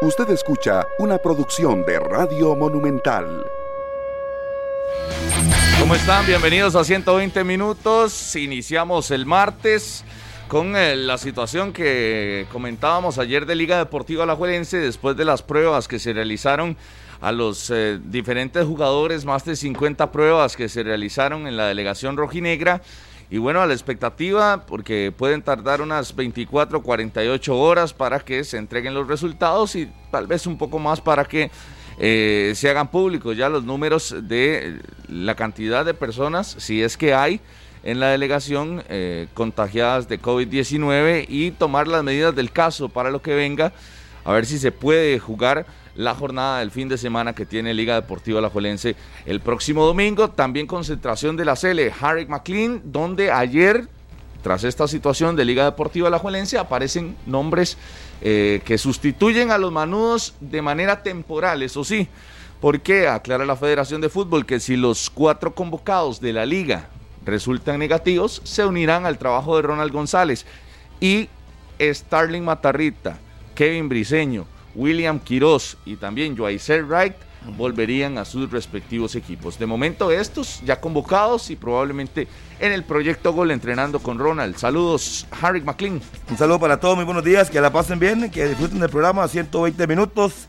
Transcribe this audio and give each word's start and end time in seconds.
Usted 0.00 0.30
escucha 0.30 0.86
una 1.00 1.18
producción 1.18 1.84
de 1.84 1.98
Radio 1.98 2.54
Monumental. 2.54 3.44
¿Cómo 5.80 5.96
están? 5.96 6.24
Bienvenidos 6.24 6.76
a 6.76 6.84
120 6.84 7.42
minutos. 7.42 8.36
Iniciamos 8.36 9.10
el 9.10 9.26
martes 9.26 10.04
con 10.46 10.76
eh, 10.76 10.94
la 10.94 11.18
situación 11.18 11.72
que 11.72 12.46
comentábamos 12.52 13.18
ayer 13.18 13.44
de 13.44 13.56
Liga 13.56 13.76
Deportiva 13.78 14.22
Alajuelense 14.22 14.76
después 14.76 15.16
de 15.16 15.24
las 15.24 15.42
pruebas 15.42 15.88
que 15.88 15.98
se 15.98 16.12
realizaron 16.12 16.76
a 17.20 17.32
los 17.32 17.68
eh, 17.70 17.98
diferentes 18.00 18.64
jugadores, 18.64 19.24
más 19.24 19.44
de 19.44 19.56
50 19.56 20.12
pruebas 20.12 20.56
que 20.56 20.68
se 20.68 20.84
realizaron 20.84 21.48
en 21.48 21.56
la 21.56 21.66
delegación 21.66 22.16
rojinegra. 22.16 22.82
Y 23.30 23.36
bueno, 23.36 23.60
a 23.60 23.66
la 23.66 23.74
expectativa, 23.74 24.64
porque 24.66 25.12
pueden 25.14 25.42
tardar 25.42 25.82
unas 25.82 26.16
24, 26.16 26.82
48 26.82 27.58
horas 27.58 27.92
para 27.92 28.20
que 28.20 28.42
se 28.42 28.56
entreguen 28.56 28.94
los 28.94 29.06
resultados 29.06 29.76
y 29.76 29.90
tal 30.10 30.26
vez 30.26 30.46
un 30.46 30.56
poco 30.56 30.78
más 30.78 31.00
para 31.00 31.26
que 31.26 31.50
eh, 31.98 32.52
se 32.54 32.70
hagan 32.70 32.88
públicos. 32.88 33.36
Ya 33.36 33.50
los 33.50 33.64
números 33.64 34.14
de 34.22 34.80
la 35.08 35.34
cantidad 35.34 35.84
de 35.84 35.92
personas, 35.92 36.56
si 36.58 36.82
es 36.82 36.96
que 36.96 37.12
hay, 37.12 37.40
en 37.82 38.00
la 38.00 38.08
delegación 38.08 38.82
eh, 38.88 39.28
contagiadas 39.34 40.08
de 40.08 40.20
COVID-19 40.20 41.26
y 41.28 41.50
tomar 41.50 41.86
las 41.86 42.02
medidas 42.02 42.34
del 42.34 42.50
caso 42.50 42.88
para 42.88 43.10
lo 43.10 43.20
que 43.20 43.34
venga, 43.34 43.72
a 44.24 44.32
ver 44.32 44.46
si 44.46 44.58
se 44.58 44.72
puede 44.72 45.18
jugar 45.18 45.66
la 45.98 46.14
jornada 46.14 46.60
del 46.60 46.70
fin 46.70 46.88
de 46.88 46.96
semana 46.96 47.34
que 47.34 47.44
tiene 47.44 47.74
Liga 47.74 47.96
Deportiva 47.96 48.40
La 48.40 48.50
Juelense 48.50 48.94
el 49.26 49.40
próximo 49.40 49.84
domingo. 49.84 50.30
También 50.30 50.68
concentración 50.68 51.36
de 51.36 51.44
la 51.44 51.56
Cele, 51.56 51.92
Harry 52.00 52.24
McLean, 52.24 52.80
donde 52.84 53.32
ayer, 53.32 53.88
tras 54.40 54.62
esta 54.62 54.86
situación 54.86 55.34
de 55.34 55.44
Liga 55.44 55.64
Deportiva 55.64 56.08
La 56.08 56.20
Juelense, 56.20 56.56
aparecen 56.56 57.16
nombres 57.26 57.76
eh, 58.20 58.62
que 58.64 58.78
sustituyen 58.78 59.50
a 59.50 59.58
los 59.58 59.72
manudos 59.72 60.34
de 60.38 60.62
manera 60.62 61.02
temporal, 61.02 61.64
eso 61.64 61.82
sí. 61.82 62.08
Porque 62.60 63.08
aclara 63.08 63.44
la 63.44 63.56
Federación 63.56 64.00
de 64.00 64.08
Fútbol 64.08 64.46
que 64.46 64.60
si 64.60 64.76
los 64.76 65.10
cuatro 65.10 65.52
convocados 65.52 66.20
de 66.20 66.32
la 66.32 66.46
liga 66.46 66.90
resultan 67.24 67.80
negativos, 67.80 68.40
se 68.44 68.64
unirán 68.64 69.04
al 69.04 69.18
trabajo 69.18 69.56
de 69.56 69.62
Ronald 69.62 69.92
González 69.92 70.46
y 71.00 71.28
Starling 71.80 72.44
Matarrita, 72.44 73.18
Kevin 73.56 73.88
Briseño, 73.88 74.46
William 74.78 75.18
Quiroz 75.18 75.76
y 75.84 75.96
también 75.96 76.36
Joaiser 76.36 76.84
Wright 76.84 77.16
volverían 77.56 78.16
a 78.18 78.24
sus 78.24 78.50
respectivos 78.50 79.16
equipos. 79.16 79.58
De 79.58 79.66
momento 79.66 80.10
estos 80.10 80.60
ya 80.64 80.80
convocados 80.80 81.50
y 81.50 81.56
probablemente 81.56 82.28
en 82.60 82.72
el 82.72 82.84
proyecto 82.84 83.32
Gol 83.32 83.50
entrenando 83.50 83.98
con 83.98 84.18
Ronald. 84.18 84.56
Saludos, 84.56 85.26
Harry 85.40 85.62
McLean. 85.62 86.00
Un 86.30 86.38
saludo 86.38 86.60
para 86.60 86.78
todos, 86.78 86.96
muy 86.96 87.04
buenos 87.04 87.24
días, 87.24 87.50
que 87.50 87.60
la 87.60 87.72
pasen 87.72 87.98
bien, 87.98 88.30
que 88.30 88.48
disfruten 88.48 88.78
del 88.78 88.90
programa 88.90 89.24
a 89.24 89.28
120 89.28 89.86
minutos 89.86 90.46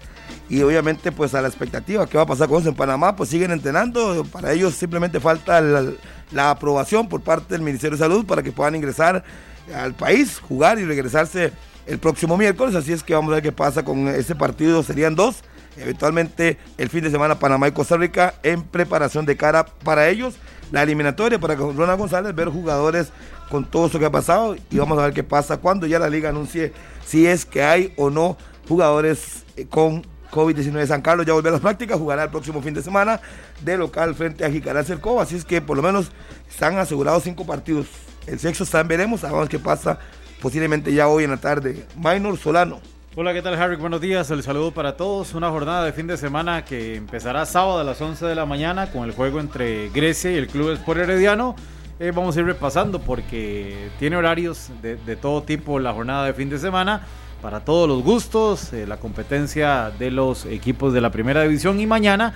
y 0.47 0.61
obviamente 0.61 1.11
pues 1.11 1.33
a 1.33 1.41
la 1.41 1.47
expectativa 1.47 2.07
que 2.07 2.17
va 2.17 2.23
a 2.23 2.27
pasar 2.27 2.47
con 2.47 2.57
ellos 2.57 2.69
en 2.69 2.75
Panamá, 2.75 3.15
pues 3.15 3.29
siguen 3.29 3.51
entrenando, 3.51 4.25
para 4.31 4.51
ellos 4.51 4.75
simplemente 4.75 5.19
falta 5.19 5.61
la, 5.61 6.51
aprobación 6.51 7.09
por 7.09 7.21
parte 7.21 7.55
del 7.55 7.61
Ministerio 7.61 7.97
de 7.97 8.03
Salud 8.03 8.25
para 8.25 8.43
que 8.43 8.51
puedan 8.51 8.75
ingresar 8.75 9.23
al 9.75 9.93
país, 9.93 10.39
jugar 10.39 10.77
y 10.79 10.85
regresarse 10.85 11.51
el 11.85 11.99
próximo 11.99 12.37
miércoles, 12.37 12.75
así 12.75 12.93
es 12.93 13.03
que 13.03 13.13
vamos 13.13 13.31
a 13.31 13.35
ver 13.35 13.43
qué 13.43 13.51
pasa 13.51 13.83
con 13.83 14.07
ese 14.07 14.35
partido, 14.35 14.83
serían 14.83 15.15
dos, 15.15 15.37
eventualmente 15.77 16.57
el 16.77 16.89
fin 16.89 17.03
de 17.03 17.11
semana 17.11 17.39
Panamá 17.39 17.67
y 17.67 17.71
Costa 17.71 17.97
Rica 17.97 18.35
en 18.43 18.63
preparación 18.63 19.25
de 19.25 19.37
cara 19.37 19.65
para 19.65 20.07
ellos, 20.09 20.35
la 20.71 20.83
eliminatoria 20.83 21.39
para 21.39 21.55
Ronald 21.55 21.99
González, 21.99 22.35
ver 22.35 22.49
jugadores 22.49 23.09
con 23.49 23.65
todo 23.65 23.87
eso 23.87 23.99
que 23.99 24.05
ha 24.05 24.11
pasado 24.11 24.55
y 24.69 24.77
vamos 24.77 24.97
a 24.99 25.03
ver 25.03 25.13
qué 25.13 25.23
pasa 25.23 25.57
cuando 25.57 25.87
ya 25.87 25.99
la 25.99 26.09
liga 26.09 26.29
anuncie 26.29 26.71
si 27.05 27.25
es 27.25 27.45
que 27.45 27.63
hay 27.63 27.93
o 27.97 28.09
no 28.09 28.37
jugadores 28.67 29.43
eh, 29.57 29.65
con 29.67 30.05
COVID-19 30.31 30.73
de 30.73 30.87
San 30.87 31.01
Carlos. 31.01 31.25
Ya 31.25 31.33
volvió 31.33 31.49
a 31.49 31.53
las 31.53 31.61
prácticas, 31.61 31.97
jugará 31.97 32.23
el 32.23 32.29
próximo 32.29 32.61
fin 32.61 32.73
de 32.73 32.83
semana 32.83 33.19
de 33.61 33.77
local 33.77 34.13
frente 34.15 34.45
a 34.45 34.51
Jicaral 34.51 34.85
Cercova, 34.85 35.23
así 35.23 35.35
es 35.35 35.43
que 35.43 35.61
por 35.61 35.75
lo 35.75 35.83
menos 35.83 36.11
están 36.49 36.77
asegurados 36.77 37.23
cinco 37.23 37.45
partidos. 37.45 37.87
El 38.27 38.39
sexo 38.39 38.63
está 38.63 38.81
en 38.81 38.87
veremos, 38.87 39.23
ver 39.23 39.47
qué 39.49 39.57
pasa 39.57 39.99
posiblemente 40.41 40.93
ya 40.93 41.07
hoy 41.07 41.23
en 41.23 41.31
la 41.31 41.37
tarde. 41.37 41.85
Minor 41.95 42.37
Solano. 42.37 42.79
Hola, 43.15 43.33
¿qué 43.33 43.41
tal 43.41 43.55
Harry? 43.55 43.75
Buenos 43.75 44.01
días, 44.01 44.31
el 44.31 44.43
saludo 44.43 44.71
para 44.71 44.95
todos. 44.95 45.33
Una 45.33 45.49
jornada 45.49 45.83
de 45.83 45.93
fin 45.93 46.07
de 46.07 46.15
semana 46.15 46.63
que 46.63 46.95
empezará 46.95 47.45
sábado 47.45 47.79
a 47.79 47.83
las 47.83 47.99
11 47.99 48.25
de 48.25 48.35
la 48.35 48.45
mañana 48.45 48.91
con 48.91 49.03
el 49.03 49.11
juego 49.11 49.39
entre 49.39 49.89
Grecia 49.89 50.31
y 50.31 50.35
el 50.35 50.47
Club 50.47 50.71
Sport 50.71 51.01
Herediano. 51.01 51.55
Eh, 51.99 52.11
vamos 52.15 52.37
a 52.37 52.39
ir 52.39 52.45
repasando 52.45 52.99
porque 52.99 53.89
tiene 53.99 54.15
horarios 54.15 54.69
de, 54.81 54.95
de 54.95 55.15
todo 55.17 55.43
tipo 55.43 55.79
la 55.79 55.91
jornada 55.93 56.25
de 56.25 56.33
fin 56.33 56.49
de 56.49 56.57
semana 56.57 57.01
para 57.41 57.61
todos 57.61 57.87
los 57.87 58.03
gustos, 58.03 58.73
eh, 58.73 58.85
la 58.87 58.97
competencia 58.97 59.91
de 59.97 60.11
los 60.11 60.45
equipos 60.45 60.93
de 60.93 61.01
la 61.01 61.09
primera 61.09 61.41
división 61.43 61.79
y 61.79 61.87
mañana 61.87 62.33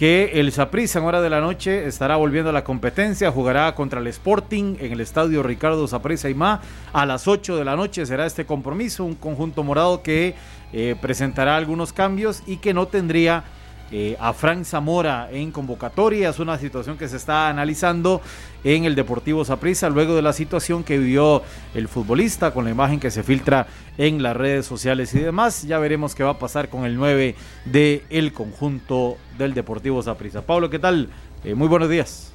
que 0.00 0.40
el 0.40 0.50
Saprissa 0.50 0.98
en 0.98 1.04
hora 1.04 1.20
de 1.20 1.28
la 1.28 1.42
noche 1.42 1.86
estará 1.86 2.16
volviendo 2.16 2.48
a 2.48 2.54
la 2.54 2.64
competencia, 2.64 3.30
jugará 3.30 3.74
contra 3.74 4.00
el 4.00 4.06
Sporting 4.06 4.76
en 4.80 4.92
el 4.92 5.00
estadio 5.02 5.42
Ricardo 5.42 5.86
Saprissa 5.86 6.30
y 6.30 6.34
más 6.34 6.60
a 6.94 7.04
las 7.04 7.28
8 7.28 7.54
de 7.54 7.66
la 7.66 7.76
noche 7.76 8.06
será 8.06 8.24
este 8.24 8.46
compromiso, 8.46 9.04
un 9.04 9.14
conjunto 9.14 9.62
morado 9.62 10.02
que 10.02 10.34
eh, 10.72 10.96
presentará 11.02 11.54
algunos 11.54 11.92
cambios 11.92 12.42
y 12.46 12.56
que 12.56 12.72
no 12.72 12.88
tendría 12.88 13.44
eh, 13.92 14.16
a 14.20 14.32
Frank 14.32 14.64
Zamora 14.64 15.28
en 15.32 15.50
convocatoria. 15.50 16.30
Es 16.30 16.38
una 16.38 16.58
situación 16.58 16.96
que 16.96 17.08
se 17.08 17.16
está 17.16 17.48
analizando 17.48 18.20
en 18.62 18.84
el 18.84 18.94
Deportivo 18.94 19.44
Saprissa 19.44 19.88
luego 19.88 20.14
de 20.14 20.22
la 20.22 20.32
situación 20.32 20.84
que 20.84 20.98
vivió 20.98 21.42
el 21.74 21.88
futbolista 21.88 22.52
con 22.52 22.64
la 22.64 22.70
imagen 22.70 23.00
que 23.00 23.10
se 23.10 23.22
filtra 23.22 23.66
en 23.98 24.22
las 24.22 24.36
redes 24.36 24.66
sociales 24.66 25.14
y 25.14 25.18
demás. 25.18 25.62
Ya 25.62 25.78
veremos 25.78 26.14
qué 26.14 26.22
va 26.22 26.30
a 26.30 26.38
pasar 26.38 26.68
con 26.68 26.84
el 26.84 26.96
9 26.96 27.34
del 27.64 28.02
el 28.10 28.32
conjunto 28.32 29.16
del 29.38 29.54
Deportivo 29.54 30.02
Saprissa. 30.02 30.42
Pablo, 30.42 30.70
¿qué 30.70 30.78
tal? 30.78 31.08
Eh, 31.44 31.54
muy 31.54 31.68
buenos 31.68 31.88
días. 31.88 32.32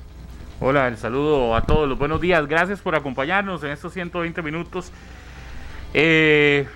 Hola, 0.59 0.87
el 0.87 0.97
saludo 0.97 1.55
a 1.55 1.61
todos 1.61 1.87
los 1.87 1.97
buenos 1.97 2.21
días. 2.21 2.47
Gracias 2.47 2.79
por 2.79 2.95
acompañarnos 2.95 3.63
en 3.63 3.71
estos 3.71 3.93
120 3.93 4.41
minutos. 4.41 4.91
Eh, 5.93 6.67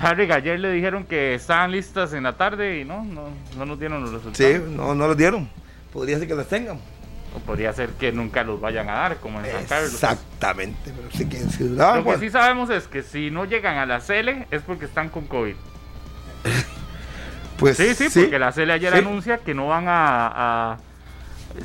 Harry, 0.00 0.30
ayer 0.30 0.60
le 0.60 0.72
dijeron 0.72 1.04
que 1.04 1.34
estaban 1.34 1.72
listas 1.72 2.12
en 2.12 2.24
la 2.24 2.36
tarde 2.36 2.80
y 2.80 2.84
no, 2.84 3.04
no, 3.04 3.64
nos 3.64 3.78
dieron 3.78 4.02
los 4.02 4.12
resultados. 4.12 4.36
Sí, 4.36 4.62
no, 4.68 4.94
no 4.94 5.08
los 5.08 5.16
dieron. 5.16 5.48
Podría 5.92 6.18
ser 6.18 6.28
que 6.28 6.34
las 6.34 6.48
tengan. 6.48 6.78
O 7.34 7.38
podría 7.40 7.72
ser 7.72 7.90
que 7.90 8.10
nunca 8.10 8.42
los 8.42 8.60
vayan 8.60 8.88
a 8.88 8.92
dar, 8.92 9.16
como 9.18 9.40
en 9.40 9.46
San 9.46 9.64
Carlos. 9.66 9.94
Exactamente, 9.94 10.92
pero 10.96 11.10
sí 11.12 11.28
que 11.28 11.64
Lo 11.64 12.04
que 12.04 12.18
sí 12.18 12.30
sabemos 12.30 12.70
es 12.70 12.88
que 12.88 13.02
si 13.02 13.30
no 13.30 13.44
llegan 13.44 13.78
a 13.78 13.86
la 13.86 14.00
CL 14.00 14.46
es 14.50 14.62
porque 14.62 14.86
están 14.86 15.10
con 15.10 15.26
COVID. 15.26 15.54
pues 17.58 17.76
sí, 17.76 17.94
sí, 17.94 18.20
porque 18.20 18.38
la 18.38 18.52
CL 18.52 18.70
ayer 18.70 18.94
anuncia 18.94 19.38
que 19.38 19.54
no 19.54 19.68
van 19.68 19.84
a, 19.86 20.78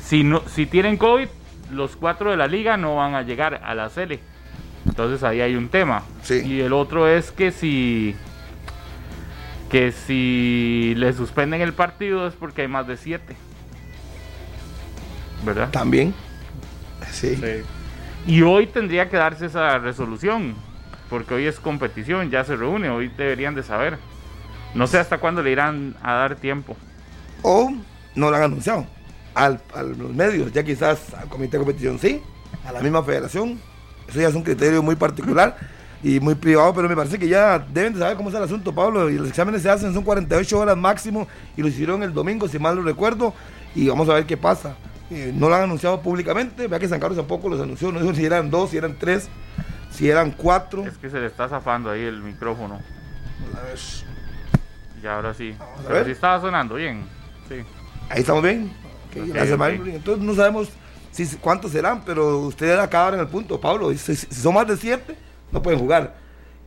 si 0.00 0.22
no 0.22 0.42
si 0.46 0.66
tienen 0.66 0.98
COVID, 0.98 1.28
los 1.72 1.96
cuatro 1.96 2.30
de 2.30 2.36
la 2.36 2.46
liga 2.46 2.76
no 2.76 2.96
van 2.96 3.14
a 3.14 3.22
llegar 3.22 3.60
a 3.64 3.74
la 3.74 3.88
CL. 3.88 4.20
Entonces 4.84 5.22
ahí 5.22 5.40
hay 5.40 5.56
un 5.56 5.68
tema. 5.68 6.02
Y 6.28 6.60
el 6.60 6.72
otro 6.72 7.08
es 7.08 7.30
que 7.30 7.50
si 7.52 8.14
que 9.70 9.90
si 9.90 10.94
le 10.96 11.12
suspenden 11.12 11.60
el 11.60 11.72
partido 11.72 12.26
es 12.26 12.34
porque 12.34 12.62
hay 12.62 12.68
más 12.68 12.86
de 12.86 12.96
siete. 12.96 13.36
¿Verdad? 15.44 15.70
También. 15.70 16.14
Sí. 17.10 17.38
Y 18.26 18.42
hoy 18.42 18.66
tendría 18.66 19.08
que 19.08 19.16
darse 19.16 19.46
esa 19.46 19.78
resolución, 19.78 20.54
porque 21.08 21.34
hoy 21.34 21.46
es 21.46 21.60
competición, 21.60 22.30
ya 22.30 22.44
se 22.44 22.56
reúne, 22.56 22.88
hoy 22.88 23.08
deberían 23.08 23.54
de 23.54 23.62
saber. 23.62 23.98
No 24.74 24.86
sé 24.86 24.98
hasta 24.98 25.18
cuándo 25.18 25.42
le 25.42 25.52
irán 25.52 25.96
a 26.02 26.14
dar 26.14 26.36
tiempo. 26.36 26.76
O 27.42 27.72
no 28.14 28.30
lo 28.30 28.36
han 28.36 28.42
anunciado 28.42 28.86
al, 29.34 29.60
a 29.74 29.82
los 29.82 30.12
medios, 30.12 30.52
ya 30.52 30.64
quizás 30.64 31.14
al 31.14 31.28
comité 31.28 31.58
de 31.58 31.64
competición 31.64 31.98
sí, 31.98 32.22
a 32.66 32.72
la 32.72 32.80
misma 32.80 33.02
federación, 33.02 33.60
eso 34.08 34.20
ya 34.20 34.28
es 34.28 34.34
un 34.34 34.42
criterio 34.42 34.82
muy 34.82 34.96
particular 34.96 35.56
y 36.02 36.20
muy 36.20 36.34
privado, 36.34 36.72
pero 36.74 36.88
me 36.88 36.96
parece 36.96 37.18
que 37.18 37.28
ya 37.28 37.58
deben 37.58 37.94
de 37.94 37.98
saber 37.98 38.16
cómo 38.16 38.28
es 38.28 38.34
el 38.34 38.42
asunto, 38.42 38.74
Pablo. 38.74 39.10
Y 39.10 39.14
los 39.14 39.28
exámenes 39.28 39.62
se 39.62 39.70
hacen, 39.70 39.92
son 39.92 40.04
48 40.04 40.58
horas 40.58 40.76
máximo 40.76 41.26
y 41.56 41.62
lo 41.62 41.68
hicieron 41.68 42.02
el 42.02 42.12
domingo, 42.12 42.48
si 42.48 42.58
mal 42.58 42.76
lo 42.76 42.82
recuerdo, 42.82 43.34
y 43.74 43.88
vamos 43.88 44.08
a 44.08 44.14
ver 44.14 44.26
qué 44.26 44.36
pasa. 44.36 44.76
Eh, 45.10 45.32
no 45.34 45.48
lo 45.48 45.54
han 45.54 45.62
anunciado 45.62 46.00
públicamente, 46.00 46.66
vea 46.66 46.78
que 46.78 46.88
San 46.88 47.00
Carlos 47.00 47.16
tampoco 47.16 47.48
los 47.48 47.60
anunció, 47.60 47.92
no 47.92 48.00
dijo 48.00 48.14
si 48.14 48.24
eran 48.24 48.50
dos, 48.50 48.70
si 48.70 48.76
eran 48.76 48.96
tres, 48.98 49.28
si 49.90 50.10
eran 50.10 50.32
cuatro. 50.32 50.84
Es 50.84 50.98
que 50.98 51.08
se 51.10 51.20
le 51.20 51.26
está 51.26 51.48
zafando 51.48 51.90
ahí 51.90 52.02
el 52.02 52.22
micrófono. 52.22 52.80
A 53.54 53.62
ver. 53.62 53.78
Y 55.02 55.06
ahora 55.06 55.34
sí. 55.34 55.54
Pero 55.86 56.04
sí 56.04 56.10
estaba 56.10 56.40
sonando 56.40 56.74
bien. 56.74 57.04
Sí. 57.48 57.56
Ahí 58.08 58.20
estamos 58.20 58.42
bien. 58.42 58.72
Entonces 59.14 60.24
no 60.24 60.34
sabemos 60.34 60.68
cuántos 61.40 61.72
serán, 61.72 62.02
pero 62.04 62.38
ustedes 62.40 62.78
acaban 62.78 63.14
en 63.14 63.20
el 63.20 63.28
punto, 63.28 63.60
Pablo. 63.60 63.92
Si, 63.94 64.16
son 64.16 64.54
más 64.54 64.66
de 64.66 64.76
siete, 64.76 65.16
no 65.52 65.62
pueden 65.62 65.80
jugar. 65.80 66.16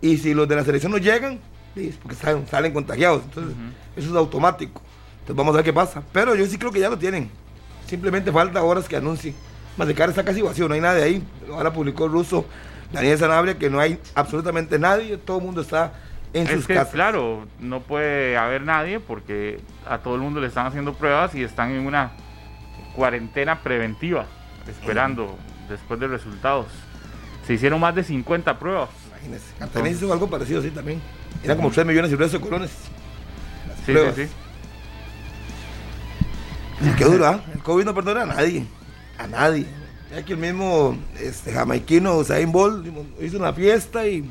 Y 0.01 0.17
si 0.17 0.33
los 0.33 0.47
de 0.47 0.55
la 0.55 0.63
selección 0.63 0.91
no 0.91 0.97
llegan, 0.97 1.39
es 1.75 1.95
porque 1.95 2.15
salen, 2.15 2.73
contagiados. 2.73 3.23
Entonces, 3.23 3.55
eso 3.95 4.09
es 4.09 4.15
automático. 4.15 4.81
Entonces, 5.19 5.35
vamos 5.35 5.53
a 5.53 5.57
ver 5.57 5.65
qué 5.65 5.73
pasa. 5.73 6.03
Pero 6.11 6.35
yo 6.35 6.45
sí 6.45 6.57
creo 6.57 6.71
que 6.71 6.79
ya 6.79 6.89
lo 6.89 6.97
tienen. 6.97 7.29
Simplemente 7.87 8.31
falta 8.31 8.63
horas 8.63 8.87
que 8.87 8.95
anuncien. 8.95 9.35
Cara 9.95 10.09
está 10.09 10.25
casi 10.25 10.41
vacío, 10.41 10.67
no 10.67 10.73
hay 10.73 10.81
nadie 10.81 11.03
ahí. 11.03 11.23
Ahora 11.51 11.71
publicó 11.71 12.05
el 12.05 12.11
ruso 12.11 12.45
Daniel 12.91 13.17
Sanabria 13.17 13.57
que 13.57 13.69
no 13.69 13.79
hay 13.79 13.99
absolutamente 14.13 14.77
nadie. 14.77 15.17
Todo 15.17 15.37
el 15.37 15.43
mundo 15.45 15.61
está 15.61 15.93
en 16.33 16.47
sus 16.47 16.67
casas. 16.67 16.89
Claro, 16.89 17.47
no 17.59 17.81
puede 17.81 18.37
haber 18.37 18.63
nadie 18.63 18.99
porque 18.99 19.59
a 19.87 19.99
todo 19.99 20.15
el 20.15 20.21
mundo 20.21 20.41
le 20.41 20.47
están 20.47 20.67
haciendo 20.67 20.93
pruebas 20.93 21.33
y 21.33 21.43
están 21.43 21.71
en 21.71 21.85
una 21.85 22.11
cuarentena 22.95 23.61
preventiva, 23.61 24.25
esperando 24.69 25.37
después 25.69 25.99
de 25.99 26.07
resultados. 26.07 26.67
Se 27.45 27.53
hicieron 27.53 27.79
más 27.79 27.95
de 27.95 28.03
50 28.03 28.59
pruebas. 28.59 28.89
Imagínense. 29.09 29.45
Cartagena 29.57 29.89
hizo 29.89 30.13
algo 30.13 30.29
parecido 30.29 30.59
así 30.59 30.69
también. 30.69 31.01
Era 31.43 31.55
como 31.55 31.71
3 31.71 31.85
millones 31.85 32.11
y 32.11 32.15
resto 32.15 32.37
de 32.37 32.43
colones. 32.43 32.71
Sí, 33.85 33.93
sí, 33.93 34.27
sí. 34.27 34.29
Qué 36.97 37.05
duro, 37.05 37.27
¿ah? 37.27 37.41
El 37.53 37.59
COVID 37.61 37.85
no 37.85 37.93
perdona 37.93 38.21
a 38.21 38.25
nadie. 38.25 38.65
A 39.17 39.27
nadie. 39.27 39.65
Ya 40.11 40.23
que 40.23 40.33
el 40.33 40.39
mismo 40.39 40.97
este, 41.19 41.51
jamaiquino 41.51 42.17
Usain 42.17 42.51
Bolt 42.51 42.87
hizo 43.21 43.37
una 43.37 43.53
fiesta 43.53 44.07
y 44.07 44.29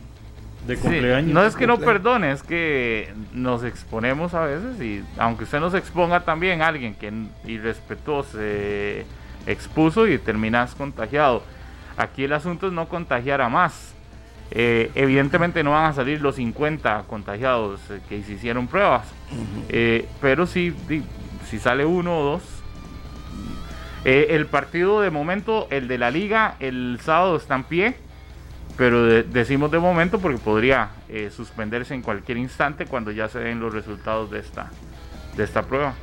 de 0.67 0.77
cumpleaños. 0.77 1.33
no 1.33 1.45
es 1.45 1.55
que 1.55 1.67
no 1.67 1.79
perdone, 1.79 2.33
es 2.33 2.43
que 2.43 3.13
nos 3.33 3.65
exponemos 3.65 4.35
a 4.35 4.41
veces 4.41 4.81
y 4.81 5.05
aunque 5.17 5.45
usted 5.45 5.61
nos 5.61 5.75
exponga 5.75 6.25
también 6.25 6.63
a 6.63 6.67
alguien 6.67 6.95
que 6.95 7.13
irrespetuoso 7.47 8.39
se 8.39 9.07
expuso 9.49 10.07
y 10.07 10.19
terminas 10.19 10.75
contagiado. 10.75 11.43
Aquí 11.97 12.25
el 12.25 12.33
asunto 12.33 12.69
es 12.69 12.73
no 12.73 12.89
contagiar 12.89 13.41
a 13.41 13.49
más. 13.49 13.95
Eh, 14.51 14.91
evidentemente 14.95 15.63
no 15.63 15.73
van 15.73 15.87
a 15.87 15.93
salir 15.93 16.23
los 16.23 16.37
50 16.37 17.05
contagiados 17.07 17.81
eh, 17.91 18.01
que 18.09 18.23
se 18.23 18.33
hicieron 18.33 18.67
pruebas, 18.67 19.07
eh, 19.69 20.09
pero 20.23 20.47
si, 20.47 20.75
si 21.51 21.59
sale 21.59 21.85
uno 21.85 22.19
o 22.19 22.25
dos. 22.25 22.43
el 24.05 24.47
partido 24.47 25.03
de 25.03 25.11
momento, 25.11 25.67
el 25.71 25.87
de 25.87 25.99
la 25.99 26.11
liga, 26.11 26.55
el 26.61 26.99
sábado 27.03 27.37
está 27.37 27.57
en 27.57 27.65
pie 27.65 27.97
pero 28.79 29.05
decimos 29.25 29.73
de 29.73 29.81
momento 29.81 30.21
porque 30.21 30.39
podría 30.39 30.91
suspenderse 31.35 31.95
en 31.95 32.03
cualquier 32.03 32.39
instante 32.39 32.87
cuando 32.87 33.11
ya 33.11 33.29
se 33.29 33.41
den 33.41 33.59
los 33.59 33.75
resultados 33.75 34.31
de 34.31 34.39
esta, 34.39 34.71
de 35.37 35.43
esta 35.43 35.63
prueba. 35.63 35.95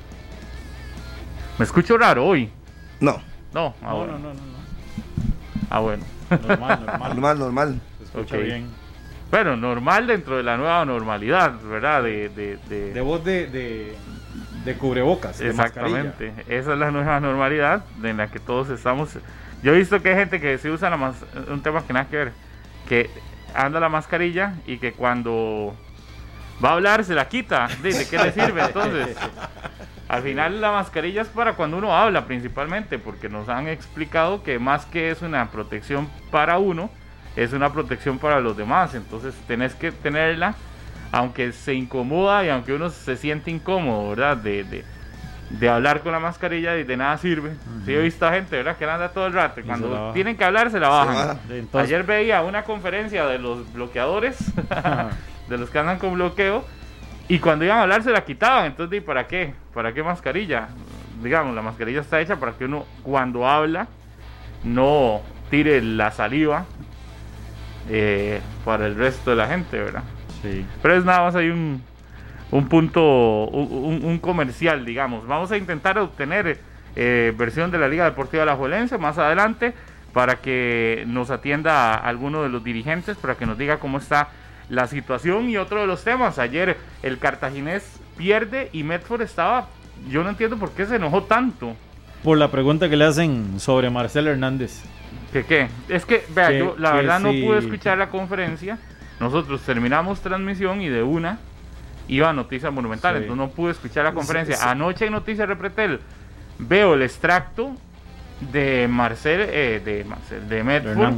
¿Me 1.57 1.63
escucho 1.63 1.97
raro 1.97 2.25
hoy? 2.25 2.49
No. 2.99 3.21
No, 3.55 3.73
ah, 3.81 3.93
no, 3.93 4.05
no, 4.05 4.17
no, 4.19 4.33
no, 4.33 4.41
Ah, 5.69 5.79
bueno. 5.79 6.03
Normal, 6.29 6.85
normal. 6.85 7.09
normal, 7.09 7.39
normal. 7.39 7.81
Se 7.99 8.03
escucha 8.03 8.35
bien. 8.35 8.67
Bueno, 9.31 9.55
normal 9.55 10.07
dentro 10.07 10.35
de 10.35 10.43
la 10.43 10.57
nueva 10.57 10.83
normalidad, 10.83 11.53
¿verdad? 11.61 12.03
De, 12.03 12.27
de, 12.27 12.57
de... 12.91 12.99
voz 12.99 13.23
de, 13.23 13.95
de, 14.65 14.75
cubrebocas. 14.75 15.39
Exactamente. 15.39 16.33
Esa 16.49 16.73
es 16.73 16.79
la 16.79 16.91
nueva 16.91 17.17
normalidad 17.21 17.85
en 18.03 18.17
la 18.17 18.27
que 18.27 18.39
todos 18.39 18.69
estamos. 18.69 19.17
Yo 19.63 19.73
he 19.73 19.77
visto 19.77 20.01
que 20.01 20.09
hay 20.09 20.15
gente 20.15 20.41
que 20.41 20.57
se 20.57 20.69
usa 20.69 20.89
la 20.89 20.97
más, 20.97 21.15
un 21.49 21.63
tema 21.63 21.81
que 21.87 21.93
nada 21.93 22.09
que 22.09 22.17
ver 22.17 22.31
que 22.89 23.09
anda 23.53 23.79
la 23.79 23.87
mascarilla 23.87 24.55
y 24.67 24.79
que 24.79 24.91
cuando 24.91 25.73
va 26.63 26.71
a 26.71 26.73
hablar 26.73 27.05
se 27.05 27.15
la 27.15 27.29
quita. 27.29 27.69
¿De, 27.81 28.05
qué 28.05 28.17
le 28.17 28.33
sirve 28.33 28.61
entonces? 28.61 29.15
Al 30.15 30.23
final 30.23 30.61
la 30.61 30.71
mascarilla 30.71 31.23
es 31.23 31.27
para 31.27 31.53
cuando 31.53 31.77
uno 31.77 31.93
habla 31.93 32.25
principalmente, 32.25 32.99
porque 32.99 33.27
nos 33.27 33.49
han 33.49 33.67
explicado 33.67 34.43
que 34.43 34.59
más 34.59 34.85
que 34.85 35.11
es 35.11 35.21
una 35.21 35.51
protección 35.51 36.09
para 36.31 36.57
uno, 36.57 36.89
es 37.35 37.51
una 37.51 37.73
protección 37.73 38.17
para 38.17 38.39
los 38.39 38.55
demás. 38.55 38.95
Entonces 38.95 39.35
tenés 39.45 39.75
que 39.75 39.91
tenerla, 39.91 40.55
aunque 41.11 41.51
se 41.51 41.73
incomoda 41.73 42.45
y 42.45 42.49
aunque 42.49 42.73
uno 42.73 42.89
se 42.89 43.17
siente 43.17 43.51
incómodo, 43.51 44.11
¿verdad? 44.11 44.37
De, 44.37 44.63
de, 44.63 44.85
de 45.49 45.69
hablar 45.69 45.99
con 45.99 46.13
la 46.13 46.19
mascarilla 46.21 46.77
y 46.77 46.85
de 46.85 46.95
nada 46.95 47.17
sirve. 47.17 47.51
si 47.83 47.93
he 47.93 48.01
visto 48.01 48.25
a 48.25 48.31
gente, 48.31 48.55
¿verdad? 48.55 48.77
Que 48.77 48.85
anda 48.85 49.09
todo 49.09 49.27
el 49.27 49.33
rato. 49.33 49.59
Y 49.59 49.63
cuando 49.63 50.11
tienen 50.13 50.37
que 50.37 50.45
hablar, 50.45 50.71
se 50.71 50.79
la 50.79 50.87
bajan. 50.87 51.39
Ayer 51.73 52.03
veía 52.03 52.41
una 52.41 52.63
conferencia 52.63 53.25
de 53.25 53.37
los 53.37 53.71
bloqueadores, 53.73 54.37
de 55.49 55.57
los 55.57 55.69
que 55.69 55.77
andan 55.77 55.99
con 55.99 56.13
bloqueo, 56.13 56.63
y 57.27 57.39
cuando 57.39 57.65
iban 57.65 57.77
a 57.79 57.81
hablar 57.83 58.03
se 58.03 58.11
la 58.11 58.23
quitaban. 58.23 58.65
Entonces, 58.65 58.97
¿y 58.97 59.01
para 59.01 59.27
qué? 59.27 59.53
¿Para 59.73 59.93
qué 59.93 60.03
mascarilla? 60.03 60.69
Digamos, 61.21 61.55
la 61.55 61.61
mascarilla 61.61 62.01
está 62.01 62.21
hecha 62.21 62.35
para 62.37 62.53
que 62.53 62.65
uno, 62.65 62.85
cuando 63.03 63.47
habla, 63.47 63.87
no 64.63 65.21
tire 65.49 65.81
la 65.81 66.11
saliva 66.11 66.65
eh, 67.89 68.41
para 68.63 68.87
el 68.87 68.95
resto 68.95 69.31
de 69.31 69.35
la 69.35 69.47
gente, 69.47 69.79
¿verdad? 69.79 70.03
Sí. 70.41 70.65
Pero 70.81 70.95
es 70.95 71.05
nada 71.05 71.23
más 71.23 71.35
hay 71.35 71.49
un 71.49 71.81
un 72.51 72.69
punto, 72.69 73.47
un, 73.47 74.19
comercial, 74.19 74.85
digamos. 74.85 75.27
Vamos 75.27 75.51
a 75.51 75.57
intentar 75.57 75.97
obtener 75.97 76.57
eh, 76.95 77.33
versión 77.37 77.71
de 77.71 77.77
la 77.77 77.87
Liga 77.87 78.05
Deportiva 78.05 78.45
La 78.45 78.55
Juelense 78.55 78.97
más 78.97 79.17
adelante 79.17 79.73
para 80.13 80.37
que 80.37 81.03
nos 81.07 81.31
atienda 81.31 81.95
alguno 81.95 82.43
de 82.43 82.49
los 82.49 82.63
dirigentes, 82.63 83.17
para 83.17 83.35
que 83.35 83.45
nos 83.45 83.57
diga 83.57 83.79
cómo 83.79 83.97
está 83.97 84.29
la 84.69 84.87
situación 84.87 85.49
y 85.49 85.57
otro 85.57 85.81
de 85.81 85.87
los 85.87 86.03
temas. 86.03 86.39
Ayer 86.39 86.77
el 87.03 87.17
cartaginés 87.19 87.99
pierde 88.17 88.69
y 88.73 88.83
Medford 88.83 89.21
estaba, 89.21 89.67
yo 90.09 90.23
no 90.23 90.29
entiendo 90.29 90.57
por 90.57 90.71
qué 90.71 90.85
se 90.85 90.95
enojó 90.95 91.23
tanto. 91.23 91.75
Por 92.23 92.37
la 92.37 92.49
pregunta 92.49 92.89
que 92.89 92.95
le 92.95 93.05
hacen 93.05 93.59
sobre 93.59 93.89
Marcelo 93.89 94.31
Hernández. 94.31 94.83
¿Qué 95.31 95.45
qué? 95.45 95.67
Es 95.89 96.05
que, 96.05 96.25
vea, 96.29 96.51
yo 96.51 96.75
la 96.77 96.93
verdad 96.93 97.19
no 97.19 97.29
pude 97.29 97.59
escuchar 97.59 97.97
la 97.97 98.09
conferencia. 98.09 98.79
Nosotros 99.19 99.61
terminamos 99.61 100.21
transmisión 100.21 100.81
y 100.81 100.89
de 100.89 101.03
una 101.03 101.39
iba 102.07 102.29
a 102.29 102.33
Noticias 102.33 102.71
Monumental, 102.71 103.15
entonces 103.15 103.37
no 103.37 103.49
pude 103.49 103.71
escuchar 103.71 104.05
la 104.05 104.13
conferencia. 104.13 104.57
Anoche 104.69 105.05
en 105.05 105.11
Noticias 105.11 105.47
Repretel 105.47 105.99
veo 106.59 106.93
el 106.93 107.01
extracto 107.01 107.75
de 108.51 108.87
Marcel, 108.89 109.41
eh, 109.49 109.81
de 109.83 110.03
Marcel, 110.03 110.47
de 110.47 110.63
Medford, 110.63 111.13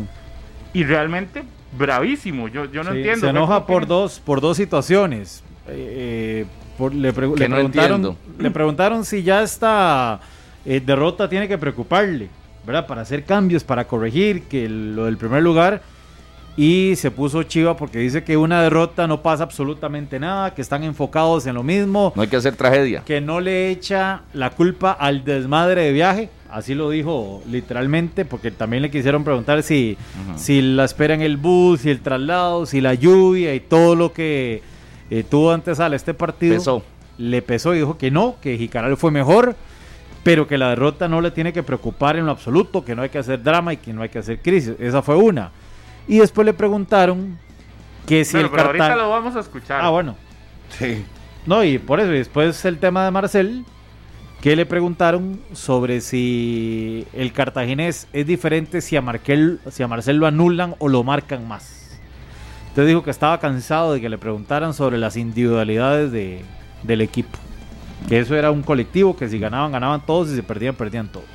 y 0.74 0.84
realmente 0.84 1.44
bravísimo. 1.78 2.48
Yo, 2.48 2.66
yo 2.66 2.84
no 2.84 2.92
entiendo. 2.92 3.22
Se 3.22 3.30
enoja 3.30 3.66
por 3.66 3.88
dos, 3.88 4.20
por 4.20 4.42
dos 4.42 4.58
situaciones. 4.58 5.44
Eh, 5.68 6.46
eh, 6.80 6.90
le, 6.94 7.14
preguntaron, 7.14 8.18
le 8.40 8.52
preguntaron 8.52 9.06
si 9.06 9.24
ya 9.24 9.44
esta 9.44 10.20
derrota 10.66 11.30
tiene 11.30 11.48
que 11.48 11.58
preocuparle, 11.58 12.30
¿verdad? 12.66 12.88
Para 12.88 13.02
hacer 13.02 13.24
cambios, 13.24 13.64
para 13.64 13.88
corregir 13.88 14.44
que 14.44 14.68
lo 14.68 15.06
del 15.06 15.18
primer 15.18 15.42
lugar 15.42 15.82
y 16.58 16.96
se 16.96 17.12
puso 17.12 17.44
chiva 17.44 17.78
porque 17.78 18.00
dice 18.00 18.24
que 18.24 18.36
una 18.36 18.64
derrota 18.64 19.06
no 19.06 19.22
pasa 19.22 19.44
absolutamente 19.44 20.20
nada, 20.20 20.56
que 20.56 20.64
están 20.64 20.84
enfocados 20.84 21.46
en 21.46 21.54
lo 21.54 21.62
mismo. 21.62 22.12
No 22.16 22.24
hay 22.24 22.28
que 22.28 22.36
hacer 22.36 22.56
tragedia. 22.56 23.04
Que 23.06 23.22
no 23.22 23.40
le 23.40 23.70
echa 23.70 24.24
la 24.34 24.50
culpa 24.50 24.92
al 24.92 25.24
desmadre 25.24 25.84
de 25.84 25.94
viaje, 25.94 26.30
así 26.50 26.74
lo 26.74 26.90
dijo 26.90 27.44
literalmente, 27.48 28.26
porque 28.26 28.50
también 28.50 28.82
le 28.82 28.90
quisieron 28.90 29.24
preguntar 29.24 29.62
si, 29.62 29.98
si 30.36 30.62
la 30.64 30.86
espera 30.86 31.14
en 31.14 31.22
el 31.22 31.38
bus, 31.38 31.82
si 31.82 31.92
el 31.92 32.02
traslado, 32.02 32.66
si 32.66 32.82
la 32.82 32.96
lluvia 32.96 33.54
y 33.54 33.60
todo 33.60 33.96
lo 33.96 34.12
que 34.12 34.64
eh, 35.12 35.24
tuvo 35.24 35.52
antes 35.52 35.80
a 35.80 35.94
este 35.96 36.16
partido. 36.16 36.56
Pesó. 36.56 36.84
Le 37.20 37.44
pesó 37.44 37.76
y 37.76 37.80
dijo 37.80 38.00
que 38.00 38.10
no, 38.10 38.38
que 38.42 38.58
Jicaral 38.58 38.98
fue 38.98 39.12
mejor 39.12 39.56
pero 40.24 40.46
que 40.46 40.58
la 40.58 40.72
derrota 40.72 41.08
no 41.08 41.22
le 41.22 41.32
tiene 41.32 41.54
que 41.54 41.64
preocupar 41.64 42.18
en 42.18 42.26
lo 42.26 42.34
absoluto, 42.34 42.84
que 42.84 42.94
no 42.94 43.02
hay 43.02 43.08
que 43.08 43.18
hacer 43.18 43.42
drama 43.42 43.72
y 43.72 43.78
que 43.78 43.94
no 43.94 44.02
hay 44.02 44.10
que 44.10 44.20
hacer 44.20 44.42
crisis. 44.42 44.74
Esa 44.78 45.02
fue 45.02 45.16
una. 45.16 45.52
Y 46.08 46.20
después 46.20 46.46
le 46.46 46.54
preguntaron 46.54 47.38
que 48.06 48.24
si 48.24 48.38
el 48.38 48.50
pero 48.50 48.64
ahorita 48.64 48.96
lo 48.96 49.10
vamos 49.10 49.36
a 49.36 49.42
escuchar. 49.42 49.82
Ah, 49.84 49.90
bueno. 49.90 50.16
Sí. 50.78 51.04
No, 51.46 51.64
y 51.64 51.78
por 51.78 52.00
eso, 52.00 52.14
y 52.14 52.18
después 52.18 52.64
el 52.66 52.78
tema 52.78 53.06
de 53.06 53.12
Marcel, 53.12 53.66
que 54.42 54.56
le 54.56 54.66
preguntaron 54.66 55.40
sobre 55.54 56.02
si 56.02 57.06
el 57.14 57.34
cartaginés 57.34 58.08
es 58.14 58.28
diferente 58.28 58.82
si 58.82 58.96
a, 58.96 59.02
Marquel, 59.02 59.60
si 59.70 59.84
a 59.84 59.88
Marcel 59.88 60.18
lo 60.18 60.28
anulan 60.28 60.76
o 60.80 60.88
lo 60.88 61.04
marcan 61.04 61.48
más. 61.48 61.98
Entonces 62.70 62.88
dijo 62.88 63.04
que 63.04 63.12
estaba 63.12 63.40
cansado 63.40 63.94
de 63.94 64.02
que 64.02 64.10
le 64.10 64.18
preguntaran 64.18 64.74
sobre 64.74 64.98
las 64.98 65.18
individualidades 65.18 66.12
de, 66.12 66.44
del 66.84 67.02
equipo. 67.02 67.38
Que 68.08 68.20
eso 68.20 68.36
era 68.36 68.52
un 68.52 68.62
colectivo, 68.62 69.18
que 69.18 69.28
si 69.28 69.40
ganaban, 69.40 69.72
ganaban 69.72 70.06
todos 70.06 70.30
y 70.30 70.36
si 70.36 70.42
perdían, 70.44 70.76
perdían 70.76 71.12
todos. 71.12 71.26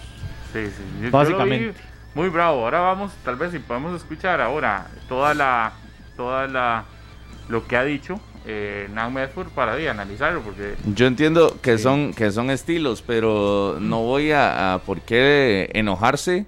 Sí, 0.52 0.60
sí. 0.66 1.10
Básicamente. 1.10 1.91
Muy 2.14 2.28
bravo. 2.28 2.64
Ahora 2.64 2.80
vamos, 2.80 3.12
tal 3.24 3.36
vez 3.36 3.52
si 3.52 3.58
podemos 3.58 3.94
escuchar 3.96 4.40
ahora 4.40 4.88
toda 5.08 5.34
la, 5.34 5.72
toda 6.16 6.46
la, 6.46 6.84
lo 7.48 7.66
que 7.66 7.76
ha 7.76 7.84
dicho 7.84 8.20
eh, 8.46 8.88
Medford 9.12 9.48
para 9.48 9.74
analizarlo 9.90 10.40
porque 10.40 10.74
yo 10.94 11.06
entiendo 11.06 11.58
que 11.62 11.78
son 11.78 12.12
que 12.12 12.32
son 12.32 12.50
estilos 12.50 13.02
pero 13.06 13.78
no 13.80 14.02
voy 14.02 14.32
a, 14.32 14.80
por 14.84 15.00
qué 15.00 15.70
enojarse 15.74 16.46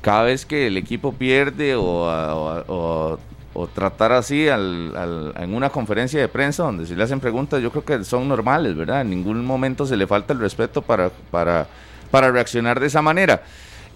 cada 0.00 0.22
vez 0.22 0.46
que 0.46 0.68
el 0.68 0.76
equipo 0.76 1.12
pierde 1.12 1.74
o, 1.76 3.18
o, 3.54 3.66
tratar 3.74 4.12
así 4.12 4.48
al, 4.48 5.34
en 5.36 5.52
una 5.52 5.68
conferencia 5.70 6.20
de 6.20 6.28
prensa 6.28 6.62
donde 6.62 6.86
se 6.86 6.94
le 6.94 7.02
hacen 7.02 7.20
preguntas 7.20 7.60
yo 7.60 7.70
creo 7.72 7.84
que 7.84 8.04
son 8.04 8.28
normales 8.28 8.76
verdad 8.76 9.00
en 9.00 9.10
ningún 9.10 9.44
momento 9.44 9.84
se 9.84 9.96
le 9.96 10.06
falta 10.06 10.32
el 10.32 10.38
respeto 10.38 10.80
para 10.80 11.10
para 11.10 11.66
para 12.10 12.30
reaccionar 12.30 12.78
de 12.78 12.86
esa 12.86 13.02
manera 13.02 13.42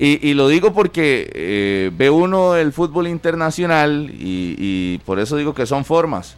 y, 0.04 0.34
lo 0.34 0.48
digo 0.48 0.72
porque 0.72 1.30
eh, 1.32 1.92
ve 1.96 2.10
uno 2.10 2.56
el 2.56 2.72
fútbol 2.72 3.06
internacional 3.06 4.10
y, 4.12 4.98
por 5.04 5.20
eso 5.20 5.36
digo 5.36 5.54
que 5.54 5.64
son 5.64 5.84
formas. 5.84 6.36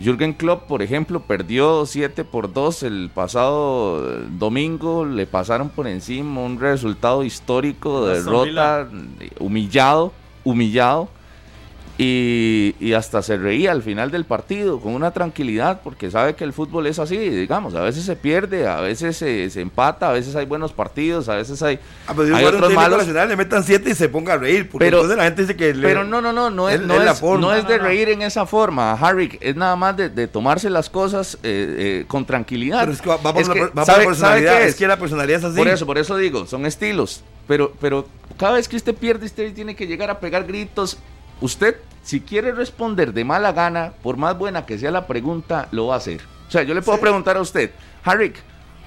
Jürgen 0.00 0.32
Klopp, 0.32 0.68
por 0.68 0.80
ejemplo, 0.80 1.20
perdió 1.20 1.86
7 1.86 2.22
por 2.22 2.52
2 2.52 2.84
el 2.84 3.10
pasado 3.12 4.00
domingo, 4.38 5.04
le 5.04 5.26
pasaron 5.26 5.70
por 5.70 5.88
encima 5.88 6.40
un 6.40 6.60
resultado 6.60 7.24
histórico 7.24 8.06
de 8.06 8.22
derrota, 8.22 8.88
humillado, 9.40 10.12
humillado. 10.44 11.08
Y, 12.02 12.94
hasta 12.94 13.20
se 13.22 13.36
reía 13.36 13.72
al 13.72 13.82
final 13.82 14.10
del 14.10 14.24
partido 14.24 14.80
con 14.80 14.94
una 14.94 15.10
tranquilidad 15.10 15.82
porque 15.84 16.10
sabe 16.10 16.34
que 16.34 16.44
el 16.44 16.54
fútbol 16.54 16.86
es 16.86 16.98
así, 16.98 17.16
digamos, 17.16 17.74
a 17.74 17.82
veces 17.82 18.04
se 18.04 18.16
pierde, 18.16 18.66
a 18.66 18.80
veces 18.80 19.18
se, 19.18 19.60
empata, 19.60 20.08
a 20.08 20.12
veces 20.12 20.34
hay 20.34 20.46
buenos 20.46 20.72
partidos, 20.72 21.28
a 21.28 21.36
veces 21.36 21.62
hay, 21.62 21.78
ah, 22.06 22.14
pues 22.14 22.32
hay 22.32 22.44
otros 22.44 22.72
malos. 22.72 23.06
le 23.06 23.36
metan 23.36 23.62
siete 23.64 23.90
y 23.90 23.94
se 23.94 24.08
ponga 24.08 24.32
a 24.32 24.38
reír, 24.38 24.70
porque 24.70 24.86
pero, 24.86 25.06
la 25.14 25.24
gente 25.24 25.42
dice 25.42 25.56
que... 25.56 25.74
pero 25.74 26.04
no, 26.04 26.22
no, 26.22 26.32
no, 26.32 26.48
no 26.48 26.70
es, 26.70 26.80
no, 26.80 26.94
es, 27.02 27.22
no 27.22 27.54
es 27.54 27.68
de 27.68 27.76
reír 27.76 28.08
en 28.08 28.22
esa 28.22 28.46
forma, 28.46 28.92
Harry, 28.94 29.38
es 29.40 29.54
nada 29.54 29.76
más 29.76 29.94
de, 29.96 30.26
tomarse 30.26 30.70
las 30.70 30.88
cosas 30.88 31.34
eh, 31.42 32.00
eh, 32.02 32.04
con 32.06 32.24
tranquilidad. 32.24 32.80
Pero 32.80 32.92
es 32.92 33.02
que 33.02 33.08
va, 33.10 33.18
por 33.18 33.34
la 33.34 33.84
personalidad, 33.84 34.62
es? 34.62 34.74
que 34.74 34.86
la 34.86 34.98
personalidad 34.98 35.40
es 35.40 35.44
así. 35.44 35.56
Por 35.56 35.68
eso, 35.68 35.84
por 35.84 35.98
eso 35.98 36.16
digo, 36.16 36.46
son 36.46 36.64
estilos, 36.64 37.22
pero, 37.46 37.72
pero 37.78 38.06
cada 38.38 38.54
vez 38.54 38.68
que 38.68 38.76
usted 38.76 38.94
pierde, 38.94 39.26
usted 39.26 39.52
tiene 39.52 39.76
que 39.76 39.86
llegar 39.86 40.08
a 40.08 40.18
pegar 40.18 40.46
gritos 40.46 40.98
usted, 41.40 41.76
si 42.02 42.20
quiere 42.20 42.52
responder 42.52 43.12
de 43.12 43.24
mala 43.24 43.52
gana, 43.52 43.92
por 44.02 44.16
más 44.16 44.36
buena 44.36 44.66
que 44.66 44.78
sea 44.78 44.90
la 44.90 45.06
pregunta, 45.06 45.68
lo 45.70 45.88
va 45.88 45.94
a 45.94 45.98
hacer. 45.98 46.20
O 46.48 46.50
sea, 46.50 46.62
yo 46.62 46.74
le 46.74 46.82
puedo 46.82 46.98
preguntar 46.98 47.36
a 47.36 47.40
usted, 47.40 47.70
Harrick, 48.04 48.36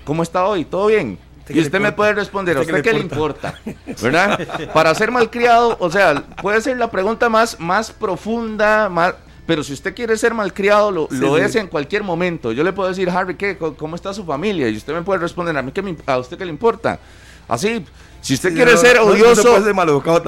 ¿cómo 0.03 0.24
está 0.24 0.46
hoy? 0.46 0.65
¿Todo 0.65 0.88
bien? 0.88 1.17
Y 1.50 1.60
usted 1.60 1.79
me 1.79 1.91
puede 1.91 2.13
responder, 2.13 2.58
¿a 2.58 2.62
usted 2.62 2.82
qué 2.82 2.93
le 2.93 3.00
importa? 3.00 3.60
¿Verdad? 4.01 4.72
Para 4.74 4.96
ser 4.96 5.12
malcriado, 5.12 5.75
o 5.79 5.91
sea, 5.91 6.24
puede 6.41 6.62
ser 6.62 6.77
la 6.77 6.89
pregunta 6.89 7.29
más, 7.29 7.60
más 7.60 7.91
profunda, 7.91 8.88
más, 8.89 9.15
pero 9.46 9.63
si 9.63 9.74
usted 9.74 9.93
quiere 9.93 10.15
ser 10.17 10.34
malcriado, 10.34 10.89
lo, 10.89 11.08
lo 11.12 11.38
es 11.38 11.55
en 11.55 11.67
cualquier 11.67 12.03
momento. 12.03 12.53
Yo 12.53 12.63
le 12.63 12.72
puedo 12.72 12.88
decir, 12.89 13.10
Harry, 13.10 13.36
¿qué? 13.36 13.58
¿cómo 13.58 13.96
está 13.96 14.13
su 14.13 14.24
familia? 14.24 14.70
Y 14.70 14.77
usted 14.77 14.93
me 14.93 15.01
puede 15.01 15.20
responder, 15.20 15.55
¿a 15.58 15.62
mí 15.62 15.72
qué 15.72 15.96
a 16.05 16.17
usted 16.17 16.38
qué 16.38 16.46
le 16.46 16.51
importa? 16.51 17.00
Así, 17.48 17.86
si 18.24 18.36
usted 18.36 18.56
quiere 18.56 18.77
ser 18.77 19.00
odioso. 19.00 19.42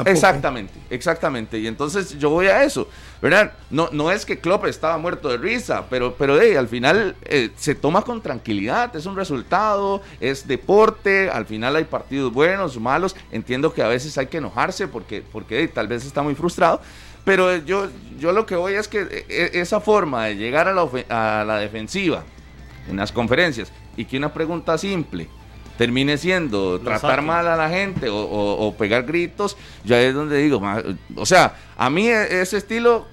Exactamente, 0.06 0.74
exactamente. 0.90 1.58
Y 1.58 1.66
entonces 1.66 2.20
yo 2.20 2.30
voy 2.30 2.48
a 2.48 2.64
eso. 2.64 2.90
¿Verdad? 3.22 3.54
No, 3.70 3.88
no 3.94 4.12
es 4.12 4.25
que 4.25 4.38
Klopp 4.38 4.66
estaba 4.66 4.98
muerto 4.98 5.30
de 5.30 5.38
risa, 5.38 5.86
pero, 5.90 6.14
pero 6.16 6.34
al 6.36 6.68
final 6.68 7.16
eh, 7.24 7.52
se 7.56 7.74
toma 7.74 8.02
con 8.02 8.22
tranquilidad. 8.22 8.94
Es 8.98 9.06
un 9.06 9.16
resultado, 9.16 10.02
es 10.20 10.46
deporte. 10.46 11.30
Al 11.30 11.46
final 11.46 11.78
hay 11.78 11.86
partidos 11.86 12.34
buenos, 12.34 12.78
malos. 12.78 13.16
Entiendo 13.32 13.74
que 13.74 13.82
a 13.82 13.88
veces 13.88 14.18
hay 14.18 14.28
que 14.28 14.38
enojarse 14.40 14.90
porque, 14.90 15.24
porque 15.32 15.66
tal 15.70 15.88
vez 15.88 16.06
está 16.06 16.22
muy 16.22 16.36
frustrado. 16.36 16.82
Pero 17.24 17.56
yo, 17.56 17.88
yo 18.20 18.34
lo 18.34 18.46
que 18.46 18.58
voy 18.58 18.74
es 18.74 18.90
que 18.90 19.04
eh, 19.04 19.25
eh, 19.30 19.50
esa 19.54 19.80
forma 19.80 20.25
de 20.25 20.36
llegar 20.36 20.68
a 20.68 20.74
la, 20.74 20.86
a 21.08 21.46
la 21.46 21.60
defensiva 21.60 22.25
en 22.90 22.98
las 22.98 23.14
conferencias 23.14 23.72
y 23.96 24.04
que 24.04 24.18
una 24.18 24.34
pregunta 24.34 24.78
simple 24.78 25.30
termine 25.77 26.17
siendo 26.17 26.79
tratar 26.79 27.22
mal 27.22 27.48
a 27.48 27.55
la 27.55 27.70
gente 27.70 28.08
o, 28.10 28.75
pegar 28.77 29.03
gritos, 29.03 29.58
ya 29.84 30.01
es 30.01 30.13
donde 30.13 30.38
digo, 30.38 30.62
o 31.15 31.25
sea, 31.25 31.55
a 31.77 31.89
mí 31.89 32.08
e, 32.08 32.41
ese 32.41 32.58
estilo 32.58 33.08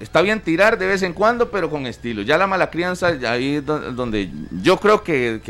está 0.00 0.22
bien 0.22 0.40
tirar 0.40 0.78
de 0.78 0.86
vez 0.86 1.02
en 1.02 1.12
cuando, 1.12 1.50
pero 1.50 1.70
con 1.70 1.86
estilo. 1.86 2.22
Ya 2.22 2.38
la 2.38 2.46
mala 2.46 2.70
crianza, 2.70 3.08
ahí 3.28 3.56
es 3.56 3.66
donde 3.66 4.30
yo 4.62 4.78
creo 4.78 5.02
que, 5.02 5.40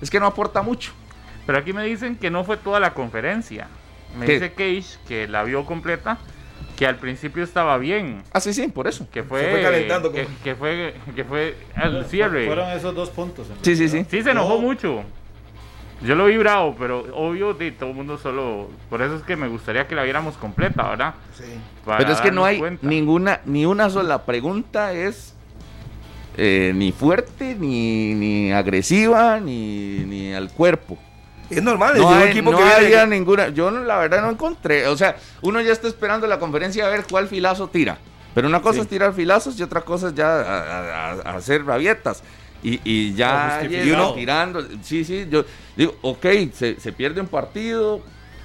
es 0.00 0.10
que 0.10 0.20
no 0.20 0.26
aporta 0.26 0.62
mucho. 0.62 0.92
Pero 1.46 1.58
aquí 1.58 1.72
me 1.72 1.84
dicen 1.84 2.16
que 2.16 2.30
no 2.30 2.44
fue 2.44 2.56
toda 2.56 2.80
la 2.80 2.94
conferencia. 2.94 3.68
Me 4.18 4.26
dice 4.26 4.52
Cage 4.52 4.98
que 5.08 5.26
la 5.28 5.42
vio 5.42 5.66
completa, 5.66 6.18
que 6.76 6.86
al 6.86 6.96
principio 6.96 7.42
estaba 7.42 7.76
bien. 7.78 8.22
Ah, 8.32 8.40
sí, 8.40 8.54
sí, 8.54 8.68
por 8.68 8.86
eso. 8.86 9.06
Que 9.10 9.22
fue, 9.22 9.60
calentando. 9.60 10.12
Que, 10.12 10.54
fue, 10.54 10.94
que 11.14 11.24
fue 11.24 11.56
el 11.82 12.04
cierre. 12.06 12.46
Fueron 12.46 12.70
esos 12.70 12.94
dos 12.94 13.10
puntos. 13.10 13.48
Sí, 13.62 13.76
sí, 13.76 13.88
sí. 13.88 14.06
Sí, 14.08 14.22
se 14.22 14.30
enojó 14.30 14.58
mucho. 14.58 15.04
Yo 16.04 16.14
lo 16.14 16.26
vi 16.26 16.36
bravo, 16.36 16.76
pero 16.78 17.06
obvio 17.14 17.54
de 17.54 17.72
todo 17.72 17.90
el 17.90 17.96
mundo 17.96 18.18
solo. 18.18 18.68
Por 18.90 19.00
eso 19.00 19.16
es 19.16 19.22
que 19.22 19.36
me 19.36 19.48
gustaría 19.48 19.86
que 19.86 19.94
la 19.94 20.02
viéramos 20.02 20.36
completa, 20.36 20.88
¿verdad? 20.90 21.14
Sí. 21.32 21.44
pero 21.84 22.12
es 22.12 22.20
que 22.20 22.30
no 22.30 22.44
hay 22.44 22.62
ninguna, 22.82 23.40
ni 23.46 23.64
una 23.64 23.88
sola 23.88 24.24
pregunta 24.24 24.92
es 24.92 25.34
eh, 26.36 26.72
ni 26.74 26.92
fuerte, 26.92 27.56
ni, 27.58 28.14
ni 28.14 28.52
agresiva, 28.52 29.40
ni, 29.40 30.00
ni 30.00 30.34
al 30.34 30.50
cuerpo. 30.50 30.98
Es 31.48 31.62
normal, 31.62 31.96
no, 31.96 32.08
hay, 32.10 32.30
equipo 32.30 32.50
no 32.50 32.58
había 32.58 33.06
ninguna. 33.06 33.48
Yo 33.48 33.70
la 33.70 33.98
verdad 33.98 34.22
no 34.22 34.30
encontré. 34.30 34.88
O 34.88 34.96
sea, 34.96 35.16
uno 35.42 35.60
ya 35.60 35.72
está 35.72 35.88
esperando 35.88 36.26
la 36.26 36.38
conferencia 36.38 36.86
a 36.86 36.88
ver 36.88 37.04
cuál 37.08 37.28
filazo 37.28 37.68
tira. 37.68 37.98
Pero 38.34 38.48
una 38.48 38.60
cosa 38.60 38.80
es 38.80 38.88
tirar 38.88 39.12
filazos 39.14 39.58
y 39.58 39.62
otra 39.62 39.82
cosa 39.82 40.08
es 40.08 40.14
ya 40.14 41.12
hacer 41.36 41.64
rabietas 41.64 42.22
y, 42.64 42.80
y 42.82 43.14
ya 43.14 43.62
y 43.70 43.90
uno 43.90 44.14
tirando. 44.14 44.66
Sí, 44.82 45.04
sí, 45.04 45.28
yo 45.30 45.44
digo, 45.76 45.94
ok, 46.02 46.26
se, 46.52 46.80
se, 46.80 46.92
pierde 46.92 47.20
un 47.20 47.26
partido, 47.26 48.00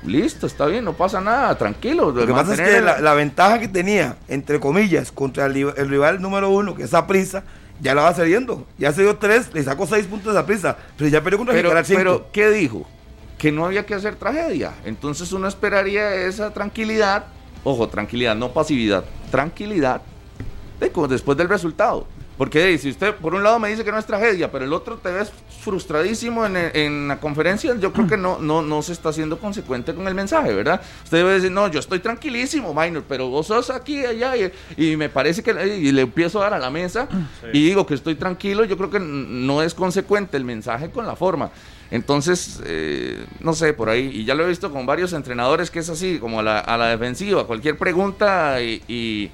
listo, 0.05 0.48
está 0.48 0.65
bien, 0.65 0.86
no 0.86 0.93
pasa 0.93 1.21
nada, 1.21 1.57
tranquilo. 1.57 2.12
Lo 2.12 2.25
que 2.25 2.33
pasa 2.33 2.53
es 2.53 2.62
que 2.62 2.81
la, 2.81 3.13
ventaja 3.13 3.59
que 3.59 3.67
tenía, 3.67 4.17
entre 4.27 4.59
comillas, 4.59 5.12
contra 5.12 5.45
el, 5.45 5.53
rival 5.53 6.21
número 6.21 6.50
uno, 6.50 6.75
que 6.75 6.83
es 6.83 6.91
prisa 7.07 7.43
ya 7.81 7.95
la 7.95 8.03
va 8.03 8.13
cediendo. 8.13 8.65
Ya 8.77 8.91
se 8.91 9.01
dio 9.01 9.17
tres, 9.17 9.53
le 9.53 9.63
sacó 9.63 9.88
seis 9.88 10.05
puntos 10.05 10.36
a 10.36 10.45
prisa, 10.45 10.77
pero 10.98 11.09
ya 11.09 11.24
perdió 11.24 11.38
contra 11.38 11.55
pero, 11.55 11.77
el 11.77 11.86
Pero, 11.86 12.27
¿qué 12.31 12.50
dijo? 12.50 12.86
Que 13.38 13.51
no 13.51 13.65
había 13.65 13.86
que 13.86 13.93
hacer 13.93 14.15
tragedia. 14.15 14.74
Entonces 14.86 15.31
uno 15.31 15.48
esperaría 15.48 16.13
esa 16.13 16.53
tranquilidad, 16.53 17.25
ojo, 17.63 17.88
tranquilidad, 17.88 18.36
no 18.36 18.51
pasividad, 18.51 19.05
tranquilidad, 19.31 20.01
después 20.79 21.38
del 21.38 21.48
resultado. 21.48 22.07
Porque 22.39 22.77
si 22.77 22.91
usted 22.91 23.15
por 23.15 23.36
un 23.36 23.43
lado 23.43 23.60
me 23.60 23.67
dice 23.67 23.84
que 23.84 23.91
no 23.91 24.00
es 24.00 24.05
tragedia, 24.05 24.50
pero 24.50 24.63
el 24.63 24.72
otro 24.72 24.96
te 24.96 25.12
ves 25.12 25.29
frustradísimo 25.62 26.46
en, 26.46 27.10
la 27.10 27.19
conferencia, 27.19 27.75
yo 27.75 27.91
creo 27.91 28.08
que 28.08 28.15
no, 28.15 28.39
no, 28.39 28.62
no 28.62 28.81
se 28.81 28.93
está 28.93 29.12
siendo 29.12 29.38
consecuente 29.38 29.93
con 29.93 30.08
el 30.08 30.15
mensaje, 30.15 30.53
¿verdad? 30.53 30.79
Usted 31.03 31.17
debe 31.17 31.34
decir, 31.34 31.51
no, 31.51 31.67
yo 31.67 31.81
estoy 31.81 32.00
tranquilísimo, 32.00 32.74
Minor, 32.74 33.03
pero 33.10 33.27
vos 33.27 33.48
sos 33.48 33.69
aquí, 33.69 34.05
allá, 34.05 34.36
y, 34.77 34.96
me 34.96 35.10
parece 35.10 35.43
que 35.43 35.51
y 35.51 35.91
le 35.91 36.03
empiezo 36.03 36.39
a 36.39 36.43
dar 36.46 36.53
a 36.53 36.60
la 36.60 36.69
mesa 36.69 37.10
y 37.51 37.62
digo 37.62 37.86
que 37.86 37.96
estoy 37.96 38.15
tranquilo, 38.15 38.63
yo 38.63 38.77
creo 38.77 38.89
que 38.89 39.01
no 39.01 39.62
es 39.62 39.74
consecuente 39.74 40.38
el 40.38 40.46
mensaje 40.46 40.91
con 40.91 41.05
la 41.05 41.17
forma. 41.17 41.51
Entonces, 41.91 42.62
eh, 42.65 43.25
no 43.41 43.51
sé, 43.51 43.74
por 43.74 43.89
ahí, 43.89 44.12
y 44.13 44.24
ya 44.24 44.34
lo 44.34 44.46
he 44.46 44.48
visto 44.48 44.72
con 44.72 44.86
varios 44.86 45.12
entrenadores 45.12 45.69
que 45.69 45.79
es 45.79 45.89
así, 45.89 46.19
como 46.19 46.39
a 46.39 46.43
la, 46.43 46.60
a 46.60 46.77
la 46.77 46.88
defensiva, 46.88 47.46
cualquier 47.46 47.77
pregunta 47.77 48.62
y 48.62 49.29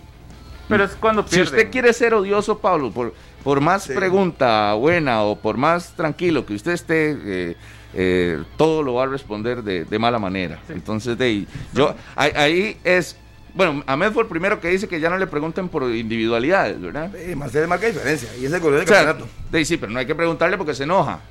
pero 0.68 0.84
es 0.84 0.92
cuando 0.96 1.28
Si 1.28 1.42
usted 1.42 1.70
quiere 1.72 1.94
ser 1.94 2.14
odioso, 2.14 2.60
Pablo, 2.60 2.92
por, 2.92 3.14
por 3.44 3.62
más 3.62 3.88
pregunta 3.88 4.74
buena 4.74 5.24
o 5.24 5.36
por 5.36 5.58
más 5.58 5.96
tranquilo 5.96 6.46
que 6.46 6.54
usted 6.54 6.72
esté, 6.72 7.12
eh, 7.12 7.56
eh, 7.94 8.44
todo 8.58 8.84
lo 8.84 8.96
va 8.96 9.04
a 9.04 9.08
responder 9.08 9.64
de, 9.64 10.00
mala 10.00 10.20
manera. 10.20 10.60
Entonces, 10.70 11.18
de, 11.18 11.46
yo, 11.74 11.96
ahí, 12.16 12.78
es 12.84 13.18
bueno, 13.54 13.84
Ahmed 13.88 14.12
fue 14.12 14.24
el 14.24 14.28
primero 14.28 14.60
que 14.60 14.68
dice 14.68 14.86
que 14.90 15.00
ya 15.00 15.10
no 15.10 15.18
le 15.18 15.28
pregunten 15.28 15.70
por 15.70 15.84
individualidades, 15.84 16.82
¿verdad? 16.82 17.10
Sí, 17.26 17.36
Marcelo 17.36 17.70
marca 17.70 17.88
diferencia 17.88 18.30
y 18.38 18.46
es 18.46 18.52
el 18.52 18.60
color 18.60 18.80
del 18.80 18.88
campeonato. 18.88 19.28
sí, 19.64 19.78
pero 19.78 19.94
no 19.94 20.00
hay 20.00 20.06
que 20.06 20.14
preguntarle 20.14 20.58
porque 20.58 20.74
se 20.74 20.84
enoja. 20.84 21.22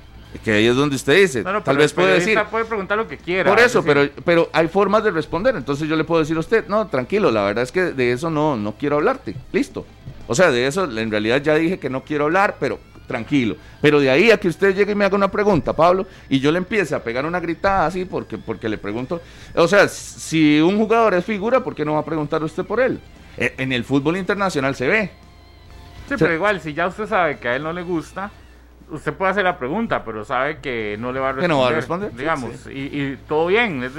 Que 0.43 0.51
ahí 0.51 0.65
es 0.65 0.75
donde 0.75 0.95
usted 0.95 1.15
dice. 1.15 1.43
Tal 1.43 1.77
vez 1.77 1.93
puede 1.93 2.15
decir. 2.15 2.39
puede 2.51 2.65
preguntar 2.65 2.97
lo 2.97 3.07
que 3.07 3.17
quiera. 3.17 3.49
Por 3.49 3.59
eso, 3.59 3.83
pero, 3.83 4.09
pero 4.23 4.49
hay 4.53 4.67
formas 4.67 5.03
de 5.03 5.11
responder. 5.11 5.55
Entonces 5.55 5.87
yo 5.87 5.95
le 5.95 6.03
puedo 6.03 6.21
decir 6.21 6.35
a 6.37 6.39
usted, 6.39 6.67
no, 6.67 6.87
tranquilo, 6.87 7.31
la 7.31 7.43
verdad 7.43 7.63
es 7.63 7.71
que 7.71 7.81
de 7.93 8.11
eso 8.11 8.29
no, 8.29 8.57
no 8.57 8.73
quiero 8.73 8.97
hablarte. 8.97 9.35
Listo. 9.51 9.85
O 10.27 10.35
sea, 10.35 10.51
de 10.51 10.67
eso 10.67 10.85
en 10.85 11.11
realidad 11.11 11.41
ya 11.41 11.55
dije 11.55 11.79
que 11.79 11.89
no 11.89 12.03
quiero 12.03 12.25
hablar, 12.25 12.57
pero 12.59 12.79
tranquilo. 13.05 13.55
Pero 13.81 13.99
de 13.99 14.09
ahí 14.09 14.31
a 14.31 14.37
que 14.37 14.47
usted 14.47 14.75
llegue 14.75 14.93
y 14.93 14.95
me 14.95 15.05
haga 15.05 15.15
una 15.15 15.29
pregunta, 15.29 15.73
Pablo, 15.73 16.07
y 16.29 16.39
yo 16.39 16.51
le 16.51 16.57
empiece 16.57 16.95
a 16.95 17.03
pegar 17.03 17.25
una 17.25 17.39
gritada 17.39 17.85
así 17.85 18.05
porque, 18.05 18.37
porque 18.37 18.67
le 18.67 18.77
pregunto. 18.77 19.21
O 19.53 19.67
sea, 19.67 19.87
si 19.87 20.59
un 20.59 20.77
jugador 20.77 21.13
es 21.13 21.25
figura, 21.25 21.63
¿por 21.63 21.75
qué 21.75 21.85
no 21.85 21.93
va 21.93 21.99
a 21.99 22.05
preguntar 22.05 22.43
usted 22.43 22.65
por 22.65 22.79
él? 22.79 22.99
E, 23.37 23.53
en 23.57 23.71
el 23.71 23.83
fútbol 23.83 24.17
internacional 24.17 24.75
se 24.75 24.87
ve. 24.87 25.11
Sí, 26.07 26.15
pero 26.19 26.33
igual, 26.33 26.61
si 26.61 26.73
ya 26.73 26.87
usted 26.87 27.07
sabe 27.07 27.39
que 27.39 27.47
a 27.47 27.55
él 27.55 27.63
no 27.63 27.73
le 27.73 27.81
gusta, 27.81 28.31
usted 28.89 29.13
puede 29.13 29.31
hacer 29.31 29.43
la 29.43 29.57
pregunta, 29.57 30.03
pero 30.03 30.25
sabe 30.25 30.59
que 30.59 30.97
no 30.99 31.11
le 31.11 31.19
va 31.19 31.29
a 31.29 31.31
responder. 31.33 31.49
Que 31.49 31.53
no 31.53 31.61
va 31.61 31.67
a 31.69 31.71
responder. 31.71 32.13
Digamos, 32.13 32.67
Y, 32.67 33.17
todo 33.27 33.47
bien. 33.47 33.89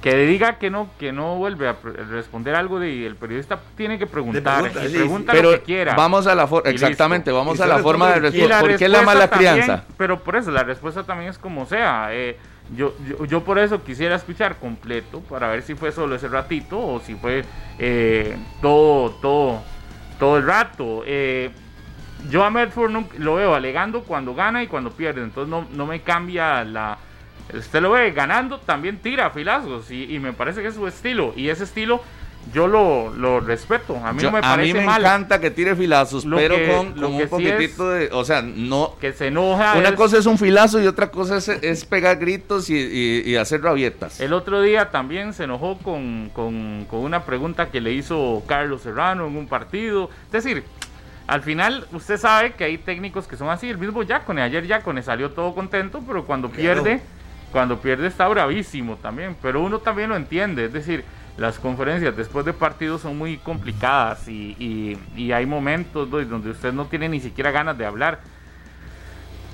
que 0.00 0.16
diga 0.26 0.58
que 0.58 0.68
no 0.68 0.90
que 0.98 1.12
no 1.12 1.36
vuelve 1.36 1.68
a 1.68 1.76
responder 2.10 2.56
algo 2.56 2.82
y 2.82 3.04
el 3.04 3.14
periodista 3.14 3.60
tiene 3.76 4.00
que 4.00 4.08
preguntar 4.08 4.72
pregunta, 4.72 5.32
lo 5.34 5.52
que 5.52 5.60
quiera 5.60 5.94
vamos 5.94 6.26
a 6.26 6.34
la 6.34 6.48
forma 6.48 6.68
exactamente 6.70 7.30
vamos 7.30 7.60
a 7.60 7.68
la 7.68 7.78
forma 7.78 8.10
de 8.14 8.18
responder 8.18 8.60
¿por 8.60 8.76
qué 8.78 8.88
la 8.88 9.02
mala 9.02 9.30
crianza 9.30 9.84
pero 9.96 10.18
por 10.18 10.34
eso 10.34 10.50
la 10.50 10.64
respuesta 10.64 11.04
también 11.04 11.30
es 11.30 11.38
como 11.38 11.66
sea 11.66 12.08
eh, 12.10 12.36
yo, 12.76 12.94
yo, 13.28 13.44
por 13.44 13.60
eso 13.60 13.84
quisiera 13.84 14.16
escuchar 14.16 14.56
completo 14.56 15.20
para 15.20 15.48
ver 15.48 15.62
si 15.62 15.76
fue 15.76 15.92
solo 15.92 16.16
ese 16.16 16.26
ratito 16.26 16.80
o 16.80 16.98
si 16.98 17.14
fue 17.14 17.44
eh, 17.78 18.36
todo 18.60 19.10
todo 19.22 19.62
todo 20.18 20.36
el 20.38 20.44
rato 20.44 21.02
eh, 21.06 21.50
yo 22.30 22.44
a 22.44 22.50
Medford 22.50 22.92
lo 23.18 23.34
veo 23.34 23.54
alegando 23.54 24.02
cuando 24.04 24.34
gana 24.34 24.62
y 24.62 24.66
cuando 24.66 24.90
pierde, 24.90 25.22
entonces 25.22 25.50
no, 25.50 25.66
no 25.72 25.86
me 25.86 26.00
cambia 26.02 26.64
la... 26.64 26.98
Usted 27.52 27.82
lo 27.82 27.90
ve 27.90 28.12
ganando, 28.12 28.58
también 28.58 28.98
tira 28.98 29.30
filazos 29.30 29.90
y, 29.90 30.18
me 30.18 30.32
parece 30.32 30.62
que 30.62 30.68
es 30.68 30.74
su 30.74 30.86
estilo. 30.86 31.34
Y 31.36 31.48
ese 31.48 31.64
estilo 31.64 32.00
yo 32.52 32.66
lo, 32.66 33.10
lo 33.10 33.40
respeto. 33.40 33.96
A 34.02 34.12
mí 34.12 34.22
no 34.22 34.30
me 34.30 34.40
parece 34.40 34.70
A 34.70 34.80
mí 34.80 34.86
me 34.86 34.96
encanta 34.96 35.40
que 35.40 35.50
tire 35.50 35.76
filazos, 35.76 36.24
pero 36.24 36.54
con, 36.66 37.04
un 37.04 37.28
poquitito 37.28 37.90
de. 37.90 38.08
O 38.12 38.24
sea, 38.24 38.40
no. 38.40 38.96
Que 39.00 39.12
se 39.12 39.26
enoja. 39.26 39.74
Una 39.76 39.94
cosa 39.94 40.18
es 40.18 40.26
un 40.26 40.38
filazo 40.38 40.80
y 40.80 40.86
otra 40.86 41.10
cosa 41.10 41.36
es, 41.36 41.84
pegar 41.84 42.16
gritos 42.18 42.70
y, 42.70 43.36
hacer 43.36 43.62
rabietas. 43.62 44.20
El 44.20 44.32
otro 44.32 44.62
día 44.62 44.90
también 44.90 45.34
se 45.34 45.44
enojó 45.44 45.76
con, 45.78 46.30
con, 46.32 46.86
con 46.88 47.00
una 47.00 47.24
pregunta 47.24 47.70
que 47.70 47.80
le 47.80 47.92
hizo 47.92 48.42
Carlos 48.46 48.82
Serrano 48.82 49.26
en 49.26 49.36
un 49.36 49.46
partido. 49.46 50.08
Es 50.26 50.44
decir, 50.44 50.64
al 51.32 51.40
final, 51.40 51.86
usted 51.92 52.18
sabe 52.18 52.52
que 52.52 52.64
hay 52.64 52.76
técnicos 52.76 53.26
que 53.26 53.38
son 53.38 53.48
así. 53.48 53.70
El 53.70 53.78
mismo 53.78 54.02
Yacone, 54.02 54.42
ayer 54.42 54.66
Yacone 54.66 55.02
salió 55.02 55.30
todo 55.30 55.54
contento, 55.54 56.02
pero 56.06 56.26
cuando 56.26 56.50
pierde, 56.50 57.00
cuando 57.50 57.80
pierde 57.80 58.06
está 58.06 58.28
bravísimo 58.28 58.96
también. 58.96 59.34
Pero 59.40 59.62
uno 59.62 59.78
también 59.78 60.10
lo 60.10 60.16
entiende. 60.16 60.66
Es 60.66 60.74
decir, 60.74 61.06
las 61.38 61.58
conferencias 61.58 62.14
después 62.14 62.44
de 62.44 62.52
partidos 62.52 63.00
son 63.00 63.16
muy 63.16 63.38
complicadas 63.38 64.28
y, 64.28 64.98
hay 65.32 65.46
momentos 65.46 66.10
donde 66.10 66.50
usted 66.50 66.70
no 66.74 66.84
tiene 66.84 67.08
ni 67.08 67.18
siquiera 67.18 67.50
ganas 67.50 67.78
de 67.78 67.86
hablar. 67.86 68.20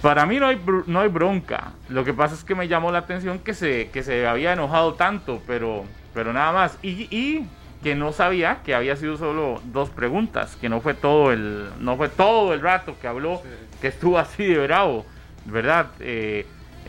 Para 0.02 0.26
mí 0.26 0.40
no 0.40 0.48
hay, 0.48 0.60
no 0.86 0.98
hay 0.98 1.08
bronca. 1.08 1.74
Lo 1.88 2.04
que 2.04 2.12
pasa 2.12 2.34
es 2.34 2.42
que 2.42 2.56
me 2.56 2.66
llamó 2.66 2.90
la 2.90 2.98
atención 2.98 3.38
que 3.38 3.54
se, 3.54 3.90
que 3.90 4.02
se 4.02 4.26
había 4.26 4.52
enojado 4.52 4.94
tanto, 4.94 5.40
pero, 5.46 5.84
pero 6.12 6.32
nada 6.32 6.50
más. 6.50 6.76
Y, 6.82 7.46
que 7.82 7.94
no 7.94 8.12
sabía 8.12 8.60
que 8.64 8.74
había 8.74 8.96
sido 8.96 9.16
solo 9.16 9.60
dos 9.66 9.90
preguntas, 9.90 10.56
que 10.60 10.68
no 10.68 10.80
fue 10.80 10.94
todo 10.94 11.32
el, 11.32 11.68
no 11.78 11.96
fue 11.96 12.08
todo 12.08 12.52
el 12.52 12.60
rato 12.60 12.96
que 13.00 13.06
habló, 13.06 13.42
que 13.80 13.88
estuvo 13.88 14.18
así 14.18 14.44
de 14.46 14.58
bravo, 14.58 15.06
¿verdad? 15.44 15.90
Eh, 16.00 16.44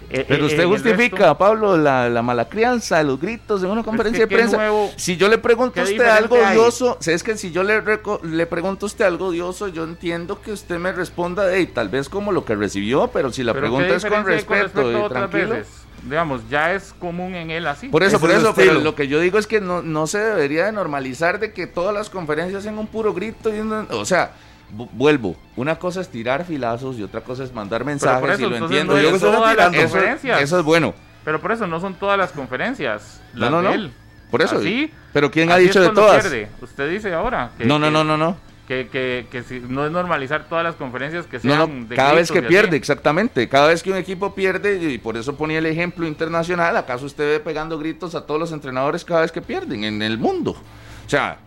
eh, 0.09 0.25
Pero 0.27 0.45
eh, 0.45 0.47
usted 0.47 0.65
justifica, 0.65 1.37
Pablo, 1.37 1.77
la, 1.77 2.21
mala 2.23 2.49
crianza, 2.49 3.03
los 3.03 3.19
gritos 3.19 3.61
en 3.61 3.69
una 3.69 3.83
conferencia 3.83 4.25
de 4.25 4.35
prensa. 4.35 4.57
si 4.95 5.17
yo 5.17 5.29
le 5.29 5.37
pregunto 5.37 5.79
a 5.79 5.83
usted 5.83 6.07
algo 6.07 6.37
odioso, 6.37 6.97
es 7.05 7.21
que 7.21 7.37
si 7.37 7.51
yo 7.51 7.63
le, 7.63 7.83
le 8.23 8.45
pregunto 8.47 8.85
a 8.85 8.87
usted 8.87 9.05
algo 9.05 9.27
odioso, 9.27 9.67
yo 9.67 9.83
entiendo 9.83 10.41
que 10.41 10.51
usted 10.51 10.79
me 10.79 10.91
responda 10.91 11.45
de 11.45 11.63
tal 11.67 11.89
vez 11.89 12.09
como 12.09 12.31
lo 12.31 12.45
que 12.45 12.55
recibió, 12.55 13.09
pero 13.13 13.31
si 13.31 13.43
la 13.43 13.53
pregunta 13.53 13.95
es 13.95 14.05
con 14.05 14.25
respeto, 14.25 15.05
y 15.05 15.09
tranquilo. 15.09 15.57
Digamos, 16.03 16.47
ya 16.49 16.73
es 16.73 16.93
común 16.93 17.35
en 17.35 17.51
él 17.51 17.67
así. 17.67 17.89
Por 17.89 18.03
eso, 18.03 18.19
por 18.19 18.31
eso, 18.31 18.53
pero 18.55 18.73
lo 18.75 18.95
que 18.95 19.07
yo 19.07 19.19
digo 19.19 19.37
es 19.37 19.47
que 19.47 19.61
no, 19.61 19.81
no 19.81 20.07
se 20.07 20.19
debería 20.19 20.65
de 20.65 20.71
normalizar 20.71 21.39
de 21.39 21.53
que 21.53 21.67
todas 21.67 21.93
las 21.93 22.09
conferencias 22.09 22.65
en 22.65 22.77
un 22.77 22.87
puro 22.87 23.13
grito, 23.13 23.53
y 23.53 23.59
o 23.59 24.05
sea, 24.05 24.31
vuelvo, 24.71 25.35
una 25.55 25.77
cosa 25.77 26.01
es 26.01 26.09
tirar 26.09 26.45
filazos 26.45 26.97
y 26.97 27.03
otra 27.03 27.21
cosa 27.21 27.43
es 27.43 27.53
mandar 27.53 27.85
mensajes 27.85 28.39
y 28.39 28.43
lo 28.43 28.55
entiendo. 28.55 28.97
eso, 28.97 30.59
es 30.59 30.63
bueno. 30.63 30.93
Pero 31.25 31.41
por 31.41 31.51
eso 31.51 31.67
no 31.67 31.79
son 31.79 31.95
todas 31.95 32.17
las 32.17 32.31
conferencias. 32.31 33.21
no, 33.33 33.49
no, 33.49 33.61
no. 33.61 33.89
Por 34.31 34.43
eso. 34.43 34.57
¿Así? 34.57 34.91
Pero 35.11 35.31
¿quién 35.31 35.51
ha 35.51 35.57
dicho 35.57 35.81
de 35.81 35.89
todas? 35.89 36.25
Usted 36.61 36.89
dice 36.89 37.13
ahora. 37.13 37.51
Que, 37.57 37.65
no, 37.65 37.79
no, 37.79 37.89
no, 37.89 38.03
no, 38.03 38.15
no. 38.15 38.37
Que, 38.69 38.87
que, 38.87 39.25
que 39.31 39.41
si, 39.41 39.61
no 39.61 39.83
es 39.83 39.91
normalizar 39.91 40.47
todas 40.47 40.63
las 40.63 40.75
conferencias 40.75 41.25
que 41.25 41.39
sean 41.39 41.57
no, 41.57 41.65
no, 41.65 41.95
cada 41.95 42.13
vez 42.13 42.31
que 42.31 42.43
pierde, 42.43 42.77
exactamente. 42.77 43.49
Cada 43.49 43.69
vez 43.69 43.81
que 43.81 43.89
un 43.89 43.97
equipo 43.97 44.35
pierde, 44.35 44.93
y 44.93 44.99
por 44.99 45.17
eso 45.17 45.35
ponía 45.35 45.57
el 45.57 45.65
ejemplo 45.65 46.05
internacional, 46.05 46.77
¿acaso 46.77 47.07
usted 47.07 47.27
ve 47.27 47.39
pegando 47.39 47.79
gritos 47.79 48.13
a 48.13 48.27
todos 48.27 48.39
los 48.39 48.51
entrenadores 48.51 49.03
cada 49.03 49.21
vez 49.21 49.31
que 49.31 49.41
pierden 49.41 49.85
en 49.85 50.03
el 50.03 50.19
mundo? 50.19 50.51
O 50.51 51.09
sea, 51.09 51.39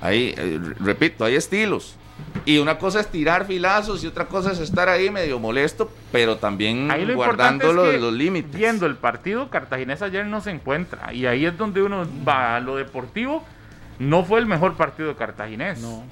ahí, 0.00 0.32
eh, 0.38 0.60
repito, 0.78 1.24
hay 1.24 1.34
estilos. 1.34 1.96
Y 2.44 2.58
una 2.58 2.78
cosa 2.78 3.00
es 3.00 3.08
tirar 3.08 3.46
filazos 3.46 4.04
y 4.04 4.06
otra 4.06 4.26
cosa 4.26 4.52
es 4.52 4.60
estar 4.60 4.88
ahí 4.88 5.10
medio 5.10 5.40
molesto, 5.40 5.90
pero 6.12 6.36
también 6.36 6.88
guardando 7.16 7.72
los, 7.72 8.12
límites. 8.12 8.54
Viendo 8.54 8.86
el 8.86 8.94
partido, 8.94 9.50
Cartaginés 9.50 10.02
ayer 10.02 10.24
no 10.24 10.40
se 10.40 10.52
encuentra. 10.52 11.12
Y 11.12 11.26
ahí 11.26 11.46
es 11.46 11.58
donde 11.58 11.82
uno 11.82 12.06
va 12.24 12.54
a 12.54 12.60
lo 12.60 12.76
deportivo. 12.76 13.44
No 13.98 14.24
fue 14.24 14.38
el 14.38 14.46
mejor 14.46 14.76
partido 14.76 15.08
de 15.08 15.16
Cartaginés. 15.16 15.80
No. 15.80 16.04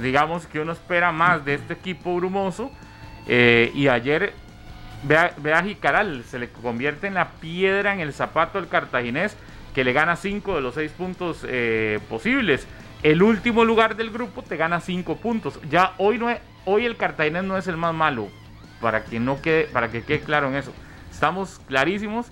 Digamos 0.00 0.46
que 0.46 0.60
uno 0.60 0.72
espera 0.72 1.12
más 1.12 1.44
de 1.44 1.54
este 1.54 1.74
equipo 1.74 2.16
brumoso. 2.16 2.70
Eh, 3.26 3.70
y 3.74 3.88
ayer, 3.88 4.32
vea, 5.04 5.32
vea 5.36 5.62
Jicaral, 5.62 6.24
se 6.24 6.38
le 6.38 6.50
convierte 6.50 7.06
en 7.06 7.14
la 7.14 7.28
piedra 7.32 7.92
en 7.92 8.00
el 8.00 8.12
zapato 8.12 8.58
del 8.60 8.68
Cartaginés, 8.68 9.36
que 9.74 9.84
le 9.84 9.92
gana 9.92 10.16
cinco 10.16 10.56
de 10.56 10.60
los 10.62 10.74
seis 10.74 10.90
puntos 10.90 11.44
eh, 11.46 12.00
posibles. 12.08 12.66
El 13.02 13.22
último 13.22 13.64
lugar 13.64 13.96
del 13.96 14.10
grupo 14.10 14.42
te 14.42 14.58
gana 14.58 14.80
5 14.80 15.16
puntos. 15.16 15.58
Ya 15.70 15.94
hoy 15.96 16.18
no 16.18 16.28
es, 16.28 16.38
hoy 16.66 16.84
el 16.84 16.98
Cartaginés 16.98 17.44
no 17.44 17.56
es 17.56 17.66
el 17.66 17.78
más 17.78 17.94
malo. 17.94 18.28
Para 18.80 19.04
que 19.04 19.18
no 19.18 19.40
quede, 19.40 19.64
para 19.64 19.90
que 19.90 20.02
quede 20.02 20.20
claro 20.20 20.48
en 20.48 20.56
eso. 20.56 20.72
Estamos 21.10 21.60
clarísimos 21.66 22.26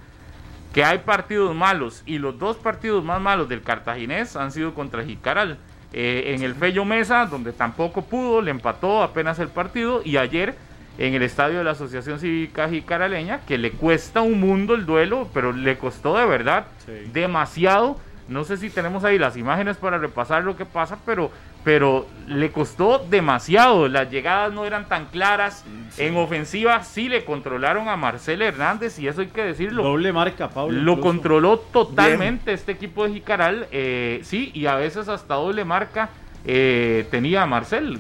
que 0.75 0.85
hay 0.85 0.99
partidos 0.99 1.55
malos 1.55 2.03
y 2.05 2.19
los 2.19 2.39
dos 2.39 2.57
partidos 2.57 3.03
más 3.03 3.21
malos 3.21 3.49
del 3.49 3.63
Cartaginés 3.63 4.37
han 4.37 4.53
sido 4.53 4.75
contra 4.75 5.05
Jicaral. 5.05 5.59
Eh, 5.93 6.35
en 6.35 6.43
el 6.43 6.55
Fello 6.55 6.85
Mesa, 6.85 7.25
donde 7.27 7.53
tampoco 7.53 8.03
pudo, 8.03 8.43
le 8.43 8.51
empató 8.51 9.03
apenas 9.03 9.39
el 9.39 9.49
partido 9.49 10.03
y 10.05 10.19
ayer 10.19 10.55
en 10.99 11.15
el 11.15 11.23
estadio 11.23 11.59
de 11.59 11.65
la 11.65 11.71
Asociación 11.71 12.19
Cívica 12.19 12.69
Jicaraleña, 12.69 13.41
que 13.47 13.57
le 13.57 13.71
cuesta 13.71 14.21
un 14.21 14.41
mundo 14.41 14.75
el 14.75 14.85
duelo, 14.85 15.29
pero 15.33 15.53
le 15.53 15.79
costó 15.79 16.19
de 16.19 16.27
verdad 16.27 16.67
demasiado. 17.13 17.99
No 18.29 18.45
sé 18.45 18.59
si 18.59 18.69
tenemos 18.69 19.05
ahí 19.05 19.17
las 19.17 19.37
imágenes 19.37 19.79
para 19.79 19.97
repasar 19.97 20.45
lo 20.45 20.57
que 20.57 20.67
pasa, 20.67 20.99
pero, 21.07 21.31
pero 21.69 22.07
le 22.27 22.51
costó 22.51 23.05
demasiado. 23.11 23.89
Las 23.89 24.11
llegadas 24.11 24.55
no 24.55 24.65
eran 24.65 24.89
tan 24.89 25.05
claras. 25.05 25.67
En 25.99 26.17
ofensiva 26.17 26.83
sí 26.83 27.11
le 27.11 27.27
controlaron 27.27 27.91
a 27.91 27.97
Marcel 27.99 28.41
Hernández 28.41 28.99
y 28.99 29.07
eso 29.07 29.21
hay 29.21 29.27
que 29.27 29.43
decirlo. 29.43 29.83
Doble 29.83 30.11
marca, 30.15 30.49
Pablo. 30.49 30.81
Lo 30.81 30.99
controló 30.99 31.59
totalmente 31.59 32.55
este 32.55 32.73
equipo 32.73 33.05
de 33.07 33.13
Jicaral. 33.13 33.67
Eh, 33.71 34.21
sí, 34.23 34.51
y 34.55 34.65
a 34.65 34.77
veces 34.77 35.09
hasta 35.09 35.35
doble 35.35 35.67
marca 35.67 36.09
eh, 36.47 37.07
tenía 37.11 37.43
a 37.43 37.47
Marcel. 37.47 37.99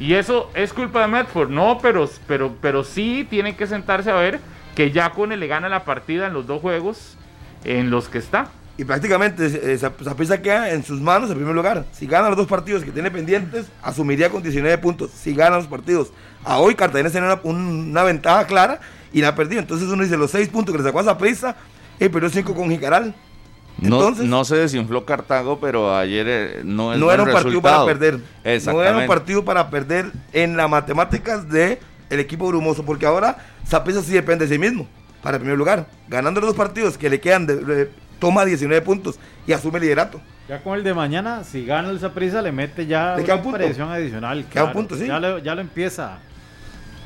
Y, 0.00 0.14
eso 0.14 0.50
es 0.54 0.72
culpa 0.72 1.02
de 1.02 1.08
Medford. 1.08 1.50
No, 1.50 1.78
pero, 1.82 2.08
pero, 2.26 2.56
pero 2.62 2.82
sí 2.82 3.26
tiene 3.28 3.56
que 3.56 3.66
sentarse 3.66 4.10
a 4.10 4.14
ver 4.14 4.40
que 4.74 4.90
Yacone 4.90 5.36
le 5.36 5.48
gana 5.48 5.68
la 5.68 5.84
partida 5.84 6.28
en 6.28 6.32
los 6.32 6.46
dos 6.46 6.62
juegos 6.62 7.18
en 7.62 7.90
los 7.90 8.08
que 8.08 8.16
está 8.16 8.48
y 8.78 8.84
prácticamente 8.84 9.72
esa 9.72 9.90
pieza 9.90 10.42
queda 10.42 10.70
en 10.70 10.84
sus 10.84 11.00
manos 11.00 11.30
en 11.30 11.36
primer 11.36 11.54
lugar. 11.54 11.86
Si 11.92 12.06
gana 12.06 12.28
los 12.28 12.36
dos 12.36 12.46
partidos 12.46 12.84
que 12.84 12.90
tiene 12.90 13.10
pendientes, 13.10 13.66
asumiría 13.82 14.28
con 14.28 14.42
19 14.42 14.76
puntos. 14.78 15.10
Si 15.12 15.34
gana 15.34 15.56
los 15.56 15.66
partidos, 15.66 16.12
a 16.44 16.58
hoy 16.58 16.74
Cartagena 16.74 17.10
tiene 17.10 17.26
una, 17.42 18.02
ventaja 18.02 18.46
clara 18.46 18.80
y 19.12 19.22
la 19.22 19.28
ha 19.28 19.34
perdido. 19.34 19.60
Entonces 19.60 19.88
uno 19.88 20.02
dice 20.02 20.18
los 20.18 20.30
6 20.30 20.48
puntos 20.48 20.72
que 20.72 20.78
le 20.82 20.84
sacó 20.84 21.00
a 21.00 21.16
prisa, 21.16 21.56
y 21.98 22.08
perdió 22.08 22.28
5 22.28 22.54
con 22.54 22.70
Jicaral. 22.70 23.14
Entonces, 23.82 24.24
no, 24.24 24.44
se 24.44 24.56
desinfló 24.56 25.04
Cartago, 25.04 25.58
pero 25.60 25.94
ayer 25.94 26.26
eh, 26.28 26.60
no, 26.64 26.96
no 26.96 27.12
era 27.12 27.22
un 27.22 27.32
partido 27.32 27.60
para 27.60 27.84
perder. 27.84 28.20
No 28.66 28.82
era 28.82 28.98
un 28.98 29.06
partido 29.06 29.44
para 29.44 29.70
perder 29.70 30.12
en 30.32 30.56
las 30.56 30.68
matemáticas 30.68 31.48
del 31.48 31.78
el 32.08 32.20
equipo 32.20 32.46
brumoso, 32.46 32.84
porque 32.84 33.04
ahora 33.04 33.38
Zapisa 33.66 34.02
sí 34.02 34.12
depende 34.12 34.46
de 34.46 34.54
sí 34.54 34.58
mismo 34.58 34.86
para 35.22 35.36
el 35.36 35.40
primer 35.40 35.58
lugar. 35.58 35.86
Ganando 36.08 36.40
los 36.40 36.50
dos 36.50 36.56
partidos 36.56 36.96
que 36.96 37.10
le 37.10 37.20
quedan 37.20 37.46
de, 37.46 37.90
toma 38.18 38.44
19 38.44 38.82
puntos 38.82 39.18
y 39.46 39.52
asume 39.52 39.78
el 39.78 39.84
liderato. 39.84 40.20
Ya 40.48 40.62
con 40.62 40.76
el 40.78 40.84
de 40.84 40.94
mañana, 40.94 41.42
si 41.42 41.66
gana 41.66 41.90
el 41.90 41.98
Zaprisa, 41.98 42.40
le 42.40 42.52
mete 42.52 42.86
ya 42.86 43.16
una 43.18 43.52
presión 43.52 43.90
adicional. 43.90 44.44
Queda 44.46 44.64
un 44.64 44.72
punto, 44.72 44.96
sí. 44.96 45.06
Ya 45.06 45.18
lo, 45.18 45.38
ya 45.38 45.54
lo 45.54 45.60
empieza 45.60 46.18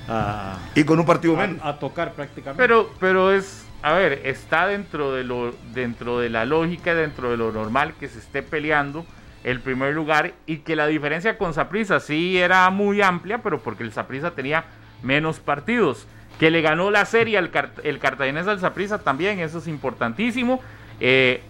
a, 0.08 0.58
y 0.74 0.84
con 0.84 0.98
un 0.98 1.06
partido 1.06 1.36
menos. 1.36 1.58
A, 1.64 1.78
tocar 1.78 2.12
prácticamente. 2.12 2.62
Pero, 2.62 2.90
pero 2.98 3.32
es, 3.32 3.64
a 3.82 3.94
ver, 3.94 4.20
está 4.24 4.66
dentro 4.66 5.12
de 5.14 5.24
lo, 5.24 5.54
dentro 5.72 6.18
de 6.18 6.28
la 6.28 6.44
lógica, 6.44 6.94
dentro 6.94 7.30
de 7.30 7.36
lo 7.36 7.52
normal 7.52 7.94
que 7.98 8.08
se 8.08 8.18
esté 8.18 8.42
peleando 8.42 9.06
el 9.44 9.60
primer 9.60 9.94
lugar 9.94 10.34
y 10.46 10.58
que 10.58 10.76
la 10.76 10.86
diferencia 10.86 11.38
con 11.38 11.54
Saprisa 11.54 12.00
sí 12.00 12.38
era 12.38 12.68
muy 12.70 13.00
amplia, 13.00 13.38
pero 13.38 13.60
porque 13.60 13.84
el 13.84 13.92
Saprisa 13.92 14.32
tenía 14.32 14.64
menos 15.02 15.40
partidos. 15.40 16.06
Que 16.38 16.50
le 16.50 16.62
ganó 16.62 16.90
la 16.90 17.04
serie 17.04 17.38
el, 17.38 17.50
el 17.84 17.98
Cartaginés 17.98 18.46
al 18.48 18.60
Saprisa 18.60 18.98
también, 18.98 19.40
eso 19.40 19.58
es 19.58 19.66
importantísimo. 19.66 20.60
Eh, 21.00 21.42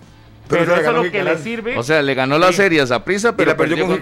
pero, 0.48 0.74
eso 0.74 0.90
es 0.90 1.04
lo 1.04 1.10
que 1.10 1.22
le 1.22 1.38
sirve. 1.38 1.78
O 1.78 1.82
sea, 1.82 2.02
le 2.02 2.14
ganó 2.14 2.38
la 2.38 2.52
serie 2.52 2.82
a 2.82 3.04
prisa, 3.04 3.36
pero 3.36 3.56
perdió, 3.56 3.86
con 3.86 4.00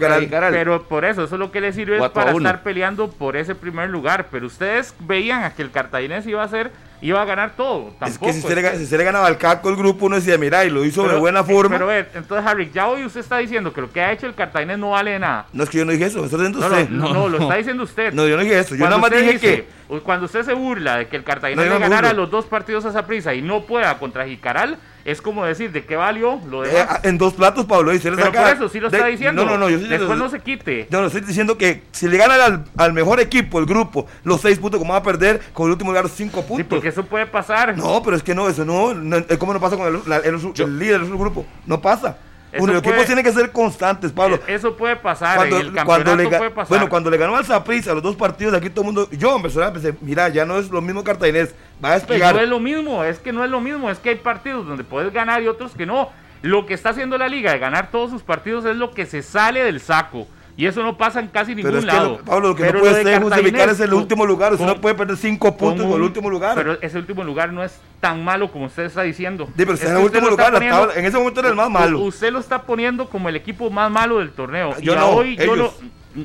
Pero 0.51 0.83
por 0.85 1.05
eso, 1.05 1.25
eso 1.25 1.35
es 1.35 1.39
lo 1.39 1.53
que 1.53 1.61
le 1.61 1.73
sirve 1.73 1.99
es 1.99 2.11
para 2.11 2.33
estar 2.33 2.63
peleando 2.63 3.11
por 3.11 3.37
ese 3.37 3.55
primer 3.55 3.91
lugar. 3.91 4.29
Pero 4.31 4.47
ustedes 4.47 4.95
veían 5.01 5.45
a 5.45 5.55
que 5.55 5.63
el 5.63 5.71
cartaginés 5.71 6.27
iba 6.27 6.43
a 6.43 6.49
ser 6.49 6.71
iba 7.01 7.23
a 7.23 7.25
ganar 7.25 7.53
todo. 7.57 7.95
Tampoco, 7.99 8.29
es 8.29 8.37
que 8.37 8.41
si 8.41 8.47
se, 8.47 8.55
le, 8.55 8.79
si 8.79 8.87
se 8.87 8.99
le 8.99 9.05
ganaba 9.05 9.27
al 9.27 9.39
caco 9.39 9.69
el 9.69 9.77
grupo, 9.77 10.07
uno 10.07 10.17
decía, 10.17 10.39
mira, 10.39 10.65
y 10.65 10.71
lo 10.71 10.85
hizo 10.85 11.07
de 11.07 11.17
buena 11.17 11.45
forma. 11.45 11.77
Pero 11.77 11.87
ver, 11.87 12.11
entonces, 12.15 12.47
Harry, 12.47 12.71
ya 12.73 12.89
hoy 12.89 13.05
usted 13.05 13.21
está 13.21 13.39
diciendo 13.39 13.73
que 13.73 13.81
lo 13.81 13.91
que 13.91 14.01
ha 14.01 14.13
hecho 14.13 14.27
el 14.27 14.35
Cartaginés 14.35 14.79
no 14.79 14.91
vale 14.91 15.19
nada. 15.19 15.47
No, 15.53 15.65
es 15.65 15.71
que 15.71 15.79
yo 15.79 15.85
no 15.85 15.93
dije 15.93 16.07
eso, 16.07 16.25
eso 16.25 16.37
está 16.37 16.49
diciendo 16.49 16.67
usted. 16.67 16.89
No, 16.91 17.13
no, 17.13 17.29
lo 17.29 17.39
está 17.39 17.57
diciendo 17.57 17.83
usted. 17.83 18.13
No, 18.13 18.27
yo 18.27 18.37
no 18.37 18.43
dije 18.43 18.59
eso, 18.59 18.75
yo 18.75 18.85
nada 18.85 18.99
más 18.99 19.11
dije 19.11 19.39
que... 19.39 19.79
Cuando 20.05 20.27
usted 20.27 20.43
se 20.43 20.53
burla 20.53 20.99
de 20.99 21.09
que 21.09 21.17
el 21.17 21.25
Cartaginés 21.25 21.67
le 21.67 21.79
ganara 21.79 22.13
los 22.13 22.31
dos 22.31 22.45
partidos 22.45 22.85
a 22.85 22.91
esa 22.91 23.07
prisa 23.07 23.35
y 23.35 23.41
no 23.41 23.63
pueda 23.63 23.99
contra 23.99 24.27
Jicaral, 24.27 24.79
es 25.09 25.23
como 25.23 25.47
decir, 25.47 25.73
¿de 25.73 25.87
qué 25.87 25.97
valió 25.97 26.39
lo 26.51 26.61
demás? 26.61 27.01
Eh, 27.03 27.09
en 27.09 27.17
dos 27.17 27.33
platos, 27.33 27.65
Pablo, 27.65 27.95
y 27.95 27.99
se 27.99 28.11
le 28.11 28.17
Pero 28.19 28.31
por 28.31 28.47
eso 28.47 28.69
sí 28.69 28.79
lo 28.79 28.89
está 28.89 29.07
diciendo. 29.07 29.43
No, 29.43 29.53
no, 29.53 29.59
no. 29.59 29.71
Yo 29.71 29.79
Después 29.79 30.19
no 30.19 30.29
se 30.29 30.41
quite. 30.41 30.87
Yo 30.91 31.01
no 31.01 31.07
estoy 31.07 31.23
diciendo 31.23 31.57
que 31.57 31.85
si 31.93 32.09
le 32.09 32.19
gana 32.19 32.63
al, 32.77 32.93
mejor 32.93 33.19
equipo, 33.19 33.59
el 33.59 33.65
grupo, 33.65 34.07
los 34.25 34.43
seis 34.43 34.59
puntos, 34.59 34.79
¿cómo 34.79 34.93
va 34.93 34.99
a 34.99 35.03
perder 35.03 35.41
con 35.55 35.67
el 35.67 35.73
último 35.73 35.93
lugar 35.93 36.11
cinco 36.11 36.43
puntos? 36.43 36.83
Sí, 36.83 36.88
porque 36.89 37.01
eso 37.01 37.09
puede 37.09 37.27
pasar. 37.27 37.77
No, 37.77 38.03
pero 38.03 38.17
es 38.17 38.23
que 38.23 38.35
no, 38.35 38.49
eso 38.49 38.65
no. 38.65 38.95
no 38.95 39.17
¿Cómo 39.39 39.53
no 39.53 39.61
pasa 39.61 39.77
con 39.77 39.87
el, 39.87 40.79
líder 40.79 41.01
del 41.01 41.17
grupo? 41.17 41.45
No 41.67 41.81
pasa. 41.81 42.19
Los 42.51 42.79
equipos 42.79 43.05
tienen 43.05 43.23
que 43.23 43.33
ser 43.33 43.53
constantes, 43.53 44.11
Pablo. 44.11 44.41
E, 44.47 44.55
eso 44.55 44.75
puede 44.75 44.97
pasar, 44.97 45.37
cuando, 45.37 45.61
en 45.61 45.67
el 45.67 45.85
cuando 45.85 46.17
puede 46.17 46.51
pasar. 46.51 46.69
Bueno, 46.69 46.89
cuando 46.89 47.11
le 47.11 47.19
ganó 47.19 47.37
al 47.37 47.45
Zaprisa 47.45 47.93
los 47.93 48.03
dos 48.03 48.17
partidos, 48.17 48.55
aquí 48.55 48.71
todo 48.71 48.83
el 48.83 48.87
mundo, 48.87 49.09
yo 49.11 49.37
en 49.37 49.43
personal 49.43 49.73
pensé, 49.73 49.95
mira, 50.01 50.31
ya 50.31 50.47
no 50.47 50.59
es 50.59 50.71
lo 50.71 50.81
mismo 50.81 51.05
Cartaginés, 51.05 51.55
va 51.85 51.91
a 51.91 51.95
despegar. 51.95 52.35
no 52.35 52.41
es 52.41 52.49
lo 52.49 52.59
mismo, 52.59 53.05
es 53.05 53.19
que 53.19 53.33
no 53.33 53.45
es 53.45 53.51
lo 53.51 53.61
mismo, 53.61 53.91
es 53.91 53.99
que 53.99 54.09
hay 54.09 54.17
partidos 54.17 54.67
donde 54.67 54.83
puedes 54.83 55.13
ganar 55.13 55.43
y 55.43 55.49
otros 55.49 55.73
que 55.73 55.85
no. 55.85 56.11
Lo 56.41 56.65
que 56.65 56.73
está 56.73 56.91
haciendo 56.91 57.19
la 57.19 57.29
liga 57.29 57.53
de 57.53 57.59
ganar 57.59 57.91
todos 57.91 58.11
sus 58.11 58.23
partidos 58.23 58.65
es 58.65 58.77
lo 58.77 58.93
que 58.93 59.05
se 59.05 59.23
sale 59.23 59.63
del 59.63 59.81
saco. 59.81 60.27
Y 60.59 60.67
eso 60.67 60.83
no 60.83 60.99
pasa 60.99 61.21
en 61.21 61.29
casi 61.29 61.55
ningún 61.55 61.87
lado. 61.87 62.19
Pablo, 62.27 62.49
lo 62.49 62.57
que 62.57 62.65
no 62.73 62.81
puede 62.81 63.05
ser 63.05 63.23
justificar 63.23 63.69
es 63.69 63.79
el 63.79 63.95
último 63.95 64.27
lugar. 64.27 64.55
Usted 64.55 64.67
no 64.67 64.81
puede 64.81 64.97
perder 64.97 65.17
cinco 65.17 65.57
puntos 65.57 65.87
con 65.87 65.95
el 65.95 66.03
último 66.03 66.29
lugar. 66.29 66.57
Pero 66.57 66.83
ese 66.83 66.99
último 66.99 67.23
lugar 67.23 67.53
no 67.53 67.63
es 67.63 67.79
tan 68.01 68.25
malo 68.25 68.51
como 68.51 68.65
usted 68.67 68.87
está 68.87 69.03
diciendo. 69.03 69.47
Sí, 69.47 69.53
pero 69.65 69.77
en 69.77 69.97
el 69.97 70.03
último 70.03 70.29
lugar. 70.29 70.61
en 70.97 71.05
ese 71.05 71.17
momento 71.17 71.39
era 71.39 71.51
el 71.51 71.55
más 71.55 71.71
malo. 71.71 72.01
Usted 72.01 72.33
lo 72.33 72.41
está 72.41 72.63
poniendo 72.63 73.09
como 73.09 73.29
el 73.29 73.37
equipo 73.37 73.71
más 73.71 73.89
malo 73.89 74.19
del 74.19 74.33
torneo. 74.33 74.77
Yo 74.81 74.95
y 74.95 74.97
no, 74.97 75.11
hoy 75.11 75.37
yo 75.37 75.55
lo, 75.55 75.73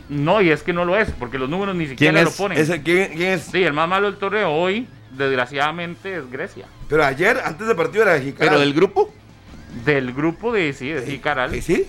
No, 0.09 0.41
y 0.41 0.49
es 0.49 0.63
que 0.63 0.73
no 0.73 0.83
lo 0.83 0.97
es, 0.97 1.11
porque 1.11 1.37
los 1.37 1.47
números 1.47 1.75
ni 1.75 1.85
siquiera 1.85 2.23
lo 2.23 2.31
ponen. 2.31 2.81
¿quién, 2.81 3.21
es? 3.21 3.43
Sí, 3.43 3.63
el 3.63 3.73
más 3.73 3.87
malo 3.87 4.09
del 4.09 4.17
torneo 4.17 4.49
hoy, 4.49 4.87
desgraciadamente, 5.11 6.17
es 6.17 6.31
Grecia. 6.31 6.65
Pero 6.89 7.05
ayer, 7.05 7.39
antes 7.45 7.67
del 7.67 7.75
partido, 7.75 8.01
era 8.01 8.19
Jicaral. 8.19 8.49
¿Pero 8.49 8.59
del 8.61 8.73
grupo? 8.73 9.13
Del 9.85 10.13
grupo 10.13 10.53
de 10.53 10.71
sí, 10.73 10.89
de 10.89 11.05
Jicaral. 11.05 11.61
¿Sí? 11.61 11.87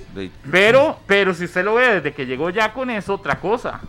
Pero, 0.51 1.01
pero 1.07 1.35
si 1.35 1.45
usted 1.45 1.65
lo 1.65 1.75
ve 1.75 1.97
desde 1.97 2.13
que 2.13 2.27
llegó 2.27 2.51
Yacone 2.51 2.97
es 2.97 3.09
otra 3.09 3.37
cosa. 3.41 3.81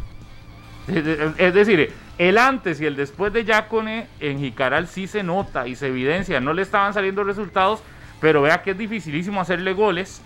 Es 0.88 1.54
decir, 1.54 1.92
el 2.18 2.38
antes 2.38 2.80
y 2.80 2.86
el 2.86 2.96
después 2.96 3.34
de 3.34 3.44
Yacone 3.44 4.08
en 4.20 4.40
Jicaral 4.40 4.88
sí 4.88 5.08
se 5.08 5.24
nota 5.24 5.68
y 5.68 5.76
se 5.76 5.88
evidencia. 5.88 6.40
No 6.40 6.54
le 6.54 6.62
estaban 6.62 6.94
saliendo 6.94 7.24
resultados, 7.24 7.82
pero 8.22 8.42
vea 8.42 8.62
que 8.62 8.72
es 8.72 8.78
dificilísimo 8.78 9.42
hacerle 9.42 9.74
goles. 9.74 10.22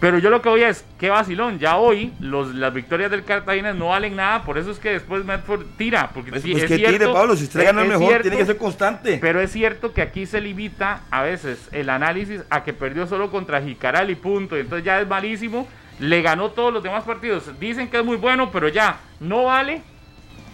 Pero 0.00 0.18
yo 0.18 0.30
lo 0.30 0.40
que 0.40 0.48
voy 0.48 0.62
es, 0.62 0.84
qué 0.98 1.10
vacilón, 1.10 1.58
ya 1.58 1.76
hoy 1.76 2.12
los, 2.20 2.54
las 2.54 2.72
victorias 2.72 3.10
del 3.10 3.24
Cartagena 3.24 3.72
no 3.72 3.88
valen 3.88 4.14
nada, 4.14 4.42
por 4.42 4.56
eso 4.56 4.70
es 4.70 4.78
que 4.78 4.90
después 4.90 5.24
Medford 5.24 5.66
tira. 5.76 6.10
Porque 6.14 6.30
pues, 6.30 6.42
pues 6.42 6.64
que 6.66 6.76
tire, 6.76 7.08
Pablo, 7.08 7.34
si 7.34 7.44
usted 7.44 7.64
gana 7.64 7.82
mejor, 7.84 8.22
tiene 8.22 8.36
que 8.36 8.46
ser 8.46 8.58
constante. 8.58 9.18
Pero 9.20 9.40
es 9.40 9.50
cierto 9.50 9.92
que 9.92 10.02
aquí 10.02 10.24
se 10.26 10.40
limita 10.40 11.00
a 11.10 11.22
veces 11.22 11.68
el 11.72 11.90
análisis 11.90 12.42
a 12.48 12.62
que 12.62 12.72
perdió 12.72 13.06
solo 13.08 13.30
contra 13.30 13.60
Jicaral 13.60 14.10
y 14.10 14.14
punto, 14.14 14.56
y 14.56 14.60
entonces 14.60 14.84
ya 14.84 15.00
es 15.00 15.08
malísimo, 15.08 15.66
le 15.98 16.22
ganó 16.22 16.50
todos 16.50 16.72
los 16.72 16.82
demás 16.82 17.02
partidos. 17.02 17.58
Dicen 17.58 17.88
que 17.90 17.98
es 17.98 18.04
muy 18.04 18.16
bueno, 18.16 18.50
pero 18.52 18.68
ya 18.68 19.00
no 19.18 19.44
vale 19.44 19.82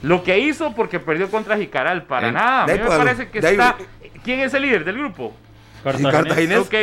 lo 0.00 0.22
que 0.22 0.38
hizo 0.38 0.74
porque 0.74 1.00
perdió 1.00 1.30
contra 1.30 1.58
Jicaral, 1.58 2.04
para 2.04 2.32
nada. 2.32 2.64
A 2.64 2.66
mí 2.66 2.72
me 2.78 2.86
parece 2.86 3.28
que 3.28 3.40
está... 3.40 3.76
¿Quién 4.22 4.40
es 4.40 4.54
el 4.54 4.62
líder 4.62 4.86
del 4.86 4.96
grupo? 4.96 5.36
Cartaginés. 5.84 6.58
Ok. 6.58 6.74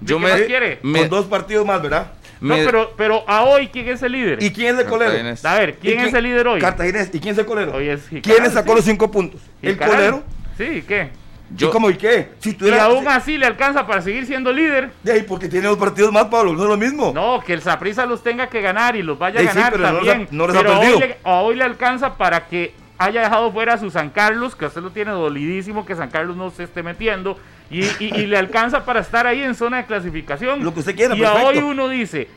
Yo 0.00 0.18
me, 0.18 0.44
quiere? 0.44 0.78
Con 0.80 1.08
dos 1.08 1.26
partidos 1.26 1.66
más, 1.66 1.82
¿verdad? 1.82 2.12
No, 2.40 2.54
pero, 2.54 2.92
pero 2.96 3.24
a 3.26 3.44
hoy, 3.44 3.68
¿quién 3.68 3.88
es 3.88 4.02
el 4.02 4.12
líder? 4.12 4.42
¿Y 4.42 4.52
quién 4.52 4.74
es 4.74 4.82
el 4.82 4.86
colero? 4.86 5.12
A 5.42 5.54
ver, 5.54 5.76
¿quién, 5.76 6.00
es 6.00 6.12
el 6.12 6.24
líder 6.24 6.46
hoy? 6.46 6.60
Cartaginés. 6.60 7.10
¿Y 7.12 7.20
quién 7.20 7.32
es 7.32 7.38
el 7.38 7.46
colero? 7.46 7.74
Hoy 7.74 7.88
es 7.88 8.02
¿Quién 8.22 8.50
sacó 8.50 8.74
los 8.74 8.84
cinco 8.84 9.10
puntos? 9.10 9.40
¿El 9.62 9.76
colero? 9.76 10.22
Sí, 10.56 10.84
¿qué? 10.86 11.10
Yo, 11.54 11.68
¿Y 11.68 11.70
cómo 11.70 11.90
y 11.90 11.96
qué? 11.96 12.30
Si 12.40 12.56
y 12.60 12.70
aún 12.70 13.06
así 13.06 13.38
le 13.38 13.46
alcanza 13.46 13.86
para 13.86 14.02
seguir 14.02 14.26
siendo 14.26 14.52
líder. 14.52 14.90
De 15.04 15.12
ahí, 15.12 15.22
porque 15.22 15.48
tiene 15.48 15.68
dos 15.68 15.78
partidos 15.78 16.12
más, 16.12 16.24
Pablo, 16.24 16.54
no 16.54 16.64
es 16.64 16.68
lo 16.68 16.76
mismo. 16.76 17.12
No, 17.14 17.40
que 17.40 17.52
el 17.52 17.62
Saprisa 17.62 18.04
los 18.04 18.22
tenga 18.22 18.48
que 18.48 18.60
ganar 18.60 18.96
y 18.96 19.02
los 19.02 19.16
vaya 19.16 19.40
a 19.40 19.42
ganar 19.44 19.72
pero 19.72 19.84
también. 19.84 20.26
No, 20.32 20.48
les 20.48 20.56
pero 20.56 20.80
hoy 20.80 20.98
le, 20.98 21.18
hoy 21.22 21.54
le 21.54 21.62
alcanza 21.62 22.16
para 22.16 22.46
que 22.46 22.74
haya 22.98 23.20
dejado 23.20 23.52
fuera 23.52 23.74
a 23.74 23.78
su 23.78 23.90
San 23.90 24.10
Carlos, 24.10 24.56
que 24.56 24.66
usted 24.66 24.82
lo 24.82 24.90
tiene 24.90 25.12
dolidísimo 25.12 25.86
que 25.86 25.94
San 25.94 26.10
Carlos 26.10 26.36
no 26.36 26.50
se 26.50 26.64
esté 26.64 26.82
metiendo 26.82 27.38
y, 27.70 28.26
le 28.26 28.36
alcanza 28.36 28.84
para 28.84 29.00
estar 29.00 29.26
ahí 29.26 29.42
en 29.42 29.54
zona 29.54 29.78
de 29.78 29.86
clasificación. 29.86 30.62
Lo 30.62 30.72
que 30.72 30.80
usted 30.80 30.94
quiera, 30.94 31.16
Y 31.16 31.22
hoy 31.22 31.58
uno 31.58 31.88
dice, 31.88 32.28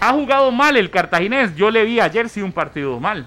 ha 0.00 0.12
jugado 0.12 0.50
mal 0.50 0.76
el 0.76 0.90
cartaginés. 0.90 1.54
Yo 1.56 1.70
le 1.70 1.84
vi 1.84 2.00
ayer 2.00 2.28
sí 2.28 2.42
un 2.42 2.52
partido 2.52 3.00
mal. 3.00 3.26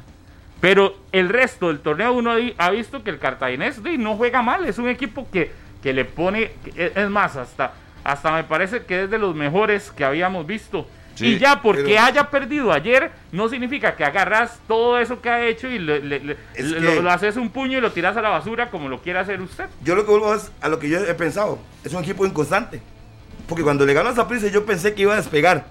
Pero 0.59 0.97
el 1.11 1.29
resto 1.29 1.67
del 1.67 1.79
torneo 1.79 2.13
uno 2.13 2.31
ha 2.57 2.69
visto 2.71 3.03
que 3.03 3.09
el 3.09 3.19
cartaginés 3.19 3.81
no 3.81 4.15
juega 4.15 4.41
mal. 4.41 4.65
Es 4.65 4.77
un 4.77 4.89
equipo 4.89 5.27
que, 5.31 5.51
que 5.81 5.93
le 5.93 6.05
pone, 6.05 6.51
es 6.75 7.09
más, 7.09 7.35
hasta, 7.35 7.73
hasta 8.03 8.31
me 8.31 8.43
parece 8.43 8.85
que 8.85 9.03
es 9.03 9.09
de 9.09 9.17
los 9.17 9.35
mejores 9.35 9.91
que 9.91 10.03
habíamos 10.03 10.45
visto 10.45 10.87
y 11.19 11.37
ya 11.39 11.61
porque 11.61 11.97
haya 11.97 12.29
perdido 12.29 12.71
ayer, 12.71 13.11
no 13.31 13.49
significa 13.49 13.95
que 13.95 14.03
agarras 14.03 14.59
todo 14.67 14.99
eso 14.99 15.21
que 15.21 15.29
ha 15.29 15.45
hecho 15.45 15.67
y 15.67 15.79
lo, 15.79 17.09
haces 17.09 17.37
un 17.37 17.49
puño 17.49 17.77
y 17.77 17.81
lo 17.81 17.91
tiras 17.91 18.15
a 18.17 18.21
la 18.21 18.29
basura 18.29 18.69
como 18.69 18.89
lo 18.89 19.01
quiera 19.01 19.21
hacer 19.21 19.41
usted. 19.41 19.65
Yo 19.83 19.95
lo 19.95 20.05
que 20.05 20.11
vuelvo 20.11 20.33
es 20.33 20.51
a 20.61 20.69
lo 20.69 20.79
que 20.79 20.89
yo 20.89 20.99
he 20.99 21.13
pensado. 21.13 21.59
Es 21.83 21.93
un 21.93 22.03
equipo 22.03 22.25
inconstante. 22.25 22.81
Porque 23.47 23.63
cuando 23.63 23.85
le 23.85 23.93
ganó 23.93 24.09
a 24.09 24.13
Zaprisa 24.13 24.47
yo 24.47 24.65
pensé 24.65 24.93
que 24.93 25.03
iba 25.03 25.13
a 25.13 25.17
despegar. 25.17 25.65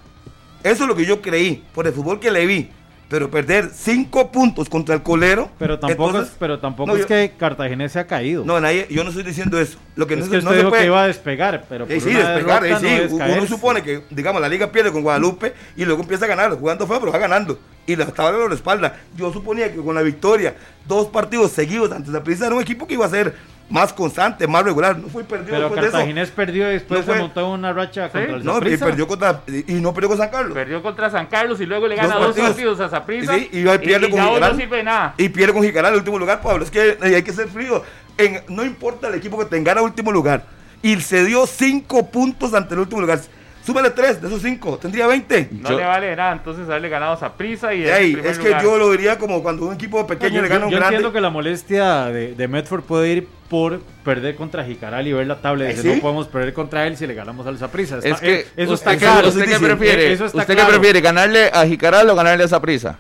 Eso 0.63 0.85
es 0.85 0.89
lo 0.89 0.97
que 0.97 1.05
yo 1.05 1.21
creí, 1.23 1.65
por 1.75 1.87
el 1.87 1.93
fútbol 1.93 2.19
que 2.19 2.31
le 2.31 2.47
vi 2.47 2.71
pero 3.09 3.31
perder 3.31 3.71
cinco 3.73 4.33
puntos 4.33 4.69
contra 4.69 4.95
el 4.95 5.03
colero. 5.03 5.51
Pero 5.59 5.79
tampoco, 5.79 6.21
es, 6.21 6.33
pero 6.39 6.59
tampoco 6.59 6.97
es 6.97 7.07
que 7.07 7.33
Cartagena 7.39 7.89
se 7.89 7.99
ha 8.01 8.07
caído. 8.07 8.45
No, 8.45 8.61
nadie, 8.61 8.87
yo 8.91 9.05
no 9.05 9.11
estoy 9.11 9.25
diciendo 9.25 9.61
eso. 9.61 9.79
Lo 9.95 10.07
que 10.07 10.15
es 10.15 10.21
no, 10.21 10.31
que 10.31 10.39
usted 10.39 10.57
dijo 10.57 10.73
que 10.73 10.87
iba 10.87 11.03
a 11.03 11.07
despegar, 11.07 11.65
pero 11.69 11.87
sí, 11.87 11.93
despegar, 11.93 12.81
sí, 12.81 12.87
uno 13.11 13.47
supone 13.47 13.83
que, 13.83 14.03
digamos, 14.11 14.41
la 14.41 14.49
liga 14.49 14.71
pierde 14.71 14.91
con 14.91 15.03
Guadalupe 15.03 15.55
y 15.77 15.85
luego 15.85 16.03
empieza 16.03 16.25
a 16.25 16.29
ganar, 16.29 16.59
jugando 16.59 16.87
feo, 16.87 17.01
pero 17.01 17.13
va 17.13 17.19
ganando. 17.19 17.59
Y 17.87 17.95
la 17.95 18.07
tabla 18.07 18.39
lo 18.39 18.49
respalda. 18.49 18.97
Yo 19.17 19.33
suponía 19.33 19.73
que 19.73 19.81
con 19.81 19.95
la 19.95 20.03
victoria, 20.03 20.57
dos 20.87 21.07
partidos 21.07 21.53
seguidos 21.53 21.93
antes 21.93 22.13
de 22.13 22.19
la 22.19 22.25
prisa, 22.25 22.47
era 22.47 22.57
un 22.57 22.63
equipo 22.63 22.87
que 22.87 22.95
iba 22.95 23.07
a 23.07 23.11
ser 23.11 23.35
más 23.69 23.93
constante, 23.93 24.47
más 24.47 24.65
regular. 24.65 24.97
No 24.97 25.09
fue 25.09 25.25
perdido 25.25 25.57
Pero 25.57 25.75
Cartaginés 25.75 26.31
perdió 26.31 26.69
y 26.71 26.75
después 26.75 27.05
se 27.05 27.15
montó 27.15 27.51
una 27.51 27.73
racha 27.73 28.09
contra 28.11 28.37
el 28.37 28.45
No, 28.45 28.59
y 28.59 28.77
perdió 28.77 29.07
contra 29.07 29.43
y 29.47 29.75
no 29.75 29.93
perdió 29.93 30.09
con 30.11 30.19
San 30.19 30.31
Carlos. 30.31 30.55
Perdió 30.55 30.83
contra 30.83 31.11
San 31.11 31.27
Carlos 31.27 31.61
y 31.61 31.67
luego 31.67 31.87
le 31.89 31.97
gana 31.97 32.17
dos 32.17 32.37
partidos, 32.37 32.81
a 32.81 32.89
Zaprisa. 32.89 33.37
y, 33.37 33.49
pierde 33.79 34.11
con 34.11 34.21
Jicaral. 34.21 35.15
Y 35.19 35.29
pierde 35.29 35.53
con 35.53 35.63
Jicaral 35.63 35.93
el 35.93 35.99
último 35.99 36.19
lugar, 36.19 36.41
Pablo. 36.41 36.65
Es 36.65 36.71
que 36.71 36.99
hay 37.01 37.23
que 37.23 37.33
ser 37.33 37.49
frío. 37.49 37.83
En, 38.19 38.41
no 38.49 38.65
importa 38.65 39.09
el 39.09 39.15
equipo 39.15 39.39
que 39.39 39.45
tenga 39.47 39.73
el 39.73 39.79
último 39.81 40.11
lugar. 40.13 40.45
Y 40.83 41.01
se 41.01 41.25
dio 41.25 41.47
cinco 41.47 42.07
puntos 42.11 42.55
ante 42.55 42.75
el 42.75 42.81
último 42.81 43.01
lugar. 43.01 43.21
Súmale 43.67 43.91
tres 43.91 44.23
de 44.23 44.29
esos 44.29 44.41
cinco, 44.41 44.79
tendría 44.79 45.09
20. 45.09 45.49
No 45.51 45.71
le 45.71 45.85
vale 45.85 46.15
nada, 46.15 46.35
entonces 46.35 46.69
haberle 46.69 46.89
ganado 46.89 47.19
a 47.21 47.37
prisa 47.37 47.75
y. 47.75 47.83
es 47.83 48.39
que 48.39 48.55
yo 48.63 48.79
lo 48.79 48.93
diría 48.93 49.19
como 49.19 49.43
cuando 49.43 49.67
un 49.67 49.75
equipo 49.75 50.07
pequeño 50.07 50.41
le 50.41 50.47
gana 50.47 50.67
un 50.67 50.71
yo 50.71 50.77
grande. 50.77 50.95
Yo 50.95 50.99
entiendo 50.99 51.13
que 51.13 51.21
la 51.21 51.31
molestia 51.31 52.05
de, 52.07 52.37
de, 52.37 52.49
Medford 52.49 52.83
puede 52.83 53.09
ir 53.13 53.29
por 53.51 53.81
perder 54.05 54.37
contra 54.37 54.65
Jicaral 54.65 55.09
y 55.09 55.13
ver 55.13 55.27
la 55.27 55.41
tabla 55.41 55.65
y 55.65 55.75
decir, 55.75 55.97
no 55.97 56.01
podemos 56.01 56.29
perder 56.29 56.55
contra 56.55 56.87
él 56.87 56.97
si 56.97 57.09
le 57.09 57.15
ganamos 57.15 57.45
al 57.45 57.59
Zaprisa. 57.59 57.99
Es 58.01 58.21
que 58.21 58.41
eh, 58.41 58.47
eso 58.57 58.75
está 58.75 58.97
claro. 58.97 59.29
¿Usted 59.29 59.47
qué 59.47 59.59
prefiere? 59.59 60.13
¿Usted 60.13 60.57
qué 60.57 60.65
prefiere, 60.65 61.01
ganarle 61.01 61.51
a 61.53 61.67
Jicaral 61.67 62.09
o 62.09 62.15
ganarle 62.15 62.45
a 62.45 62.49
Zaprisa? 62.49 62.99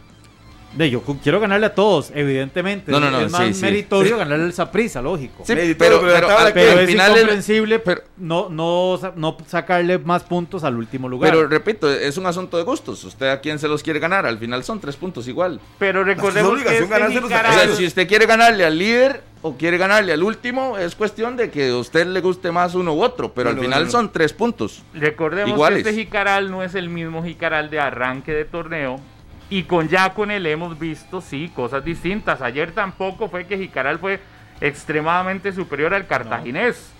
De, 0.77 0.91
yo 0.91 1.03
quiero 1.23 1.41
ganarle 1.41 1.67
a 1.67 1.75
todos, 1.75 2.13
evidentemente. 2.15 2.93
No, 2.93 3.01
no, 3.01 3.11
no, 3.11 3.21
es 3.21 3.33
más 3.33 3.61
meritorio 3.61 4.19
ganarle 4.19 4.45
al 4.45 4.53
Saprisa, 4.53 5.01
lógico. 5.01 5.43
Sí, 5.47 5.55
pero, 5.79 6.01
pero, 6.03 6.29
es 6.55 6.91
incomprensible 6.91 7.81
no, 8.19 8.49
no, 8.51 8.99
no 9.17 9.37
sacarle 9.47 9.99
más 9.99 10.25
puntos 10.25 10.65
al 10.65 10.77
último 10.77 11.09
lugar. 11.09 11.31
Pero 11.31 11.49
repito, 11.49 11.91
es 11.91 12.17
un 12.17 12.27
asunto 12.27 12.57
de 12.57 12.65
gustos. 12.65 13.03
Usted 13.05 13.29
a 13.29 13.41
quién 13.41 13.59
se 13.59 13.69
los 13.69 13.83
quiere 13.83 13.99
ganar. 13.99 14.27
Al 14.27 14.39
final 14.39 14.65
son 14.65 14.81
tres 14.81 14.97
puntos 14.97 15.27
igual. 15.29 15.61
Pero 15.79 16.05
recordemos 16.05 16.63
que 16.63 17.77
si 17.77 17.87
usted 17.87 18.07
quiere 18.07 18.27
ganarle 18.27 18.65
al 18.65 18.79
líder 18.79 19.23
o 19.43 19.57
quiere 19.57 19.79
ganarle 19.79 20.13
al 20.13 20.23
último, 20.23 20.77
es 20.77 20.95
cuestión 20.95 21.37
de 21.37 21.51
que 21.51 21.71
a 21.71 21.77
usted 21.77 22.07
le 22.07 22.21
guste 22.21 22.51
más 22.51 22.75
uno 22.75 22.95
u 22.95 23.03
otro. 23.03 23.33
Pero 23.33 23.51
al 23.51 23.59
final 23.59 23.91
son 23.91 24.13
tres 24.13 24.33
puntos. 24.33 24.83
Recordemos 24.95 25.69
que 25.69 25.79
este 25.79 25.95
Jicaral 25.95 26.51
no 26.51 26.63
es 26.63 26.75
el 26.75 26.89
mismo 26.89 27.23
Jicaral 27.23 27.71
de 27.71 27.81
arranque 27.81 28.33
de 28.33 28.45
torneo 28.45 29.01
y 29.49 29.65
con 29.65 29.89
ya 29.89 30.13
con 30.13 30.31
él 30.31 30.47
hemos 30.47 30.79
visto, 30.79 31.21
sí, 31.21 31.51
cosas 31.55 31.85
distintas. 31.85 32.43
Ayer 32.43 32.73
tampoco 32.73 33.29
fue 33.29 33.47
que 33.47 33.59
Jicaral 33.59 33.99
fue 33.99 34.21
extremadamente 34.61 35.53
superior 35.53 35.95
al 35.95 36.07
cartaginés, 36.07 36.91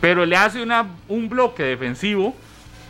pero 0.00 0.24
le 0.24 0.36
hace 0.36 0.62
una, 0.62 0.86
un 1.08 1.28
bloque 1.28 1.62
defensivo 1.64 2.34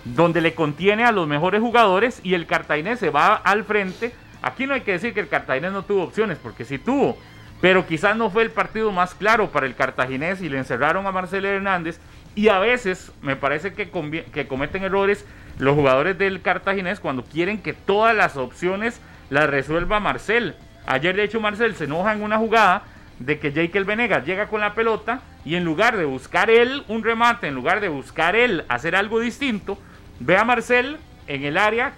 donde 0.05 0.41
le 0.41 0.55
contiene 0.55 1.05
a 1.05 1.13
los 1.13 1.27
mejores 1.27 1.61
jugadores 1.61 2.21
y 2.23 2.35
el 2.35 2.47
cartaginés 2.47 2.99
se 2.99 3.11
va 3.11 3.35
al 3.35 3.65
frente. 3.65 4.13
Aquí 4.41 4.67
no 4.67 4.75
hay 4.75 4.81
que 4.83 4.93
decir 4.93 5.15
que 5.15 5.21
el 5.21 5.29
cartaginés 5.29 5.73
no 5.73 5.85
tuvo 5.85 6.05
opciones, 6.05 6.39
porque 6.39 6.65
sí 6.65 6.79
tuvo, 6.79 7.17
pero 7.61 7.87
quizás 7.87 8.17
no 8.17 8.31
fue 8.31 8.43
el 8.43 8.51
partido 8.51 8.93
más 8.93 9.15
claro 9.15 9.51
para 9.51 9.67
el 9.67 9.75
cartaginés 9.75 10.43
y 10.43 10.49
le 10.49 10.59
encerraron 10.59 11.07
a 11.07 11.13
Marcelo 11.13 11.49
Hernández 11.49 12.01
y 12.35 12.49
a 12.49 12.59
veces 12.59 13.13
me 13.21 13.37
parece 13.37 13.75
que, 13.75 13.91
que 14.33 14.47
cometen 14.47 14.83
errores 14.85 15.25
los 15.63 15.77
jugadores 15.77 16.19
del 16.19 16.43
Cartaginés 16.43 16.99
cuando 16.99 17.23
quieren 17.23 17.63
que 17.63 17.73
todas 17.73 18.17
las 18.17 18.37
opciones 18.37 19.01
las 19.31 19.49
resuelva 19.49 20.01
Marcel. 20.01 20.57
Ayer 20.87 21.15
de 21.15 21.23
hecho 21.23 21.41
Marcel 21.41 21.77
se 21.77 21.85
enoja 21.85 22.13
en 22.13 22.23
una 22.23 22.37
jugada 22.37 22.83
de 23.21 23.39
que 23.39 23.53
Jake 23.53 23.85
Venegas 23.85 24.27
llega 24.27 24.49
con 24.49 24.61
la 24.61 24.75
pelota 24.75 25.21
y 25.45 25.55
en 25.55 25.65
lugar 25.65 25.97
de 25.97 26.05
buscar 26.05 26.51
él 26.51 26.83
un 26.89 27.05
remate, 27.05 27.47
en 27.47 27.55
lugar 27.55 27.81
de 27.81 27.89
buscar 27.89 28.35
él 28.35 28.65
hacer 28.69 28.97
algo 28.97 29.21
distinto, 29.21 29.79
ve 30.19 30.37
a 30.37 30.45
Marcel 30.45 30.97
en 31.29 31.45
el 31.45 31.57
área 31.57 31.93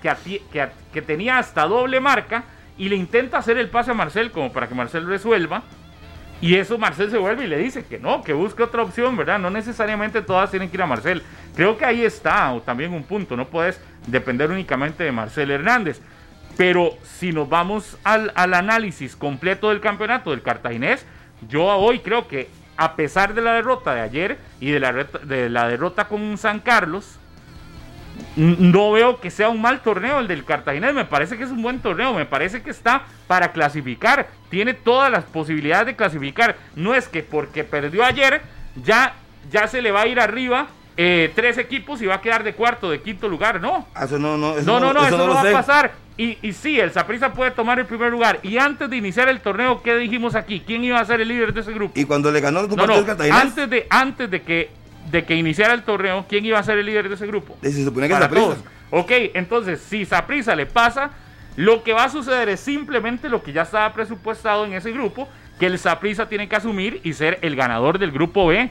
que 0.92 1.02
tenía 1.02 1.38
hasta 1.38 1.62
doble 1.62 2.00
marca 2.00 2.44
y 2.76 2.90
le 2.90 2.96
intenta 2.96 3.38
hacer 3.38 3.56
el 3.56 3.70
pase 3.70 3.92
a 3.92 3.94
Marcel 3.94 4.30
como 4.30 4.52
para 4.52 4.68
que 4.68 4.74
Marcel 4.74 5.06
resuelva 5.06 5.62
Y 6.40 6.56
eso 6.56 6.78
Marcel 6.78 7.10
se 7.10 7.18
vuelve 7.18 7.44
y 7.44 7.48
le 7.48 7.58
dice 7.58 7.84
que 7.84 7.98
no, 7.98 8.22
que 8.22 8.32
busque 8.32 8.62
otra 8.62 8.82
opción, 8.82 9.16
¿verdad? 9.16 9.38
No 9.38 9.50
necesariamente 9.50 10.20
todas 10.20 10.50
tienen 10.50 10.68
que 10.68 10.76
ir 10.76 10.82
a 10.82 10.86
Marcel. 10.86 11.22
Creo 11.54 11.78
que 11.78 11.84
ahí 11.84 12.04
está 12.04 12.52
o 12.52 12.60
también 12.60 12.92
un 12.92 13.04
punto, 13.04 13.36
no 13.36 13.48
puedes 13.48 13.80
depender 14.06 14.50
únicamente 14.50 15.04
de 15.04 15.12
Marcel 15.12 15.50
Hernández. 15.50 16.00
Pero 16.56 16.92
si 17.02 17.32
nos 17.32 17.48
vamos 17.48 17.98
al, 18.04 18.32
al 18.34 18.54
análisis 18.54 19.16
completo 19.16 19.70
del 19.70 19.80
campeonato 19.80 20.30
del 20.30 20.42
cartaginés, 20.42 21.06
yo 21.48 21.64
hoy 21.64 22.00
creo 22.00 22.28
que 22.28 22.48
a 22.76 22.96
pesar 22.96 23.34
de 23.34 23.42
la 23.42 23.54
derrota 23.54 23.94
de 23.94 24.00
ayer 24.00 24.38
y 24.60 24.70
de 24.70 24.80
la, 24.80 24.92
de 24.92 25.48
la 25.48 25.68
derrota 25.68 26.08
con 26.08 26.36
San 26.38 26.60
Carlos, 26.60 27.18
no 28.36 28.92
veo 28.92 29.20
que 29.20 29.30
sea 29.30 29.48
un 29.48 29.60
mal 29.60 29.80
torneo 29.80 30.18
el 30.18 30.28
del 30.28 30.44
Cartaginés, 30.44 30.94
me 30.94 31.04
parece 31.04 31.36
que 31.36 31.44
es 31.44 31.50
un 31.50 31.62
buen 31.62 31.80
torneo, 31.80 32.14
me 32.14 32.26
parece 32.26 32.62
que 32.62 32.70
está 32.70 33.04
para 33.26 33.52
clasificar, 33.52 34.28
tiene 34.50 34.74
todas 34.74 35.10
las 35.10 35.24
posibilidades 35.24 35.86
de 35.86 35.96
clasificar, 35.96 36.56
no 36.74 36.94
es 36.94 37.08
que 37.08 37.22
porque 37.22 37.64
perdió 37.64 38.04
ayer 38.04 38.42
ya, 38.82 39.14
ya 39.50 39.68
se 39.68 39.82
le 39.82 39.92
va 39.92 40.02
a 40.02 40.06
ir 40.06 40.20
arriba 40.20 40.68
eh, 40.96 41.32
tres 41.34 41.58
equipos 41.58 42.00
y 42.02 42.06
va 42.06 42.16
a 42.16 42.20
quedar 42.20 42.44
de 42.44 42.54
cuarto, 42.54 42.90
de 42.90 43.00
quinto 43.00 43.28
lugar, 43.28 43.60
no. 43.60 43.88
Ah, 43.94 44.04
eso 44.04 44.18
no, 44.18 44.36
no, 44.36 44.54
no, 44.60 44.80
no, 44.80 44.92
no, 44.92 45.06
eso, 45.06 45.18
no, 45.18 45.34
va 45.34 45.40
a 45.40 45.52
pasar. 45.52 45.92
Y, 46.16 46.38
y 46.42 46.52
sí, 46.52 46.78
el 46.78 46.92
Saprissa 46.92 47.32
puede 47.32 47.50
tomar 47.50 47.80
el 47.80 47.86
primer 47.86 48.12
lugar. 48.12 48.38
Y 48.44 48.58
antes 48.58 48.88
de 48.88 48.96
iniciar 48.96 49.28
el 49.28 49.40
torneo, 49.40 49.82
¿qué 49.82 49.96
dijimos 49.96 50.36
aquí? 50.36 50.62
¿Quién 50.64 50.84
iba 50.84 51.00
a 51.00 51.04
ser 51.04 51.20
el 51.20 51.26
líder 51.26 51.52
de 51.52 51.62
ese 51.62 51.72
grupo? 51.72 51.98
Y 51.98 52.04
cuando 52.04 52.30
le 52.30 52.40
ganó 52.40 52.60
el 52.60 52.68
no, 52.68 52.86
no, 52.86 52.94
antes 53.32 53.68
de 53.68 53.86
antes 53.90 54.30
de 54.30 54.42
que 54.42 54.70
de 55.10 55.24
que 55.24 55.34
iniciara 55.34 55.74
el 55.74 55.82
torneo, 55.82 56.26
¿quién 56.28 56.44
iba 56.44 56.58
a 56.58 56.62
ser 56.62 56.78
el 56.78 56.86
líder 56.86 57.08
de 57.08 57.14
ese 57.14 57.26
grupo? 57.26 57.56
Se 57.62 57.84
supone 57.84 58.08
que 58.08 58.14
Saprissa. 58.14 58.56
Ok, 58.90 59.10
entonces, 59.34 59.80
si 59.80 60.04
Saprissa 60.04 60.54
le 60.54 60.66
pasa, 60.66 61.10
lo 61.56 61.82
que 61.82 61.92
va 61.92 62.04
a 62.04 62.08
suceder 62.08 62.48
es 62.48 62.60
simplemente 62.60 63.28
lo 63.28 63.42
que 63.42 63.52
ya 63.52 63.62
estaba 63.62 63.92
presupuestado 63.92 64.64
en 64.64 64.72
ese 64.72 64.92
grupo, 64.92 65.28
que 65.58 65.66
el 65.66 65.78
Saprissa 65.78 66.28
tiene 66.28 66.48
que 66.48 66.56
asumir 66.56 67.00
y 67.04 67.12
ser 67.12 67.38
el 67.42 67.56
ganador 67.56 67.98
del 67.98 68.10
grupo 68.10 68.46
B 68.46 68.70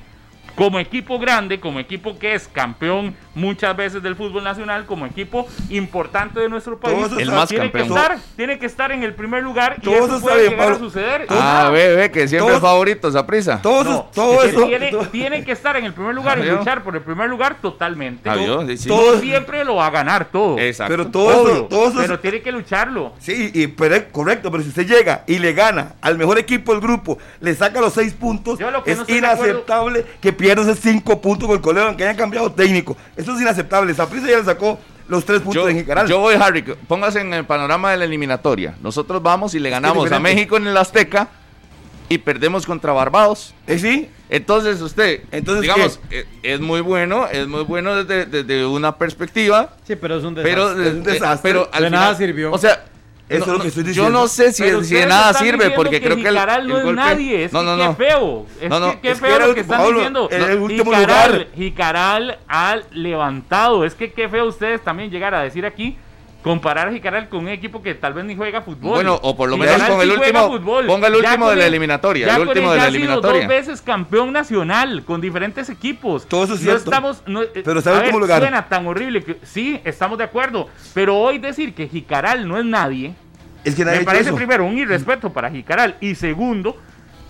como 0.55 0.79
equipo 0.79 1.19
grande, 1.19 1.59
como 1.59 1.79
equipo 1.79 2.17
que 2.17 2.33
es 2.33 2.47
campeón 2.47 3.15
muchas 3.35 3.75
veces 3.75 4.03
del 4.03 4.15
fútbol 4.15 4.43
nacional, 4.43 4.85
como 4.85 5.05
equipo 5.05 5.47
importante 5.69 6.39
de 6.39 6.49
nuestro 6.49 6.79
país, 6.79 7.07
el 7.17 7.31
más 7.31 7.49
tiene, 7.49 7.65
campeón. 7.65 7.87
Que 7.87 7.93
estar, 7.93 8.17
tiene 8.35 8.59
que 8.59 8.65
estar 8.65 8.91
en 8.91 9.03
el 9.03 9.13
primer 9.13 9.43
lugar 9.43 9.77
y 9.81 9.89
eso 9.89 10.21
puede 10.21 10.49
llegar 10.49 10.73
a 10.73 10.77
suceder. 10.77 11.25
Ah, 11.29 11.69
ve, 11.71 11.95
ve, 11.95 12.11
que 12.11 12.27
siempre 12.27 12.55
es 12.55 12.61
favorito 12.61 13.07
esa 13.07 13.25
prisa. 13.25 13.61
Todo, 13.61 14.09
todo 14.13 14.43
eso. 14.43 14.67
Tiene, 14.67 14.91
tiene, 15.11 15.43
que 15.43 15.51
estar 15.51 15.75
en 15.77 15.85
el 15.85 15.93
primer 15.93 16.13
lugar 16.13 16.39
y 16.39 16.43
luchar 16.43 16.83
por 16.83 16.95
el 16.95 17.01
primer 17.01 17.29
lugar 17.29 17.57
totalmente. 17.61 18.29
Adiós, 18.29 18.65
sí, 18.79 18.87
Todo 18.87 19.19
siempre 19.19 19.63
lo 19.65 19.75
va 19.75 19.87
a 19.87 19.91
ganar 19.91 20.25
todo. 20.25 20.59
Exacto. 20.59 20.93
Pero 20.93 21.07
todo 21.07 21.31
eso, 21.31 21.63
todo 21.65 21.89
eso, 21.89 21.97
pero 21.99 22.19
tiene 22.19 22.41
que 22.41 22.51
lucharlo. 22.51 23.13
Sí, 23.19 23.51
y, 23.53 23.67
pero, 23.67 24.03
correcto, 24.11 24.51
pero 24.51 24.63
si 24.63 24.69
usted 24.69 24.87
llega 24.87 25.23
y 25.27 25.39
le 25.39 25.53
gana 25.53 25.93
al 26.01 26.17
mejor 26.17 26.37
equipo 26.37 26.71
del 26.71 26.81
grupo, 26.81 27.17
le 27.39 27.55
saca 27.55 27.81
los 27.81 27.93
seis 27.93 28.13
puntos, 28.13 28.59
es 28.85 29.09
inaceptable 29.09 30.05
que 30.21 30.33
pierda 30.43 30.63
esos 30.63 30.79
cinco 30.79 31.21
puntos 31.21 31.47
con 31.47 31.55
el 31.55 31.61
colega, 31.61 31.87
aunque 31.87 32.03
haya 32.03 32.17
cambiado 32.17 32.51
técnico. 32.51 32.97
Eso 33.15 33.33
es 33.33 33.41
inaceptable. 33.41 33.93
Zaprisa 33.93 34.27
ya 34.27 34.39
le 34.39 34.43
sacó 34.43 34.77
los 35.07 35.23
tres 35.23 35.39
puntos 35.39 35.69
en 35.69 35.77
Jicaral. 35.77 36.05
Yo 36.05 36.19
voy, 36.19 36.35
Harry, 36.35 36.63
póngase 36.85 37.21
en 37.21 37.33
el 37.33 37.45
panorama 37.45 37.91
de 37.91 37.97
la 37.97 38.03
eliminatoria. 38.03 38.75
Nosotros 38.81 39.23
vamos 39.23 39.55
y 39.55 39.59
le 39.59 39.69
ganamos 39.69 40.11
a 40.11 40.19
México 40.19 40.57
en 40.57 40.67
el 40.67 40.75
Azteca 40.75 41.29
y 42.09 42.17
perdemos 42.17 42.65
contra 42.65 42.91
Barbados. 42.91 43.53
¿Eh, 43.67 43.79
sí? 43.79 44.09
Entonces 44.29 44.81
usted, 44.81 45.21
Entonces, 45.31 45.61
digamos, 45.61 46.01
eh, 46.11 46.25
es, 46.41 46.59
muy 46.59 46.81
bueno, 46.81 47.25
es 47.31 47.47
muy 47.47 47.63
bueno 47.63 48.03
desde, 48.03 48.65
una 48.65 48.97
perspectiva. 48.97 49.75
Sí, 49.87 49.95
pero 49.95 50.17
es 50.17 50.25
un 50.25 50.35
desastre. 50.35 50.55
Pero, 50.55 50.75
desastre. 51.03 51.51
pero 51.51 51.69
al 51.71 51.83
de 51.83 51.89
nada 51.89 52.15
sirvió. 52.15 52.51
O 52.51 52.57
sea, 52.57 52.83
eso 53.37 53.45
es 53.45 53.57
lo 53.57 53.59
que 53.59 53.67
estoy 53.67 53.83
diciendo. 53.83 54.11
Yo 54.11 54.19
no 54.21 54.27
sé 54.27 54.51
si, 54.51 54.63
si 54.85 54.95
de 54.95 55.05
nada 55.05 55.33
sirve, 55.33 55.71
porque 55.71 56.01
creo 56.01 56.15
que 56.15 56.27
el, 56.27 56.37
el 56.37 56.67
no 56.67 56.77
es 56.77 56.95
nadie. 56.95 57.45
Es 57.45 57.53
no, 57.53 57.63
no, 57.63 57.77
no. 57.77 57.97
qué 57.97 58.05
feo. 58.05 58.45
Es 58.61 58.69
no, 58.69 58.79
no. 58.79 58.91
que 58.93 58.99
qué 58.99 59.15
feo 59.15 59.47
lo 59.47 59.53
que 59.53 59.61
están 59.61 59.93
diciendo. 59.93 60.27
En 60.31 60.41
el 60.41 60.59
último 60.59 60.91
Jicaral, 60.91 61.31
lugar. 61.31 61.47
Jicaral 61.55 62.39
ha 62.47 62.77
levantado. 62.91 63.85
Es 63.85 63.95
que 63.95 64.11
qué 64.11 64.29
feo 64.29 64.45
ustedes 64.45 64.81
también 64.81 65.09
llegar 65.09 65.33
a 65.33 65.41
decir 65.41 65.65
aquí 65.65 65.97
comparar 66.43 66.89
a 66.89 66.91
Jicaral 66.91 67.29
con 67.29 67.39
un 67.39 67.47
equipo 67.47 67.81
que 67.81 67.95
tal 67.95 68.13
vez 68.13 68.25
ni 68.25 68.35
juega 68.35 68.61
fútbol. 68.61 68.91
Bueno, 68.95 69.17
o 69.23 69.35
por 69.35 69.49
lo 69.49 69.57
menos 69.57 69.81
con 69.83 70.01
el 70.01 70.11
último, 70.11 70.61
ponga 70.85 71.07
el 71.07 71.15
último 71.15 71.49
de 71.49 71.55
la 71.55 71.65
eliminatoria, 71.65 72.27
ya 72.27 72.35
el 72.35 72.47
último 72.47 72.71
de 72.73 72.77
la 72.77 72.87
eliminatoria. 72.87 73.39
dos 73.39 73.47
veces 73.47 73.81
campeón 73.81 74.33
nacional 74.33 75.03
con 75.05 75.21
diferentes 75.21 75.69
equipos. 75.69 76.27
Todo 76.27 76.43
eso 76.43 76.55
es 76.55 76.59
cierto. 76.59 76.83
estamos, 76.83 77.23
no, 77.25 77.41
eh, 77.41 77.61
pero 77.63 77.81
¿sabes 77.81 78.09
cómo 78.09 78.19
lugar? 78.19 78.41
Suena 78.41 78.67
tan 78.67 78.85
horrible 78.85 79.23
que 79.23 79.37
sí, 79.43 79.79
estamos 79.85 80.17
de 80.17 80.25
acuerdo, 80.25 80.67
pero 80.93 81.17
hoy 81.17 81.39
decir 81.39 81.73
que 81.73 81.87
Jicaral 81.87 82.47
no 82.47 82.59
es 82.59 82.65
nadie 82.65 83.15
me 83.65 84.01
parece 84.01 84.33
primero 84.33 84.65
un 84.65 84.77
irrespeto 84.77 85.31
para 85.31 85.49
Jicaral 85.49 85.97
y 86.01 86.15
segundo 86.15 86.77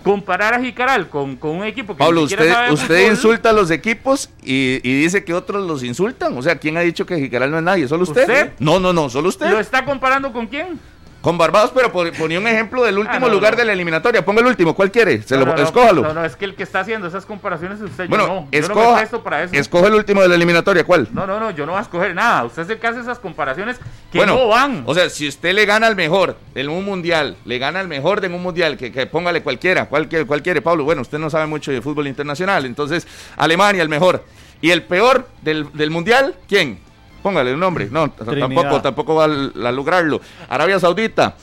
comparar 0.02 0.54
a 0.54 0.60
Jicaral 0.60 1.08
con, 1.08 1.36
con 1.36 1.52
un 1.52 1.64
equipo 1.64 1.94
que 1.94 1.98
Pablo, 1.98 2.22
usted, 2.22 2.70
usted 2.70 3.10
insulta 3.10 3.50
a 3.50 3.52
los 3.52 3.70
equipos 3.70 4.28
y, 4.42 4.78
y, 4.82 5.02
dice 5.02 5.24
que 5.24 5.32
otros 5.32 5.66
los 5.66 5.82
insultan. 5.82 6.36
O 6.36 6.42
sea, 6.42 6.58
¿quién 6.58 6.76
ha 6.76 6.80
dicho 6.80 7.06
que 7.06 7.18
Jicaral 7.18 7.50
no 7.50 7.56
es 7.56 7.64
nadie? 7.64 7.88
¿Solo 7.88 8.02
usted? 8.02 8.22
¿Usted? 8.22 8.52
No, 8.58 8.78
no, 8.78 8.92
no, 8.92 9.08
solo 9.08 9.30
usted. 9.30 9.50
¿Lo 9.50 9.58
está 9.58 9.84
comparando 9.84 10.32
con 10.32 10.46
quién? 10.46 10.78
Con 11.24 11.38
Barbados, 11.38 11.70
pero 11.74 11.90
ponía 11.90 12.38
un 12.38 12.46
ejemplo 12.46 12.82
del 12.84 12.98
último 12.98 13.16
Ah, 13.16 13.28
no, 13.30 13.34
lugar 13.34 13.54
no. 13.54 13.60
de 13.60 13.64
la 13.64 13.72
eliminatoria. 13.72 14.22
Ponga 14.22 14.42
el 14.42 14.46
último, 14.46 14.74
¿cuál 14.74 14.90
quiere? 14.90 15.22
Se 15.22 15.38
No, 15.38 15.46
lo, 15.46 15.54
escójalo. 15.54 16.02
No, 16.02 16.12
no, 16.12 16.22
es 16.22 16.36
que 16.36 16.44
el 16.44 16.54
que 16.54 16.62
está 16.64 16.80
haciendo 16.80 17.06
esas 17.08 17.24
comparaciones 17.24 17.78
es 17.80 17.84
usted. 17.90 18.10
bueno, 18.10 18.26
yo 18.26 18.34
no. 18.34 18.48
Yo 18.52 18.58
escoja, 18.58 18.98
presto 18.98 19.22
para 19.22 19.42
eso. 19.42 19.54
escoge 19.56 19.86
el 19.86 19.94
último 19.94 20.20
de 20.20 20.28
la 20.28 20.34
eliminatoria, 20.34 20.84
¿cuál? 20.84 21.08
No, 21.12 21.26
no, 21.26 21.40
no, 21.40 21.50
yo 21.50 21.64
no 21.64 21.72
voy 21.72 21.78
a 21.78 21.82
escoger 21.82 22.14
nada. 22.14 22.44
Usted 22.44 22.64
es 22.64 22.68
el 22.68 22.78
que 22.78 22.86
hace 22.88 23.00
esas 23.00 23.18
comparaciones 23.18 23.78
que 24.12 24.18
bueno, 24.18 24.34
no 24.36 24.48
van. 24.48 24.82
O 24.84 24.92
sea, 24.94 25.08
si 25.08 25.26
usted 25.26 25.54
le 25.54 25.64
gana 25.64 25.86
al 25.86 25.96
mejor 25.96 26.36
en 26.54 26.68
un 26.68 26.84
mundial, 26.84 27.38
le 27.46 27.58
gana 27.58 27.80
al 27.80 27.88
mejor 27.88 28.20
de 28.20 28.26
un 28.28 28.42
mundial, 28.42 28.76
que, 28.76 28.92
que 28.92 29.06
póngale 29.06 29.42
cualquiera, 29.42 29.86
cual, 29.86 30.10
cual 30.26 30.42
quiere, 30.42 30.60
Pablo. 30.60 30.84
Bueno, 30.84 31.00
usted 31.00 31.18
no 31.18 31.30
sabe 31.30 31.46
mucho 31.46 31.72
de 31.72 31.80
fútbol 31.80 32.06
internacional, 32.06 32.66
entonces 32.66 33.06
Alemania 33.38 33.80
el 33.82 33.88
mejor. 33.88 34.24
Y 34.60 34.72
el 34.72 34.82
peor 34.82 35.26
del, 35.40 35.68
del 35.72 35.90
mundial, 35.90 36.34
¿quién? 36.48 36.83
Póngale 37.24 37.54
un 37.54 37.60
nombre. 37.60 37.88
No, 37.90 38.10
Trinidad. 38.10 38.48
tampoco, 38.48 38.82
tampoco 38.82 39.14
va 39.14 39.24
a, 39.24 39.68
a 39.68 39.72
lograrlo. 39.72 40.20
Arabia 40.46 40.78
Saudita, 40.78 41.34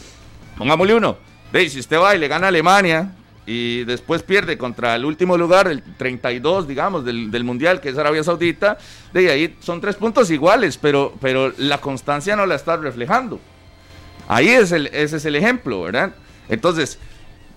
pongámosle 0.55 0.93
uno. 0.93 1.17
Ve, 1.51 1.67
si 1.69 1.79
usted 1.79 1.97
va 1.97 2.15
y 2.15 2.19
le 2.19 2.27
gana 2.27 2.45
a 2.45 2.49
Alemania 2.49 3.13
y 3.47 3.83
después 3.85 4.21
pierde 4.21 4.59
contra 4.59 4.93
el 4.95 5.05
último 5.05 5.35
lugar, 5.39 5.67
el 5.67 5.81
32, 5.81 6.67
digamos, 6.67 7.03
del, 7.03 7.31
del 7.31 7.43
mundial, 7.43 7.81
que 7.81 7.89
es 7.89 7.97
Arabia 7.97 8.23
Saudita, 8.23 8.77
de 9.11 9.31
ahí 9.31 9.57
son 9.59 9.81
tres 9.81 9.95
puntos 9.95 10.29
iguales, 10.29 10.77
pero, 10.77 11.15
pero 11.19 11.51
la 11.57 11.79
constancia 11.79 12.35
no 12.35 12.45
la 12.45 12.53
está 12.53 12.77
reflejando. 12.77 13.39
Ahí 14.27 14.49
es 14.49 14.71
el, 14.71 14.85
ese 14.85 15.17
es 15.17 15.25
el 15.25 15.35
ejemplo, 15.35 15.81
¿verdad? 15.81 16.11
Entonces, 16.47 16.99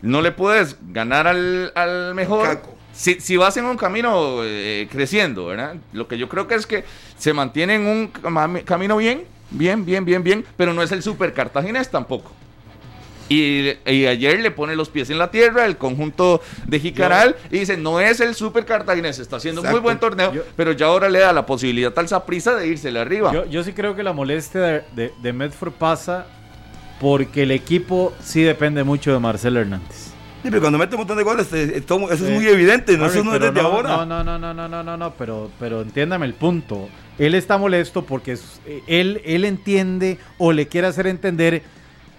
no 0.01 0.23
le 0.23 0.33
puedes 0.33 0.79
ganar 0.93 1.27
al, 1.27 1.73
al 1.75 2.15
mejor. 2.15 2.49
Caco. 2.49 2.74
Si, 2.95 3.21
si 3.21 3.37
vas 3.37 3.57
en 3.57 3.65
un 3.65 3.77
camino 3.77 4.39
eh, 4.45 4.89
creciendo, 4.91 5.47
¿verdad? 5.47 5.75
Lo 5.93 6.07
que 6.07 6.17
yo 6.17 6.29
creo 6.29 6.47
que 6.47 6.55
es 6.55 6.67
que 6.67 6.85
se 7.19 7.33
mantiene 7.33 7.75
en 7.75 7.87
un 7.87 8.07
camino 8.65 8.97
bien, 8.97 9.25
bien, 9.51 9.85
bien, 9.85 10.05
bien, 10.05 10.23
bien, 10.23 10.45
pero 10.57 10.73
no 10.73 10.83
es 10.83 10.93
el 10.93 11.03
super 11.03 11.33
cartaginés 11.35 11.91
tampoco. 11.91 12.31
Y, 13.29 13.71
y 13.87 14.07
ayer 14.07 14.39
le 14.41 14.51
pone 14.51 14.77
los 14.77 14.91
pies 14.91 15.09
en 15.09 15.17
la 15.19 15.31
tierra 15.31 15.65
el 15.65 15.79
conjunto 15.79 16.43
de 16.67 16.79
Jicaral 16.79 17.35
y 17.51 17.61
dice, 17.61 17.77
no 17.79 17.99
es 17.99 18.21
el 18.21 18.35
super 18.35 18.67
cartaginés, 18.67 19.19
está 19.19 19.37
haciendo 19.37 19.63
un 19.63 19.71
muy 19.71 19.81
buen 19.81 19.99
torneo, 19.99 20.33
Yo- 20.35 20.43
pero 20.57 20.73
ya 20.73 20.87
ahora 20.87 21.09
le 21.09 21.21
da 21.21 21.33
la 21.33 21.47
posibilidad 21.47 21.99
al 21.99 22.07
Saprissa 22.07 22.55
de 22.55 22.67
irse 22.69 22.97
arriba. 22.99 23.33
Yo, 23.33 23.47
yo 23.47 23.65
sí 23.65 23.73
creo 23.73 23.97
que 23.97 24.03
la 24.03 24.13
molestia 24.13 24.61
de, 24.61 24.83
de, 24.95 25.13
de 25.23 25.33
Medford 25.33 25.73
pasa 25.73 26.27
porque 27.01 27.43
el 27.45 27.51
equipo 27.51 28.13
sí 28.23 28.43
depende 28.43 28.85
mucho 28.85 29.13
de 29.13 29.19
Marcelo 29.19 29.59
Hernández. 29.59 30.13
Sí, 30.45 30.51
pero 30.51 30.61
cuando 30.61 30.79
mete 30.79 30.95
un 30.95 31.01
montón 31.01 31.17
de 31.17 31.25
goles, 31.25 31.49
eh, 31.53 31.83
todo- 31.87 32.11
eso 32.13 32.27
es 32.27 32.31
muy 32.31 32.47
evidente, 32.47 32.97
no, 32.99 33.07
eso 33.07 33.25
no 33.25 33.35
es 33.35 33.41
desde 33.41 33.61
ahora. 33.61 34.05
No, 34.05 34.07
no, 34.07 34.23
no, 34.23 34.39
no, 34.39 34.69
no, 34.69 34.83
no, 34.83 34.97
no, 34.97 35.11
pero, 35.15 35.51
pero 35.59 35.81
entiéndame 35.83 36.27
el 36.27 36.35
punto. 36.35 36.89
Él 37.19 37.35
está 37.35 37.57
molesto 37.59 38.05
porque 38.05 38.37
eh, 38.67 38.83
él, 38.87 39.23
él 39.25 39.45
entiende 39.47 40.19
o 40.39 40.53
le 40.53 40.69
quiere 40.69 40.87
hacer 40.87 41.07
entender 41.07 41.63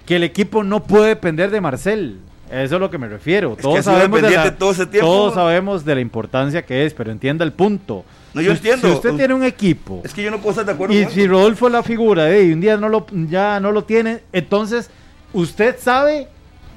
que 0.08 0.16
el 0.16 0.24
equipo 0.24 0.64
no 0.64 0.84
puede 0.84 1.10
depender 1.10 1.52
de 1.52 1.62
Marcel. 1.62 2.18
Eso 2.50 2.76
es 2.76 2.80
lo 2.82 2.90
que 2.92 2.98
me 2.98 3.08
refiero. 3.08 3.56
Todos 3.60 3.86
sabemos 3.86 4.22
de 4.22 4.30
la, 4.32 4.56
todo 4.56 4.72
ese 4.72 4.86
tiempo. 4.86 5.08
todos 5.08 5.34
sabemos 5.34 5.84
de 5.86 5.96
la 5.96 6.02
importancia 6.02 6.64
que 6.66 6.86
es, 6.86 6.94
pero 6.94 7.12
entienda 7.12 7.44
el 7.46 7.54
punto. 7.54 8.06
No, 8.34 8.42
yo 8.42 8.52
Si- 8.52 8.58
entiendo. 8.58 8.88
Si 8.88 8.94
usted 8.96 9.14
tiene 9.14 9.34
un 9.34 9.44
equipo 9.44 10.02
Es 10.04 10.14
que 10.14 10.22
yo 10.24 10.30
no 10.32 10.38
puedo 10.38 10.50
estar 10.52 10.66
de 10.66 10.72
acuerdo 10.74 10.94
y 10.96 11.04
con 11.04 11.14
si 11.14 11.22
eso. 11.22 11.32
Rodolfo 11.32 11.68
es 11.68 11.74
la 11.74 11.84
figura 11.84 12.32
eh, 12.32 12.44
y 12.46 12.54
un 12.54 12.62
día 12.62 12.78
no 12.78 12.90
lo, 12.90 13.06
ya 13.30 13.60
no 13.60 13.72
lo 13.72 13.84
tiene, 13.84 14.20
entonces 14.34 14.90
usted 15.34 15.78
sabe 15.80 16.28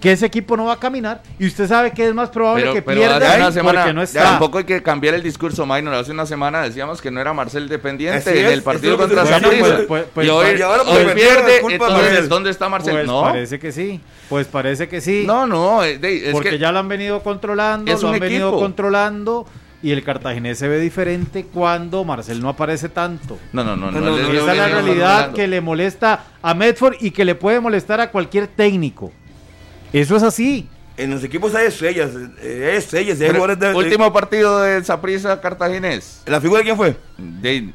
que 0.00 0.12
ese 0.12 0.26
equipo 0.26 0.56
no 0.56 0.66
va 0.66 0.74
a 0.74 0.78
caminar 0.78 1.22
y 1.38 1.46
usted 1.46 1.66
sabe 1.66 1.90
que 1.92 2.06
es 2.06 2.14
más 2.14 2.30
probable 2.30 2.62
Pero, 2.62 2.74
que 2.74 2.82
pero 2.82 3.00
pierda 3.00 3.16
hace 3.16 3.40
una 3.40 3.52
semana, 3.52 3.80
porque 3.80 3.94
no 3.94 4.02
está. 4.02 4.22
tampoco 4.22 4.58
hay 4.58 4.64
que 4.64 4.82
cambiar 4.82 5.14
el 5.14 5.22
discurso, 5.22 5.66
Minor. 5.66 5.94
Hace 5.94 6.12
una 6.12 6.26
semana 6.26 6.62
decíamos 6.62 7.00
que 7.00 7.10
no 7.10 7.20
era 7.20 7.32
Marcel 7.32 7.68
dependiente 7.68 8.40
en 8.40 8.46
el 8.46 8.62
partido 8.62 8.94
es 8.94 9.00
contra 9.00 9.26
Saprissa. 9.26 9.80
Pues- 9.88 10.04
pues- 10.14 10.26
y 10.26 10.30
hoy, 10.30 10.46
hoy 10.62 11.04
pues, 11.04 11.14
pierde, 11.14 11.60
entonces. 11.68 12.28
¿dónde 12.28 12.50
está 12.50 12.68
Marcel? 12.68 12.94
Pues 12.94 13.06
no, 13.06 13.22
parece 13.22 13.58
que 13.58 13.72
sí. 13.72 14.00
Pues 14.28 14.46
parece 14.46 14.88
que 14.88 15.00
sí. 15.00 15.24
no, 15.26 15.46
no, 15.46 15.82
eh, 15.84 15.98
es 16.02 16.32
porque 16.32 16.50
que 16.50 16.58
ya 16.58 16.70
lo 16.70 16.78
han 16.78 16.88
venido 16.88 17.22
controlando, 17.22 17.92
es 17.92 18.02
lo 18.02 18.10
han 18.10 18.20
venido 18.20 18.52
controlando 18.52 19.46
y 19.82 19.92
el 19.92 20.02
cartaginés 20.02 20.58
se 20.58 20.68
ve 20.68 20.80
diferente 20.80 21.44
cuando 21.44 22.04
Marcel 22.04 22.40
no 22.40 22.48
aparece 22.48 22.88
tanto. 22.88 23.38
no, 23.52 23.62
no, 23.64 23.76
no, 23.76 23.90
No, 23.90 24.00
no, 24.00 24.10
no, 24.10 24.16
Esa 24.16 24.52
es 24.52 24.58
la 24.58 24.68
realidad 24.68 25.32
que 25.32 25.46
le 25.46 25.60
molesta 25.60 26.24
a 26.42 26.54
Medford 26.54 26.96
y 27.00 27.10
que 27.10 27.24
le 27.24 27.34
puede 27.34 27.60
molestar 27.60 28.00
a 28.00 28.10
cualquier 28.10 28.48
técnico. 28.48 29.12
Eso 29.92 30.16
es 30.16 30.22
así. 30.22 30.68
En 30.96 31.10
los 31.10 31.22
equipos 31.22 31.54
hay 31.54 31.66
estrellas, 31.66 32.10
eh, 32.42 32.74
estrellas, 32.76 33.20
hay 33.20 33.28
de, 33.56 33.74
Último 33.74 34.12
partido 34.12 34.60
de 34.60 34.82
Saprissa 34.82 35.40
Cartaginés. 35.40 36.22
¿La 36.26 36.40
figura 36.40 36.58
de 36.58 36.64
quién 36.64 36.76
fue? 36.76 36.96
De, 37.16 37.72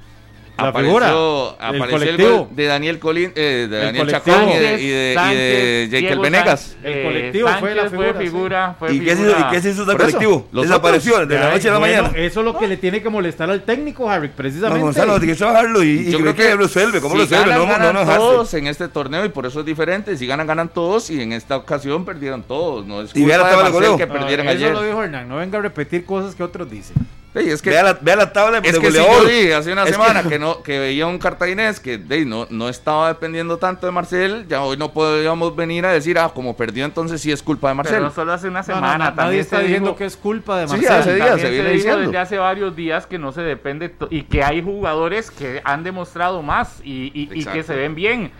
la 0.58 0.68
apareció, 0.68 1.56
apareció 1.60 2.10
el, 2.10 2.18
gol 2.18 2.48
de 2.52 2.66
Daniel 2.66 3.00
Colín, 3.00 3.32
eh, 3.36 3.68
de 3.70 3.78
Daniel 3.78 4.08
Chacón 4.08 4.50
y 4.50 4.58
de, 4.58 4.82
y 4.82 4.88
de, 4.88 5.88
Jekyll 5.90 6.20
Venegas. 6.20 6.78
El 6.84 7.04
colectivo 7.04 7.50
fue 7.60 7.76
la 7.76 7.90
figura. 8.14 8.76
¿Y, 8.90 9.00
Qué 9.00 9.14
hizo, 9.14 9.30
¿Y, 9.30 9.52
Qué 9.52 9.62
se 9.62 9.72
hizo, 9.72 9.86
del 9.86 9.98
colectivo? 9.98 10.48
Desapareció 10.52 11.26
de 11.26 11.40
la 11.40 11.52
noche 11.52 11.70
a 11.70 11.74
la 11.74 11.80
mañana. 11.80 12.12
Eso 12.16 12.42
es 12.42 12.46
lo 12.46 12.58
que 12.58 12.68
le 12.68 12.78
tiene 12.78 13.02
que 13.02 13.10
molestar 13.10 13.50
al 13.50 13.64
técnico, 13.64 14.10
Harry, 14.10 14.28
precisamente. 14.28 14.80
No, 14.80 14.86
Gonzalo, 14.86 15.18
tiene 15.18 15.34
que 15.34 15.40
trabajarlo 15.40 15.84
y, 15.84 16.12
Yo 16.12 16.20
creo 16.20 16.36
que, 16.36 16.50
lo 16.52 16.58
resuelve. 16.58 17.02
¿Cómo 17.02 17.16
lo 17.16 17.22
resuelve? 17.22 17.54
no, 17.54 17.66
ganan 17.66 17.94
no, 17.94 18.06
todos 18.06 18.54
en 18.54 18.68
este 18.68 18.88
torneo 18.88 19.26
y 19.26 19.30
por 19.30 19.48
eso 19.48 19.62
es 19.62 19.66
diferente. 19.66 20.16
Si 20.18 20.28
ganan, 20.28 20.46
ganan 20.46 20.70
todos 20.70 21.10
y 21.10 21.20
en 21.20 21.34
esta 21.34 21.58
ocasión 21.58 22.06
perdieron 22.06 22.44
todos. 22.44 22.86
No 22.86 23.02
es 23.02 23.12
culpa 23.12 23.72
de 23.72 23.98
que 23.98 24.08
perdieron 24.08 24.48
ayer. 24.48 24.70
Eso 24.70 24.82
lo 24.82 24.86
dijo 24.86 25.04
Hernán. 25.04 25.28
No 25.28 25.38
venga 25.38 25.58
a 25.58 25.62
repetir 25.62 26.06
cosas 26.06 26.36
que 26.36 26.44
otros 26.44 26.70
dicen 26.70 26.96
es 27.36 27.62
que, 27.62 27.72
vea, 27.72 27.84
la, 27.84 27.94
vea 28.00 28.16
la 28.16 28.32
tabla 28.32 28.60
es 28.60 28.78
que 28.78 28.92
Si 28.92 28.98
yo 28.98 29.26
vi 29.26 29.52
hace 29.52 29.72
una 29.72 29.86
semana 29.88 30.24
que... 30.24 30.38
no 30.38 30.62
que 30.62 30.80
veía 30.80 31.08
un 31.08 31.18
cartaginés 31.18 31.80
que 31.80 31.98
no, 32.26 32.48
no 32.50 32.70
estaba 32.70 33.08
dependiendo 33.08 33.58
tanto 33.58 33.86
de 33.86 33.92
Marcel, 33.92 34.46
ya 34.48 34.62
hoy 34.62 34.78
no 34.78 34.92
podíamos 34.92 35.56
venir 35.56 35.86
a 35.86 35.92
decir, 35.92 36.18
ah, 36.20 36.32
como 36.34 36.56
perdió 36.56 36.86
entonces 36.86 37.22
sí 37.22 37.32
es 37.32 37.42
culpa 37.42 37.70
de 37.70 37.76
Marcel. 37.76 37.96
Pero 37.96 38.12
solo 38.12 38.34
hace 38.34 38.48
una 38.48 38.64
semana. 38.64 39.12
nadie 39.12 39.40
está 39.40 39.60
diciendo 39.60 39.96
que 39.96 40.06
es 40.06 40.16
culpa 40.16 40.60
de 40.60 40.68
Marcel. 40.68 40.88
Sí, 40.88 40.94
hace 40.94 41.16
días 41.16 41.42
se 41.42 41.50
viene 41.50 41.70
diciendo. 41.72 42.00
Desde 42.02 42.18
hace 42.18 42.38
varios 42.38 42.76
días 42.76 43.08
que 43.08 43.18
no 43.18 43.32
se 43.32 43.42
depende 43.42 43.94
y 44.10 44.24
que 44.24 44.44
hay 44.44 44.62
jugadores 44.62 45.32
que 45.32 45.62
han 45.64 45.84
demostrado 45.84 46.42
más 46.42 46.82
y, 46.84 47.12
y, 47.14 47.46
que 47.46 47.64
se 47.64 47.76
ven 47.76 47.96
bien. 47.96 48.32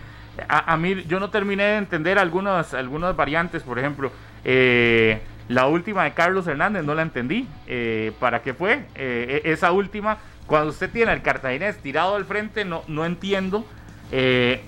A, 0.48 0.72
a, 0.72 0.76
mí 0.76 1.04
yo 1.06 1.20
no 1.20 1.30
terminé 1.30 1.62
de 1.64 1.76
entender 1.76 2.18
algunas, 2.18 2.74
algunas 2.74 3.14
variantes, 3.14 3.62
por 3.62 3.78
ejemplo. 3.78 4.10
Eh, 4.44 5.20
la 5.48 5.66
última 5.66 6.04
de 6.04 6.14
Carlos 6.14 6.46
Hernández 6.46 6.84
no 6.84 6.94
la 6.94 7.02
entendí. 7.02 7.46
Eh, 7.66 8.12
¿Para 8.18 8.42
qué 8.42 8.54
fue? 8.54 8.86
Eh, 8.94 9.42
e-, 9.44 9.52
esa 9.52 9.72
última, 9.72 10.18
cuando 10.46 10.70
usted 10.70 10.90
tiene 10.90 11.12
al 11.12 11.22
cartaginés 11.22 11.78
tirado 11.78 12.16
al 12.16 12.24
frente, 12.24 12.64
no, 12.64 12.82
no 12.88 13.04
entiendo 13.04 13.66
eh, 14.10 14.62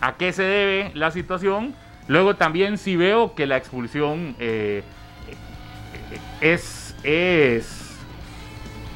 a 0.00 0.16
qué 0.16 0.32
se 0.32 0.42
debe 0.42 0.90
la 0.94 1.10
situación. 1.10 1.74
Luego 2.08 2.36
también 2.36 2.78
si 2.78 2.96
veo 2.96 3.34
que 3.34 3.46
la 3.46 3.56
expulsión 3.56 4.36
es, 4.38 4.84
es, 7.02 7.96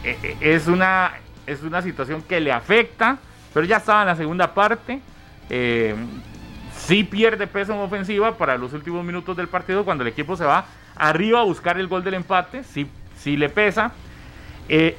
e-, 0.05 0.37
es, 0.41 0.67
una, 0.69 1.13
es 1.47 1.63
una 1.63 1.83
situación 1.83 2.23
que 2.23 2.41
le 2.41 2.53
afecta, 2.53 3.19
pero 3.53 3.67
ya 3.67 3.79
estaba 3.79 4.03
en 4.03 4.09
la 4.09 4.17
segunda 4.17 4.55
parte. 4.55 5.01
sí 6.77 7.05
pierde 7.05 7.47
peso 7.47 7.73
en 7.73 7.81
ofensiva 7.81 8.37
para 8.37 8.57
los 8.57 8.73
últimos 8.73 9.05
minutos 9.05 9.37
del 9.37 9.49
partido 9.49 9.85
cuando 9.85 10.03
el 10.03 10.09
equipo 10.09 10.37
se 10.37 10.45
va 10.45 10.65
arriba 11.01 11.41
a 11.41 11.45
buscar 11.45 11.79
el 11.81 11.89
gol 11.89 12.05
del 12.05 12.15
empate, 12.15 12.63
si, 12.63 12.87
si 13.17 13.37
le 13.37 13.49
pesa. 13.49 13.93
Eh, 14.69 14.97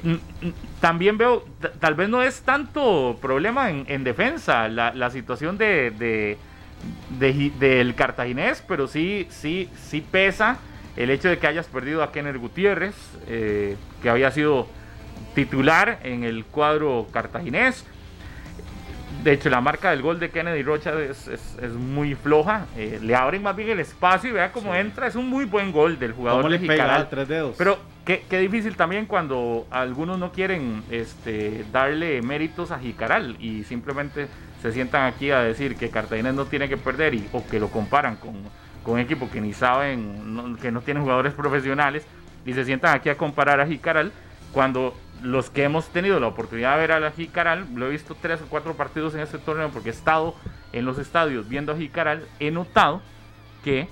también 0.80 1.16
veo, 1.16 1.46
tal 1.80 1.94
vez 1.94 2.08
no 2.08 2.22
es 2.22 2.42
tanto 2.42 3.18
problema 3.22 3.70
en, 3.70 4.04
defensa 4.04 4.68
la, 4.68 5.10
situación 5.10 5.56
de, 5.56 6.36
del 7.58 7.94
cartaginés, 7.94 8.62
pero 8.66 8.86
sí, 8.86 9.26
sí, 9.30 9.70
sí 9.88 10.02
pesa 10.02 10.58
el 10.96 11.08
hecho 11.08 11.28
de 11.28 11.38
que 11.38 11.46
hayas 11.46 11.66
perdido 11.66 12.02
a 12.02 12.12
Kenner 12.12 12.36
Gutiérrez, 12.36 12.94
eh, 13.28 13.76
que 14.02 14.10
había 14.10 14.30
sido 14.30 14.66
titular 15.34 16.00
en 16.02 16.24
el 16.24 16.44
cuadro 16.44 17.06
cartaginés. 17.12 17.86
De 19.22 19.32
hecho, 19.32 19.48
la 19.50 19.60
marca 19.60 19.90
del 19.90 20.02
gol 20.02 20.18
de 20.18 20.30
Kennedy 20.30 20.62
Rocha 20.62 20.92
es, 21.00 21.40
muy 21.76 22.14
floja. 22.14 22.66
Eh, 22.76 22.98
le 23.00 23.14
abren 23.14 23.42
más 23.42 23.54
bien 23.54 23.70
el 23.70 23.80
espacio 23.80 24.30
y 24.30 24.32
vea 24.32 24.50
cómo 24.50 24.74
entra. 24.74 25.06
Es 25.06 25.14
un 25.14 25.28
muy 25.30 25.44
buen 25.44 25.70
gol 25.70 25.98
del 25.98 26.12
jugador 26.12 26.50
le 26.50 26.58
Jicaral. 26.58 27.08
tres 27.08 27.28
dedos? 27.28 27.54
Pero 27.56 27.78
qué, 28.04 28.24
difícil 28.38 28.76
también 28.76 29.06
cuando 29.06 29.66
algunos 29.70 30.18
no 30.18 30.32
quieren 30.32 30.82
este, 30.90 31.64
darle 31.72 32.20
méritos 32.22 32.72
a 32.72 32.78
Jicaral 32.80 33.36
y 33.38 33.62
simplemente 33.64 34.26
se 34.60 34.72
sientan 34.72 35.04
aquí 35.04 35.30
a 35.30 35.40
decir 35.40 35.76
que 35.76 35.90
Cartagena 35.90 36.32
no 36.32 36.46
tiene 36.46 36.68
que 36.68 36.76
perder 36.76 37.14
y, 37.14 37.28
o 37.32 37.46
que 37.46 37.60
lo 37.60 37.68
comparan 37.68 38.16
con, 38.16 38.34
con 38.82 38.94
un 38.94 39.00
equipo 39.00 39.30
que 39.30 39.40
ni 39.40 39.52
saben, 39.52 40.56
que 40.60 40.70
no 40.70 40.80
tienen 40.80 41.02
jugadores 41.02 41.32
profesionales 41.32 42.04
y 42.44 42.54
se 42.54 42.64
sientan 42.64 42.94
aquí 42.94 43.08
a 43.08 43.16
comparar 43.16 43.60
a 43.60 43.66
Jicaral 43.66 44.12
cuando 44.52 44.94
los 45.22 45.50
que 45.50 45.64
hemos 45.64 45.88
tenido 45.88 46.18
la 46.20 46.26
oportunidad 46.26 46.74
de 46.74 46.80
ver 46.80 46.92
a 46.92 47.00
la 47.00 47.12
Jicaral, 47.12 47.66
lo 47.74 47.86
he 47.86 47.90
visto 47.90 48.16
tres 48.20 48.40
o 48.40 48.46
cuatro 48.46 48.74
partidos 48.74 49.14
en 49.14 49.20
este 49.20 49.38
torneo 49.38 49.70
porque 49.70 49.90
he 49.90 49.92
estado 49.92 50.34
en 50.72 50.84
los 50.84 50.98
estadios 50.98 51.48
viendo 51.48 51.72
a 51.72 51.76
Jicaral, 51.76 52.26
he 52.40 52.50
notado 52.50 53.02
que 53.64 53.88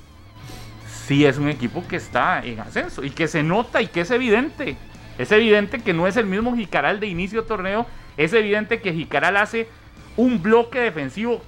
sí 0.87 1.25
es 1.25 1.39
un 1.39 1.49
equipo 1.49 1.87
que 1.87 1.97
está 1.97 2.45
en 2.45 2.61
ascenso 2.61 3.05
y 3.05 3.11
que 3.11 3.29
se 3.29 3.43
nota 3.43 3.81
y 3.83 3.87
que 3.87 4.03
es 4.03 4.11
evidente. 4.11 4.77
Es 5.19 5.33
evidente 5.33 5.81
que 5.81 5.93
no 5.93 6.07
es 6.07 6.17
el 6.17 6.27
mismo 6.27 6.57
Jicaral 6.57 6.99
de 6.99 7.07
inicio 7.07 7.43
de 7.43 7.49
torneo, 7.49 7.87
es 8.17 8.33
evidente 8.33 8.81
que 8.81 8.93
Jicaral 8.93 9.37
hace 9.37 9.69
un 10.17 10.43
bloque 10.43 10.81
defensivo 10.81 11.43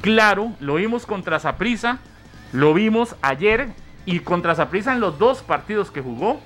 claro, 0.00 0.52
lo 0.60 0.74
vimos 0.74 1.06
contra 1.06 1.38
Saprisa, 1.40 1.98
lo 2.52 2.74
vimos 2.74 3.16
ayer 3.22 3.68
y 4.04 4.20
contra 4.20 4.54
Saprisa 4.54 4.92
en 4.92 5.00
los 5.00 5.18
dos 5.18 5.42
partidos 5.42 5.90
que 5.90 6.02
jugó 6.02 6.40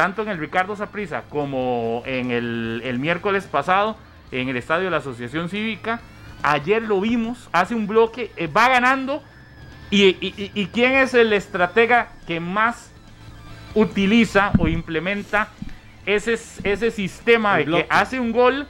tanto 0.00 0.22
en 0.22 0.28
el 0.28 0.38
Ricardo 0.38 0.74
Saprisa 0.76 1.24
como 1.28 2.02
en 2.06 2.30
el, 2.30 2.98
miércoles 2.98 3.44
pasado 3.44 3.98
en 4.32 4.48
el 4.48 4.56
estadio 4.56 4.84
de 4.84 4.90
la 4.90 4.96
Asociación 4.96 5.50
Cívica. 5.50 6.00
Ayer 6.42 6.80
lo 6.80 7.02
vimos, 7.02 7.50
hace 7.52 7.74
un 7.74 7.86
bloque, 7.86 8.32
eh, 8.38 8.46
va 8.46 8.70
ganando. 8.70 9.22
Y, 9.90 10.14
quién 10.72 10.92
es 10.92 11.12
el 11.12 11.34
estratega 11.34 12.12
que 12.26 12.40
más 12.40 12.90
utiliza 13.74 14.52
o 14.58 14.68
implementa 14.68 15.48
ese, 16.06 16.38
ese 16.64 16.90
sistema 16.90 17.58
de 17.58 17.66
que 17.66 17.86
hace 17.90 18.18
un 18.18 18.32
gol 18.32 18.66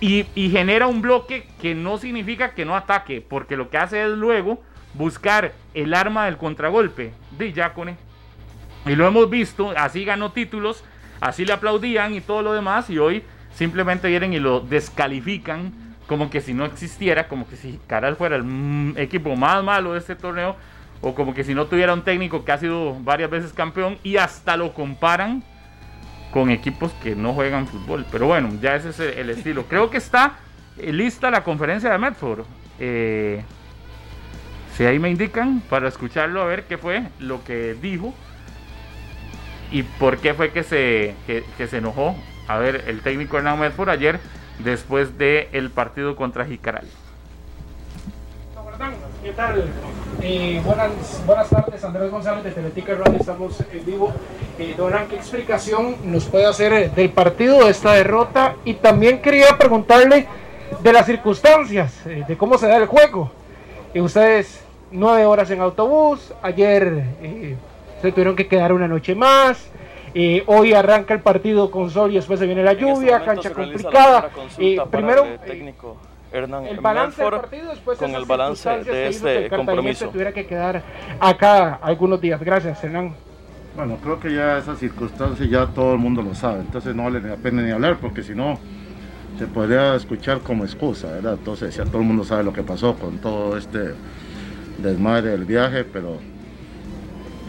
y, 0.00 0.24
genera 0.34 0.86
un 0.86 1.02
bloque 1.02 1.48
que 1.60 1.74
no 1.74 1.98
significa 1.98 2.54
que 2.54 2.64
no 2.64 2.74
ataque, 2.74 3.20
porque 3.20 3.58
lo 3.58 3.68
que 3.68 3.76
hace 3.76 4.04
es 4.04 4.08
luego 4.08 4.62
buscar 4.94 5.52
el 5.74 5.92
arma 5.92 6.24
del 6.24 6.38
contragolpe 6.38 7.12
de 7.36 7.52
Yacone 7.52 8.11
y 8.86 8.94
lo 8.94 9.06
hemos 9.06 9.30
visto, 9.30 9.72
así 9.76 10.04
ganó 10.04 10.32
títulos, 10.32 10.84
así 11.20 11.44
le 11.44 11.52
aplaudían 11.52 12.14
y 12.14 12.20
todo 12.20 12.42
lo 12.42 12.52
demás, 12.52 12.90
y 12.90 12.98
hoy 12.98 13.22
simplemente 13.54 14.08
vienen 14.08 14.32
y 14.32 14.38
lo 14.38 14.60
descalifican 14.60 15.72
como 16.06 16.30
que 16.30 16.40
si 16.40 16.52
no 16.52 16.64
existiera, 16.64 17.28
como 17.28 17.48
que 17.48 17.56
si 17.56 17.78
Caral 17.86 18.16
fuera 18.16 18.36
el 18.36 18.94
equipo 18.96 19.34
más 19.36 19.62
malo 19.62 19.92
de 19.92 19.98
este 19.98 20.16
torneo, 20.16 20.56
o 21.00 21.14
como 21.14 21.32
que 21.32 21.44
si 21.44 21.54
no 21.54 21.66
tuviera 21.66 21.94
un 21.94 22.02
técnico 22.02 22.44
que 22.44 22.52
ha 22.52 22.58
sido 22.58 22.94
varias 23.00 23.30
veces 23.30 23.52
campeón, 23.52 23.98
y 24.02 24.16
hasta 24.16 24.56
lo 24.56 24.74
comparan 24.74 25.42
con 26.32 26.50
equipos 26.50 26.92
que 27.02 27.14
no 27.14 27.34
juegan 27.34 27.66
fútbol. 27.66 28.04
Pero 28.10 28.26
bueno, 28.26 28.50
ya 28.60 28.74
ese 28.74 28.90
es 28.90 29.00
el 29.00 29.30
estilo. 29.30 29.64
Creo 29.68 29.90
que 29.90 29.98
está 29.98 30.36
lista 30.78 31.30
la 31.30 31.44
conferencia 31.44 31.90
de 31.90 31.98
Medford. 31.98 32.44
Eh, 32.78 33.44
si 34.74 34.84
ahí 34.84 34.98
me 34.98 35.10
indican 35.10 35.60
para 35.60 35.88
escucharlo 35.88 36.40
a 36.40 36.46
ver 36.46 36.64
qué 36.64 36.78
fue 36.78 37.04
lo 37.20 37.44
que 37.44 37.74
dijo 37.74 38.14
y 39.72 39.82
por 39.82 40.18
qué 40.18 40.34
fue 40.34 40.50
que 40.50 40.62
se, 40.62 41.14
que, 41.26 41.66
se 41.66 41.78
enojó. 41.78 42.14
A 42.46 42.58
ver, 42.58 42.84
el 42.86 43.00
técnico 43.00 43.38
Hernán 43.38 43.58
Medford 43.58 43.88
ayer 43.88 44.20
después 44.58 45.16
del 45.16 45.48
el 45.52 45.70
partido 45.70 46.14
contra 46.14 46.44
Jicaral. 46.44 46.86
¿Qué 49.22 49.32
tal? 49.32 49.64
Eh, 50.20 50.60
buenas, 50.64 51.48
tardes, 51.48 51.84
Andrés 51.84 52.10
González 52.10 52.44
de 52.44 52.50
Teletica 52.50 52.94
Radio, 52.94 53.18
estamos 53.18 53.62
en 53.72 53.86
vivo. 53.86 54.12
Eh, 54.58 54.74
Donan, 54.76 55.06
¿qué 55.06 55.16
explicación 55.16 55.96
nos 56.04 56.24
puede 56.24 56.46
hacer 56.46 56.72
eh, 56.72 56.90
del 56.94 57.10
partido, 57.10 57.64
de 57.64 57.70
esta 57.70 57.92
derrota? 57.92 58.56
Y 58.64 58.74
también 58.74 59.22
quería 59.22 59.56
preguntarle 59.56 60.26
de 60.82 60.92
las 60.92 61.06
circunstancias, 61.06 62.04
eh, 62.06 62.24
de 62.26 62.36
cómo 62.36 62.58
se 62.58 62.66
da 62.66 62.76
el 62.76 62.86
juego. 62.86 63.30
ustedes 63.94 64.64
nueve 64.90 65.24
horas 65.24 65.50
en 65.50 65.60
autobús, 65.60 66.32
ayer 66.42 67.04
se 68.02 68.10
tuvieron 68.10 68.34
que 68.34 68.48
quedar 68.48 68.72
una 68.72 68.88
noche 68.88 69.14
más. 69.14 69.70
Eh, 70.14 70.42
hoy 70.46 70.74
arranca 70.74 71.14
el 71.14 71.20
partido 71.20 71.70
con 71.70 71.88
sol 71.88 72.10
y 72.10 72.16
después 72.16 72.38
se 72.38 72.46
viene 72.46 72.62
la 72.62 72.72
este 72.72 72.84
lluvia, 72.84 73.24
cancha 73.24 73.50
complicada. 73.52 74.28
Eh, 74.58 74.78
primero, 74.90 75.24
técnico. 75.46 75.96
Hernán 76.32 76.66
el 76.66 76.80
balance 76.80 77.22
del 77.22 77.30
partido 77.30 77.68
después 77.68 77.98
con 77.98 78.14
el 78.14 78.24
balance 78.24 78.68
de 78.84 79.08
este 79.08 79.48
compromiso. 79.48 80.08
tuviera 80.08 80.32
que 80.32 80.46
quedar 80.46 80.82
acá 81.20 81.78
algunos 81.82 82.20
días. 82.20 82.40
Gracias, 82.40 82.82
Hernán. 82.82 83.14
Bueno, 83.76 83.98
creo 84.02 84.18
que 84.18 84.34
ya 84.34 84.58
esas 84.58 84.78
circunstancias 84.78 85.48
ya 85.48 85.66
todo 85.66 85.92
el 85.92 85.98
mundo 85.98 86.20
lo 86.22 86.34
sabe, 86.34 86.60
entonces 86.60 86.94
no 86.94 87.04
vale 87.04 87.20
la 87.20 87.36
pena 87.36 87.62
ni 87.62 87.70
hablar 87.70 87.96
porque 87.98 88.22
si 88.22 88.34
no 88.34 88.58
se 89.38 89.46
podría 89.46 89.94
escuchar 89.94 90.40
como 90.40 90.64
excusa, 90.64 91.08
¿verdad? 91.08 91.34
Entonces 91.34 91.74
ya 91.74 91.84
todo 91.84 91.98
el 91.98 92.04
mundo 92.06 92.24
sabe 92.24 92.44
lo 92.44 92.52
que 92.52 92.62
pasó 92.62 92.94
con 92.96 93.18
todo 93.18 93.56
este 93.56 93.94
desmadre 94.78 95.30
del 95.30 95.46
viaje, 95.46 95.84
pero 95.84 96.18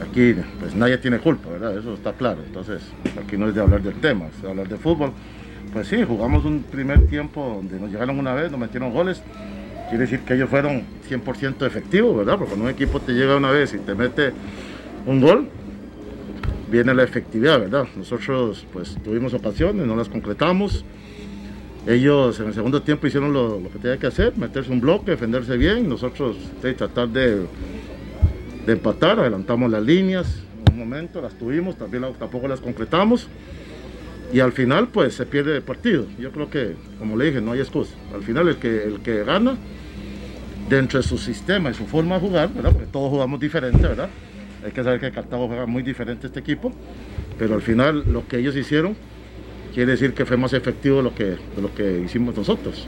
aquí 0.04 0.36
pues 0.60 0.76
nadie 0.76 0.98
tiene 0.98 1.20
culpa, 1.20 1.50
¿verdad? 1.50 1.78
Eso 1.78 1.94
está 1.94 2.14
claro. 2.14 2.42
Entonces, 2.46 2.82
aquí 3.24 3.38
no 3.38 3.48
es 3.48 3.56
de 3.56 3.62
hablar 3.62 3.82
del 3.82 3.96
tema, 3.96 4.28
es 4.28 4.42
de 4.42 4.50
hablar 4.50 4.68
de 4.68 4.78
fútbol. 4.78 5.12
Pues 5.72 5.88
sí, 5.88 6.04
jugamos 6.08 6.46
un 6.46 6.64
primer 6.64 7.08
tiempo 7.08 7.56
donde 7.56 7.80
nos 7.80 7.92
llegaron 7.92 8.20
una 8.20 8.34
vez, 8.34 8.52
nos 8.52 8.60
metieron 8.60 8.92
goles. 8.94 9.22
Quiere 9.90 10.06
decir 10.06 10.20
que 10.22 10.36
ellos 10.36 10.50
fueron 10.50 10.84
100% 11.10 11.66
efectivos, 11.66 12.16
¿verdad? 12.16 12.38
Porque 12.38 12.52
cuando 12.52 12.66
un 12.66 12.72
equipo 12.72 13.00
te 13.00 13.14
llega 13.14 13.36
una 13.36 13.52
vez 13.52 13.74
y 13.74 13.80
te 13.80 13.96
mete 13.96 14.32
un 15.06 15.22
gol, 15.22 15.50
viene 16.72 16.94
la 16.94 17.04
efectividad, 17.04 17.60
¿verdad? 17.60 17.88
Nosotros 17.96 18.66
pues 18.72 18.98
tuvimos 19.04 19.34
ocasiones, 19.34 19.86
no 19.86 19.96
las 19.96 20.10
concretamos. 20.10 20.84
Ellos 21.86 22.40
en 22.40 22.48
el 22.48 22.54
segundo 22.54 22.82
tiempo 22.82 23.08
hicieron 23.08 23.34
lo, 23.34 23.62
que 23.72 23.78
tenían 23.80 24.00
que 24.00 24.08
hacer, 24.08 24.38
meterse 24.38 24.72
un 24.72 24.80
bloque, 24.80 25.12
defenderse 25.12 25.58
bien. 25.58 25.90
Nosotros 25.90 26.38
tratar 26.78 27.10
de, 27.10 27.46
de, 28.66 28.74
empatar, 28.74 29.20
adelantamos 29.20 29.70
las 29.72 29.84
líneas 29.84 30.44
un 30.74 30.80
momento, 30.80 31.22
las 31.22 31.38
tuvimos, 31.38 31.78
también 31.78 32.04
tampoco 32.18 32.48
las 32.48 32.60
concretamos. 32.60 33.28
Y 34.32 34.40
al 34.40 34.52
final 34.52 34.88
pues 34.88 35.14
se 35.14 35.26
pierde 35.26 35.58
el 35.58 35.62
partido. 35.62 36.08
Yo 36.20 36.32
creo 36.32 36.50
que, 36.50 36.76
como 36.98 37.16
le 37.16 37.26
dije, 37.26 37.42
no 37.42 37.52
hay 37.52 37.60
excusa. 37.60 37.94
Al 38.14 38.24
final 38.24 38.48
el 38.48 38.58
que, 38.58 38.84
el 38.84 39.00
que 39.02 39.24
gana 39.24 39.56
dentro 40.70 41.00
de 41.00 41.08
su 41.08 41.18
sistema 41.18 41.70
y 41.70 41.74
su 41.74 41.86
forma 41.86 42.16
de 42.16 42.22
jugar, 42.22 42.54
¿verdad? 42.54 42.72
Porque 42.72 42.88
todos 42.88 43.10
jugamos 43.10 43.40
diferente, 43.40 43.82
¿verdad? 43.82 44.10
Hay 44.66 44.72
que 44.72 44.84
saber 44.84 45.00
que 45.00 45.12
Cartago 45.12 45.48
juega 45.48 45.66
muy 45.66 45.84
diferente 45.84 46.28
este 46.28 46.40
equipo, 46.40 46.74
pero 47.38 47.54
al 47.54 47.62
final 47.62 48.04
lo 48.12 48.28
que 48.28 48.40
ellos 48.40 48.56
hicieron 48.56 48.96
quiere 49.74 49.92
decir 49.92 50.14
que 50.14 50.26
fue 50.26 50.38
más 50.38 50.54
efectivo 50.54 50.98
de 50.98 51.04
lo 51.04 51.14
que, 51.14 51.38
lo 51.62 51.74
que 51.76 52.00
hicimos 52.00 52.36
nosotros. 52.36 52.88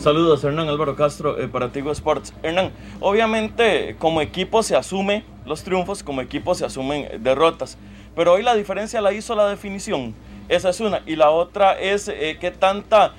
Saludos, 0.00 0.42
Hernán 0.42 0.66
Álvaro 0.66 0.96
Castro 0.96 1.38
eh, 1.38 1.46
para 1.46 1.72
Tigo 1.72 1.92
Sports. 1.92 2.32
Hernán, 2.42 2.72
obviamente 3.00 3.96
como 3.98 4.22
equipo 4.22 4.62
se 4.62 4.74
asume 4.74 5.24
los 5.44 5.62
triunfos, 5.62 6.02
como 6.02 6.22
equipo 6.22 6.54
se 6.54 6.64
asumen 6.64 7.22
derrotas, 7.22 7.76
pero 8.16 8.32
hoy 8.32 8.42
la 8.42 8.54
diferencia 8.54 9.02
la 9.02 9.12
hizo 9.12 9.34
la 9.34 9.46
definición. 9.46 10.14
Esa 10.48 10.70
es 10.70 10.80
una. 10.80 11.02
Y 11.04 11.16
la 11.16 11.28
otra 11.28 11.78
es 11.78 12.08
eh, 12.08 12.38
qué 12.40 12.50
tanta 12.50 13.12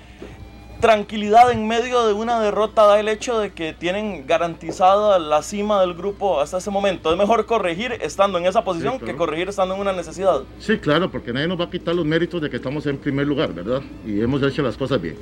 tranquilidad 0.79 1.51
en 1.51 1.67
medio 1.67 2.07
de 2.07 2.13
una 2.13 2.41
derrota 2.41 2.87
da 2.87 2.99
el 2.99 3.09
hecho 3.09 3.37
de 3.37 3.51
que 3.51 3.73
tienen 3.73 4.25
garantizada 4.25 5.19
la 5.19 5.43
cima 5.43 5.79
del 5.81 5.93
grupo 5.93 6.41
hasta 6.41 6.57
ese 6.57 6.71
momento. 6.71 7.11
Es 7.11 7.17
mejor 7.17 7.45
corregir 7.45 7.91
estando 8.01 8.39
en 8.39 8.47
esa 8.47 8.63
posición 8.63 8.99
que 8.99 9.15
corregir 9.15 9.49
estando 9.49 9.75
en 9.75 9.81
una 9.81 9.93
necesidad. 9.93 10.41
Sí, 10.57 10.79
claro, 10.79 11.11
porque 11.11 11.31
nadie 11.31 11.47
nos 11.47 11.59
va 11.59 11.65
a 11.65 11.69
quitar 11.69 11.93
los 11.93 12.05
méritos 12.05 12.41
de 12.41 12.49
que 12.49 12.55
estamos 12.55 12.87
en 12.87 12.97
primer 12.97 13.27
lugar, 13.27 13.53
¿verdad? 13.53 13.83
Y 14.03 14.19
hemos 14.19 14.41
hecho 14.41 14.63
las 14.63 14.75
cosas 14.75 14.99
bien. 14.99 15.15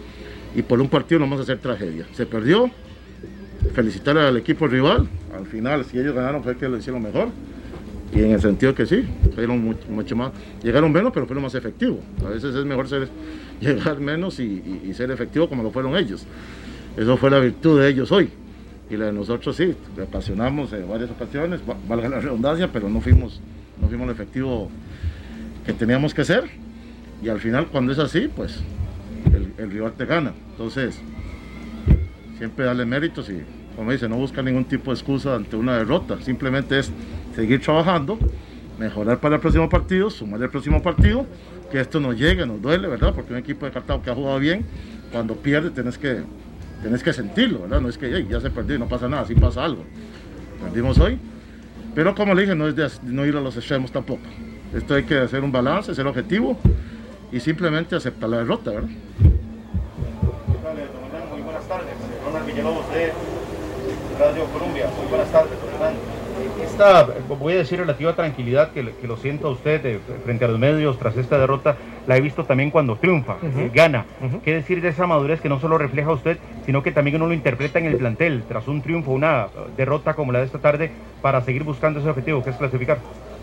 Y 0.55 0.61
por 0.61 0.81
un 0.81 0.89
partido 0.89 1.19
no 1.19 1.25
vamos 1.25 1.39
a 1.39 1.43
hacer 1.43 1.59
tragedia. 1.59 2.05
Se 2.13 2.25
perdió, 2.25 2.69
felicitar 3.73 4.17
al 4.17 4.37
equipo 4.37 4.67
rival. 4.67 5.07
Al 5.35 5.45
final, 5.45 5.85
si 5.85 5.99
ellos 5.99 6.15
ganaron, 6.15 6.43
fue 6.43 6.57
que 6.57 6.67
lo 6.67 6.77
hicieron 6.77 7.01
mejor. 7.01 7.29
Y 8.13 8.21
en 8.21 8.31
el 8.31 8.41
sentido 8.41 8.73
que 8.73 8.85
sí, 8.87 9.05
fueron 9.35 9.63
mucho, 9.89 10.15
más, 10.15 10.31
llegaron 10.63 10.91
menos, 10.91 11.11
pero 11.13 11.27
fueron 11.27 11.43
más 11.43 11.53
efectivos. 11.53 11.99
A 12.25 12.29
veces 12.29 12.55
es 12.55 12.65
mejor 12.65 12.87
ser, 12.89 13.07
llegar 13.61 13.99
menos 13.99 14.39
y, 14.39 14.91
ser 14.93 15.11
efectivo 15.11 15.47
como 15.47 15.61
lo 15.61 15.71
fueron 15.71 15.95
ellos. 15.95 16.25
Eso 16.97 17.17
fue 17.17 17.29
la 17.29 17.39
virtud 17.39 17.79
de 17.79 17.89
ellos 17.89 18.11
hoy. 18.11 18.29
Y 18.89 18.97
la 18.97 19.05
de 19.05 19.13
nosotros 19.13 19.55
sí, 19.55 19.75
apasionamos 20.01 20.73
en 20.73 20.89
varias 20.89 21.11
ocasiones, 21.11 21.61
valga 21.87 22.09
la 22.09 22.19
redundancia, 22.19 22.71
pero 22.71 22.89
no 22.89 22.99
fuimos, 23.01 23.39
no 23.79 23.87
fuimos 23.87 24.07
el 24.07 24.13
efectivo 24.13 24.71
que 25.63 25.73
teníamos 25.73 26.15
que 26.15 26.25
ser. 26.25 26.45
Y 27.21 27.29
al 27.29 27.39
final, 27.39 27.67
cuando 27.67 27.91
es 27.91 27.99
así, 27.99 28.27
pues 28.35 28.59
el, 29.59 29.71
rival 29.71 29.93
te 29.93 30.05
gana. 30.05 30.33
Entonces, 30.51 30.99
siempre 32.37 32.65
darle 32.65 32.85
méritos 32.85 33.29
y, 33.29 33.41
como 33.75 33.91
dice, 33.91 34.07
no 34.07 34.15
busca 34.15 34.41
ningún 34.41 34.65
tipo 34.65 34.91
de 34.91 34.95
excusa 34.95 35.35
ante 35.35 35.55
una 35.55 35.77
derrota. 35.77 36.21
Simplemente 36.21 36.79
es 36.79 36.91
seguir 37.35 37.61
trabajando, 37.61 38.17
mejorar 38.77 39.19
para 39.19 39.35
el 39.35 39.41
próximo 39.41 39.69
partido, 39.69 40.09
sumar 40.09 40.41
el 40.41 40.49
próximo 40.49 40.81
partido, 40.81 41.25
que 41.71 41.79
esto 41.79 41.99
nos 41.99 42.17
llegue, 42.17 42.45
nos 42.45 42.61
duele, 42.61 42.87
¿verdad? 42.87 43.13
Porque 43.13 43.33
un 43.33 43.39
equipo 43.39 43.65
de 43.65 43.71
Cartago 43.71 44.01
que 44.01 44.09
ha 44.09 44.15
jugado 44.15 44.39
bien, 44.39 44.65
cuando 45.11 45.35
pierde 45.35 45.69
tienes 45.69 45.97
que, 45.97 46.21
tienes 46.81 47.03
que 47.03 47.13
sentirlo, 47.13 47.61
¿verdad? 47.61 47.81
No 47.81 47.89
es 47.89 47.97
que 47.97 48.25
ya 48.27 48.39
se 48.39 48.49
perdió, 48.49 48.79
no 48.79 48.87
pasa 48.87 49.07
nada, 49.07 49.25
sí 49.25 49.35
pasa 49.35 49.63
algo. 49.63 49.83
Perdimos 50.63 50.97
hoy, 50.99 51.17
pero 51.95 52.15
como 52.15 52.33
le 52.33 52.41
dije, 52.41 52.55
no 52.55 52.67
es 52.67 52.75
de 52.75 52.89
no 53.03 53.25
ir 53.25 53.35
a 53.35 53.41
los 53.41 53.55
extremos 53.55 53.91
tampoco. 53.91 54.23
Esto 54.73 54.95
hay 54.95 55.03
que 55.03 55.17
hacer 55.17 55.43
un 55.43 55.51
balance, 55.51 55.93
ser 55.95 56.05
objetivo 56.05 56.57
y 57.31 57.39
simplemente 57.39 57.95
aceptar 57.95 58.29
la 58.29 58.37
derrota, 58.37 58.71
¿verdad? 58.71 58.89
De 62.49 63.11
Radio 64.17 64.45
Colombia. 64.45 64.87
Muy 64.97 65.07
buenas 65.07 65.31
tardes, 65.31 65.53
esta, 66.63 67.07
voy 67.27 67.53
a 67.53 67.57
decir, 67.57 67.79
relativa 67.79 68.15
tranquilidad 68.15 68.71
que, 68.71 68.89
que 68.99 69.07
lo 69.07 69.17
siento 69.17 69.49
a 69.49 69.51
usted 69.51 69.85
eh, 69.85 69.99
frente 70.23 70.45
a 70.45 70.47
los 70.47 70.57
medios 70.57 70.97
tras 70.97 71.15
esta 71.17 71.37
derrota, 71.37 71.75
la 72.07 72.17
he 72.17 72.21
visto 72.21 72.45
también 72.45 72.71
cuando 72.71 72.95
triunfa, 72.95 73.37
eh, 73.43 73.69
gana. 73.71 74.05
¿Qué 74.43 74.53
decir 74.55 74.81
de 74.81 74.87
esa 74.87 75.05
madurez 75.05 75.41
que 75.41 75.49
no 75.49 75.59
solo 75.59 75.77
refleja 75.77 76.09
a 76.09 76.13
usted, 76.13 76.39
sino 76.65 76.81
que 76.81 76.91
también 76.91 77.17
uno 77.17 77.27
lo 77.27 77.33
interpreta 77.33 77.77
en 77.77 77.85
el 77.85 77.97
plantel, 77.97 78.43
tras 78.47 78.67
un 78.67 78.81
triunfo, 78.81 79.11
una 79.11 79.47
derrota 79.77 80.15
como 80.15 80.31
la 80.31 80.39
de 80.39 80.45
esta 80.45 80.57
tarde, 80.57 80.89
para 81.21 81.41
seguir 81.41 81.63
buscando 81.63 81.99
ese 81.99 82.09
objetivo, 82.09 82.43
que 82.43 82.49
es 82.49 82.55
clasificar? 82.55 82.97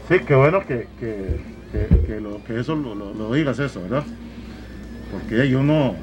Sí, 0.09 0.19
qué 0.27 0.35
bueno 0.35 0.67
que, 0.67 0.89
que, 0.99 2.21
lo, 2.21 2.43
que 2.43 2.59
eso 2.59 2.75
lo, 2.75 3.33
digas 3.33 3.59
eso, 3.61 3.83
¿verdad? 3.83 4.05
Porque 5.13 5.43
hay 5.43 5.55
uno, 5.55 5.95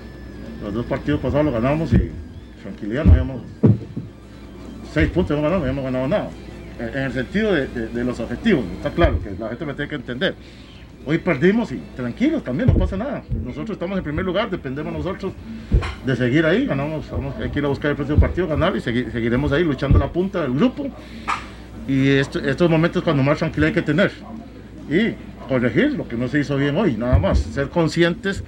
los 0.63 0.73
dos 0.73 0.85
partidos 0.85 1.19
pasados 1.19 1.45
lo 1.45 1.51
ganamos 1.51 1.91
y 1.91 2.11
tranquilidad, 2.63 3.05
no 3.05 3.11
habíamos 3.11 3.41
seis 4.91 5.09
puntos, 5.09 5.37
no 5.37 5.43
ganamos, 5.43 5.65
no 5.65 5.69
habíamos 5.69 5.83
ganado 5.83 6.07
nada 6.07 6.29
en 6.79 7.03
el 7.03 7.13
sentido 7.13 7.53
de, 7.53 8.03
los 8.03 8.19
objetivos, 8.19 8.65
está 8.77 8.91
claro, 8.91 9.19
que 9.21 9.31
la 9.39 9.49
gente 9.49 9.65
me 9.65 9.73
tiene 9.73 9.89
que 9.89 9.95
entender. 9.95 10.35
Hoy 11.05 11.17
perdimos 11.17 11.71
y 11.71 11.77
tranquilos 11.95 12.43
también, 12.43 12.69
no 12.69 12.77
pasa 12.77 12.95
nada. 12.95 13.23
Nosotros 13.43 13.71
estamos 13.71 13.97
en 13.97 14.03
primer 14.03 14.23
lugar, 14.23 14.49
dependemos 14.49 14.93
nosotros 14.93 15.33
de 16.05 16.15
seguir 16.15 16.45
ahí, 16.45 16.65
ganamos, 16.65 17.09
vamos, 17.11 17.35
hay 17.41 17.49
que 17.49 17.59
ir 17.59 17.65
a 17.65 17.67
buscar 17.67 17.91
el 17.91 17.97
próximo 17.97 18.19
partido, 18.19 18.47
ganar 18.47 18.75
y 18.75 18.79
seguiremos 18.79 19.51
ahí 19.51 19.63
luchando 19.63 19.99
la 19.99 20.11
punta 20.11 20.41
del 20.41 20.53
grupo. 20.53 20.89
Y 21.87 22.07
estos 22.07 22.69
momentos 22.69 23.03
cuando 23.03 23.21
más 23.21 23.39
tranquilidad 23.39 23.67
hay 23.69 23.73
que 23.73 23.81
tener. 23.81 24.11
Y 24.89 25.15
corregir 25.49 25.91
lo 25.91 26.07
que 26.07 26.15
no 26.15 26.29
se 26.29 26.39
hizo 26.39 26.55
bien 26.55 26.77
hoy, 26.77 26.95
nada 26.95 27.19
más. 27.19 27.39
Ser 27.39 27.67
conscientes, 27.67 28.41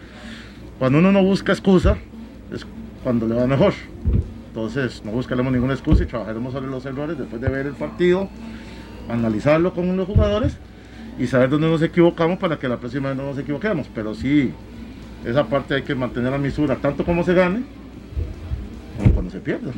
cuando 0.80 1.00
uno 1.00 1.12
no 1.12 1.22
busca 1.22 1.52
excusa, 1.52 1.98
es 2.54 2.66
cuando 3.06 3.28
le 3.28 3.36
va 3.36 3.46
mejor. 3.46 3.72
Entonces, 4.48 5.06
no 5.06 5.12
buscaremos 5.12 5.54
ninguna 5.54 5.74
excusa 5.74 6.02
y 6.02 6.08
trabajaremos 6.08 6.52
sobre 6.52 6.66
los 6.66 6.84
errores 6.88 7.16
después 7.20 7.40
de 7.40 7.50
ver 7.50 7.68
el 7.68 7.74
partido, 7.74 8.28
analizarlo 9.08 9.76
con 9.76 9.96
los 9.96 10.08
jugadores 10.08 10.58
y 11.20 11.28
saber 11.28 11.52
dónde 11.52 11.70
nos 11.70 11.84
equivocamos 11.84 12.40
para 12.40 12.58
que 12.58 12.68
la 12.68 12.78
próxima 12.78 13.10
vez 13.10 13.18
no 13.18 13.28
nos 13.28 13.38
equivoquemos. 13.38 13.88
Pero 13.94 14.16
sí, 14.16 14.52
esa 15.24 15.46
parte 15.46 15.76
hay 15.76 15.84
que 15.84 15.94
mantener 15.94 16.32
la 16.32 16.40
misura, 16.40 16.78
tanto 16.78 17.06
como 17.06 17.24
se 17.24 17.36
gane, 17.36 17.64
como 18.98 19.14
cuando 19.14 19.30
se 19.30 19.40
pierda. 19.40 19.72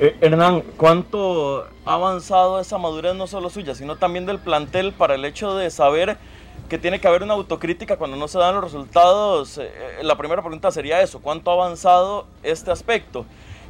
Eh, 0.00 0.16
Hernán, 0.20 0.64
¿cuánto 0.76 1.68
ha 1.84 1.94
avanzado 1.94 2.58
esa 2.58 2.78
madurez 2.78 3.14
no 3.14 3.28
solo 3.28 3.48
suya, 3.48 3.76
sino 3.76 3.94
también 3.94 4.26
del 4.26 4.40
plantel 4.40 4.92
para 4.92 5.14
el 5.14 5.24
hecho 5.24 5.56
de 5.56 5.70
saber 5.70 6.18
que 6.68 6.78
tiene 6.78 7.00
que 7.00 7.08
haber 7.08 7.22
una 7.22 7.34
autocrítica 7.34 7.96
cuando 7.96 8.16
no 8.16 8.28
se 8.28 8.38
dan 8.38 8.54
los 8.54 8.64
resultados. 8.64 9.58
Eh, 9.58 9.70
eh, 10.00 10.02
la 10.02 10.16
primera 10.16 10.42
pregunta 10.42 10.70
sería 10.70 11.00
eso, 11.02 11.20
¿cuánto 11.20 11.50
ha 11.50 11.54
avanzado 11.54 12.26
este 12.42 12.70
aspecto? 12.70 13.24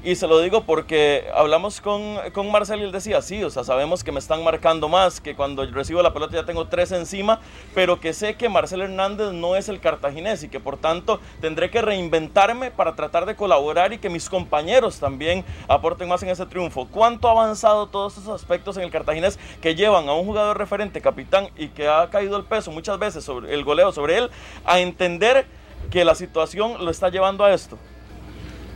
Y 0.07 0.15
se 0.15 0.29
lo 0.29 0.39
digo 0.39 0.63
porque 0.63 1.27
hablamos 1.35 1.81
con, 1.81 2.19
con 2.33 2.49
Marcel 2.53 2.79
y 2.79 2.85
él 2.85 2.93
decía, 2.93 3.21
sí, 3.23 3.43
o 3.43 3.51
sea, 3.51 3.65
sabemos 3.65 4.05
que 4.05 4.13
me 4.13 4.21
están 4.21 4.45
marcando 4.45 4.89
más, 4.89 5.21
que 5.21 5.35
cuando 5.35 5.67
recibo 5.67 6.01
la 6.01 6.13
pelota 6.13 6.37
ya 6.37 6.47
tengo 6.47 6.69
tres 6.69 6.93
encima, 6.93 7.41
pero 7.75 7.99
que 7.99 8.13
sé 8.13 8.37
que 8.37 8.49
Marcel 8.49 8.83
Hernández 8.83 9.33
no 9.33 9.57
es 9.57 9.69
el 9.69 9.81
cartaginés 9.81 10.45
y 10.45 10.49
que 10.49 10.61
por 10.61 10.77
tanto 10.77 11.19
tendré 11.41 11.71
que 11.71 11.83
reinventarme 11.83 12.71
para 12.71 12.95
tratar 12.95 13.27
de 13.27 13.35
colaborar 13.35 13.93
y 13.93 13.99
que 13.99 14.09
mis 14.09 14.31
compañeros 14.31 15.01
también 15.01 15.45
aporten 15.67 16.09
más 16.09 16.23
en 16.23 16.29
ese 16.29 16.47
triunfo. 16.47 16.87
¿Cuánto 16.87 17.27
ha 17.27 17.33
avanzado 17.33 17.89
todos 17.89 18.17
esos 18.17 18.29
aspectos 18.29 18.77
en 18.77 18.85
el 18.85 18.93
cartaginés 18.93 19.41
que 19.61 19.75
llevan 19.75 20.09
a 20.09 20.13
un 20.13 20.25
jugador 20.25 20.57
referente, 20.57 21.01
capitán, 21.01 21.49
y 21.57 21.67
que 21.71 21.89
ha 21.89 22.09
caído 22.11 22.37
el 22.37 22.45
peso 22.45 22.71
muchas 22.71 22.97
veces 23.01 23.25
sobre 23.25 23.53
el 23.53 23.65
goleo 23.65 23.91
sobre 23.91 24.19
él, 24.19 24.31
a 24.67 24.79
entender 24.79 25.47
que 25.91 26.05
la 26.05 26.15
situación 26.15 26.85
lo 26.85 26.93
está 26.93 27.09
llevando 27.09 27.45
a 27.45 27.53
esto? 27.53 27.77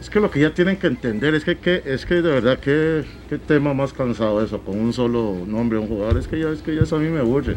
Es 0.00 0.08
que 0.08 0.18
lo 0.18 0.30
que 0.30 0.40
ya 0.40 0.54
tienen 0.54 0.78
que 0.78 0.86
entender 0.86 1.34
es 1.34 1.44
que, 1.44 1.82
es 1.84 2.06
que 2.06 2.14
de 2.14 2.22
verdad 2.22 2.58
que 2.58 3.04
qué 3.28 3.36
tema 3.36 3.74
más 3.74 3.92
cansado 3.92 4.42
eso, 4.42 4.58
con 4.60 4.80
un 4.80 4.94
solo 4.94 5.36
nombre 5.46 5.78
un 5.78 5.88
jugador, 5.88 6.16
es 6.16 6.26
que 6.26 6.40
ya 6.40 6.48
es 6.48 6.62
que 6.62 6.74
ya 6.74 6.82
eso 6.82 6.96
a 6.96 6.98
mí 6.98 7.08
me 7.08 7.20
aburre. 7.20 7.56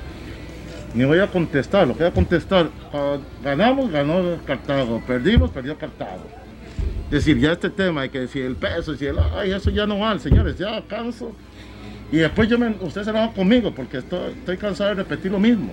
Ni 0.93 1.05
voy 1.05 1.19
a 1.19 1.27
contestar, 1.27 1.87
lo 1.87 1.93
que 1.93 2.03
voy 2.03 2.11
a 2.11 2.13
contestar, 2.13 2.69
ah, 2.91 3.17
ganamos, 3.41 3.89
ganó 3.89 4.37
Cartago, 4.45 5.01
perdimos, 5.07 5.51
perdió 5.51 5.77
Cartago. 5.77 6.25
Es 7.05 7.11
decir, 7.11 7.39
ya 7.39 7.53
este 7.53 7.69
tema 7.69 8.01
hay 8.01 8.09
que 8.09 8.19
decir 8.19 8.45
el 8.45 8.57
peso, 8.57 8.93
si 8.95 9.05
el, 9.05 9.17
ay, 9.19 9.51
eso 9.51 9.69
ya 9.69 9.87
no 9.87 9.99
vale, 9.99 10.19
señores, 10.19 10.57
ya 10.57 10.81
canso. 10.87 11.33
Y 12.11 12.17
después 12.17 12.49
yo 12.49 12.59
me, 12.59 12.75
usted 12.81 13.03
se 13.03 13.09
enoja 13.09 13.33
conmigo 13.33 13.73
porque 13.73 13.99
estoy, 13.99 14.33
estoy 14.33 14.57
cansado 14.57 14.89
de 14.89 14.95
repetir 14.95 15.31
lo 15.31 15.39
mismo 15.39 15.71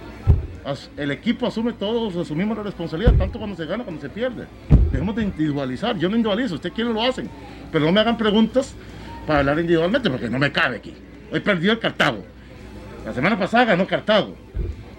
el 0.96 1.10
equipo 1.10 1.46
asume 1.46 1.72
todos, 1.72 2.16
asumimos 2.16 2.56
la 2.56 2.62
responsabilidad, 2.62 3.14
tanto 3.14 3.38
cuando 3.38 3.56
se 3.56 3.66
gana 3.66 3.84
cuando 3.84 4.00
se 4.00 4.08
pierde. 4.08 4.46
Dejemos 4.90 5.14
de 5.16 5.22
individualizar, 5.22 5.96
yo 5.96 6.08
no 6.08 6.16
individualizo, 6.16 6.54
ustedes 6.56 6.74
quieren 6.74 6.92
lo 6.92 7.02
hacen, 7.02 7.28
pero 7.70 7.86
no 7.86 7.92
me 7.92 8.00
hagan 8.00 8.16
preguntas 8.16 8.74
para 9.26 9.40
hablar 9.40 9.58
individualmente 9.58 10.10
porque 10.10 10.28
no 10.28 10.38
me 10.38 10.50
cabe 10.52 10.76
aquí. 10.76 10.94
Hoy 11.32 11.40
perdió 11.40 11.72
el 11.72 11.78
Cartago, 11.78 12.24
la 13.04 13.12
semana 13.12 13.38
pasada 13.38 13.64
ganó 13.64 13.86
Cartago. 13.86 14.34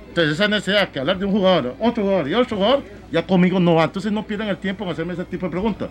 Entonces 0.09 0.33
esa 0.33 0.47
necesidad 0.47 0.89
que 0.89 0.99
hablar 0.99 1.17
de 1.17 1.25
un 1.25 1.31
jugador, 1.31 1.75
otro 1.79 2.03
jugador 2.03 2.27
y 2.27 2.33
otro 2.33 2.57
jugador, 2.57 2.83
ya 3.11 3.25
conmigo 3.25 3.59
no 3.59 3.75
va. 3.75 3.85
Entonces 3.85 4.11
no 4.11 4.25
pierdan 4.25 4.49
el 4.49 4.57
tiempo 4.57 4.83
en 4.83 4.89
hacerme 4.89 5.13
ese 5.13 5.25
tipo 5.25 5.45
de 5.45 5.51
preguntas. 5.51 5.89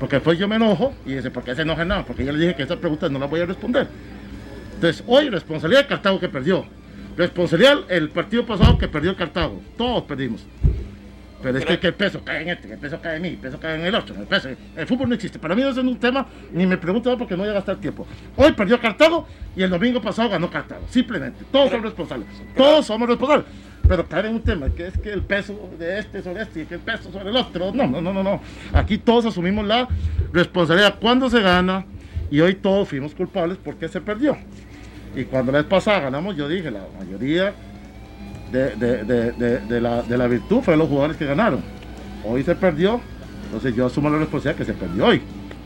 Porque 0.00 0.16
después 0.16 0.38
yo 0.38 0.48
me 0.48 0.56
enojo 0.56 0.92
y 1.06 1.14
dice, 1.14 1.30
¿por 1.30 1.44
qué 1.44 1.54
se 1.54 1.62
enoja 1.62 1.84
nada? 1.84 2.04
Porque 2.04 2.24
yo 2.24 2.32
le 2.32 2.38
dije 2.38 2.54
que 2.54 2.64
esas 2.64 2.78
preguntas 2.78 3.10
no 3.10 3.18
las 3.18 3.30
voy 3.30 3.40
a 3.40 3.46
responder. 3.46 3.88
Entonces, 4.74 5.02
hoy 5.06 5.30
responsabilidad 5.30 5.82
de 5.82 5.86
Cartago 5.86 6.20
que 6.20 6.28
perdió. 6.28 6.66
Responsabilidad 7.16 7.78
el 7.88 8.10
partido 8.10 8.44
pasado 8.44 8.76
que 8.76 8.88
perdió 8.88 9.16
Cartago. 9.16 9.60
Todos 9.76 10.04
perdimos. 10.04 10.44
Pero 11.42 11.58
es 11.58 11.64
que, 11.64 11.86
el 11.86 11.94
peso 11.94 12.22
cae 12.24 12.42
en 12.42 12.48
este, 12.48 12.66
que 12.66 12.74
el 12.74 12.80
peso 12.80 13.00
cae 13.00 13.16
en 13.16 13.22
mí, 13.22 13.28
el 13.28 13.36
peso 13.36 13.60
cae 13.60 13.76
en 13.76 13.86
el 13.86 13.94
otro. 13.94 14.16
El, 14.16 14.26
peso, 14.26 14.48
el 14.48 14.86
fútbol 14.86 15.08
no 15.08 15.14
existe. 15.14 15.38
Para 15.38 15.54
mí 15.54 15.62
no 15.62 15.68
es 15.68 15.76
un 15.76 15.98
tema, 15.98 16.26
ni 16.52 16.66
me 16.66 16.76
pregunto 16.76 17.16
porque 17.16 17.36
no 17.36 17.42
voy 17.42 17.50
a 17.50 17.54
gastar 17.54 17.76
tiempo. 17.76 18.06
Hoy 18.36 18.52
perdió 18.52 18.80
Cartago 18.80 19.28
y 19.54 19.62
el 19.62 19.70
domingo 19.70 20.00
pasado 20.00 20.30
ganó 20.30 20.50
Cartago. 20.50 20.86
Simplemente. 20.88 21.44
Todos 21.52 21.70
son 21.70 21.82
responsables. 21.82 22.28
Todos 22.56 22.86
somos 22.86 23.08
responsables. 23.08 23.46
Pero 23.86 24.06
caer 24.08 24.26
en 24.26 24.34
un 24.34 24.42
tema 24.42 24.68
que 24.70 24.88
es 24.88 24.98
que 24.98 25.12
el 25.12 25.22
peso 25.22 25.70
de 25.78 26.00
este 26.00 26.22
sobre 26.22 26.42
este 26.42 26.62
y 26.62 26.66
que 26.66 26.74
el 26.74 26.80
peso 26.80 27.12
sobre 27.12 27.30
el 27.30 27.36
otro. 27.36 27.72
No, 27.72 27.86
no, 27.86 28.00
no, 28.00 28.12
no, 28.12 28.22
no. 28.22 28.40
Aquí 28.72 28.98
todos 28.98 29.26
asumimos 29.26 29.64
la 29.66 29.86
responsabilidad 30.32 30.96
cuando 31.00 31.30
se 31.30 31.40
gana 31.40 31.84
y 32.30 32.40
hoy 32.40 32.54
todos 32.56 32.88
fuimos 32.88 33.14
culpables 33.14 33.58
porque 33.62 33.88
se 33.88 34.00
perdió. 34.00 34.36
Y 35.16 35.24
cuando 35.24 35.50
la 35.50 35.58
vez 35.58 35.66
pasada 35.66 36.00
ganamos, 36.00 36.36
yo 36.36 36.46
dije, 36.46 36.70
la 36.70 36.86
mayoría 36.98 37.54
de, 38.52 39.80
la, 39.80 40.26
virtud 40.26 40.60
fue 40.60 40.76
los 40.76 40.88
jugadores 40.88 41.16
que 41.16 41.24
ganaron. 41.24 41.60
Hoy 42.22 42.42
se 42.42 42.54
perdió, 42.54 43.00
entonces 43.46 43.74
yo 43.74 43.86
asumo 43.86 44.10
la 44.10 44.18
responsabilidad 44.18 44.58
que 44.58 44.70
se 44.70 44.78
perdió 44.78 45.06
hoy. 45.06 45.22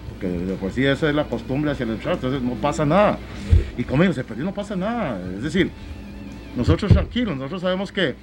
Porque 0.09 0.29
de 0.29 0.73
sí 0.73 0.85
esa 0.85 1.09
es 1.09 1.15
la 1.17 1.25
costumbre 1.25 1.73
hacia 1.73 1.85
el 1.85 2.01
chat, 2.01 2.15
entonces 2.15 2.41
no 2.41 2.55
pasa 2.55 2.87
nada. 2.87 3.19
Y 3.77 3.83
como 3.83 4.03
digo, 4.05 4.15
se 4.15 4.23
perdió, 4.23 4.45
no 4.45 4.55
pasa 4.55 4.77
nada. 4.77 5.21
Es 5.37 5.43
decir, 5.43 5.69
nosotros 6.57 6.93
tranquilos, 6.93 7.37
nosotros 7.37 7.63
sabemos 7.63 7.91
que, 7.91 8.15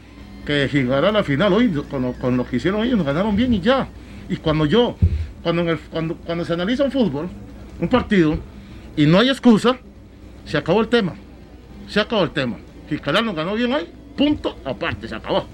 que 0.45 0.69
llegar 0.71 1.03
a 1.03 1.11
la 1.11 1.23
final 1.23 1.51
hoy, 1.51 1.69
con 1.89 2.37
lo, 2.37 2.45
que 2.45 2.55
hicieron 2.55 2.85
ellos, 2.85 2.97
nos 2.97 3.05
ganaron 3.05 3.35
bien 3.35 3.53
y 3.53 3.59
ya. 3.59 3.89
Y 4.29 4.37
cuando 4.37 4.65
yo, 4.65 4.95
cuando, 5.43 5.77
cuando, 5.91 6.15
cuando 6.15 6.45
se 6.45 6.53
analiza 6.53 6.85
un 6.85 6.91
fútbol, 6.91 7.27
un 7.81 7.89
partido, 7.89 8.37
y 8.95 9.05
no 9.05 9.19
hay 9.19 9.27
excusa, 9.29 9.77
se 10.47 10.57
acabó 10.57 10.81
el 10.81 10.87
tema. 10.87 11.13
Se 11.87 11.99
acabó 11.99 12.23
el 12.23 12.31
tema. 12.31 12.57
Fiscal 12.87 13.23
nos 13.25 13.35
ganó 13.35 13.53
bien 13.53 13.71
hoy, 13.73 13.85
punto, 14.15 14.57
aparte, 14.63 15.07
se 15.07 15.15
acabó. 15.15 15.45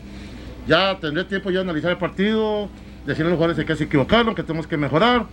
Ya 0.67 0.97
tendré 0.99 1.25
tiempo 1.25 1.49
ya 1.49 1.57
de 1.57 1.63
analizar 1.63 1.91
el 1.91 1.97
partido, 1.97 2.69
decirle 3.05 3.27
a 3.27 3.29
los 3.31 3.37
jugadores 3.37 3.65
que 3.65 3.75
se 3.75 3.83
equivocaron, 3.85 4.35
que 4.35 4.43
tenemos 4.43 4.67
que 4.67 4.77
mejorar. 4.77 5.25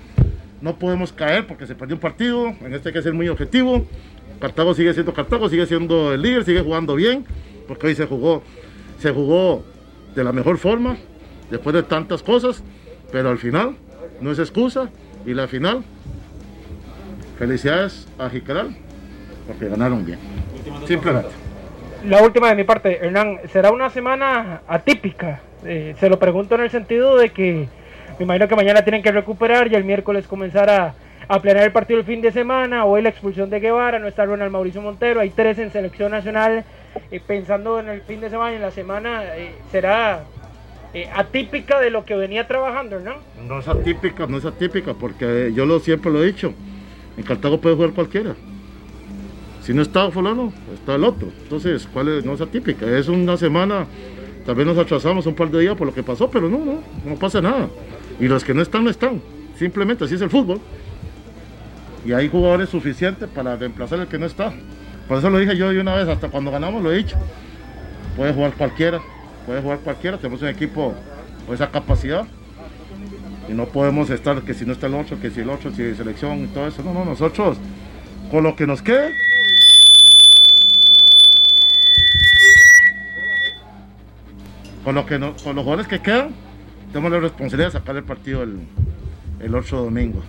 No 0.60 0.76
podemos 0.76 1.12
caer 1.12 1.46
porque 1.46 1.66
se 1.66 1.74
perdió 1.74 1.94
un 1.94 2.00
partido, 2.00 2.48
en 2.48 2.74
este 2.74 2.88
hay 2.88 2.92
que 2.94 3.02
ser 3.02 3.12
muy 3.12 3.28
objetivo. 3.28 3.86
Cartago 4.40 4.74
sigue 4.74 4.92
siendo 4.94 5.12
Cartago, 5.12 5.48
sigue 5.48 5.66
siendo 5.66 6.14
el 6.14 6.22
líder, 6.22 6.44
sigue 6.44 6.62
jugando 6.62 6.94
bien, 6.94 7.24
porque 7.68 7.88
hoy 7.88 7.94
se 7.94 8.06
jugó, 8.06 8.42
se 8.98 9.10
jugó 9.10 9.64
de 10.14 10.24
la 10.24 10.32
mejor 10.32 10.56
forma, 10.58 10.96
después 11.50 11.74
de 11.74 11.82
tantas 11.82 12.22
cosas, 12.22 12.62
pero 13.12 13.28
al 13.28 13.38
final 13.38 13.76
no 14.20 14.32
es 14.32 14.38
excusa 14.38 14.90
y 15.26 15.34
la 15.34 15.46
final, 15.46 15.84
felicidades 17.38 18.08
a 18.18 18.30
Jicaral, 18.30 18.76
porque 19.50 19.68
ganaron 19.68 20.04
bien. 20.04 20.18
Simplemente. 20.86 21.30
La 22.06 22.22
última 22.22 22.48
de 22.48 22.54
mi 22.54 22.64
parte, 22.64 23.04
Hernán, 23.04 23.40
será 23.52 23.70
una 23.70 23.90
semana 23.90 24.62
atípica. 24.66 25.40
Eh, 25.64 25.94
se 25.98 26.08
lo 26.08 26.18
pregunto 26.18 26.54
en 26.54 26.62
el 26.62 26.70
sentido 26.70 27.16
de 27.16 27.30
que 27.30 27.68
me 28.18 28.24
imagino 28.24 28.48
que 28.48 28.56
mañana 28.56 28.82
tienen 28.82 29.02
que 29.02 29.12
recuperar 29.12 29.70
y 29.70 29.74
el 29.74 29.84
miércoles 29.84 30.26
comenzar 30.26 30.70
a 30.70 30.94
a 31.30 31.40
planear 31.40 31.66
el 31.66 31.72
partido 31.72 32.00
el 32.00 32.04
fin 32.04 32.20
de 32.20 32.32
semana, 32.32 32.84
hoy 32.86 33.02
la 33.02 33.10
expulsión 33.10 33.50
de 33.50 33.60
Guevara, 33.60 34.00
no 34.00 34.08
está 34.08 34.24
Ronald 34.24 34.50
Mauricio 34.50 34.82
Montero, 34.82 35.20
hay 35.20 35.30
tres 35.30 35.60
en 35.60 35.70
selección 35.70 36.10
nacional, 36.10 36.64
eh, 37.12 37.20
pensando 37.24 37.78
en 37.78 37.88
el 37.88 38.00
fin 38.00 38.20
de 38.20 38.30
semana 38.30 38.50
y 38.50 38.56
en 38.56 38.62
la 38.62 38.72
semana, 38.72 39.36
eh, 39.36 39.54
será 39.70 40.24
eh, 40.92 41.08
atípica 41.14 41.78
de 41.78 41.90
lo 41.90 42.04
que 42.04 42.16
venía 42.16 42.48
trabajando, 42.48 42.98
¿no? 42.98 43.14
No 43.46 43.60
es 43.60 43.68
atípica, 43.68 44.26
no 44.26 44.38
es 44.38 44.44
atípica, 44.44 44.94
porque 44.94 45.52
yo 45.54 45.66
lo 45.66 45.78
siempre 45.78 46.10
lo 46.10 46.20
he 46.20 46.26
dicho, 46.26 46.52
en 47.16 47.22
Cartago 47.22 47.60
puede 47.60 47.76
jugar 47.76 47.92
cualquiera. 47.92 48.34
Si 49.70 49.76
no 49.76 49.82
está 49.82 50.10
fulano, 50.10 50.52
está 50.74 50.96
el 50.96 51.04
otro. 51.04 51.28
Entonces, 51.44 51.88
¿cuál 51.92 52.08
es? 52.08 52.24
No 52.24 52.32
es 52.32 52.40
atípica, 52.40 52.86
es 52.86 53.06
una 53.06 53.36
semana, 53.36 53.86
tal 54.44 54.56
vez 54.56 54.66
nos 54.66 54.76
atrasamos 54.76 55.26
un 55.26 55.34
par 55.36 55.48
de 55.48 55.60
días 55.60 55.76
por 55.76 55.86
lo 55.86 55.94
que 55.94 56.02
pasó, 56.02 56.28
pero 56.28 56.48
no, 56.48 56.58
no, 56.58 56.82
no 57.04 57.14
pasa 57.14 57.40
nada. 57.40 57.68
Y 58.18 58.26
los 58.26 58.42
que 58.42 58.52
no 58.52 58.62
están, 58.62 58.82
no 58.82 58.90
están. 58.90 59.22
Simplemente 59.56 60.02
así 60.02 60.16
es 60.16 60.22
el 60.22 60.28
fútbol 60.28 60.58
y 62.04 62.10
hay 62.12 62.28
jugadores 62.28 62.68
suficientes 62.68 63.28
para 63.28 63.54
reemplazar 63.54 64.00
el 64.00 64.08
que 64.08 64.18
no 64.18 64.26
está. 64.26 64.52
Por 65.06 65.18
eso 65.18 65.30
lo 65.30 65.38
dije 65.38 65.56
yo 65.56 65.70
de 65.70 65.80
una 65.80 65.94
vez, 65.94 66.08
hasta 66.08 66.30
cuando 66.30 66.50
ganamos 66.50 66.82
lo 66.82 66.92
he 66.92 66.96
dicho. 66.96 67.16
Puede 68.16 68.32
jugar 68.32 68.54
cualquiera, 68.54 69.00
puede 69.46 69.62
jugar 69.62 69.78
cualquiera, 69.84 70.16
tenemos 70.16 70.42
un 70.42 70.48
equipo 70.48 70.96
con 71.46 71.54
esa 71.54 71.70
capacidad. 71.70 72.26
Y 73.48 73.52
no 73.52 73.66
podemos 73.66 74.10
estar 74.10 74.42
que 74.42 74.52
si 74.52 74.66
no 74.66 74.72
está 74.72 74.88
el 74.88 74.96
8, 74.96 75.18
que 75.22 75.30
si 75.30 75.42
el 75.42 75.50
8, 75.50 75.70
si 75.76 75.94
selección 75.94 76.42
y 76.42 76.46
todo 76.48 76.66
eso. 76.66 76.82
No, 76.82 76.92
no, 76.92 77.04
nosotros 77.04 77.56
con 78.32 78.42
lo 78.42 78.56
que 78.56 78.66
nos 78.66 78.82
quede. 78.82 79.29
Con, 84.84 84.94
lo 84.94 85.06
que 85.06 85.18
con 85.18 85.56
los 85.56 85.64
jugadores 85.64 85.86
que 85.86 86.00
quedan, 86.00 86.34
tenemos 86.92 87.12
la 87.12 87.20
responsabilidad 87.20 87.68
de 87.72 87.78
sacar 87.78 87.96
el 87.96 88.04
partido 88.04 88.42
el, 88.42 88.60
el 89.40 89.54
8 89.54 89.76
domingo. 89.76 90.22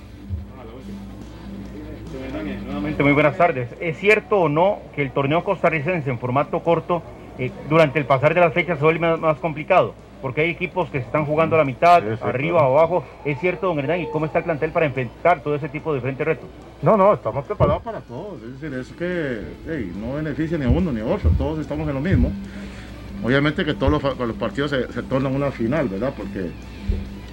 Nuevamente, 2.65 3.03
muy 3.03 3.13
buenas 3.13 3.37
tardes. 3.37 3.69
¿Es 3.79 3.97
cierto 3.97 4.37
o 4.37 4.49
no 4.49 4.79
que 4.95 5.01
el 5.01 5.11
torneo 5.11 5.43
costarricense 5.43 6.09
en 6.09 6.17
formato 6.17 6.61
corto 6.61 7.03
eh, 7.37 7.51
durante 7.69 7.99
el 7.99 8.05
pasar 8.05 8.33
de 8.33 8.39
las 8.39 8.53
fechas 8.53 8.77
se 8.77 8.83
vuelve 8.83 9.17
más, 9.17 9.37
complicado? 9.37 9.93
Porque 10.21 10.41
hay 10.41 10.51
equipos 10.51 10.89
que 10.89 10.99
se 10.99 11.05
están 11.05 11.25
jugando 11.25 11.55
a 11.55 11.59
la 11.59 11.65
mitad, 11.65 12.03
arriba 12.21 12.67
o 12.67 12.77
abajo. 12.77 13.03
¿Es 13.25 13.39
cierto, 13.39 13.67
don 13.67 13.79
Hernán? 13.79 14.01
¿Y 14.01 14.07
cómo 14.07 14.25
está 14.25 14.39
el 14.39 14.45
plantel 14.45 14.71
para 14.71 14.85
enfrentar 14.85 15.41
todo 15.41 15.55
ese 15.55 15.67
tipo 15.67 15.91
de 15.91 15.97
diferentes 15.97 16.25
retos? 16.25 16.47
No, 16.81 16.95
no, 16.95 17.13
estamos 17.13 17.43
preparados 17.45 17.81
para 17.81 18.01
todos. 18.01 18.41
Es 18.43 18.61
decir, 18.61 18.77
es 18.77 18.91
que 18.91 19.91
no 19.99 20.13
beneficia 20.13 20.57
ni 20.57 20.65
a 20.65 20.69
uno 20.69 20.91
ni 20.91 21.01
a 21.01 21.05
otro. 21.05 21.31
Todos 21.37 21.59
estamos 21.59 21.87
en 21.87 21.95
lo 21.95 22.01
mismo. 22.01 22.31
Obviamente 23.23 23.63
que 23.65 23.73
todos 23.73 24.01
los, 24.01 24.35
partidos 24.35 24.71
se, 24.71 24.91
se, 24.91 25.03
tornan 25.03 25.35
una 25.35 25.51
final, 25.51 25.87
¿verdad? 25.89 26.13
Porque 26.15 26.49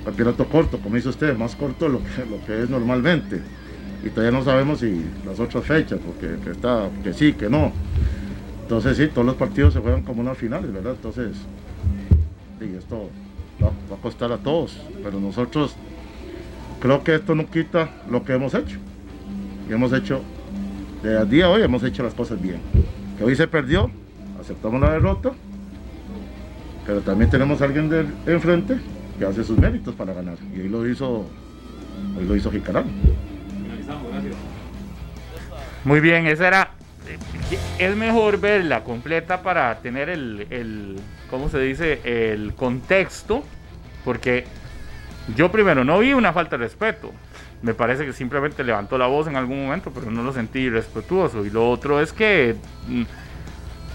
campeonato 0.04 0.46
corto, 0.46 0.78
como 0.78 0.96
dice 0.96 1.08
usted, 1.08 1.36
más 1.36 1.56
corto 1.56 1.88
lo 1.88 2.00
lo 2.30 2.44
que 2.46 2.62
es 2.62 2.70
normalmente 2.70 3.40
y 4.04 4.10
todavía 4.10 4.38
no 4.38 4.44
sabemos 4.44 4.80
si 4.80 5.04
las 5.26 5.40
otras 5.40 5.64
fechas, 5.64 5.98
porque 6.04 6.36
que 6.42 6.50
está, 6.50 6.88
que 7.02 7.12
sí, 7.12 7.32
que 7.32 7.48
no. 7.48 7.72
Entonces 8.62 8.96
sí, 8.96 9.08
todos 9.08 9.26
los 9.26 9.36
partidos 9.36 9.74
se 9.74 9.80
juegan 9.80 10.02
como 10.02 10.20
unas 10.20 10.38
finales, 10.38 10.72
¿verdad? 10.72 10.92
Entonces, 10.92 11.36
sí, 12.60 12.74
esto 12.78 13.10
va, 13.62 13.68
a 13.68 14.00
costar 14.00 14.30
a 14.30 14.38
todos, 14.38 14.80
pero 15.02 15.18
nosotros 15.18 15.74
creo 16.80 17.02
que 17.02 17.16
esto 17.16 17.34
no 17.34 17.50
quita 17.50 17.90
lo 18.08 18.24
que 18.24 18.34
hemos 18.34 18.54
hecho. 18.54 18.78
Y 19.68 19.72
hemos 19.72 19.92
hecho, 19.92 20.22
de 21.02 21.24
día 21.26 21.46
a 21.46 21.50
hoy 21.50 21.62
hemos 21.62 21.82
hecho 21.82 22.02
las 22.02 22.14
cosas 22.14 22.40
bien. 22.40 22.60
Que 23.16 23.24
hoy 23.24 23.34
se 23.34 23.48
perdió, 23.48 23.90
aceptamos 24.40 24.80
la 24.80 24.92
derrota, 24.92 25.32
pero 26.88 27.02
también 27.02 27.30
tenemos 27.30 27.60
a 27.60 27.66
alguien 27.66 27.90
de 27.90 28.06
enfrente 28.24 28.78
que 29.18 29.26
hace 29.26 29.44
sus 29.44 29.58
méritos 29.58 29.94
para 29.94 30.14
ganar. 30.14 30.38
Y 30.56 30.60
hoy 30.60 30.68
lo 30.70 30.88
hizo, 30.88 31.26
hoy 32.16 32.24
lo 32.26 32.34
hizo 32.34 32.50
Jicaral. 32.50 32.86
Muy 35.84 36.00
bien, 36.00 36.26
esa 36.26 36.48
era. 36.48 36.70
Es 37.78 37.94
mejor 37.94 38.40
verla 38.40 38.84
completa 38.84 39.42
para 39.42 39.78
tener 39.80 40.08
el, 40.08 40.46
el, 40.48 40.96
¿cómo 41.28 41.50
se 41.50 41.58
dice? 41.58 42.00
El 42.04 42.54
contexto, 42.54 43.44
porque 44.02 44.46
yo 45.36 45.52
primero 45.52 45.84
no 45.84 45.98
vi 45.98 46.14
una 46.14 46.32
falta 46.32 46.56
de 46.56 46.64
respeto. 46.64 47.12
Me 47.60 47.74
parece 47.74 48.06
que 48.06 48.14
simplemente 48.14 48.64
levantó 48.64 48.96
la 48.96 49.08
voz 49.08 49.26
en 49.26 49.36
algún 49.36 49.62
momento, 49.66 49.90
pero 49.94 50.10
no 50.10 50.22
lo 50.22 50.32
sentí 50.32 50.70
respetuoso. 50.70 51.44
Y 51.44 51.50
lo 51.50 51.70
otro 51.70 52.00
es 52.00 52.14
que 52.14 52.56
mm, 52.88 53.02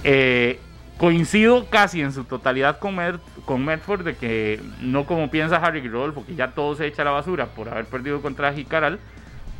eh, 0.03 0.59
coincido 0.97 1.69
casi 1.69 2.01
en 2.01 2.13
su 2.13 2.23
totalidad 2.23 2.79
con, 2.79 2.97
con 3.45 3.65
Medford 3.65 4.03
de 4.03 4.15
que 4.15 4.61
no 4.81 5.05
como 5.05 5.29
piensa 5.29 5.57
Harry 5.57 5.87
Rodolfo, 5.87 6.25
que 6.25 6.35
ya 6.35 6.51
todo 6.51 6.75
se 6.75 6.85
echa 6.85 7.01
a 7.01 7.05
la 7.05 7.11
basura 7.11 7.47
por 7.47 7.69
haber 7.69 7.85
perdido 7.85 8.21
contra 8.21 8.53
Jicaral 8.53 8.99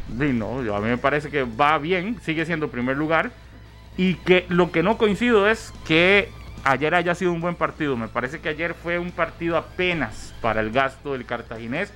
no, 0.10 0.76
a 0.76 0.80
mí 0.80 0.90
me 0.90 0.98
parece 0.98 1.30
que 1.30 1.44
va 1.44 1.78
bien, 1.78 2.20
sigue 2.22 2.46
siendo 2.46 2.70
primer 2.70 2.98
lugar. 2.98 3.32
Y 3.96 4.16
que 4.16 4.46
lo 4.50 4.72
que 4.72 4.84
no 4.84 4.98
coincido 4.98 5.48
es 5.48 5.72
que 5.88 6.30
ayer 6.64 6.96
haya 6.96 7.16
sido 7.16 7.32
un 7.32 7.42
buen 7.42 7.56
partido. 7.56 7.96
Me 7.96 8.08
parece 8.08 8.40
que 8.40 8.50
ayer 8.50 8.74
fue 8.74 8.98
un 8.98 9.12
partido 9.12 9.58
apenas 9.58 10.34
para 10.42 10.62
el 10.62 10.72
gasto 10.72 11.14
del 11.14 11.26
cartaginés, 11.26 11.94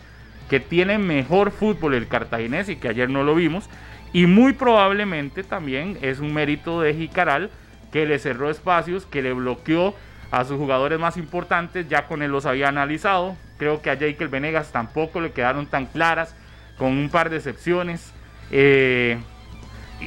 que 0.49 0.59
tiene 0.59 0.97
mejor 0.97 1.51
fútbol 1.51 1.95
el 1.95 2.07
cartaginés 2.07 2.69
y 2.69 2.75
que 2.75 2.89
ayer 2.89 3.09
no 3.09 3.23
lo 3.23 3.35
vimos. 3.35 3.69
Y 4.13 4.25
muy 4.25 4.53
probablemente 4.53 5.43
también 5.43 5.97
es 6.01 6.19
un 6.19 6.33
mérito 6.33 6.81
de 6.81 6.93
Jicaral 6.93 7.49
que 7.97 8.05
le 8.05 8.19
cerró 8.19 8.51
espacios, 8.51 9.07
que 9.07 9.23
le 9.23 9.33
bloqueó 9.33 9.95
a 10.29 10.45
sus 10.45 10.57
jugadores 10.57 10.99
más 10.99 11.17
importantes. 11.17 11.89
Ya 11.89 12.05
con 12.05 12.21
él 12.21 12.31
los 12.31 12.45
había 12.45 12.67
analizado. 12.67 13.35
Creo 13.57 13.81
que 13.81 13.89
a 13.89 13.97
Jekyll 13.97 14.27
Venegas 14.27 14.71
tampoco 14.71 15.19
le 15.19 15.31
quedaron 15.31 15.65
tan 15.65 15.87
claras 15.87 16.35
con 16.77 16.89
un 16.89 17.09
par 17.09 17.31
de 17.31 17.37
excepciones. 17.37 18.13
Eh, 18.51 19.17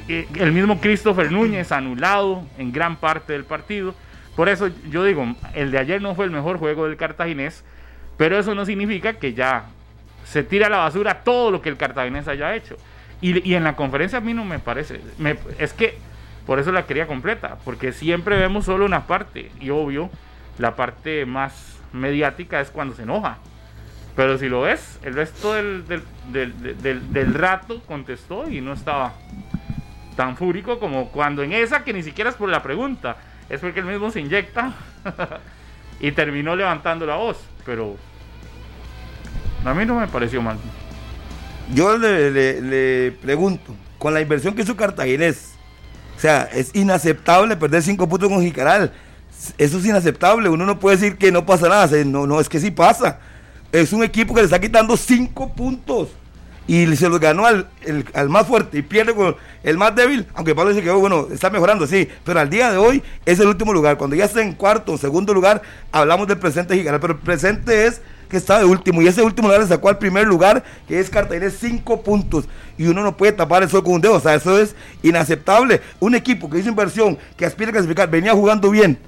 el 0.08 0.52
mismo 0.52 0.80
Christopher 0.80 1.32
Núñez 1.32 1.72
anulado 1.72 2.44
en 2.58 2.70
gran 2.70 2.94
parte 2.94 3.32
del 3.32 3.42
partido. 3.42 3.92
Por 4.36 4.48
eso 4.48 4.68
yo 4.88 5.02
digo, 5.02 5.26
el 5.54 5.72
de 5.72 5.78
ayer 5.78 6.00
no 6.00 6.14
fue 6.14 6.26
el 6.26 6.30
mejor 6.30 6.58
juego 6.58 6.86
del 6.86 6.96
cartaginés, 6.96 7.64
pero 8.16 8.38
eso 8.38 8.54
no 8.54 8.64
significa 8.66 9.14
que 9.14 9.34
ya 9.34 9.64
se 10.24 10.44
tira 10.44 10.68
a 10.68 10.70
la 10.70 10.76
basura 10.76 11.24
todo 11.24 11.50
lo 11.50 11.60
que 11.60 11.70
el 11.70 11.76
cartaginés 11.76 12.28
haya 12.28 12.54
hecho. 12.54 12.76
Y, 13.20 13.52
en 13.52 13.64
la 13.64 13.74
conferencia 13.74 14.18
a 14.18 14.20
mí 14.20 14.32
no 14.32 14.44
me 14.44 14.60
parece, 14.60 15.00
es 15.58 15.72
que 15.72 15.98
Por 16.50 16.58
eso 16.58 16.72
la 16.72 16.84
quería 16.84 17.06
completa, 17.06 17.58
porque 17.64 17.92
siempre 17.92 18.36
vemos 18.36 18.64
solo 18.64 18.84
una 18.84 19.06
parte. 19.06 19.52
Y 19.60 19.70
obvio, 19.70 20.10
la 20.58 20.74
parte 20.74 21.24
más 21.24 21.76
mediática 21.92 22.60
es 22.60 22.70
cuando 22.70 22.96
se 22.96 23.04
enoja. 23.04 23.38
Pero 24.16 24.36
si 24.36 24.48
lo 24.48 24.62
ves, 24.62 24.98
el 25.04 25.14
resto 25.14 25.54
del, 25.54 25.84
del, 26.32 27.34
rato 27.34 27.80
contestó 27.86 28.50
y 28.50 28.60
no 28.60 28.72
estaba 28.72 29.12
tan 30.16 30.36
fúrico 30.36 30.80
como 30.80 31.12
cuando 31.12 31.44
en 31.44 31.52
esa 31.52 31.84
que 31.84 31.92
ni 31.92 32.02
siquiera 32.02 32.30
es 32.30 32.36
por 32.36 32.48
la 32.48 32.64
pregunta, 32.64 33.18
es 33.48 33.60
porque 33.60 33.78
él 33.78 33.86
mismo 33.86 34.10
se 34.10 34.18
inyecta 34.18 34.74
y 36.00 36.10
terminó 36.10 36.56
levantando 36.56 37.06
la 37.06 37.14
voz. 37.14 37.38
Pero 37.64 37.96
a 39.64 39.72
mí 39.72 39.86
no 39.86 40.00
me 40.00 40.08
pareció 40.08 40.42
mal. 40.42 40.58
Yo 41.72 41.96
le, 41.96 42.60
le 42.60 43.12
pregunto, 43.12 43.72
con 44.00 44.12
la 44.12 44.20
inversión 44.20 44.56
que 44.56 44.62
hizo 44.62 44.76
Cartaginés, 44.76 45.59
o 46.20 46.22
sea, 46.22 46.50
es 46.52 46.70
inaceptable 46.74 47.56
perder 47.56 47.82
cinco 47.82 48.06
puntos 48.06 48.28
con 48.28 48.42
Jicaral. 48.42 48.92
Eso 49.56 49.78
es 49.78 49.86
inaceptable. 49.86 50.50
Uno 50.50 50.66
no 50.66 50.78
puede 50.78 50.98
decir 50.98 51.16
que 51.16 51.32
no 51.32 51.46
pasa 51.46 51.66
nada. 51.66 52.04
No, 52.04 52.26
no, 52.26 52.38
es 52.38 52.46
que 52.46 52.60
sí 52.60 52.70
pasa. 52.70 53.20
Es 53.72 53.94
un 53.94 54.04
equipo 54.04 54.34
que 54.34 54.42
le 54.42 54.44
está 54.44 54.60
quitando 54.60 54.98
cinco 54.98 55.50
puntos. 55.54 56.10
Y 56.66 56.94
se 56.94 57.08
los 57.08 57.20
ganó 57.20 57.46
al, 57.46 57.68
al 58.12 58.28
más 58.28 58.46
fuerte 58.46 58.76
y 58.76 58.82
pierde 58.82 59.14
con 59.14 59.34
el 59.62 59.78
más 59.78 59.94
débil. 59.96 60.26
Aunque 60.34 60.54
Pablo 60.54 60.74
dice 60.74 60.84
que, 60.84 60.90
bueno, 60.90 61.26
está 61.32 61.48
mejorando, 61.48 61.86
sí. 61.86 62.06
Pero 62.22 62.38
al 62.38 62.50
día 62.50 62.70
de 62.70 62.76
hoy 62.76 63.02
es 63.24 63.40
el 63.40 63.48
último 63.48 63.72
lugar. 63.72 63.96
Cuando 63.96 64.14
ya 64.14 64.26
está 64.26 64.42
en 64.42 64.52
cuarto 64.52 64.92
o 64.92 64.98
segundo 64.98 65.32
lugar, 65.32 65.62
hablamos 65.90 66.28
del 66.28 66.36
presente 66.36 66.76
Jicaral. 66.76 67.00
Pero 67.00 67.14
el 67.14 67.20
presente 67.20 67.86
es 67.86 68.02
que 68.30 68.36
está 68.36 68.58
de 68.58 68.64
último. 68.64 69.02
Y 69.02 69.08
ese 69.08 69.22
último 69.22 69.48
lugar 69.48 69.60
le 69.60 69.66
sacó 69.66 69.88
al 69.88 69.98
primer 69.98 70.26
lugar, 70.26 70.64
que 70.88 70.98
es 70.98 71.10
Cartagena, 71.10 71.50
cinco 71.50 72.02
puntos. 72.02 72.48
Y 72.78 72.86
uno 72.86 73.02
no 73.02 73.14
puede 73.14 73.32
tapar 73.32 73.62
eso 73.62 73.84
con 73.84 73.94
un 73.94 74.00
dedo. 74.00 74.14
O 74.14 74.20
sea, 74.20 74.34
eso 74.34 74.58
es 74.58 74.74
inaceptable. 75.02 75.82
Un 75.98 76.14
equipo 76.14 76.48
que 76.48 76.58
hizo 76.58 76.70
inversión, 76.70 77.18
que 77.36 77.44
aspira 77.44 77.68
a 77.68 77.72
clasificar, 77.72 78.08
venía 78.08 78.32
jugando 78.32 78.70
bien. 78.70 78.98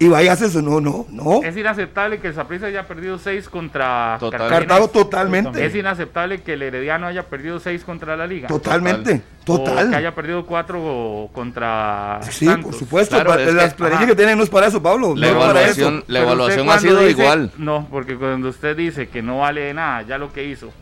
Y 0.00 0.08
vaya 0.08 0.32
a 0.32 0.34
hacer 0.34 0.48
eso. 0.48 0.60
No, 0.60 0.80
no, 0.80 1.06
no. 1.08 1.40
Es 1.44 1.56
inaceptable 1.56 2.18
que 2.18 2.28
el 2.28 2.34
Saprissa 2.34 2.66
haya 2.66 2.88
perdido 2.88 3.18
seis 3.18 3.48
contra 3.48 4.18
Cartago 4.30 4.88
totalmente. 4.88 5.64
Es 5.64 5.74
inaceptable 5.76 6.42
que 6.42 6.54
el 6.54 6.62
Herediano 6.62 7.06
haya 7.06 7.28
perdido 7.28 7.60
seis 7.60 7.84
contra 7.84 8.16
la 8.16 8.26
Liga. 8.26 8.48
Totalmente. 8.48 9.18
Total. 9.18 9.22
Que 9.44 9.96
haya 9.96 10.14
perdido 10.14 10.46
cuatro 10.46 11.28
contra. 11.32 12.20
Sí, 12.30 12.48
por 12.62 12.74
supuesto. 12.74 13.22
las 13.22 13.74
planillas 13.74 14.06
que 14.06 14.16
tienen 14.16 14.38
no 14.38 14.44
es 14.44 14.50
para 14.50 14.66
eso, 14.66 14.82
Pablo. 14.82 15.14
La 15.16 15.28
evaluación, 15.28 16.04
la 16.06 16.20
evaluación 16.20 16.68
ha 16.70 16.78
sido 16.78 17.08
igual. 17.08 17.50
No, 17.58 17.86
porque 17.90 18.16
cuando 18.16 18.48
usted 18.48 18.76
dice 18.76 19.08
que 19.08 19.22
no 19.22 19.38
vale 19.38 19.62
de 19.62 19.74
nada 19.74 20.02
ya 20.02 20.18
lo 20.18 20.32
que 20.32 20.44
hizo, 20.44 20.72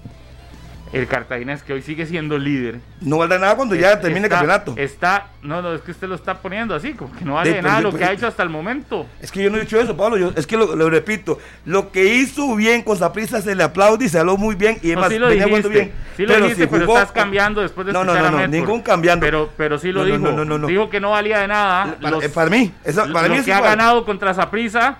el 0.92 1.06
Cartaginés 1.06 1.62
que 1.62 1.72
hoy 1.72 1.82
sigue 1.82 2.06
siendo 2.06 2.38
líder. 2.38 2.80
No 3.00 3.18
vale 3.18 3.38
nada 3.38 3.54
cuando 3.56 3.74
ya 3.74 4.00
termine 4.00 4.26
el 4.26 4.30
campeonato. 4.30 4.74
Está, 4.76 5.28
no, 5.42 5.62
no, 5.62 5.74
es 5.74 5.82
que 5.82 5.92
usted 5.92 6.08
lo 6.08 6.16
está 6.16 6.38
poniendo 6.38 6.74
así, 6.74 6.94
como 6.94 7.14
que 7.14 7.24
no 7.24 7.34
vale 7.34 7.54
de, 7.54 7.62
nada 7.62 7.80
lo 7.80 7.92
que 7.92 8.04
ha 8.04 8.12
hecho 8.12 8.26
hasta 8.26 8.42
el 8.42 8.48
momento. 8.48 9.06
Es 9.20 9.30
que 9.30 9.42
yo 9.42 9.50
no 9.50 9.58
he 9.58 9.60
dicho 9.60 9.80
eso, 9.80 9.96
Pablo, 9.96 10.16
yo, 10.16 10.32
es 10.36 10.46
que 10.46 10.56
lo, 10.56 10.90
repito, 10.90 11.38
lo 11.64 11.92
que 11.92 12.14
hizo 12.14 12.56
bien 12.56 12.82
con 12.82 12.96
Zaprisa 12.96 13.40
se 13.40 13.54
le 13.54 13.62
aplaude 13.62 14.06
y 14.06 14.08
se 14.08 14.18
habló 14.18 14.36
muy 14.36 14.54
bien 14.54 14.78
y 14.82 14.92
además 14.92 15.10
sí 15.10 15.18
lo 15.18 15.28
venía 15.28 15.46
dijiste, 15.46 15.68
bien. 15.68 15.92
Sí 16.16 16.22
lo 16.22 16.34
pero 16.34 16.44
dijiste, 16.46 16.66
pero 16.66 16.84
estás 16.84 17.12
cambiando 17.12 17.60
después 17.60 17.86
de 17.86 17.92
No, 17.92 18.04
no, 18.04 18.14
no, 18.14 18.30
no, 18.30 18.46
ningún 18.48 18.82
cambiando. 18.82 19.24
Pero, 19.24 19.50
pero 19.56 19.78
sí 19.78 19.92
lo 19.92 20.04
dijo. 20.04 20.18
No, 20.18 20.44
no, 20.44 20.58
no, 20.58 20.66
Dijo 20.66 20.90
que 20.90 21.00
no 21.00 21.10
valía 21.10 21.40
de 21.40 21.48
nada. 21.48 21.96
Para, 22.00 22.18
para 22.28 22.50
mí, 22.50 22.72
eso, 22.84 23.10
para 23.12 23.28
lo 23.28 23.34
mí 23.34 23.42
que 23.42 23.52
ha 23.52 23.60
ganado 23.60 24.04
contra 24.04 24.34
Zaprisa 24.34 24.98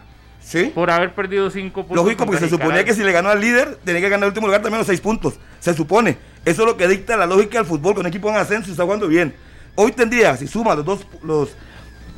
por 0.74 0.90
haber 0.90 1.14
perdido 1.14 1.50
cinco 1.50 1.86
puntos. 1.86 2.04
Lógico, 2.04 2.26
porque 2.26 2.40
se 2.40 2.48
suponía 2.48 2.84
que 2.84 2.94
si 2.94 3.02
le 3.02 3.12
ganó 3.12 3.28
al 3.28 3.40
líder, 3.40 3.78
tenía 3.84 4.00
que 4.00 4.08
ganar 4.08 4.24
el 4.24 4.30
último 4.30 4.46
lugar 4.46 4.62
también 4.62 4.78
los 4.78 4.86
seis 4.86 5.00
puntos. 5.00 5.34
Se 5.60 5.74
supone. 5.74 6.18
Eso 6.44 6.62
es 6.62 6.68
lo 6.68 6.76
que 6.76 6.88
dicta 6.88 7.16
la 7.16 7.26
lógica 7.26 7.58
del 7.58 7.66
fútbol, 7.66 7.94
con 7.94 8.00
un 8.00 8.08
equipo 8.08 8.28
en 8.30 8.36
ascenso 8.36 8.68
y 8.68 8.72
está 8.72 8.84
jugando 8.84 9.06
bien. 9.06 9.34
Hoy 9.74 9.92
tendría, 9.92 10.36
si 10.36 10.46
suma 10.46 10.74
los 10.74 10.84
dos, 10.84 11.06
los 11.22 11.50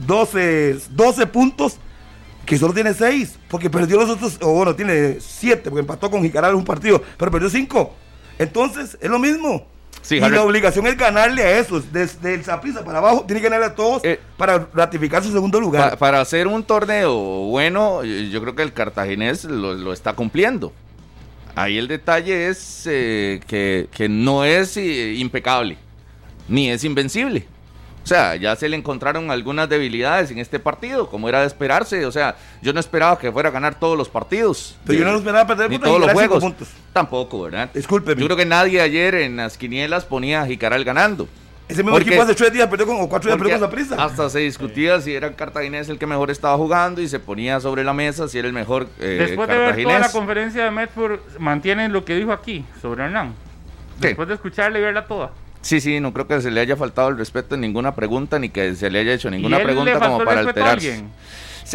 12, 0.06 0.78
12 0.90 1.26
puntos, 1.26 1.78
que 2.46 2.56
solo 2.58 2.72
tiene 2.72 2.94
6, 2.94 3.38
porque 3.48 3.70
perdió 3.70 3.98
los 3.98 4.10
otros, 4.10 4.38
o 4.40 4.52
bueno, 4.52 4.74
tiene 4.74 5.18
7, 5.20 5.70
porque 5.70 5.80
empató 5.80 6.10
con 6.10 6.22
Jicaral 6.22 6.54
un 6.54 6.64
partido, 6.64 7.02
pero 7.16 7.30
perdió 7.30 7.50
5. 7.50 7.94
Entonces, 8.38 8.96
es 9.00 9.10
lo 9.10 9.18
mismo 9.18 9.66
y 10.10 10.20
la 10.20 10.42
obligación 10.42 10.86
es 10.86 10.96
ganarle 10.96 11.42
a 11.42 11.58
esos, 11.58 11.92
desde 11.92 12.34
el 12.34 12.44
Zaprisa 12.44 12.84
para 12.84 12.98
abajo, 12.98 13.24
tiene 13.26 13.40
que 13.40 13.48
ganarle 13.48 13.66
a 13.66 13.74
todos 13.74 14.04
eh, 14.04 14.18
para 14.36 14.66
ratificar 14.72 15.22
su 15.22 15.32
segundo 15.32 15.60
lugar. 15.60 15.96
para 15.98 16.20
hacer 16.20 16.46
un 16.46 16.64
torneo 16.64 17.12
bueno, 17.46 18.02
yo 18.04 18.40
creo 18.40 18.54
que 18.54 18.62
el 18.62 18.72
cartaginés 18.72 19.44
lo, 19.44 19.92
está 19.92 20.14
cumpliendo. 20.14 20.72
Ahí 21.54 21.76
el 21.76 21.86
detalle 21.86 22.48
es 22.48 22.86
eh, 22.86 23.40
que, 23.46 23.88
que, 23.94 24.08
no 24.08 24.44
es 24.44 24.76
eh, 24.78 25.14
impecable, 25.14 25.76
ni 26.48 26.70
es 26.70 26.82
invencible. 26.82 27.46
O 28.02 28.06
sea, 28.06 28.34
ya 28.36 28.56
se 28.56 28.68
le 28.68 28.76
encontraron 28.76 29.30
algunas 29.30 29.68
debilidades 29.68 30.30
en 30.30 30.38
este 30.38 30.58
partido, 30.58 31.08
como 31.08 31.28
era 31.28 31.40
de 31.40 31.46
esperarse. 31.46 32.04
O 32.04 32.12
sea, 32.12 32.36
yo 32.60 32.72
no 32.72 32.80
esperaba 32.80 33.18
que 33.18 33.30
fuera 33.30 33.50
a 33.50 33.52
ganar 33.52 33.78
todos 33.78 33.96
los 33.96 34.08
partidos. 34.08 34.76
Pero 34.84 34.98
yo 34.98 35.04
no 35.04 35.16
esperaba 35.16 35.46
perder 35.46 35.70
ni 35.70 35.78
todos 35.78 36.00
los 36.00 36.12
juegos. 36.12 36.44
Tampoco, 36.92 37.42
¿verdad? 37.42 37.70
Disculpe. 37.72 38.16
Yo 38.16 38.24
creo 38.26 38.36
que 38.36 38.46
nadie 38.46 38.80
ayer 38.80 39.14
en 39.14 39.36
las 39.36 39.56
quinielas 39.56 40.04
ponía 40.04 40.42
a 40.42 40.46
Jicaral 40.46 40.84
ganando. 40.84 41.28
Ese 41.68 41.82
mismo 41.82 41.96
equipo 41.96 42.20
hace 42.20 42.34
tres 42.34 42.52
días 42.52 42.68
perdió 42.68 42.86
con, 42.86 43.00
o 43.00 43.08
cuatro 43.08 43.30
días 43.30 43.38
perdió 43.38 43.54
con 43.54 43.62
la 43.62 43.70
prisa. 43.70 43.96
Hasta 43.98 44.28
se 44.28 44.40
discutía 44.40 45.00
si 45.00 45.14
era 45.14 45.32
Cartaginés 45.34 45.88
el 45.88 45.98
que 45.98 46.06
mejor 46.06 46.30
estaba 46.30 46.56
jugando 46.56 47.00
y 47.00 47.08
se 47.08 47.18
ponía 47.18 47.60
sobre 47.60 47.84
la 47.84 47.94
mesa 47.94 48.28
si 48.28 48.38
era 48.38 48.48
el 48.48 48.52
mejor 48.52 48.88
eh, 48.98 49.24
Después 49.26 49.48
de 49.48 49.56
ver 49.56 49.82
toda 49.82 49.98
la 50.00 50.12
conferencia 50.12 50.64
de 50.64 50.70
Medford, 50.70 51.20
mantienen 51.38 51.92
lo 51.92 52.04
que 52.04 52.16
dijo 52.16 52.32
aquí 52.32 52.64
sobre 52.82 53.04
Hernán. 53.04 53.34
Después 54.00 54.28
de 54.28 54.34
escucharle 54.34 54.80
y 54.80 54.82
verla 54.82 55.06
toda. 55.06 55.30
Sí, 55.62 55.80
sí, 55.80 56.00
no 56.00 56.12
creo 56.12 56.26
que 56.26 56.40
se 56.40 56.50
le 56.50 56.60
haya 56.60 56.76
faltado 56.76 57.08
el 57.08 57.16
respeto 57.16 57.54
en 57.54 57.62
ninguna 57.62 57.94
pregunta 57.94 58.38
ni 58.38 58.50
que 58.50 58.74
se 58.74 58.90
le 58.90 59.00
haya 59.00 59.14
hecho 59.14 59.30
ninguna 59.30 59.62
pregunta 59.62 59.98
como 59.98 60.24
para 60.24 60.40
alterarse. 60.40 61.04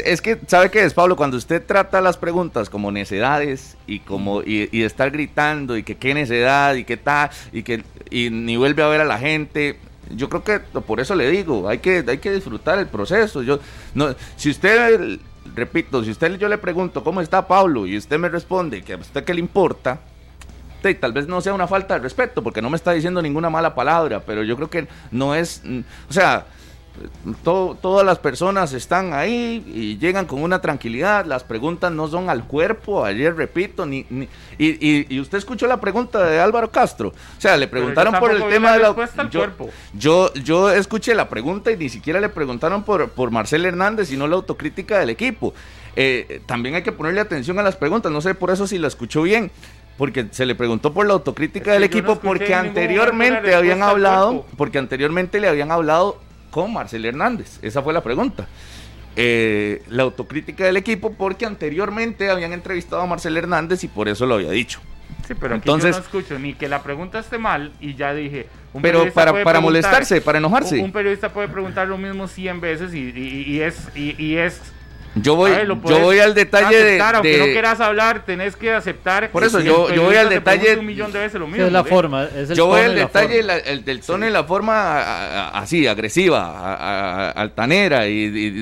Es 0.04 0.22
que, 0.22 0.38
¿sabe 0.48 0.70
qué 0.70 0.84
es, 0.84 0.94
Pablo? 0.94 1.16
Cuando 1.16 1.38
usted 1.38 1.66
trata 1.66 2.02
las 2.02 2.18
preguntas 2.18 2.70
como 2.70 2.92
necedades 2.92 3.78
y 3.88 4.00
como 4.00 4.42
y, 4.42 4.70
y 4.72 4.84
estar 4.84 5.10
gritando 5.12 5.78
y 5.78 5.84
que 5.84 5.96
qué 5.96 6.14
necedad 6.14 6.76
y 6.76 6.84
qué 6.84 6.98
tal 6.98 7.30
y 7.54 7.64
que 7.64 7.84
y 8.12 8.30
ni 8.30 8.58
vuelve 8.58 8.84
a 8.84 8.88
ver 8.88 9.02
a 9.02 9.06
la 9.06 9.18
gente, 9.18 9.80
yo 10.14 10.28
creo 10.28 10.44
que 10.44 10.60
por 10.82 11.00
eso 11.00 11.16
le 11.16 11.32
digo, 11.32 11.70
hay 11.70 11.80
que 11.80 12.04
hay 12.06 12.18
que 12.18 12.32
disfrutar 12.32 12.78
el 12.80 12.88
proceso. 12.88 13.42
Yo 13.42 13.60
no 13.96 14.14
si 14.36 14.50
usted 14.50 15.20
repito, 15.56 16.04
si 16.04 16.12
usted 16.12 16.38
yo 16.38 16.50
le 16.50 16.58
pregunto 16.58 17.04
cómo 17.04 17.22
está 17.22 17.48
Pablo 17.48 17.88
y 17.88 17.98
usted 17.98 18.20
me 18.20 18.28
responde 18.30 18.84
que 18.84 18.94
a 18.94 18.98
usted 18.98 19.24
qué 19.24 19.34
le 19.34 19.40
importa, 19.40 20.02
tal 20.82 21.14
vez 21.14 21.28
no 21.28 21.42
sea 21.42 21.54
una 21.54 21.68
falta 21.68 21.96
de 21.96 22.00
respeto, 22.02 22.44
porque 22.44 22.62
no 22.62 22.70
me 22.70 22.76
está 22.76 22.92
diciendo 22.92 23.22
ninguna 23.22 23.50
mala 23.50 23.76
palabra, 23.76 24.22
pero 24.26 24.44
yo 24.44 24.56
creo 24.56 24.70
que 24.70 24.88
no 25.12 25.36
es, 25.36 25.62
mm, 25.64 25.80
o 26.10 26.14
sea, 26.14 26.46
todas 27.44 28.06
las 28.06 28.20
personas 28.20 28.74
están 28.74 29.14
ahí 29.14 29.64
y 29.68 29.98
llegan 29.98 30.26
con 30.26 30.42
una 30.42 30.62
tranquilidad, 30.62 31.26
las 31.26 31.44
preguntas 31.44 31.92
no 31.92 32.08
son 32.08 32.30
al 32.30 32.46
cuerpo, 32.46 33.06
ayer 33.06 33.36
repito, 33.36 33.86
ni, 33.86 34.06
y, 34.58 35.20
usted 35.20 35.38
escuchó 35.38 35.68
la 35.68 35.80
pregunta 35.80 36.24
de 36.24 36.40
Álvaro 36.40 36.72
Castro, 36.72 37.10
o 37.10 37.42
sea, 37.42 37.58
le 37.58 37.68
preguntaron 37.68 38.16
por 38.20 38.32
el 38.32 38.48
tema 38.48 38.74
de 38.74 38.80
la... 38.80 39.30
Yo, 39.30 39.48
yo, 39.94 40.34
yo, 40.34 40.72
escuché 40.72 41.14
la 41.14 41.30
pregunta 41.30 41.72
y 41.72 41.78
ni 41.78 41.90
siquiera 41.90 42.20
le 42.20 42.30
preguntaron 42.30 42.84
por, 42.84 43.10
por 43.10 43.32
Marcel 43.32 43.66
Hernández, 43.66 44.08
sino 44.10 44.28
la 44.28 44.36
autocrítica 44.36 45.00
del 45.00 45.10
equipo. 45.10 45.54
Eh, 45.96 46.42
también 46.46 46.76
hay 46.76 46.84
que 46.84 46.92
ponerle 46.92 47.22
atención 47.22 47.58
a 47.58 47.64
las 47.64 47.76
preguntas, 47.76 48.12
no 48.12 48.22
sé 48.22 48.36
por 48.36 48.52
eso 48.52 48.68
si 48.68 48.78
la 48.78 48.88
escuchó 48.88 49.24
bien 49.24 49.52
porque 49.98 50.28
se 50.32 50.46
le 50.46 50.56
preguntó 50.56 50.94
por 50.94 51.08
la 51.08 51.14
autocrítica 51.14 51.74
del 51.74 51.84
equipo 51.84 52.20
porque 52.20 52.54
anteriormente 52.54 53.56
habían 53.56 53.82
hablado, 53.82 54.46
porque 54.56 54.78
anteriormente 54.78 55.40
le 55.40 55.50
habían 55.50 55.72
hablado 55.72 56.22
con 56.52 56.72
Marcel 56.72 57.06
Hernández. 57.06 57.60
Esa 57.62 57.82
fue 57.82 57.94
la 57.94 58.02
pregunta. 58.02 58.48
Eh, 59.16 59.82
la 59.90 60.04
autocrítica 60.04 60.66
del 60.66 60.78
equipo 60.78 61.14
porque 61.14 61.48
anteriormente 61.48 62.30
habían 62.30 62.54
entrevistado 62.54 63.02
a 63.02 63.08
Marcel 63.08 63.36
Hernández 63.36 63.84
y 63.84 63.88
por 63.88 64.08
eso 64.08 64.28
lo 64.28 64.36
había 64.36 64.52
dicho. 64.52 64.80
Sí, 65.28 65.34
pero 65.34 65.56
Entonces, 65.56 65.96
yo 65.96 66.00
no 66.00 66.06
escucho 66.06 66.40
ni 66.40 66.54
que 66.54 66.70
la 66.70 66.84
pregunta 66.84 67.20
esté 67.20 67.40
mal 67.40 67.74
y 67.82 67.96
ya 67.96 68.14
dije. 68.14 68.48
pero 68.80 69.12
para, 69.12 69.44
para 69.44 69.60
molestarse, 69.60 70.22
para 70.22 70.38
enojarse. 70.38 70.80
Un, 70.80 70.92
periodista 70.92 71.34
puede 71.34 71.48
preguntar 71.48 71.88
lo 71.88 71.98
mismo 71.98 72.28
100 72.28 72.62
veces 72.62 72.94
y, 72.94 73.10
y 73.10 73.62
es, 73.62 73.90
y 73.96 74.36
es 74.36 74.62
yo 75.22 75.36
voy, 75.36 75.52
yo 75.68 76.00
voy 76.00 76.20
al 76.20 76.34
detalle 76.34 76.84
de, 76.84 77.02
Aunque 77.02 77.38
no 77.38 77.46
quieras 77.46 77.80
hablar, 77.80 78.26
tenés 78.26 78.56
que 78.56 78.74
aceptar. 78.74 79.32
Por 79.32 79.44
eso 79.44 79.60
yo, 79.60 79.94
yo 79.94 80.04
voy 80.04 80.16
al 80.16 80.30
detalle. 80.30 80.78
Un 80.78 80.86
millón 80.86 81.12
de 81.12 81.20
veces 81.20 81.40
lo 81.40 81.48
mismo, 81.48 81.66
es 81.66 81.72
la 81.72 81.84
forma. 81.84 82.26
Es 82.26 82.50
el 82.50 82.58
yo 82.58 82.68
voy 82.68 82.82
al 82.82 82.96
detalle 82.96 83.40
el 83.40 83.84
del 83.84 84.02
tono 84.02 84.28
y 84.28 84.32
la 84.32 84.44
forma 84.44 85.50
así, 85.50 85.88
agresiva, 85.88 87.32
altanera 87.32 88.08
y, 88.08 88.14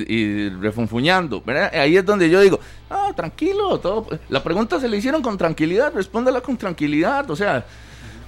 y, 0.07 0.49
refunfuñando. 0.49 1.43
Ahí 1.73 1.97
es 1.97 2.05
donde 2.05 2.29
yo 2.29 2.41
digo, 2.41 2.59
ah, 2.89 3.11
tranquilo, 3.15 3.79
todo. 3.79 4.07
La 4.29 4.43
pregunta 4.43 4.79
se 4.79 4.87
le 4.87 4.97
hicieron 4.97 5.21
con 5.21 5.37
tranquilidad, 5.37 5.93
respóndela 5.93 6.41
con 6.41 6.57
tranquilidad. 6.57 7.29
O 7.29 7.35
sea, 7.35 7.65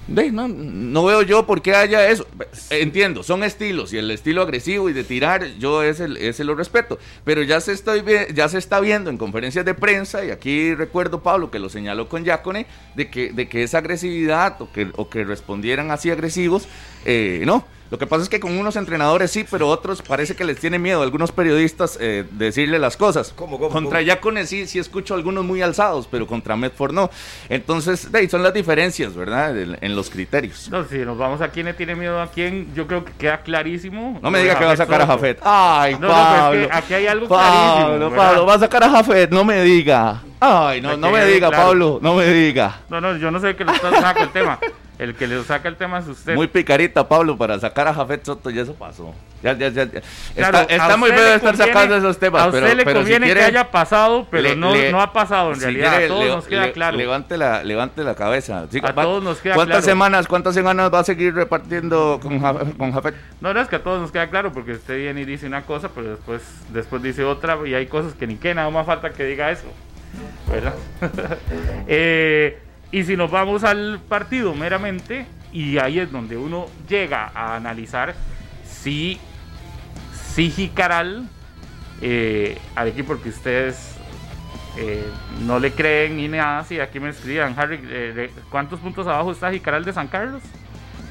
no, 0.08 0.48
no, 0.48 1.04
veo 1.04 1.22
yo 1.22 1.46
por 1.46 1.62
qué 1.62 1.74
haya 1.74 2.08
eso. 2.08 2.26
Entiendo, 2.70 3.22
son 3.22 3.44
estilos 3.44 3.92
y 3.92 3.98
el 3.98 4.10
estilo 4.10 4.42
agresivo 4.42 4.88
y 4.88 4.92
de 4.92 5.04
tirar, 5.04 5.46
yo 5.58 5.82
ese, 5.82 6.08
ese 6.18 6.44
lo 6.44 6.54
respeto. 6.54 6.98
Pero 7.24 7.42
ya 7.42 7.60
se, 7.60 7.72
está, 7.72 7.92
ya 8.32 8.48
se 8.48 8.58
está 8.58 8.80
viendo 8.80 9.10
en 9.10 9.18
conferencias 9.18 9.64
de 9.64 9.74
prensa, 9.74 10.24
y 10.24 10.30
aquí 10.30 10.74
recuerdo 10.74 11.22
Pablo 11.22 11.50
que 11.50 11.58
lo 11.58 11.68
señaló 11.68 12.08
con 12.08 12.24
Yacone, 12.24 12.66
de 12.94 13.10
que, 13.10 13.32
de 13.32 13.48
que 13.48 13.62
esa 13.62 13.78
agresividad 13.78 14.60
o 14.60 14.72
que, 14.72 14.88
o 14.96 15.08
que 15.08 15.24
respondieran 15.24 15.90
así 15.90 16.10
agresivos, 16.10 16.68
eh, 17.04 17.42
no. 17.44 17.64
Lo 17.90 17.98
que 17.98 18.06
pasa 18.06 18.22
es 18.22 18.28
que 18.28 18.38
con 18.38 18.56
unos 18.58 18.76
entrenadores 18.76 19.30
sí, 19.30 19.46
pero 19.50 19.68
otros 19.68 20.02
parece 20.02 20.36
que 20.36 20.44
les 20.44 20.58
tiene 20.58 20.78
miedo 20.78 21.00
a 21.00 21.04
algunos 21.04 21.32
periodistas 21.32 21.96
eh, 22.00 22.24
decirle 22.32 22.78
las 22.78 22.96
cosas. 22.96 23.32
¿Cómo, 23.34 23.58
cómo, 23.58 23.70
contra 23.70 24.02
Yacone 24.02 24.46
sí, 24.46 24.66
sí 24.66 24.78
escucho 24.78 25.14
algunos 25.14 25.44
muy 25.44 25.62
alzados, 25.62 26.06
pero 26.10 26.26
contra 26.26 26.54
Medford 26.56 26.92
no. 26.92 27.10
Entonces, 27.48 28.12
de 28.12 28.18
ahí 28.18 28.28
son 28.28 28.42
las 28.42 28.52
diferencias, 28.52 29.14
¿verdad? 29.14 29.56
En, 29.58 29.96
los 29.96 30.10
criterios. 30.10 30.68
No, 30.70 30.84
si 30.84 30.98
nos 30.98 31.16
vamos 31.16 31.40
a 31.40 31.48
quién 31.48 31.66
le 31.66 31.74
tiene 31.74 31.96
miedo 31.96 32.20
a 32.20 32.30
quién, 32.30 32.72
yo 32.74 32.86
creo 32.86 33.04
que 33.04 33.12
queda 33.12 33.40
clarísimo. 33.40 34.18
No 34.22 34.30
me 34.30 34.40
diga 34.40 34.58
que 34.58 34.64
va 34.64 34.72
a 34.72 34.76
sacar 34.76 35.00
a 35.00 35.06
Jafet. 35.06 35.38
Ay, 35.42 35.96
no, 35.98 36.08
Pablo. 36.08 36.68
No, 36.68 36.76
aquí 36.76 36.94
hay 36.94 37.06
algo 37.06 37.26
clarísimo. 37.26 38.14
Pablo, 38.14 38.46
va 38.46 38.54
a 38.54 38.58
sacar 38.58 38.84
a 38.84 38.90
Jafet, 38.90 39.30
no 39.30 39.44
me 39.44 39.62
diga. 39.62 40.22
Ay, 40.40 40.80
no, 40.80 40.96
no 40.96 41.10
me 41.10 41.24
diga, 41.24 41.50
Pablo, 41.50 41.98
no 42.02 42.14
me 42.14 42.26
diga. 42.26 42.80
No, 42.90 43.00
no, 43.00 43.16
yo 43.16 43.30
no 43.30 43.40
sé 43.40 43.56
qué 43.56 43.64
le 43.64 43.72
está 43.72 43.90
sacando 43.90 44.24
el 44.24 44.30
tema. 44.30 44.58
El 44.98 45.14
que 45.14 45.28
le 45.28 45.42
saca 45.44 45.68
el 45.68 45.76
tema 45.76 46.00
es 46.00 46.08
usted. 46.08 46.34
Muy 46.34 46.48
picarita, 46.48 47.06
Pablo, 47.06 47.38
para 47.38 47.58
sacar 47.60 47.86
a 47.86 47.94
Jafet 47.94 48.24
Soto, 48.24 48.50
y 48.50 48.58
eso 48.58 48.74
pasó. 48.74 49.14
Ya, 49.42 49.52
ya, 49.52 49.68
ya. 49.68 49.82
está, 50.34 50.96
muy 50.96 51.10
feo 51.10 51.34
estar 51.34 51.56
sacando 51.56 51.96
esos 51.96 52.18
temas. 52.18 52.42
A 52.42 52.46
usted 52.48 52.74
le 52.74 52.84
conviene 52.84 53.32
que 53.32 53.40
haya 53.40 53.70
pasado, 53.70 54.26
pero 54.28 54.56
no, 54.56 54.74
no 54.90 55.00
ha 55.00 55.12
pasado 55.12 55.52
en 55.52 55.60
realidad. 55.60 56.02
a 56.02 56.08
todos 56.08 56.26
nos 56.26 56.46
queda 56.46 56.72
claro. 56.72 56.96
Levante 56.96 57.36
la, 57.36 57.62
levante 57.62 58.02
la 58.02 58.16
cabeza. 58.16 58.66
a 58.82 58.92
todos 58.94 59.22
nos 59.22 59.38
queda 59.38 59.54
¿cuántas 59.54 59.84
Semanas, 59.84 60.26
¿Cuántas 60.26 60.54
semanas 60.54 60.92
va 60.92 60.98
a 60.98 61.04
seguir 61.04 61.34
repartiendo 61.34 62.18
con, 62.20 62.40
con 62.40 62.92
Jafet? 62.92 63.14
No, 63.40 63.54
no, 63.54 63.60
es 63.60 63.68
que 63.68 63.76
a 63.76 63.82
todos 63.82 64.00
nos 64.00 64.10
queda 64.10 64.28
claro, 64.28 64.52
porque 64.52 64.72
usted 64.72 64.96
viene 64.96 65.20
y 65.20 65.24
dice 65.24 65.46
una 65.46 65.62
cosa, 65.62 65.90
pero 65.94 66.10
después, 66.10 66.42
después 66.70 67.02
dice 67.02 67.22
otra, 67.22 67.56
y 67.64 67.74
hay 67.74 67.86
cosas 67.86 68.14
que 68.14 68.26
ni 68.26 68.36
que, 68.36 68.52
nada 68.52 68.68
más 68.70 68.84
falta 68.84 69.10
que 69.10 69.24
diga 69.24 69.52
eso. 69.52 69.68
¿Verdad? 70.50 70.74
eh. 71.86 72.58
Y 72.90 73.04
si 73.04 73.16
nos 73.16 73.30
vamos 73.30 73.64
al 73.64 74.00
partido 74.08 74.54
meramente, 74.54 75.26
y 75.52 75.78
ahí 75.78 75.98
es 75.98 76.10
donde 76.10 76.36
uno 76.36 76.66
llega 76.88 77.30
a 77.34 77.56
analizar 77.56 78.14
si, 78.64 79.18
si 80.34 80.50
Jicaral, 80.50 81.28
eh, 82.00 82.58
al 82.74 82.88
equipo 82.88 83.20
que 83.20 83.28
ustedes 83.28 83.94
eh, 84.76 85.04
no 85.44 85.58
le 85.58 85.72
creen 85.72 86.16
ni 86.16 86.28
nada, 86.28 86.64
si 86.64 86.80
aquí 86.80 87.00
me 87.00 87.10
escriban, 87.10 87.54
Harry, 87.58 87.80
eh, 87.84 88.30
¿cuántos 88.50 88.80
puntos 88.80 89.06
abajo 89.06 89.32
está 89.32 89.50
Jicaral 89.50 89.84
de 89.84 89.92
San 89.92 90.08
Carlos? 90.08 90.42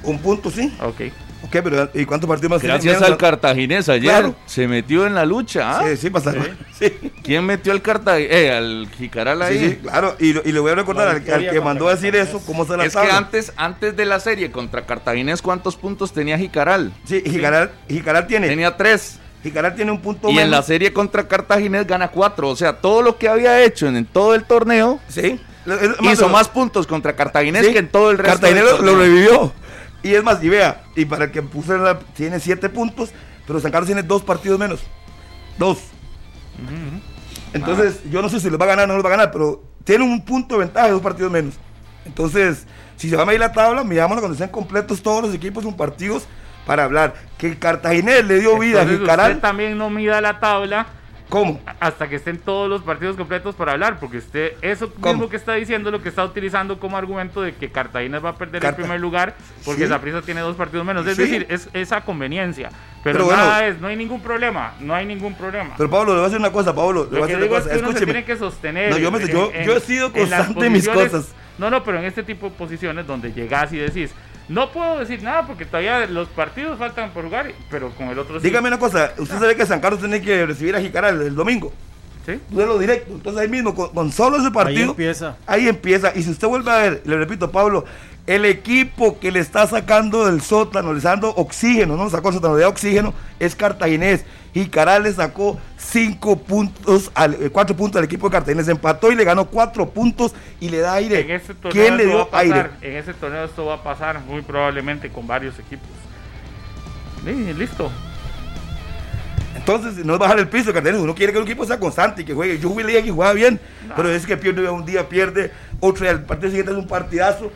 Un 0.03 0.19
punto, 0.19 0.49
sí. 0.49 0.75
Ok. 0.81 1.11
Ok, 1.43 1.57
pero 1.63 1.89
¿y 1.93 2.05
cuántos 2.05 2.27
partidos 2.27 2.51
más 2.51 2.63
Gracias 2.63 3.01
al 3.01 3.17
cartaginés 3.17 3.87
ayer 3.89 4.33
se 4.45 4.67
metió 4.67 5.05
en 5.05 5.15
la 5.15 5.25
lucha. 5.25 5.79
¿ah? 5.79 5.83
Sí, 5.87 5.97
sí, 5.97 6.09
pasa. 6.09 6.33
Sí. 6.77 6.93
¿Quién 7.23 7.43
metió 7.43 7.71
al 7.71 7.81
Cartagines? 7.81 8.31
Eh, 8.31 8.51
al 8.51 8.87
Jicaral 8.95 9.41
ahí. 9.41 9.57
Sí, 9.57 9.75
claro. 9.77 10.15
Y, 10.19 10.33
le 10.33 10.59
voy 10.59 10.71
a 10.71 10.75
recordar 10.75 11.07
al, 11.07 11.23
que 11.23 11.59
mandó 11.59 11.87
a 11.87 11.95
decir 11.95 12.15
eso, 12.15 12.39
cómo 12.45 12.65
se 12.65 12.77
la 12.77 12.85
Es 12.85 12.95
que 12.95 13.09
antes, 13.09 13.51
antes 13.57 13.97
de 13.97 14.05
la 14.05 14.19
serie 14.19 14.51
contra 14.51 14.85
Cartaginés, 14.85 15.41
¿cuántos 15.41 15.75
puntos 15.75 16.13
tenía 16.13 16.37
Jicaral? 16.37 16.93
Sí, 17.05 17.23
Jicaral, 17.25 17.71
Jicaral 17.89 18.27
tiene. 18.27 18.47
Tenía 18.47 18.77
tres. 18.77 19.19
Jicaral 19.41 19.75
tiene 19.75 19.91
un 19.91 20.01
punto 20.01 20.29
Y 20.29 20.37
en 20.37 20.51
la 20.51 20.61
serie 20.61 20.93
contra 20.93 21.27
Cartaginés 21.27 21.87
gana 21.87 22.09
cuatro. 22.09 22.49
O 22.49 22.55
sea, 22.55 22.73
todo 22.73 23.01
lo 23.01 23.17
que 23.17 23.27
había 23.27 23.63
hecho 23.63 23.87
en, 23.87 24.05
todo 24.05 24.35
el 24.35 24.43
torneo. 24.43 24.99
Sí. 25.07 25.39
Hizo 26.01 26.29
más 26.29 26.47
puntos 26.47 26.85
contra 26.85 27.15
Cartaginés 27.15 27.67
que 27.67 27.79
en 27.79 27.89
todo 27.89 28.11
el 28.11 28.19
resto. 28.19 28.39
Cartaginés 28.39 28.79
lo 28.79 28.97
revivió. 28.97 29.53
Y 30.07 30.15
es 30.15 30.23
más, 30.23 30.41
y 30.41 30.47
vea, 30.47 30.83
y 30.95 31.03
para 31.03 31.25
el 31.25 31.31
que 31.31 31.41
puse 31.41 31.77
la, 31.77 31.99
tiene 31.99 32.39
siete 32.39 32.69
puntos, 32.69 33.11
pero 33.45 33.59
San 33.59 33.71
Carlos 33.71 33.87
tiene 33.87 34.03
dos 34.03 34.23
partidos 34.23 34.57
menos. 34.57 34.79
Dos. 35.57 35.79
Entonces, 37.51 37.99
yo 38.09 38.21
no 38.21 38.29
sé 38.29 38.39
si 38.39 38.49
los 38.49 38.57
va 38.57 38.63
a 38.63 38.69
ganar 38.69 38.85
o 38.85 38.87
no 38.87 38.93
los 38.93 39.03
va 39.03 39.09
a 39.09 39.17
ganar, 39.17 39.31
pero 39.31 39.61
tiene 39.83 40.05
un 40.05 40.23
punto 40.23 40.55
de 40.55 40.59
ventaja 40.61 40.85
de 40.85 40.93
dos 40.93 41.01
partidos 41.01 41.29
menos. 41.29 41.55
Entonces, 42.05 42.65
si 42.95 43.09
se 43.09 43.17
va 43.17 43.23
a 43.23 43.25
medir 43.25 43.41
la 43.41 43.51
tabla, 43.51 43.83
mirámoslo 43.83 44.21
cuando 44.21 44.35
estén 44.35 44.49
completos 44.49 45.03
todos 45.03 45.23
los 45.23 45.35
equipos 45.35 45.65
en 45.65 45.73
partidos 45.73 46.25
para 46.65 46.85
hablar. 46.85 47.13
Que 47.37 47.47
el 47.47 47.59
Cartaginés 47.59 48.25
le 48.25 48.39
dio 48.39 48.57
vida 48.57 48.83
a 48.83 48.85
Usted 48.85 49.39
también 49.39 49.77
no 49.77 49.89
mida 49.89 50.21
la 50.21 50.39
tabla 50.39 50.87
¿Cómo? 51.29 51.59
Hasta 51.79 52.07
que 52.07 52.15
estén 52.15 52.37
todos 52.37 52.69
los 52.69 52.81
partidos 52.81 53.17
completos 53.17 53.53
para 53.55 53.73
hablar, 53.73 53.99
porque 53.99 54.17
usted, 54.17 54.53
eso 54.61 54.91
mismo 55.03 55.27
que 55.27 55.35
está 55.35 55.55
diciendo, 55.55 55.91
lo 55.91 56.01
que 56.01 56.09
está 56.09 56.23
utilizando 56.23 56.79
como 56.79 56.97
argumento 56.97 57.41
de 57.41 57.53
que 57.53 57.69
Cartagena 57.69 58.19
va 58.19 58.29
a 58.29 58.35
perder 58.37 58.63
el 58.63 58.75
primer 58.75 58.99
lugar, 58.99 59.35
porque 59.65 59.83
esa 59.83 59.99
prisa 59.99 60.21
tiene 60.21 60.41
dos 60.41 60.55
partidos 60.55 60.85
menos. 60.85 61.05
Es 61.05 61.17
decir, 61.17 61.45
es 61.49 61.69
esa 61.73 62.01
conveniencia. 62.01 62.69
Pero, 63.03 63.27
nada 63.29 63.65
es, 63.67 63.79
no 63.79 63.87
hay 63.87 63.95
ningún 63.95 64.21
problema, 64.21 64.73
no 64.79 64.93
hay 64.93 65.05
ningún 65.05 65.33
problema. 65.33 65.73
Pero 65.77 65.89
Pablo, 65.89 66.13
le 66.13 66.19
voy 66.19 66.25
a 66.25 66.29
decir 66.29 66.39
una 66.39 66.51
cosa, 66.51 66.75
Pablo. 66.75 67.07
Le 67.11 67.19
voy 67.19 67.21
a 67.21 67.25
decir 67.27 67.37
una 67.37 67.47
cosa. 67.47 67.71
Es 67.71 67.81
que 67.81 67.87
uno 67.87 67.97
se 67.97 68.05
tiene 68.05 68.25
que 68.25 68.37
sostener. 68.37 68.91
No, 68.91 68.97
yo, 68.97 69.11
me, 69.11 69.27
yo, 69.27 69.51
yo 69.51 69.77
he 69.77 69.79
sido 69.79 70.11
constante 70.11 70.65
en 70.65 70.73
mis 70.73 70.87
cosas. 70.87 71.33
No, 71.57 71.71
no, 71.71 71.83
pero 71.83 71.97
en 71.97 72.05
este 72.05 72.21
tipo 72.23 72.49
de 72.49 72.55
posiciones 72.55 73.07
donde 73.07 73.33
llegas 73.33 73.73
y 73.73 73.77
decís, 73.77 74.11
no 74.49 74.71
puedo 74.71 74.99
decir 74.99 75.21
nada 75.21 75.45
porque 75.45 75.65
todavía 75.65 76.05
los 76.05 76.27
partidos 76.29 76.77
faltan 76.77 77.11
por 77.11 77.25
jugar, 77.25 77.51
pero 77.69 77.89
con 77.91 78.07
el 78.07 78.19
otro 78.19 78.39
sí. 78.39 78.47
Dígame 78.47 78.69
una 78.69 78.79
cosa, 78.79 79.13
usted 79.17 79.37
sabe 79.37 79.55
que 79.55 79.65
San 79.65 79.81
Carlos 79.81 79.99
tiene 79.99 80.21
que 80.21 80.45
recibir 80.45 80.75
a 80.75 80.81
Jicaral 80.81 81.21
el, 81.21 81.35
domingo. 81.35 81.73
Sí. 82.25 82.39
Duelo 82.49 82.77
directo. 82.77 83.13
Entonces 83.13 83.41
ahí 83.41 83.47
mismo, 83.47 83.73
con, 83.73 84.11
solo 84.11 84.37
ese 84.37 84.51
partido. 84.51 84.83
Ahí 84.83 84.89
empieza. 84.89 85.37
Ahí 85.45 85.67
empieza. 85.67 86.11
Y 86.15 86.23
si 86.23 86.31
usted 86.31 86.47
vuelve 86.47 86.71
a 86.71 86.77
ver, 86.77 87.01
le 87.05 87.17
repito, 87.17 87.51
Pablo, 87.51 87.85
el 88.27 88.43
equipo 88.43 89.19
que 89.19 89.31
le 89.31 89.39
está 89.39 89.65
sacando 89.67 90.25
del 90.25 90.41
sótano, 90.41 90.91
le 90.91 90.97
está 90.97 91.11
dando 91.11 91.29
oxígeno, 91.29 91.95
no 91.95 92.09
sacó 92.09 92.27
el 92.27 92.35
sótano, 92.35 92.57
de 92.57 92.65
oxígeno, 92.65 93.13
es 93.39 93.55
Cartaginés. 93.55 94.25
Y 94.53 94.65
Caral 94.65 95.03
le 95.03 95.13
sacó 95.13 95.57
cinco 95.77 96.37
puntos, 96.37 97.09
al, 97.15 97.35
eh, 97.35 97.49
cuatro 97.49 97.75
puntos 97.75 97.99
al 97.99 98.05
equipo 98.05 98.27
de 98.27 98.33
Cartaginés. 98.33 98.67
Empató 98.67 99.13
y 99.13 99.15
le 99.15 99.23
ganó 99.23 99.45
cuatro 99.45 99.89
puntos 99.89 100.35
y 100.59 100.67
le 100.67 100.79
da 100.79 100.95
aire. 100.95 101.21
En 101.21 101.31
ese 101.31 101.53
torneo 101.53 101.71
¿Quién 101.71 101.95
le 101.95 102.05
dio 102.05 102.27
aire? 102.33 102.69
En 102.81 102.97
ese 102.97 103.13
torneo 103.13 103.45
esto 103.45 103.65
va 103.65 103.75
a 103.75 103.83
pasar 103.83 104.19
muy 104.19 104.41
probablemente 104.41 105.09
con 105.09 105.25
varios 105.25 105.57
equipos. 105.57 105.87
Sí, 107.23 107.53
listo. 107.53 107.89
Entonces, 109.55 110.05
no 110.05 110.13
es 110.13 110.19
bajar 110.19 110.37
el 110.39 110.49
piso, 110.49 110.73
Cartaginés. 110.73 111.01
Uno 111.01 111.15
quiere 111.15 111.31
que 111.31 111.39
el 111.39 111.45
equipo 111.45 111.65
sea 111.65 111.79
constante 111.79 112.23
y 112.23 112.25
que 112.25 112.33
juegue. 112.33 112.59
Yo 112.59 112.67
jugué 112.67 113.03
que 113.03 113.11
juega 113.11 113.31
bien, 113.31 113.59
pero 113.95 114.09
es 114.09 114.25
que 114.25 114.35
pierde 114.35 114.69
un 114.69 114.85
día, 114.85 115.07
pierde 115.07 115.53
otro. 115.79 116.05
Y 116.05 116.09
el 116.09 116.23
partido 116.23 116.49
siguiente 116.49 116.73
es 116.73 116.77
un 116.77 116.87
partidazo 116.87 117.51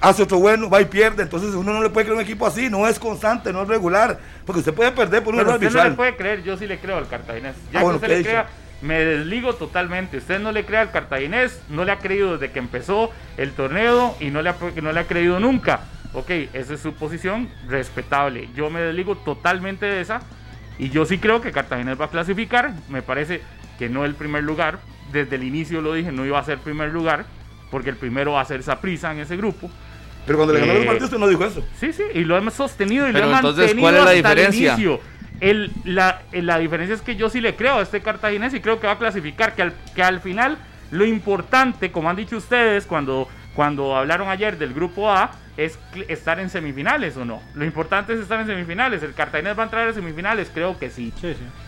hace 0.00 0.22
otro 0.22 0.38
bueno, 0.38 0.68
va 0.68 0.80
y 0.80 0.86
pierde. 0.86 1.22
Entonces 1.22 1.54
uno 1.54 1.72
no 1.72 1.82
le 1.82 1.90
puede 1.90 2.06
creer 2.06 2.18
un 2.18 2.24
equipo 2.24 2.46
así, 2.46 2.68
no 2.68 2.86
es 2.86 2.98
constante, 2.98 3.52
no 3.52 3.62
es 3.62 3.68
regular. 3.68 4.18
Porque 4.44 4.60
usted 4.60 4.74
puede 4.74 4.92
perder 4.92 5.22
por 5.22 5.34
un 5.34 5.40
error 5.40 5.54
Usted 5.54 5.70
no 5.70 5.84
le 5.84 5.90
puede 5.92 6.16
creer, 6.16 6.42
yo 6.42 6.56
sí 6.56 6.66
le 6.66 6.78
creo 6.78 6.98
al 6.98 7.08
cartaginés. 7.08 7.56
Ya 7.72 7.80
ah, 7.80 7.82
que 7.82 7.88
usted 7.88 8.08
le 8.08 8.22
crea, 8.22 8.46
me 8.82 8.98
desligo 9.04 9.54
totalmente. 9.54 10.18
Usted 10.18 10.40
no 10.40 10.52
le 10.52 10.64
cree 10.64 10.80
al 10.80 10.90
cartaginés, 10.90 11.60
no 11.68 11.84
le 11.84 11.92
ha 11.92 11.98
creído 11.98 12.36
desde 12.36 12.52
que 12.52 12.58
empezó 12.58 13.10
el 13.36 13.52
torneo 13.52 14.16
y 14.20 14.30
no 14.30 14.42
le 14.42 14.50
ha, 14.50 14.56
no 14.82 14.92
le 14.92 15.00
ha 15.00 15.06
creído 15.06 15.40
nunca. 15.40 15.80
Ok, 16.12 16.30
esa 16.52 16.74
es 16.74 16.80
su 16.80 16.94
posición, 16.94 17.50
respetable. 17.68 18.48
Yo 18.54 18.70
me 18.70 18.80
desligo 18.80 19.16
totalmente 19.16 19.86
de 19.86 20.00
esa. 20.00 20.20
Y 20.78 20.90
yo 20.90 21.04
sí 21.06 21.18
creo 21.18 21.40
que 21.40 21.52
Cartaginés 21.52 22.00
va 22.00 22.06
a 22.06 22.10
clasificar. 22.10 22.72
Me 22.88 23.02
parece 23.02 23.42
que 23.78 23.88
no 23.88 24.04
el 24.04 24.14
primer 24.14 24.42
lugar. 24.42 24.78
Desde 25.12 25.36
el 25.36 25.44
inicio 25.44 25.80
lo 25.80 25.94
dije, 25.94 26.12
no 26.12 26.26
iba 26.26 26.38
a 26.38 26.44
ser 26.44 26.58
primer 26.58 26.90
lugar 26.90 27.26
porque 27.70 27.90
el 27.90 27.96
primero 27.96 28.32
va 28.32 28.40
a 28.40 28.44
ser 28.44 28.62
prisa 28.80 29.12
en 29.12 29.20
ese 29.20 29.36
grupo. 29.36 29.70
Pero 30.26 30.38
cuando 30.38 30.54
le 30.54 30.60
ganó 30.60 30.74
los 30.74 30.82
eh, 30.82 30.86
partidos 30.86 31.04
usted 31.12 31.18
no 31.18 31.28
dijo 31.28 31.44
eso. 31.44 31.64
Sí, 31.78 31.92
sí, 31.92 32.02
y 32.14 32.24
lo 32.24 32.36
hemos 32.36 32.54
sostenido 32.54 33.08
y 33.08 33.12
lo 33.12 33.18
hemos 33.18 33.42
mantenido 33.42 33.80
¿cuál 33.80 33.96
es 33.96 34.04
la 34.04 34.10
diferencia? 34.10 34.76
el 35.40 35.70
la, 35.84 36.22
la, 36.32 36.58
diferencia 36.58 36.94
es 36.94 37.02
que 37.02 37.14
yo 37.14 37.28
sí 37.28 37.40
le 37.40 37.54
creo 37.56 37.76
a 37.76 37.82
este 37.82 38.00
cartaginés 38.00 38.54
y 38.54 38.60
creo 38.60 38.80
que 38.80 38.86
va 38.86 38.94
a 38.94 38.98
clasificar, 38.98 39.54
que 39.54 39.62
al, 39.62 39.74
que 39.94 40.02
al 40.02 40.20
final 40.20 40.56
lo 40.90 41.04
importante, 41.04 41.92
como 41.92 42.08
han 42.08 42.16
dicho 42.16 42.36
ustedes 42.36 42.86
cuando, 42.86 43.28
cuando 43.54 43.96
hablaron 43.96 44.28
ayer 44.28 44.56
del 44.58 44.72
grupo 44.72 45.10
A, 45.10 45.32
es 45.56 45.78
estar 46.08 46.38
en 46.40 46.50
semifinales 46.50 47.16
o 47.16 47.24
no. 47.24 47.42
Lo 47.54 47.64
importante 47.64 48.12
es 48.12 48.20
estar 48.20 48.40
en 48.40 48.46
semifinales. 48.46 49.02
El 49.02 49.14
Cartaginés 49.14 49.56
va 49.56 49.62
a 49.62 49.64
entrar 49.64 49.88
en 49.88 49.94
semifinales, 49.94 50.50
creo 50.52 50.78
que 50.78 50.90
sí. 50.90 51.12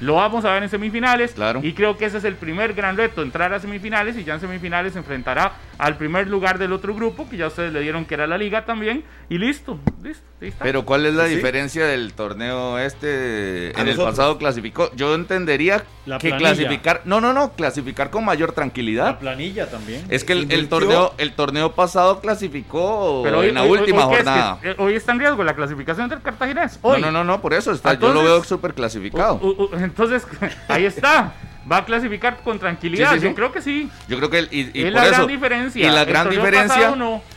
Lo 0.01 0.15
vamos 0.15 0.45
a 0.45 0.53
ver 0.53 0.63
en 0.63 0.69
semifinales. 0.69 1.33
Claro. 1.33 1.61
Y 1.63 1.73
creo 1.73 1.97
que 1.97 2.05
ese 2.05 2.19
es 2.19 2.25
el 2.25 2.35
primer 2.35 2.75
gran 2.75 2.97
reto, 2.97 3.23
entrar 3.23 3.53
a 3.53 3.61
semifinales 3.61 4.17
y 4.17 4.25
ya 4.25 4.35
en 4.35 4.41
semifinales 4.41 4.93
se 4.93 4.99
enfrentará 4.99 5.53
al 5.79 5.97
primer 5.97 6.27
lugar 6.27 6.59
del 6.59 6.73
otro 6.73 6.95
grupo, 6.95 7.29
que 7.29 7.37
ya 7.37 7.47
ustedes 7.47 7.73
le 7.73 7.81
dieron 7.81 8.05
que 8.05 8.15
era 8.15 8.27
la 8.27 8.37
liga 8.37 8.65
también. 8.65 9.05
Y 9.31 9.39
listo, 9.39 9.79
listo. 10.03 10.25
Pero 10.61 10.85
¿cuál 10.85 11.07
es 11.07 11.15
la 11.15 11.25
diferencia 11.25 11.87
del 11.87 12.13
torneo 12.13 12.79
este? 12.79 13.79
En 13.79 13.89
el 13.89 13.97
pasado 13.97 14.39
clasificó. 14.39 14.91
Yo 14.95 15.15
entendería 15.15 15.85
que 16.21 16.37
clasificar, 16.37 17.03
no, 17.05 17.21
no, 17.21 17.33
no, 17.33 17.53
clasificar 17.53 18.11
con 18.11 18.25
mayor 18.25 18.53
tranquilidad. 18.53 19.07
La 19.07 19.19
planilla 19.19 19.69
también. 19.69 20.05
Es 20.09 20.25
que 20.25 20.33
el, 20.33 20.69
torneo, 20.69 21.15
el 21.19 21.33
torneo 21.33 21.75
pasado 21.75 22.21
clasificó 22.21 23.23
Pero 23.25 23.43
en 23.43 23.55
la 23.55 23.65
última 23.81 24.03
jornada. 24.03 24.59
Eh, 24.63 24.75
hoy 24.79 24.95
está 24.95 25.13
en 25.13 25.21
riesgo 25.21 25.43
la 25.45 25.55
clasificación 25.55 26.09
del 26.09 26.21
Cartaginés. 26.21 26.79
No, 26.83 26.99
no, 26.99 27.11
no, 27.11 27.25
no, 27.25 27.41
por 27.41 27.55
eso 27.55 27.73
está. 27.73 27.95
yo 27.95 28.13
lo 28.13 28.23
veo 28.23 28.45
súper 28.45 28.75
clasificado. 28.75 29.41
entonces, 29.79 30.27
ahí 30.69 30.85
está. 30.85 31.33
va 31.71 31.79
a 31.79 31.85
clasificar 31.85 32.39
con 32.43 32.59
tranquilidad. 32.59 33.17
Yo 33.17 33.35
creo 33.35 33.53
que 33.53 33.63
sí. 33.63 33.91
Yo 34.09 34.17
creo 34.19 34.31
que 34.31 34.49
y, 34.51 34.87
es 34.87 34.93
la 34.93 35.07
gran 35.07 35.27
diferencia. 35.27 35.87
Y 35.87 35.91
la 35.91 36.05
gran 36.05 36.31
diferencia 36.31 36.95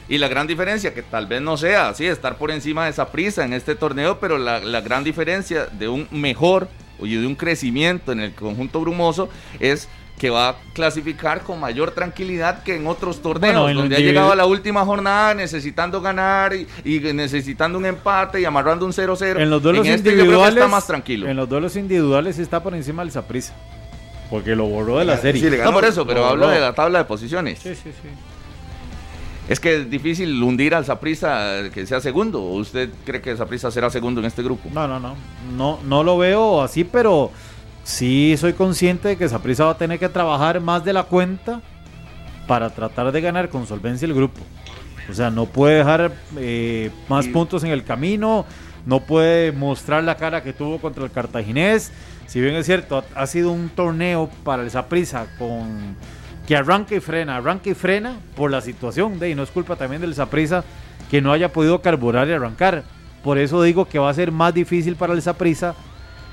y 0.08 0.18
la 0.18 0.28
gran 0.28 0.48
diferencia 0.48 0.94
que 0.94 1.04
tal 1.04 1.26
vez 1.28 1.42
no 1.42 1.56
sea 1.56 1.90
así 1.90 2.06
estar 2.06 2.38
por 2.38 2.52
encima 2.52 2.84
de 2.86 2.92
esa 2.92 3.12
prisa 3.12 3.46
en 3.46 3.54
este 3.54 3.76
torneo, 3.76 4.20
pero 4.20 4.38
la, 4.38 4.60
la 4.60 4.82
gran 4.82 5.04
diferencia 5.04 5.68
de 5.68 5.88
un 5.88 6.08
mejor 6.12 6.68
y 7.00 7.16
de 7.16 7.26
un 7.26 7.36
crecimiento 7.36 8.12
en 8.12 8.20
el 8.20 8.34
conjunto 8.34 8.80
brumoso 8.82 9.30
es 9.60 9.88
que 10.18 10.30
va 10.30 10.50
a 10.50 10.56
clasificar 10.74 11.42
con 11.42 11.60
mayor 11.60 11.92
tranquilidad 11.92 12.62
que 12.62 12.76
en 12.76 12.86
otros 12.86 13.22
torneos, 13.22 13.74
donde 13.74 13.96
ha 13.96 14.00
llegado 14.00 14.32
a 14.32 14.36
la 14.36 14.46
última 14.46 14.86
jornada 14.86 15.34
necesitando 15.34 16.00
ganar 16.00 16.54
y, 16.54 17.00
necesitando 17.14 17.78
un 17.78 17.86
empate 17.88 18.40
y 18.40 18.46
amarrando 18.46 18.86
un 18.86 18.94
0-0. 18.94 19.42
En 19.42 19.50
los 19.50 19.64
duelos 19.64 19.88
este 19.88 20.12
individuales 20.12 20.56
está 20.56 20.68
más 20.68 20.86
tranquilo. 20.86 21.28
En 21.28 21.38
los 21.38 21.50
duelos 21.50 21.76
individuales 21.76 22.38
está 22.38 22.62
por 22.62 22.76
encima 22.76 23.04
del 23.04 23.12
Saprissa. 23.12 23.54
Porque 24.30 24.56
lo 24.56 24.66
borró 24.66 25.00
de 25.00 25.06
la 25.06 25.18
serie. 25.18 25.50
Sí, 25.50 25.58
no 25.64 25.74
por 25.74 25.86
eso, 25.86 26.06
pero 26.06 26.26
hablo 26.26 26.48
de 26.50 26.60
la 26.60 26.74
tabla 26.74 27.00
de 27.00 27.06
posiciones. 27.06 27.60
Sí, 27.60 27.76
sí, 27.76 27.92
sí. 27.92 28.10
Es 29.50 29.60
que 29.60 29.78
es 29.78 29.90
difícil 29.90 30.42
hundir 30.42 30.74
al 30.76 30.86
Saprisa 30.86 31.64
que 31.74 31.86
sea 31.86 32.00
segundo. 32.00 32.42
¿O 32.42 32.54
usted 32.54 32.90
cree 33.04 33.22
que 33.22 33.36
Saprisa 33.36 33.70
será 33.72 33.90
segundo 33.90 34.22
en 34.22 34.28
este 34.28 34.44
grupo? 34.44 34.70
No, 34.72 34.88
no, 34.88 35.00
no. 35.00 35.16
No, 35.58 35.80
no 35.84 36.04
lo 36.04 36.18
veo 36.18 36.62
así, 36.62 36.86
pero 36.86 37.32
sí 37.84 38.36
soy 38.38 38.54
consciente 38.54 39.10
de 39.10 39.18
que 39.18 39.30
Saprisa 39.30 39.66
va 39.66 39.72
a 39.72 39.78
tener 39.78 40.00
que 40.00 40.10
trabajar 40.10 40.60
más 40.60 40.84
de 40.84 40.94
la 40.94 41.04
cuenta 41.04 41.62
para 42.48 42.70
tratar 42.70 43.12
de 43.12 43.22
ganar 43.22 43.50
con 43.50 43.68
solvencia 43.68 44.06
el 44.06 44.14
grupo. 44.14 44.42
O 45.10 45.14
sea, 45.14 45.30
no 45.30 45.46
puede 45.46 45.78
dejar 45.78 46.12
eh, 46.38 46.92
más 47.10 47.28
puntos 47.28 47.64
en 47.64 47.72
el 47.72 47.84
camino, 47.84 48.46
no 48.86 49.02
puede 49.02 49.52
mostrar 49.52 50.04
la 50.04 50.16
cara 50.16 50.44
que 50.44 50.54
tuvo 50.54 50.80
contra 50.80 51.04
el 51.04 51.12
cartaginés. 51.12 51.92
Si 52.28 52.40
bien 52.40 52.56
es 52.56 52.66
cierto, 52.66 53.04
ha 53.16 53.28
sido 53.28 53.52
un 53.52 53.70
torneo 53.70 54.30
para 54.44 54.64
el 54.64 54.72
Saprisa 54.72 55.28
con 55.38 55.96
que 56.48 56.56
arranca 56.56 56.96
y 56.96 57.00
frena, 57.00 57.38
arranca 57.38 57.70
y 57.70 57.74
frena 57.74 58.18
por 58.36 58.52
la 58.52 58.62
situación 58.62 59.20
de 59.20 59.30
y 59.30 59.36
no 59.36 59.44
es 59.44 59.52
culpa 59.52 59.76
también 59.76 60.02
del 60.02 60.16
Saprisa 60.16 60.64
que 61.10 61.22
no 61.22 61.32
haya 61.32 61.52
podido 61.52 61.82
carburar 61.82 62.28
y 62.28 62.34
arrancar. 62.34 62.84
Por 63.24 63.38
eso 63.38 63.62
digo 63.62 63.86
que 63.86 64.00
va 64.00 64.10
a 64.10 64.14
ser 64.14 64.32
más 64.32 64.54
difícil 64.54 64.96
para 64.96 65.14
el 65.14 65.22
Saprisa 65.22 65.76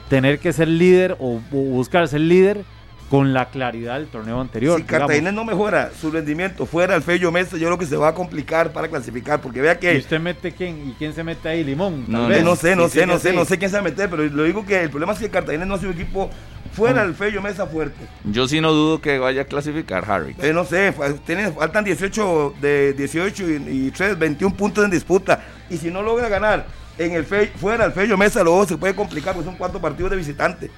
tener 0.09 0.39
que 0.39 0.53
ser 0.53 0.69
líder 0.69 1.17
o, 1.19 1.41
buscar 1.51 2.09
ser 2.09 2.21
líder 2.21 2.65
con 3.11 3.33
la 3.33 3.49
claridad 3.49 3.95
del 3.95 4.09
torneo 4.09 4.41
anterior. 4.41 4.79
Si 4.79 4.85
Cartagena 4.85 5.33
no 5.33 5.45
mejora 5.45 5.91
su 5.99 6.11
rendimiento 6.11 6.67
fuera 6.67 6.95
el 6.95 7.03
Fello 7.03 7.33
Mesa, 7.33 7.57
yo 7.57 7.67
creo 7.67 7.79
que 7.79 7.87
se 7.87 7.97
va 7.97 8.09
a 8.09 8.15
complicar 8.15 8.71
para 8.73 8.89
clasificar, 8.89 9.41
porque 9.41 9.63
vea 9.63 9.79
que... 9.79 9.95
¿Y 9.95 9.99
usted 9.99 10.21
mete 10.21 10.53
quién? 10.53 10.91
¿Y 10.91 10.93
quién 10.93 11.15
se 11.15 11.25
mete 11.25 11.49
ahí? 11.49 11.65
¿Limón? 11.65 12.05
No, 12.07 12.29
no, 12.29 12.55
sé, 12.55 12.77
no 12.77 12.89
sé, 12.89 13.07
no 13.07 13.19
sé, 13.19 13.33
no 13.33 13.47
sé 13.47 13.57
quién 13.57 13.71
se 13.71 13.77
va 13.77 13.81
a 13.81 13.85
meter, 13.85 14.11
pero 14.11 14.25
lo 14.25 14.45
digo 14.45 14.67
que 14.67 14.83
el 14.83 14.91
problema 14.91 15.15
es 15.15 15.21
que 15.21 15.31
Cartagena 15.31 15.65
no 15.65 15.75
ha 15.75 15.79
sido 15.79 15.93
un 15.93 15.97
equipo 15.97 16.29
fuera 16.73 17.03
el 17.03 17.15
Fello 17.15 17.41
Mesa 17.41 17.67
fuerte. 17.67 18.07
Yo 18.25 18.47
sí 18.47 18.61
no 18.61 18.73
dudo 18.73 19.01
que 19.01 19.19
vaya 19.19 19.43
a 19.43 19.45
clasificar, 19.47 20.05
Harry. 20.11 20.37
Eh, 20.43 20.53
no 20.53 20.67
sé, 20.67 20.93
tiene, 21.25 21.51
faltan 21.53 21.85
18 21.85 22.55
de 22.61 22.93
18 22.93 23.49
y, 23.49 23.91
3, 23.91 24.19
21 24.19 24.55
puntos 24.55 24.85
en 24.85 24.91
disputa, 24.91 25.43
y 25.71 25.79
si 25.79 25.91
no 25.91 26.03
logra 26.03 26.29
ganar 26.29 26.67
en 26.99 27.13
el 27.13 27.25
fuera 27.25 27.85
el 27.85 27.93
Fello 27.93 28.17
Mesa, 28.17 28.43
luego 28.43 28.67
se 28.67 28.77
puede 28.77 28.95
complicar, 28.95 29.35
porque 29.35 29.49
son 29.49 29.57
cuatro 29.57 29.81
partidos 29.81 30.11
de 30.11 30.17
visitante. 30.17 30.71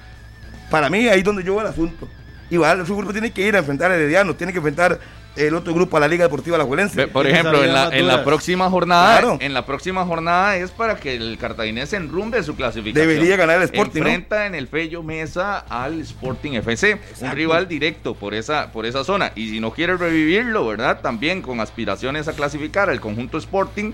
Para 0.69 0.89
mí, 0.89 1.07
ahí 1.07 1.19
es 1.19 1.25
donde 1.25 1.43
yo 1.43 1.53
veo 1.55 1.61
el 1.61 1.67
asunto. 1.67 2.07
Igual, 2.49 2.85
su 2.85 2.95
grupo 2.95 3.11
tiene 3.11 3.31
que 3.31 3.47
ir 3.47 3.55
a 3.55 3.59
enfrentar 3.59 3.91
a 3.91 3.95
Herediano, 3.95 4.35
tiene 4.35 4.51
que 4.51 4.59
enfrentar 4.59 4.99
el 5.35 5.55
otro 5.55 5.73
grupo 5.73 5.97
a 5.97 5.99
la 5.99 6.07
Liga 6.07 6.25
Deportiva 6.25 6.57
La 6.57 6.65
Juelense. 6.65 7.07
Por 7.07 7.25
ejemplo, 7.25 7.63
en 7.63 7.73
la, 7.73 7.89
en 7.89 8.07
la, 8.07 8.23
próxima 8.23 8.69
jornada, 8.69 9.37
en 9.39 9.53
la 9.53 9.65
próxima 9.65 10.05
jornada 10.05 10.57
es 10.57 10.71
para 10.71 10.97
que 10.97 11.15
el 11.15 11.37
cartaginés 11.37 11.93
enrumbe 11.93 12.43
su 12.43 12.55
clasificación. 12.55 13.07
Debería 13.07 13.37
ganar 13.37 13.57
el 13.57 13.63
Sporting. 13.63 14.01
Enfrenta 14.01 14.45
en 14.45 14.55
el 14.55 14.67
Fello 14.67 15.03
Mesa 15.03 15.59
al 15.59 16.01
Sporting 16.01 16.53
FC, 16.53 16.99
un 17.21 17.31
rival 17.31 17.67
directo 17.67 18.15
por 18.15 18.33
esa, 18.33 18.71
por 18.71 18.85
esa 18.85 19.03
zona. 19.03 19.31
Y 19.35 19.49
si 19.49 19.59
no 19.59 19.71
quiere 19.71 19.95
revivirlo, 19.95 20.67
¿verdad? 20.67 20.99
También 21.01 21.41
con 21.41 21.61
aspiraciones 21.61 22.27
a 22.27 22.33
clasificar 22.33 22.89
al 22.89 22.99
conjunto 22.99 23.37
Sporting. 23.37 23.93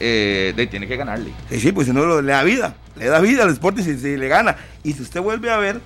Eh, 0.00 0.68
tiene 0.70 0.86
que 0.86 0.96
ganarle. 0.96 1.32
Sí, 1.50 1.60
sí, 1.60 1.72
pues 1.72 1.86
si 1.86 1.92
no 1.92 2.20
le 2.20 2.32
da 2.32 2.42
vida, 2.44 2.74
le 2.96 3.06
da 3.06 3.20
vida 3.20 3.42
al 3.42 3.50
Sporting 3.50 3.82
si 3.82 4.16
le 4.16 4.28
gana. 4.28 4.56
Y 4.84 4.92
si 4.92 5.02
usted 5.02 5.20
vuelve 5.20 5.50
a 5.50 5.56
ver, 5.58 5.80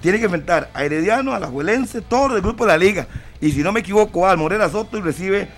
tiene 0.00 0.18
que 0.18 0.24
enfrentar 0.24 0.70
a 0.74 0.84
Herediano, 0.84 1.32
a 1.34 1.38
la 1.38 1.46
Juelense, 1.46 2.00
todo 2.00 2.36
el 2.36 2.42
grupo 2.42 2.64
de 2.64 2.72
la 2.72 2.78
liga. 2.78 3.06
Y 3.40 3.52
si 3.52 3.62
no 3.62 3.72
me 3.72 3.80
equivoco, 3.80 4.26
al 4.26 4.38
Morera 4.38 4.68
Soto 4.68 4.98
y 4.98 5.00
recibe 5.00 5.48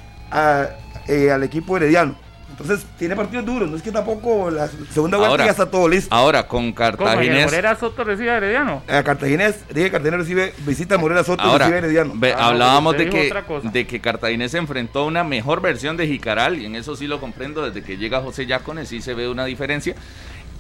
eh, 1.09 1.31
al 1.31 1.43
equipo 1.43 1.77
Herediano. 1.77 2.24
Entonces 2.59 2.87
tiene 2.97 3.17
partidos 3.17 3.45
duros, 3.45 3.69
no 3.69 3.77
es 3.77 3.83
que 3.83 3.91
tampoco 3.91 4.49
la 4.49 4.69
segunda 4.93 5.19
vuelta 5.19 5.45
ya 5.45 5.51
está 5.51 5.69
todo 5.69 5.89
listo. 5.89 6.15
Ahora 6.15 6.47
con 6.47 6.73
Cartaginés. 6.73 7.47
Morera 7.47 7.75
Soto 7.75 8.05
recibe 8.05 8.31
a 8.31 8.37
Herediano? 8.37 8.83
A 8.89 9.03
Cartaginés, 9.03 9.65
dije 9.75 9.91
Cartaginés 9.91 10.21
recibe, 10.21 10.55
visita 10.65 10.95
a 10.95 10.99
Morera 10.99 11.25
Soto 11.25 11.43
y 11.45 11.59
recibe 11.59 11.75
a 11.75 11.79
Herediano. 11.79 12.15
Ah, 12.37 12.47
hablábamos 12.49 12.97
de 12.97 13.11
que, 13.11 13.35
de 13.65 13.87
que 13.89 14.01
Cartaginés 14.01 14.53
se 14.53 14.59
enfrentó 14.59 15.01
a 15.01 15.05
una 15.07 15.25
mejor 15.25 15.61
versión 15.61 15.97
de 15.97 16.07
Jicaral, 16.07 16.61
y 16.61 16.67
en 16.67 16.77
eso 16.77 16.95
sí 16.95 17.09
lo 17.09 17.21
comprendo, 17.21 17.69
desde 17.69 17.85
que 17.85 17.97
llega 17.97 18.21
José 18.21 18.47
Yacones 18.47 18.89
sí 18.89 19.03
se 19.03 19.15
ve 19.15 19.29
una 19.29 19.45
diferencia. 19.47 19.97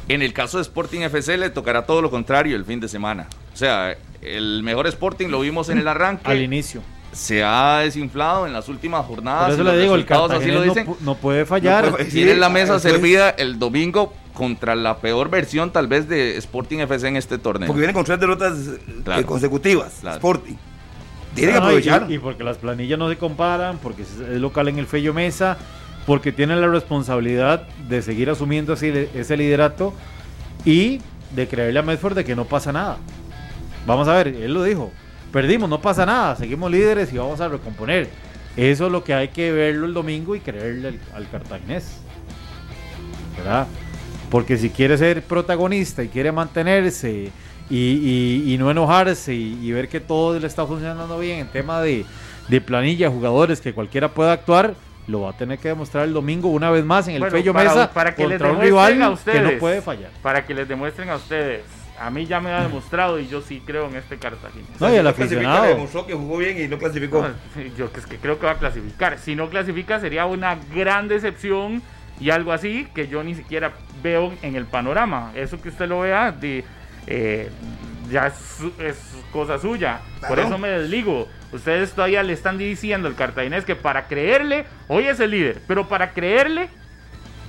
En 0.08 0.20
el 0.20 0.32
caso 0.32 0.58
de 0.58 0.62
Sporting 0.62 1.00
FC 1.02 1.36
le 1.36 1.48
tocará 1.50 1.86
todo 1.86 2.02
lo 2.02 2.10
contrario 2.10 2.56
el 2.56 2.64
fin 2.64 2.80
de 2.80 2.88
semana. 2.88 3.28
O 3.52 3.56
sea, 3.56 3.96
el 4.20 4.64
mejor 4.64 4.88
Sporting 4.88 5.28
lo 5.28 5.40
vimos 5.40 5.68
en 5.68 5.78
el 5.78 5.86
arranque. 5.86 6.28
Al 6.28 6.42
inicio. 6.42 6.82
Se 7.14 7.42
ha 7.42 7.78
desinflado 7.78 8.46
en 8.46 8.52
las 8.52 8.68
últimas 8.68 9.06
jornadas. 9.06 9.44
Por 9.44 9.54
eso 9.54 9.64
le 9.64 9.82
digo, 9.82 9.94
el 9.94 10.06
así 10.10 10.50
lo 10.50 10.62
dicen. 10.62 10.88
No, 11.00 11.14
puede 11.14 11.46
fallar. 11.46 11.96
tiene 12.10 12.34
la 12.36 12.48
mesa 12.48 12.78
servida 12.78 13.30
el 13.30 13.58
domingo 13.58 14.12
contra 14.32 14.74
la 14.74 14.98
peor 14.98 15.30
versión 15.30 15.70
tal 15.70 15.86
vez 15.86 16.08
de 16.08 16.36
Sporting 16.38 16.78
FC 16.78 17.08
en 17.08 17.16
este 17.16 17.38
torneo. 17.38 17.68
Porque 17.68 17.80
viene 17.80 17.94
con 17.94 18.04
tres 18.04 18.18
derrotas 18.18 18.54
eh, 18.58 19.24
consecutivas, 19.24 20.02
Sporting. 20.04 20.54
Tiene 21.34 21.52
que 21.52 21.58
aprovechar. 21.58 22.10
Y, 22.10 22.18
porque 22.18 22.44
las 22.44 22.58
planillas 22.58 22.98
no 22.98 23.08
se 23.08 23.16
comparan, 23.16 23.78
porque 23.78 24.02
es 24.02 24.18
local 24.18 24.68
en 24.68 24.78
el 24.78 24.86
Fello 24.86 25.14
Mesa 25.14 25.56
porque 26.06 26.32
tiene 26.32 26.56
la 26.56 26.68
responsabilidad 26.68 27.66
de 27.88 28.02
seguir 28.02 28.30
asumiendo 28.30 28.74
ese 28.74 29.36
liderato 29.36 29.94
y 30.64 31.00
de 31.34 31.48
creerle 31.48 31.80
a 31.80 31.82
Medford 31.82 32.14
de 32.14 32.24
que 32.24 32.36
no 32.36 32.44
pasa 32.44 32.72
nada. 32.72 32.98
Vamos 33.86 34.08
a 34.08 34.14
ver, 34.14 34.28
él 34.28 34.52
lo 34.52 34.62
dijo, 34.62 34.92
perdimos, 35.34 35.68
no 35.68 35.80
pasa 35.80 36.06
nada, 36.06 36.36
seguimos 36.36 36.70
líderes 36.70 37.12
y 37.12 37.18
vamos 37.18 37.40
a 37.40 37.48
recomponer. 37.48 38.08
Eso 38.56 38.86
es 38.86 38.92
lo 38.92 39.02
que 39.02 39.14
hay 39.14 39.28
que 39.28 39.50
verlo 39.50 39.84
el 39.84 39.92
domingo 39.92 40.36
y 40.36 40.40
creerle 40.40 41.00
al, 41.12 41.28
cartaginés. 41.28 41.98
¿Verdad? 43.36 43.66
Porque 44.30 44.56
si 44.56 44.70
quiere 44.70 44.96
ser 44.96 45.22
protagonista 45.22 46.04
y 46.04 46.08
quiere 46.08 46.30
mantenerse 46.30 47.32
y, 47.68 48.56
no 48.60 48.70
enojarse 48.70 49.34
y, 49.34 49.72
ver 49.72 49.88
que 49.88 49.98
todo 49.98 50.38
le 50.38 50.46
está 50.46 50.64
funcionando 50.66 51.18
bien 51.18 51.40
en 51.40 51.48
tema 51.48 51.82
de, 51.82 52.06
de 52.46 52.60
planilla, 52.60 53.10
jugadores, 53.10 53.60
que 53.60 53.74
cualquiera 53.74 54.14
pueda 54.14 54.30
actuar, 54.30 54.76
lo 55.08 55.22
va 55.22 55.30
a 55.30 55.36
tener 55.36 55.58
que 55.58 55.66
demostrar 55.66 56.04
el 56.04 56.12
domingo 56.12 56.48
una 56.48 56.70
vez 56.70 56.84
más 56.84 57.08
en 57.08 57.20
el 57.20 57.28
Fello 57.28 57.52
Mesa 57.52 57.90
para 57.92 58.14
que 58.14 58.22
contra 58.22 58.46
les 58.46 58.56
un 58.56 58.62
rival 58.62 59.02
a 59.02 59.10
ustedes, 59.10 59.42
que 59.42 59.54
no 59.54 59.58
puede 59.58 59.82
fallar. 59.82 60.12
Para 60.22 60.46
que 60.46 60.54
les 60.54 60.68
demuestren 60.68 61.10
a 61.10 61.16
ustedes. 61.16 61.83
A 62.04 62.10
mí 62.10 62.26
ya 62.26 62.38
me 62.38 62.52
ha 62.52 62.62
demostrado 62.62 63.18
y 63.18 63.28
yo 63.28 63.40
sí 63.40 63.62
creo 63.64 63.88
en 63.88 63.96
este 63.96 64.18
Cartagena. 64.18 64.66
No, 64.78 64.92
y 64.92 64.96
el 64.96 65.06
aficionado. 65.06 65.64
Demostró 65.64 66.06
que 66.06 66.12
jugó 66.12 66.36
bien 66.36 66.60
y 66.60 66.68
no 66.68 66.76
clasificó. 66.76 67.26
yo 67.78 67.90
es 67.96 68.06
que 68.06 68.18
creo 68.18 68.38
que 68.38 68.44
va 68.44 68.52
a 68.52 68.58
clasificar. 68.58 69.18
Si 69.18 69.34
no 69.34 69.48
clasifica 69.48 69.98
sería 70.00 70.26
una 70.26 70.58
gran 70.74 71.08
decepción 71.08 71.82
y 72.20 72.28
algo 72.28 72.52
así 72.52 72.86
que 72.94 73.08
yo 73.08 73.24
ni 73.24 73.34
siquiera 73.34 73.72
veo 74.02 74.34
en 74.42 74.54
el 74.54 74.66
panorama. 74.66 75.32
Eso 75.34 75.62
que 75.62 75.70
usted 75.70 75.88
lo 75.88 76.00
vea 76.00 76.30
de, 76.30 76.62
eh, 77.06 77.48
ya 78.10 78.26
es, 78.26 78.98
cosa 79.32 79.58
suya. 79.58 80.00
Por 80.28 80.38
eso 80.38 80.58
me 80.58 80.68
desligo. 80.68 81.26
Ustedes 81.52 81.92
todavía 81.92 82.22
le 82.22 82.34
están 82.34 82.58
diciendo 82.58 83.08
al 83.08 83.14
cartaginés 83.14 83.64
que 83.64 83.76
para 83.76 84.08
creerle, 84.08 84.66
hoy 84.88 85.06
es 85.06 85.20
el 85.20 85.30
líder, 85.30 85.62
pero 85.66 85.88
para 85.88 86.10
creerle, 86.10 86.68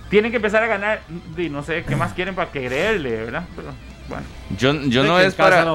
tienen 0.10 0.32
que 0.32 0.38
empezar 0.38 0.64
a 0.64 0.68
ganar. 0.68 1.02
Y 1.36 1.50
no 1.50 1.62
sé 1.62 1.84
qué 1.84 1.98
más 1.98 2.14
quieren 2.14 2.36
para 2.36 2.52
creerle, 2.52 3.18
¿verdad? 3.18 3.44
Bueno. 4.08 4.26
Yo, 4.58 4.74
yo 4.84 5.04
no 5.04 5.20
es 5.20 5.34
para 5.34 5.66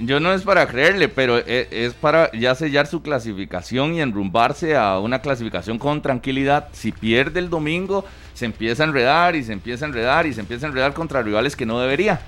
yo 0.00 0.20
no 0.20 0.32
es 0.32 0.42
para 0.42 0.66
creerle, 0.66 1.08
pero 1.08 1.38
es, 1.38 1.68
es, 1.70 1.94
para 1.94 2.30
ya 2.32 2.54
sellar 2.54 2.86
su 2.86 3.02
clasificación 3.02 3.94
y 3.94 4.00
enrumbarse 4.00 4.76
a 4.76 4.98
una 4.98 5.20
clasificación 5.20 5.78
con 5.78 6.00
tranquilidad. 6.00 6.68
Si 6.72 6.92
pierde 6.92 7.40
el 7.40 7.50
domingo, 7.50 8.04
se 8.34 8.46
empieza 8.46 8.84
a 8.84 8.86
enredar 8.86 9.34
y 9.36 9.42
se 9.42 9.52
empieza 9.52 9.84
a 9.84 9.88
enredar 9.88 10.26
y 10.26 10.32
se 10.32 10.40
empieza 10.40 10.66
a 10.66 10.68
enredar 10.68 10.94
contra 10.94 11.22
rivales 11.22 11.56
que 11.56 11.66
no 11.66 11.80
debería. 11.80 12.20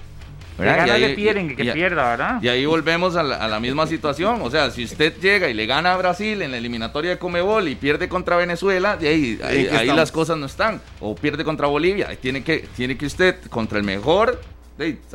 ¿verdad? 0.58 0.98
Y 0.98 1.14
que, 1.14 1.56
que 1.56 1.72
pierda, 1.72 2.10
¿verdad? 2.10 2.42
Y 2.42 2.48
ahí 2.48 2.66
volvemos 2.66 3.16
a 3.16 3.22
la, 3.22 3.60
misma 3.60 3.86
situación. 3.86 4.40
O 4.42 4.50
sea, 4.50 4.70
si 4.70 4.84
usted 4.84 5.14
llega 5.20 5.48
y 5.48 5.54
le 5.54 5.66
gana 5.66 5.94
a 5.94 5.96
Brasil 5.96 6.42
en 6.42 6.50
la 6.50 6.58
eliminatoria 6.58 7.12
de 7.12 7.18
Comebol 7.18 7.68
y 7.68 7.74
pierde 7.74 8.08
contra 8.08 8.36
Venezuela, 8.36 8.96
de 8.96 9.08
ahí, 9.08 9.40
ahí, 9.42 9.86
las 9.86 10.12
cosas 10.12 10.36
no 10.36 10.46
están. 10.46 10.80
O 11.00 11.14
pierde 11.14 11.44
contra 11.44 11.66
Bolivia, 11.66 12.08
tiene 12.20 12.42
que, 12.42 12.66
tiene 12.76 12.96
que 12.96 13.06
usted 13.06 13.36
contra 13.48 13.78
el 13.78 13.84
mejor 13.84 14.40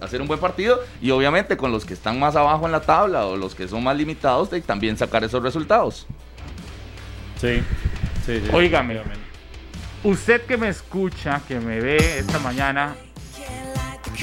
hacer 0.02 0.22
un 0.22 0.28
buen 0.28 0.40
partido 0.40 0.80
y 1.02 1.12
obviamente 1.12 1.58
con 1.58 1.72
los 1.72 1.86
que 1.86 1.94
están 1.94 2.20
más 2.20 2.36
abajo 2.36 2.66
en 2.66 2.72
la 2.72 2.82
tabla 2.82 3.26
o 3.26 3.36
los 3.36 3.56
que 3.56 3.68
son 3.68 3.84
más 3.84 3.98
limitados, 3.98 4.50
de 4.50 4.62
también 4.62 4.98
sacar 4.98 5.24
esos 5.24 5.42
resultados. 5.44 6.08
Sí, 7.40 7.62
sí, 8.26 8.42
sí. 8.42 8.50
Óigame, 8.54 9.02
usted 10.04 10.42
que 10.46 10.58
me 10.58 10.70
escucha, 10.70 11.42
que 11.48 11.60
me 11.60 11.80
ve 11.80 12.20
esta 12.20 12.40
mañana, 12.40 12.96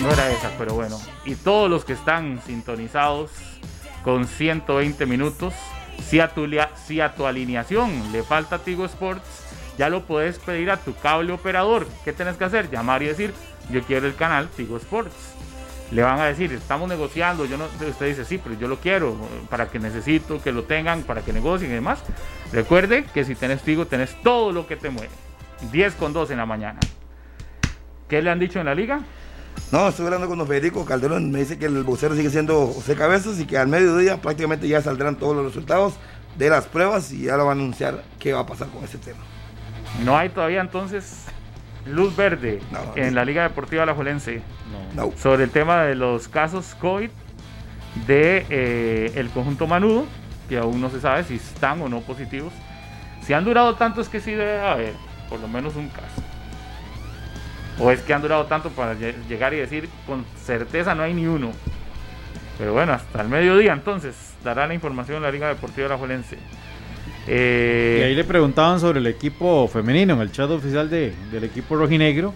no 0.00 0.10
era 0.10 0.30
esa, 0.30 0.50
pero 0.58 0.74
bueno. 0.74 0.98
Y 1.24 1.34
todos 1.36 1.70
los 1.70 1.84
que 1.84 1.92
están 1.92 2.40
sintonizados 2.44 3.30
con 4.02 4.26
120 4.26 5.06
minutos, 5.06 5.54
si 6.08 6.20
a 6.20 6.28
tu, 6.28 6.48
si 6.86 7.00
a 7.00 7.14
tu 7.14 7.26
alineación 7.26 8.12
le 8.12 8.22
falta 8.22 8.58
Tigo 8.58 8.84
Sports, 8.84 9.44
ya 9.78 9.88
lo 9.88 10.04
puedes 10.04 10.38
pedir 10.38 10.70
a 10.70 10.76
tu 10.76 10.94
cable 10.94 11.32
operador. 11.32 11.86
¿Qué 12.04 12.12
tienes 12.12 12.36
que 12.36 12.44
hacer? 12.44 12.70
Llamar 12.70 13.02
y 13.02 13.06
decir, 13.06 13.32
yo 13.70 13.82
quiero 13.82 14.06
el 14.06 14.14
canal 14.14 14.48
Tigo 14.48 14.76
Sports. 14.76 15.14
le 15.90 16.02
van 16.02 16.20
a 16.20 16.26
decir, 16.26 16.52
estamos 16.52 16.88
negociando, 16.88 17.44
yo 17.44 17.56
no, 17.56 17.66
usted 17.66 18.06
dice, 18.06 18.24
sí, 18.24 18.38
pero 18.38 18.58
yo 18.58 18.68
lo 18.68 18.78
quiero, 18.78 19.16
para 19.48 19.68
que 19.68 19.78
necesito 19.78 20.42
que 20.42 20.52
lo 20.52 20.64
tengan, 20.64 21.02
para 21.02 21.22
que 21.22 21.32
negocien 21.32 21.70
y 21.70 21.74
demás. 21.74 22.00
Recuerde 22.52 23.04
que 23.14 23.24
si 23.24 23.34
tenés 23.34 23.62
Tigo, 23.62 23.86
tenés 23.86 24.20
todo 24.22 24.52
lo 24.52 24.66
que 24.66 24.76
te 24.76 24.90
mueve. 24.90 25.10
10 25.72 25.94
con 25.94 26.12
2 26.12 26.30
en 26.30 26.38
la 26.38 26.46
mañana. 26.46 26.80
¿Qué 28.08 28.22
le 28.22 28.30
han 28.30 28.38
dicho 28.38 28.58
en 28.60 28.66
la 28.66 28.74
liga? 28.74 29.00
No, 29.70 29.88
estoy 29.88 30.06
hablando 30.06 30.28
con 30.28 30.38
don 30.38 30.46
Federico 30.46 30.84
Calderón, 30.84 31.30
me 31.30 31.40
dice 31.40 31.58
que 31.58 31.66
el 31.66 31.82
vocero 31.84 32.14
sigue 32.14 32.30
siendo 32.30 32.66
José 32.66 32.96
Cabezas 32.96 33.40
y 33.40 33.46
que 33.46 33.56
al 33.56 33.68
mediodía 33.68 34.20
prácticamente 34.20 34.68
ya 34.68 34.82
saldrán 34.82 35.16
todos 35.16 35.34
los 35.34 35.46
resultados 35.46 35.94
de 36.36 36.50
las 36.50 36.66
pruebas 36.66 37.10
y 37.12 37.22
ya 37.22 37.36
lo 37.36 37.46
van 37.46 37.58
a 37.58 37.60
anunciar 37.62 38.02
qué 38.18 38.32
va 38.32 38.40
a 38.40 38.46
pasar 38.46 38.68
con 38.68 38.84
ese 38.84 38.98
tema. 38.98 39.20
No 40.04 40.16
hay 40.16 40.28
todavía 40.28 40.60
entonces 40.60 41.24
luz 41.86 42.16
verde 42.16 42.60
en 42.96 43.14
la 43.14 43.24
Liga 43.24 43.42
Deportiva 43.42 43.82
Alajuelense 43.82 44.42
no. 44.94 45.12
sobre 45.16 45.44
el 45.44 45.50
tema 45.50 45.82
de 45.82 45.94
los 45.94 46.28
casos 46.28 46.74
COVID 46.80 47.10
de 48.06 48.46
eh, 48.50 49.12
el 49.14 49.28
conjunto 49.30 49.66
Manudo, 49.66 50.06
que 50.48 50.58
aún 50.58 50.80
no 50.80 50.90
se 50.90 51.00
sabe 51.00 51.24
si 51.24 51.36
están 51.36 51.80
o 51.82 51.88
no 51.88 52.00
positivos. 52.00 52.52
Si 53.22 53.32
han 53.32 53.44
durado 53.44 53.74
tanto 53.76 54.00
es 54.00 54.08
que 54.08 54.20
sí 54.20 54.32
debe 54.32 54.60
haber 54.60 54.92
por 55.28 55.40
lo 55.40 55.48
menos 55.48 55.76
un 55.76 55.88
caso. 55.88 56.22
O 57.78 57.90
es 57.90 58.00
que 58.02 58.14
han 58.14 58.22
durado 58.22 58.46
tanto 58.46 58.70
para 58.70 58.94
llegar 58.94 59.52
y 59.54 59.56
decir 59.56 59.88
con 60.06 60.24
certeza 60.36 60.94
no 60.94 61.02
hay 61.02 61.14
ni 61.14 61.26
uno. 61.26 61.52
Pero 62.58 62.72
bueno, 62.72 62.92
hasta 62.92 63.22
el 63.22 63.28
mediodía 63.28 63.72
entonces 63.72 64.34
dará 64.44 64.66
la 64.66 64.74
información 64.74 65.22
la 65.22 65.32
Liga 65.32 65.48
Deportiva 65.48 65.86
Alajuelense. 65.86 66.38
Eh, 67.26 67.98
y 68.00 68.02
ahí 68.02 68.14
le 68.14 68.24
preguntaban 68.24 68.80
sobre 68.80 69.00
el 69.00 69.06
equipo 69.06 69.66
femenino 69.68 70.14
en 70.14 70.20
el 70.20 70.30
chat 70.30 70.50
oficial 70.50 70.90
de, 70.90 71.14
del 71.32 71.44
equipo 71.44 71.74
rojinegro 71.76 72.34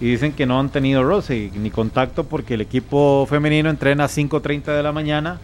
y 0.00 0.06
dicen 0.06 0.32
que 0.32 0.46
no 0.46 0.58
han 0.58 0.70
tenido 0.70 1.04
roce 1.04 1.50
ni 1.54 1.70
contacto 1.70 2.24
porque 2.24 2.54
el 2.54 2.62
equipo 2.62 3.26
femenino 3.28 3.70
entrena 3.70 4.04
a 4.04 4.08
5.30 4.08 4.64
de 4.76 4.82
la 4.82 4.92
mañana 4.92 5.38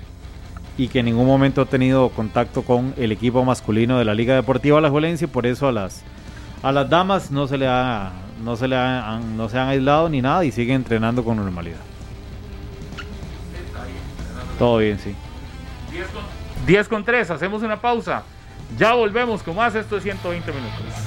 y 0.78 0.88
que 0.88 1.00
en 1.00 1.06
ningún 1.06 1.26
momento 1.26 1.62
ha 1.62 1.66
tenido 1.66 2.08
contacto 2.10 2.62
con 2.62 2.92
el 2.96 3.12
equipo 3.12 3.44
masculino 3.44 3.98
de 3.98 4.04
la 4.04 4.14
Liga 4.14 4.34
Deportiva 4.34 4.80
La 4.80 4.90
y 5.08 5.26
por 5.26 5.46
eso 5.46 5.68
a 5.68 5.72
las 5.72 6.02
a 6.62 6.72
las 6.72 6.88
damas 6.88 7.30
no 7.30 7.46
se 7.46 7.58
le 7.58 7.68
ha, 7.68 8.12
no 8.42 8.56
se 8.56 8.66
le 8.66 8.76
han, 8.76 9.36
no 9.36 9.48
se 9.48 9.58
han 9.58 9.68
aislado 9.68 10.08
ni 10.08 10.20
nada 10.20 10.44
y 10.44 10.50
siguen 10.50 10.76
entrenando 10.76 11.22
con 11.22 11.36
normalidad. 11.36 11.78
Todo 14.58 14.78
bien, 14.78 14.98
sí. 14.98 15.14
10 16.66 16.88
con 16.88 17.04
3, 17.04 17.30
hacemos 17.30 17.62
una 17.62 17.80
pausa. 17.80 18.24
Ya 18.78 18.94
volvemos 18.94 19.42
con 19.42 19.56
más, 19.56 19.74
esto 19.74 19.96
es 19.96 20.02
120 20.02 20.52
minutos. 20.52 21.06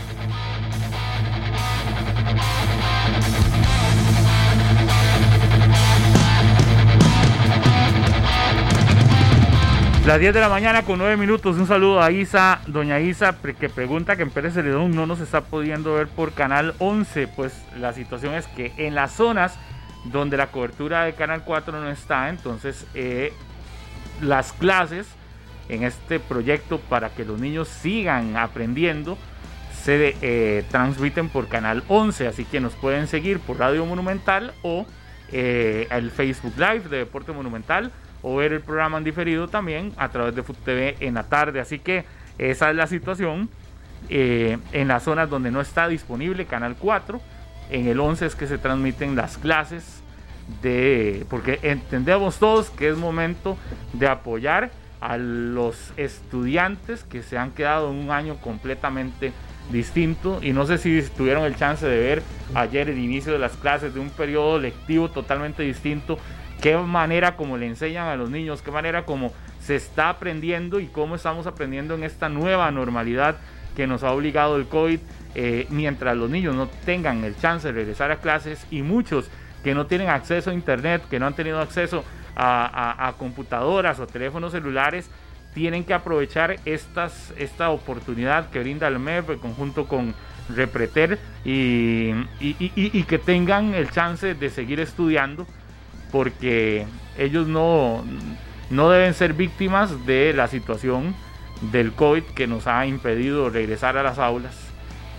Las 10.10 10.20
10 10.20 10.34
de 10.34 10.40
la 10.40 10.50
mañana 10.50 10.82
con 10.82 10.98
9 10.98 11.18
minutos. 11.18 11.58
Un 11.58 11.68
saludo 11.68 12.02
a 12.02 12.10
Isa, 12.10 12.62
doña 12.66 13.00
Isa, 13.00 13.36
que 13.60 13.70
pregunta 13.70 14.16
que 14.16 14.24
en 14.24 14.32
Pérez 14.32 14.56
Celedón 14.56 14.96
no 14.96 15.06
nos 15.06 15.20
está 15.20 15.42
pudiendo 15.42 15.94
ver 15.94 16.08
por 16.08 16.32
Canal 16.32 16.74
11. 16.80 17.28
Pues 17.28 17.54
la 17.78 17.94
situación 17.94 18.34
es 18.34 18.48
que 18.48 18.74
en 18.78 18.96
las 18.96 19.12
zonas 19.12 19.60
donde 20.06 20.36
la 20.36 20.48
cobertura 20.48 21.04
de 21.04 21.14
Canal 21.14 21.44
4 21.44 21.80
no 21.80 21.92
está, 21.92 22.30
entonces 22.30 22.88
eh, 22.96 23.34
las 24.20 24.52
clases 24.52 25.06
en 25.70 25.84
este 25.84 26.20
proyecto 26.20 26.80
para 26.80 27.10
que 27.10 27.24
los 27.24 27.40
niños 27.40 27.68
sigan 27.68 28.36
aprendiendo 28.36 29.18
se 29.84 30.16
eh, 30.22 30.66
transmiten 30.70 31.30
por 31.30 31.48
Canal 31.48 31.84
11, 31.88 32.28
así 32.28 32.46
que 32.46 32.60
nos 32.60 32.74
pueden 32.74 33.08
seguir 33.08 33.40
por 33.40 33.60
Radio 33.60 33.86
Monumental 33.86 34.54
o 34.62 34.86
eh, 35.32 35.88
el 35.90 36.12
Facebook 36.12 36.54
Live 36.58 36.90
de 36.90 36.98
Deporte 36.98 37.32
Monumental 37.32 37.92
o 38.22 38.36
ver 38.36 38.52
el 38.52 38.62
programa 38.62 38.98
en 38.98 39.04
diferido 39.04 39.48
también 39.48 39.94
a 39.98 40.10
través 40.10 40.36
de 40.36 40.44
TV 40.44 40.98
en 41.00 41.14
la 41.14 41.24
tarde. 41.24 41.60
Así 41.60 41.80
que 41.80 42.04
esa 42.38 42.70
es 42.70 42.76
la 42.76 42.88
situación 42.88 43.50
eh, 44.10 44.58
en 44.74 44.88
las 44.90 45.04
zonas 45.04 45.30
donde 45.30 45.52
no 45.52 45.62
está 45.62 45.88
disponible 45.88 46.46
Canal 46.46 46.76
4. 46.78 47.22
En 47.70 47.88
el 47.88 48.00
11 48.00 48.26
es 48.26 48.36
que 48.36 48.48
se 48.48 48.58
transmiten 48.58 49.16
las 49.16 49.38
clases 49.38 50.02
de, 50.62 51.26
porque 51.30 51.60
entendemos 51.62 52.38
todos 52.38 52.70
que 52.70 52.90
es 52.90 52.98
momento 52.98 53.58
de 53.94 54.08
apoyar 54.08 54.72
a 55.02 55.18
los 55.18 55.94
estudiantes 55.98 57.04
que 57.04 57.24
se 57.24 57.38
han 57.38 57.52
quedado 57.52 57.90
un 57.90 58.12
año 58.12 58.38
completamente 58.38 59.32
distinto. 59.72 60.40
Y 60.42 60.54
no 60.54 60.66
sé 60.66 60.78
si 60.78 61.02
tuvieron 61.16 61.44
el 61.44 61.56
chance 61.56 61.86
de 61.86 62.00
ver 62.00 62.24
ayer 62.54 62.90
el 62.90 62.98
inicio 62.98 63.32
de 63.32 63.40
las 63.40 63.56
clases 63.56 63.94
de 63.94 64.00
un 64.00 64.10
periodo 64.10 64.60
lectivo 64.60 65.10
totalmente 65.10 65.64
distinto, 65.64 66.18
qué 66.62 66.78
manera 66.78 67.36
como 67.36 67.58
le 67.58 67.68
enseñan 67.68 68.08
a 68.08 68.16
los 68.16 68.30
niños, 68.30 68.62
qué 68.62 68.72
manera 68.72 69.06
como 69.06 69.32
se 69.62 69.76
está 69.76 70.10
aprendiendo 70.10 70.80
y 70.80 70.88
cómo 70.88 71.16
estamos 71.16 71.48
aprendiendo 71.48 71.94
en 71.96 72.04
esta 72.04 72.30
nueva 72.30 72.72
normalidad 72.72 73.38
que 73.76 73.88
nos 73.88 74.04
ha 74.04 74.12
obligado 74.12 74.58
el 74.58 74.66
COVID, 74.66 75.00
eh, 75.36 75.68
mientras 75.70 76.18
los 76.18 76.30
niños 76.30 76.56
no 76.56 76.68
tengan 76.68 77.24
el 77.24 77.38
chance 77.38 77.68
de 77.68 77.74
regresar 77.74 78.12
a 78.12 78.18
clases 78.18 78.66
y 78.72 78.82
muchos 78.82 79.30
que 79.64 79.76
no 79.76 79.86
tienen 79.86 80.10
acceso 80.10 80.50
a 80.50 80.54
internet, 80.54 81.04
que 81.10 81.20
no 81.20 81.28
han 81.28 81.36
tenido 81.36 81.60
acceso 81.60 82.04
a, 82.40 83.14
computadoras 83.18 84.00
o 84.00 84.08
teléfonos 84.08 84.52
celulares, 84.52 85.10
tienen 85.54 85.84
que 85.84 85.94
aprovechar 85.94 86.58
estas, 86.66 87.34
esta 87.38 87.70
oportunidad 87.70 88.50
que 88.50 88.60
brinda 88.60 88.88
el 88.88 89.00
MEP 89.00 89.32
en 89.32 89.40
conjunto 89.40 89.88
con 89.88 90.14
Repreter 90.56 91.20
y, 91.46 92.12
y, 92.40 93.04
que 93.04 93.20
tengan 93.20 93.76
el 93.76 93.92
chance 93.92 94.34
de 94.34 94.50
seguir 94.50 94.80
estudiando 94.80 95.46
porque 96.12 96.88
ellos 97.20 97.48
no, 97.48 98.04
no 98.72 98.90
deben 98.90 99.14
ser 99.14 99.34
víctimas 99.34 100.08
de 100.08 100.34
la 100.34 100.48
situación 100.48 101.16
del 101.72 101.92
COVID 101.92 102.24
que 102.24 102.48
nos 102.48 102.66
ha 102.66 102.86
impedido 102.88 103.50
regresar 103.50 103.98
a 103.98 104.04
las 104.04 104.18
aulas. 104.18 104.56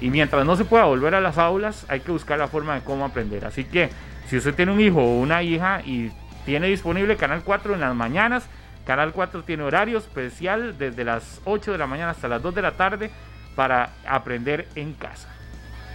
Y 0.01 0.11
mientras 0.11 0.45
no 0.45 0.57
se 0.57 0.65
pueda 0.65 0.85
volver 0.85 1.15
a 1.15 1.21
las 1.21 1.39
aulas, 1.39 1.85
hay 1.89 2.01
que 2.01 2.11
buscar 2.11 2.39
la 2.39 2.49
forma 2.49 2.75
de 2.75 2.81
cómo 2.81 3.05
aprender. 3.05 3.45
Así 3.45 3.65
que 3.65 3.91
si 4.27 4.37
usted 4.37 4.55
tiene 4.55 4.73
un 4.73 4.81
hijo 4.81 5.01
o 5.01 5.21
una 5.21 5.43
hija 5.43 5.83
y 5.85 6.11
tiene 6.45 6.69
disponible 6.69 7.17
Canal 7.17 7.43
4 7.45 7.75
en 7.75 7.81
las 7.81 7.95
mañanas. 7.95 8.49
Canal 8.87 9.13
4 9.13 9.43
tiene 9.45 9.63
horario 9.63 9.99
especial 9.99 10.79
desde 10.79 11.05
las 11.05 11.41
8 11.45 11.73
de 11.73 11.79
la 11.79 11.87
mañana 11.87 12.11
hasta 12.11 12.29
las 12.29 12.43
2 12.43 12.55
de 12.55 12.63
la 12.63 12.73
tarde 12.73 13.11
para 13.55 13.91
aprender 14.07 14.69
en 14.75 14.95
casa. 14.95 15.29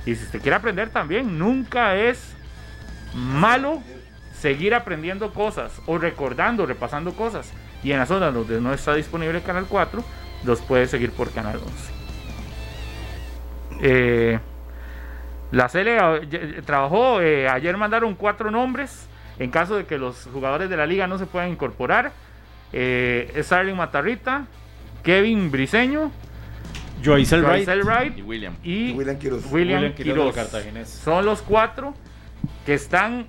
Y 0.06 0.16
si 0.16 0.24
usted 0.24 0.42
quiere 0.42 0.56
aprender 0.56 0.90
también, 0.90 1.40
nunca 1.40 1.96
es 1.96 2.36
malo 3.14 3.82
seguir 4.34 4.76
aprendiendo 4.76 5.34
cosas 5.34 5.82
o 5.88 5.98
recordando, 5.98 6.66
repasando 6.66 7.14
cosas. 7.14 7.52
Y 7.84 7.92
en 7.92 8.00
las 8.00 8.08
zonas 8.08 8.34
donde 8.34 8.62
no 8.62 8.74
está 8.74 8.94
disponible 8.94 9.42
Canal 9.42 9.66
4, 9.68 10.04
los 10.44 10.62
puede 10.62 10.88
seguir 10.88 11.12
por 11.12 11.32
Canal 11.32 11.58
11. 11.58 11.94
Eh, 13.82 14.40
la 15.52 15.68
CL 15.70 15.88
eh, 15.88 16.62
trabajó, 16.66 17.22
eh, 17.22 17.48
ayer 17.50 17.76
mandaron 17.78 18.16
cuatro 18.16 18.52
nombres 18.52 19.08
en 19.40 19.52
caso 19.52 19.76
de 19.76 19.86
que 19.86 19.98
los 19.98 20.28
jugadores 20.32 20.70
de 20.70 20.78
la 20.78 20.86
liga 20.86 21.08
no 21.08 21.18
se 21.18 21.26
puedan 21.26 21.50
incorporar, 21.50 22.12
eh, 22.74 23.42
Starling 23.44 23.76
Matarrita, 23.76 24.46
Kevin 25.04 25.52
Briseño, 25.52 26.12
Joyce 27.04 27.40
Wright, 27.42 28.18
y 28.18 28.22
William, 28.22 28.56
y 28.64 28.92
William 28.94 29.18
Quiroz. 29.18 29.44
Son 30.88 31.26
los 31.26 31.42
cuatro 31.42 31.94
que 32.66 32.74
están, 32.74 33.28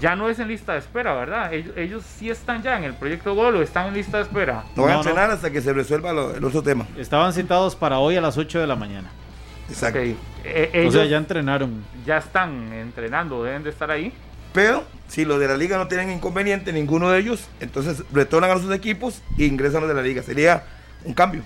ya 0.00 0.14
no 0.14 0.28
es 0.28 0.38
en 0.38 0.48
lista 0.48 0.74
de 0.74 0.78
espera, 0.78 1.14
¿verdad? 1.14 1.52
Ellos, 1.52 2.04
sí 2.04 2.30
están 2.30 2.62
ya 2.62 2.76
en 2.78 2.84
el 2.84 2.94
proyecto 2.94 3.34
Gol 3.34 3.56
o 3.56 3.62
están 3.62 3.88
en 3.88 3.94
lista 3.94 4.18
de 4.18 4.24
espera. 4.24 4.64
No 4.76 4.84
van 4.84 4.92
a 4.92 4.96
entrenar 4.96 5.30
hasta 5.30 5.50
que 5.50 5.60
se 5.60 5.72
resuelva 5.72 6.10
el 6.10 6.44
otro 6.44 6.62
tema. 6.62 6.86
Estaban 6.96 7.32
citados 7.32 7.74
para 7.74 7.98
hoy 7.98 8.16
a 8.16 8.20
las 8.20 8.38
8 8.38 8.60
de 8.60 8.66
la 8.66 8.76
mañana. 8.76 9.10
Exacto. 9.68 9.98
Eh, 10.44 10.84
o 10.86 10.90
sea, 10.90 11.04
ya 11.04 11.16
entrenaron. 11.16 11.84
Ya 12.04 12.18
están 12.18 12.72
entrenando, 12.72 13.42
deben 13.42 13.62
de 13.62 13.70
estar 13.70 13.90
ahí. 13.90 14.12
Pero 14.52 14.84
si 15.08 15.24
los 15.24 15.38
de 15.38 15.48
la 15.48 15.56
liga 15.56 15.76
no 15.76 15.88
tienen 15.88 16.10
inconveniente, 16.10 16.72
ninguno 16.72 17.10
de 17.10 17.18
ellos, 17.18 17.48
entonces 17.60 18.02
retornan 18.12 18.50
a 18.50 18.58
sus 18.58 18.72
equipos 18.72 19.22
e 19.38 19.44
ingresan 19.44 19.80
los 19.80 19.88
de 19.88 19.94
la 19.94 20.02
liga. 20.02 20.22
Sería 20.22 20.64
un 21.04 21.14
cambio. 21.14 21.42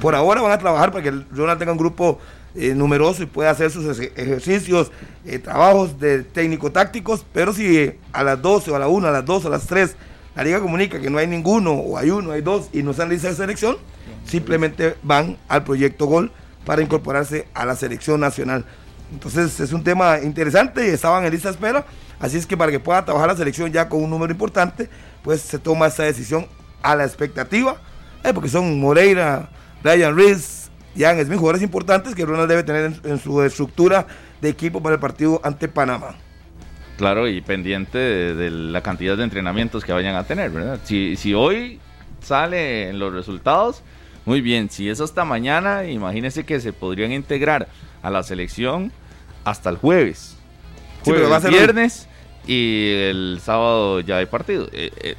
Por 0.00 0.14
ahora 0.14 0.42
van 0.42 0.52
a 0.52 0.58
trabajar 0.58 0.92
para 0.92 1.02
que 1.02 1.08
el 1.08 1.26
Ronald 1.30 1.58
tenga 1.58 1.72
un 1.72 1.78
grupo 1.78 2.18
eh, 2.54 2.74
numeroso 2.74 3.22
y 3.22 3.26
pueda 3.26 3.50
hacer 3.50 3.70
sus 3.70 3.98
ejercicios, 3.98 4.90
eh, 5.24 5.38
trabajos 5.38 5.98
de 5.98 6.22
técnico-tácticos, 6.22 7.24
pero 7.32 7.52
si 7.52 7.92
a 8.12 8.22
las 8.22 8.40
12 8.40 8.70
o 8.70 8.76
a 8.76 8.78
la 8.78 8.88
1, 8.88 9.08
a 9.08 9.10
las 9.10 9.24
2 9.24 9.44
o 9.44 9.48
a 9.48 9.50
las 9.50 9.66
3 9.66 9.96
la 10.38 10.44
liga 10.44 10.60
comunica 10.60 11.00
que 11.00 11.10
no 11.10 11.18
hay 11.18 11.26
ninguno 11.26 11.72
o 11.72 11.98
hay 11.98 12.10
uno, 12.10 12.30
hay 12.30 12.42
dos 12.42 12.68
y 12.72 12.84
no 12.84 12.92
están 12.92 13.08
listas 13.08 13.32
de 13.32 13.44
selección, 13.44 13.76
simplemente 14.24 14.94
van 15.02 15.36
al 15.48 15.64
proyecto 15.64 16.06
Gol 16.06 16.30
para 16.64 16.80
incorporarse 16.80 17.48
a 17.54 17.64
la 17.64 17.74
selección 17.74 18.20
nacional. 18.20 18.64
Entonces 19.12 19.58
es 19.58 19.72
un 19.72 19.82
tema 19.82 20.20
interesante 20.20 20.86
y 20.86 20.90
estaban 20.90 21.24
en 21.24 21.32
lista 21.32 21.48
de 21.48 21.54
espera 21.54 21.84
Así 22.20 22.36
es 22.36 22.46
que 22.46 22.56
para 22.56 22.72
que 22.72 22.80
pueda 22.80 23.04
trabajar 23.04 23.28
la 23.28 23.36
selección 23.36 23.72
ya 23.72 23.88
con 23.88 24.02
un 24.02 24.10
número 24.10 24.32
importante, 24.32 24.88
pues 25.22 25.40
se 25.40 25.58
toma 25.58 25.86
esa 25.86 26.04
decisión 26.04 26.46
a 26.82 26.96
la 26.96 27.04
expectativa, 27.04 27.76
eh, 28.24 28.32
porque 28.32 28.48
son 28.48 28.80
Moreira, 28.80 29.48
Ryan 29.84 30.16
Rees, 30.16 30.70
Jan 30.96 31.24
Smith, 31.24 31.38
jugadores 31.38 31.62
importantes 31.62 32.14
que 32.14 32.24
Ronald 32.24 32.48
debe 32.48 32.64
tener 32.64 32.92
en, 33.04 33.18
su 33.18 33.42
estructura 33.42 34.06
de 34.40 34.48
equipo 34.48 34.82
para 34.82 34.94
el 34.94 35.00
partido 35.00 35.40
ante 35.44 35.68
Panamá. 35.68 36.16
Claro, 36.96 37.28
y 37.28 37.40
pendiente 37.40 37.98
de, 37.98 38.50
la 38.50 38.82
cantidad 38.82 39.16
de 39.16 39.22
entrenamientos 39.22 39.84
que 39.84 39.92
vayan 39.92 40.16
a 40.16 40.24
tener, 40.24 40.50
¿verdad? 40.50 40.80
Si, 40.82 41.14
si 41.14 41.34
hoy 41.34 41.78
salen 42.20 42.98
los 42.98 43.12
resultados, 43.12 43.82
muy 44.24 44.40
bien. 44.40 44.68
Si 44.68 44.88
es 44.88 45.00
hasta 45.00 45.24
mañana, 45.24 45.84
imagínense 45.84 46.44
que 46.44 46.60
se 46.60 46.72
podrían 46.72 47.12
integrar 47.12 47.68
a 48.02 48.10
la 48.10 48.24
selección 48.24 48.92
hasta 49.44 49.70
el 49.70 49.76
jueves. 49.76 50.37
Jueves, 51.04 51.30
va 51.30 51.36
a 51.36 51.40
ser 51.40 51.50
viernes 51.50 52.08
y 52.46 52.92
el 52.94 53.40
sábado 53.42 54.00
ya 54.00 54.18
hay 54.18 54.26
partido. 54.26 54.68
Eh, 54.72 54.90
eh, 55.00 55.16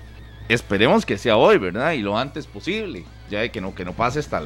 esperemos 0.50 1.06
que 1.06 1.18
sea 1.18 1.38
hoy, 1.38 1.58
¿verdad? 1.58 1.94
Y 1.94 2.02
lo 2.02 2.18
antes 2.18 2.48
posible. 2.48 3.06
Ya 3.30 3.48
que 3.50 3.62
no, 3.62 3.76
que 3.76 3.86
no 3.86 3.94
pase 3.94 4.20
hasta, 4.20 4.42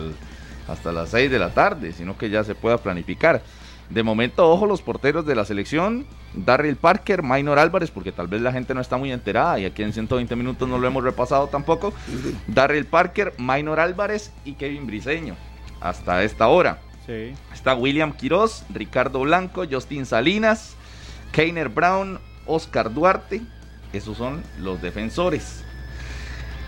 hasta 0.67 0.91
las 0.91 1.09
6 1.09 1.31
de 1.31 1.39
la 1.39 1.53
tarde, 1.53 1.93
sino 1.93 2.17
que 2.17 2.29
ya 2.29 2.43
se 2.43 2.55
pueda 2.55 2.77
planificar. 2.77 3.41
De 3.89 4.03
momento, 4.03 4.49
ojo 4.49 4.65
los 4.65 4.81
porteros 4.81 5.25
de 5.25 5.35
la 5.35 5.45
selección, 5.45 6.05
Darryl 6.33 6.75
Parker, 6.77 7.21
Minor 7.21 7.59
Álvarez, 7.59 7.91
porque 7.91 8.11
tal 8.11 8.27
vez 8.27 8.41
la 8.41 8.51
gente 8.51 8.73
no 8.73 8.81
está 8.81 8.97
muy 8.97 9.11
enterada 9.11 9.59
y 9.59 9.65
aquí 9.65 9.83
en 9.83 9.93
120 9.93 10.35
minutos 10.35 10.67
no 10.67 10.77
lo 10.77 10.87
hemos 10.87 11.03
repasado 11.03 11.47
tampoco. 11.47 11.93
Darryl 12.47 12.85
Parker, 12.85 13.33
Minor 13.37 13.79
Álvarez 13.79 14.33
y 14.45 14.53
Kevin 14.53 14.87
Briseño, 14.87 15.35
hasta 15.79 16.23
esta 16.23 16.47
hora. 16.47 16.79
Está 17.53 17.75
William 17.75 18.13
Quiroz, 18.13 18.63
Ricardo 18.73 19.19
Blanco, 19.19 19.65
Justin 19.69 20.05
Salinas, 20.05 20.75
Keiner 21.33 21.67
Brown, 21.67 22.19
Oscar 22.45 22.93
Duarte, 22.93 23.41
esos 23.91 24.15
son 24.17 24.41
los 24.59 24.81
defensores. 24.81 25.65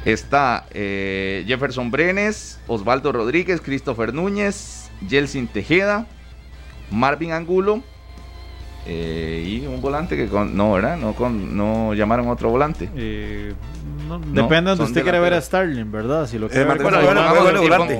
Está 0.03 0.66
eh, 0.72 1.45
Jefferson 1.47 1.89
Brenes, 1.89 2.59
Osvaldo 2.68 3.13
Rodríguez, 3.13 3.61
Christopher 3.61 4.13
Núñez, 4.13 4.91
Jelsin 5.07 5.47
Tejeda, 5.47 6.05
Marvin 6.91 7.32
Angulo 7.32 7.82
eh, 8.88 9.43
y 9.47 9.66
un 9.66 9.82
volante 9.82 10.16
que 10.16 10.28
con, 10.28 10.55
no, 10.55 10.74
¿verdad? 10.74 10.97
No, 10.97 11.13
con, 11.13 11.57
no 11.57 11.95
llamaron 11.95 12.28
otro 12.28 12.49
volante. 12.49 12.89
Eh, 12.95 13.53
depende 14.28 14.72
de 14.72 14.78
donde 14.78 14.84
usted 14.84 15.01
quiere 15.01 15.20
ver 15.20 15.34
a 15.34 15.41
Starling, 15.41 15.91
¿verdad? 15.91 16.28
Si 16.28 16.38
lo 16.38 16.49
quiere 16.49 16.66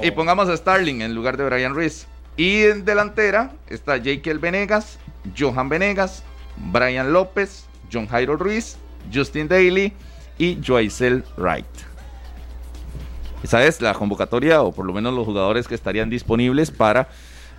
y, 0.04 0.12
pongamos, 0.12 0.50
a 0.50 0.58
Starling 0.58 1.02
en 1.02 1.16
lugar 1.16 1.38
de 1.38 1.46
Brian 1.46 1.74
Ruiz. 1.74 2.08
Y 2.38 2.64
en 2.64 2.86
delantera 2.86 3.54
está 3.68 3.98
Jake 3.98 4.34
Venegas, 4.36 5.00
Johan 5.38 5.70
Venegas, 5.70 6.24
Brian 6.58 7.14
López, 7.14 7.66
John 7.92 8.08
Jairo 8.08 8.38
Ruiz, 8.38 8.78
Justin 9.14 9.48
Daly 9.48 9.94
y 10.38 10.60
Joycel 10.66 11.24
Wright. 11.38 11.66
Esa 13.44 13.64
es 13.64 13.80
la 13.80 13.94
convocatoria, 13.94 14.62
o 14.64 14.72
por 14.72 14.86
lo 14.86 14.94
menos 14.94 15.14
los 15.14 15.26
jugadores 15.26 15.68
que 15.68 15.76
estarían 15.76 16.10
disponibles 16.10 16.72
para 16.72 17.08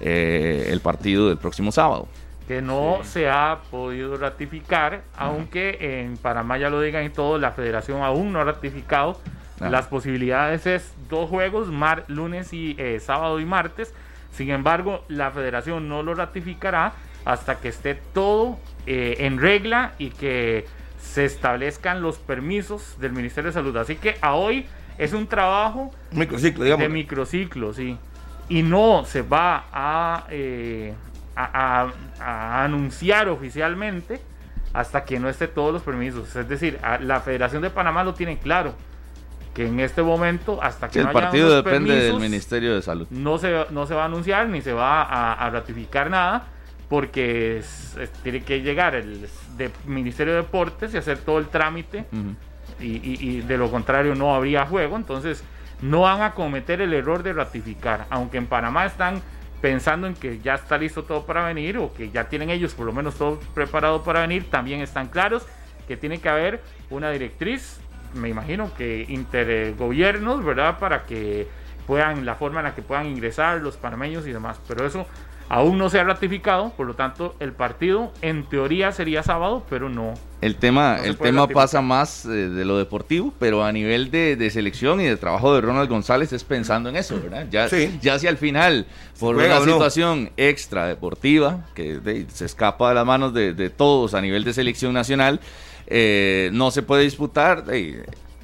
eh, 0.00 0.68
el 0.70 0.80
partido 0.80 1.28
del 1.28 1.38
próximo 1.38 1.70
sábado. 1.70 2.08
Que 2.48 2.60
no 2.60 3.00
se 3.02 3.28
ha 3.28 3.60
podido 3.70 4.16
ratificar, 4.16 5.02
aunque 5.16 6.02
en 6.02 6.16
Panamá 6.16 6.58
ya 6.58 6.70
lo 6.70 6.80
digan 6.80 7.04
y 7.04 7.10
todo, 7.10 7.38
la 7.38 7.52
federación 7.52 8.02
aún 8.02 8.32
no 8.32 8.40
ha 8.40 8.44
ratificado. 8.44 9.20
Las 9.58 9.86
posibilidades 9.86 10.66
es 10.66 10.92
dos 11.08 11.30
juegos, 11.30 11.68
mar, 11.68 12.04
lunes 12.08 12.52
y 12.52 12.76
eh, 12.78 13.00
sábado 13.00 13.40
y 13.40 13.46
martes. 13.46 13.94
Sin 14.32 14.50
embargo, 14.50 15.04
la 15.08 15.30
federación 15.30 15.88
no 15.88 16.02
lo 16.02 16.14
ratificará 16.14 16.92
hasta 17.26 17.60
que 17.60 17.68
esté 17.68 17.94
todo 18.14 18.58
eh, 18.86 19.16
en 19.20 19.38
regla 19.38 19.92
y 19.98 20.08
que 20.08 20.64
se 20.98 21.26
establezcan 21.26 22.00
los 22.00 22.16
permisos 22.16 22.98
del 22.98 23.12
Ministerio 23.12 23.50
de 23.50 23.52
Salud. 23.52 23.76
Así 23.76 23.96
que 23.96 24.16
a 24.22 24.34
hoy 24.34 24.64
es 24.96 25.12
un 25.12 25.26
trabajo 25.26 25.90
microciclo, 26.12 26.64
de 26.64 26.88
microciclo, 26.88 27.74
sí 27.74 27.98
y 28.48 28.62
no 28.62 29.04
se 29.04 29.22
va 29.22 30.24
eh, 30.30 30.94
a, 31.34 31.90
a, 32.20 32.64
anunciar 32.64 33.28
oficialmente 33.28 34.20
hasta 34.72 35.04
que 35.04 35.18
no 35.18 35.28
esté 35.28 35.48
todos 35.48 35.72
los 35.72 35.82
permisos. 35.82 36.34
Es 36.36 36.48
decir, 36.48 36.78
la 37.00 37.20
Federación 37.20 37.62
de 37.62 37.70
Panamá 37.70 38.04
lo 38.04 38.14
tiene 38.14 38.38
claro 38.38 38.74
que 39.54 39.66
en 39.66 39.80
este 39.80 40.02
momento 40.02 40.62
hasta 40.62 40.88
que 40.88 41.00
el 41.00 41.08
partido 41.08 41.54
depende 41.62 41.94
del 41.94 42.20
Ministerio 42.20 42.74
de 42.74 42.82
Salud 42.82 43.06
no 43.08 43.38
se 43.38 43.64
no 43.70 43.86
se 43.86 43.94
va 43.94 44.02
a 44.02 44.04
anunciar 44.04 44.50
ni 44.50 44.60
se 44.60 44.74
va 44.74 45.00
a, 45.02 45.48
ratificar 45.48 46.10
nada 46.10 46.44
porque 46.88 47.62
tiene 48.22 48.42
que 48.42 48.60
llegar 48.60 48.94
el 48.94 49.28
Ministerio 49.86 50.34
de 50.34 50.42
Deportes 50.42 50.94
y 50.94 50.98
hacer 50.98 51.18
todo 51.18 51.38
el 51.38 51.48
trámite 51.48 52.04
y, 52.80 53.40
de 53.40 53.58
lo 53.58 53.70
contrario 53.70 54.14
no 54.14 54.34
habría 54.34 54.66
juego 54.66 54.96
entonces 54.96 55.42
no 55.82 56.02
van 56.02 56.22
a 56.22 56.32
cometer 56.32 56.80
el 56.80 56.94
error 56.94 57.22
de 57.22 57.32
ratificar, 57.32 58.06
aunque 58.08 58.38
en 58.38 58.46
Panamá 58.46 58.86
están 58.86 59.20
pensando 59.60 60.06
en 60.06 60.14
que 60.14 60.38
ya 60.38 60.54
está 60.54 60.78
listo 60.78 61.04
todo 61.04 61.26
para 61.26 61.44
venir 61.44 61.78
o 61.78 61.92
que 61.92 62.10
ya 62.10 62.28
tienen 62.28 62.50
ellos 62.50 62.74
por 62.74 62.86
lo 62.86 62.92
menos 62.92 63.16
todo 63.16 63.40
preparado 63.54 64.02
para 64.02 64.20
venir, 64.20 64.48
también 64.48 64.80
están 64.80 65.08
claros 65.08 65.46
que 65.86 65.96
tiene 65.96 66.18
que 66.18 66.28
haber 66.28 66.62
una 66.90 67.10
directriz, 67.10 67.78
me 68.14 68.28
imagino 68.28 68.72
que 68.74 69.06
intergobiernos, 69.08 70.44
¿verdad? 70.44 70.78
Para 70.78 71.04
que 71.04 71.46
puedan, 71.86 72.26
la 72.26 72.34
forma 72.34 72.60
en 72.60 72.64
la 72.64 72.74
que 72.74 72.82
puedan 72.82 73.06
ingresar 73.06 73.60
los 73.60 73.76
panameños 73.76 74.26
y 74.26 74.32
demás. 74.32 74.60
Pero 74.66 74.86
eso 74.86 75.06
aún 75.48 75.78
no 75.78 75.88
se 75.88 76.00
ha 76.00 76.04
ratificado, 76.04 76.70
por 76.70 76.86
lo 76.86 76.94
tanto 76.94 77.34
el 77.40 77.52
partido 77.52 78.12
en 78.22 78.44
teoría 78.44 78.92
sería 78.92 79.22
sábado, 79.22 79.64
pero 79.68 79.88
no. 79.88 80.14
El 80.40 80.56
tema, 80.56 80.98
el 81.02 81.16
tema 81.16 81.48
pasa 81.48 81.80
más 81.80 82.26
eh, 82.26 82.28
de 82.28 82.64
lo 82.64 82.76
deportivo, 82.78 83.32
pero 83.38 83.64
a 83.64 83.72
nivel 83.72 84.10
de, 84.10 84.50
selección 84.50 85.00
y 85.00 85.04
de 85.04 85.16
trabajo 85.16 85.54
de 85.54 85.60
Ronald 85.62 85.88
González 85.88 86.32
es 86.32 86.44
pensando 86.44 86.88
en 86.88 86.96
eso, 86.96 87.20
¿verdad? 87.20 87.46
Ya, 87.50 87.68
ya 88.00 88.14
hacia 88.14 88.28
al 88.28 88.36
final, 88.36 88.86
por 89.18 89.36
una 89.36 89.60
situación 89.60 90.30
extra 90.36 90.86
deportiva 90.86 91.66
que 91.74 92.26
se 92.32 92.44
escapa 92.44 92.90
de 92.90 92.94
las 92.96 93.06
manos 93.06 93.32
de, 93.32 93.70
todos 93.70 94.14
a 94.14 94.20
nivel 94.20 94.44
de 94.44 94.52
selección 94.52 94.92
nacional, 94.92 95.40
eh, 95.86 96.50
no 96.52 96.70
se 96.70 96.82
puede 96.82 97.04
disputar 97.04 97.64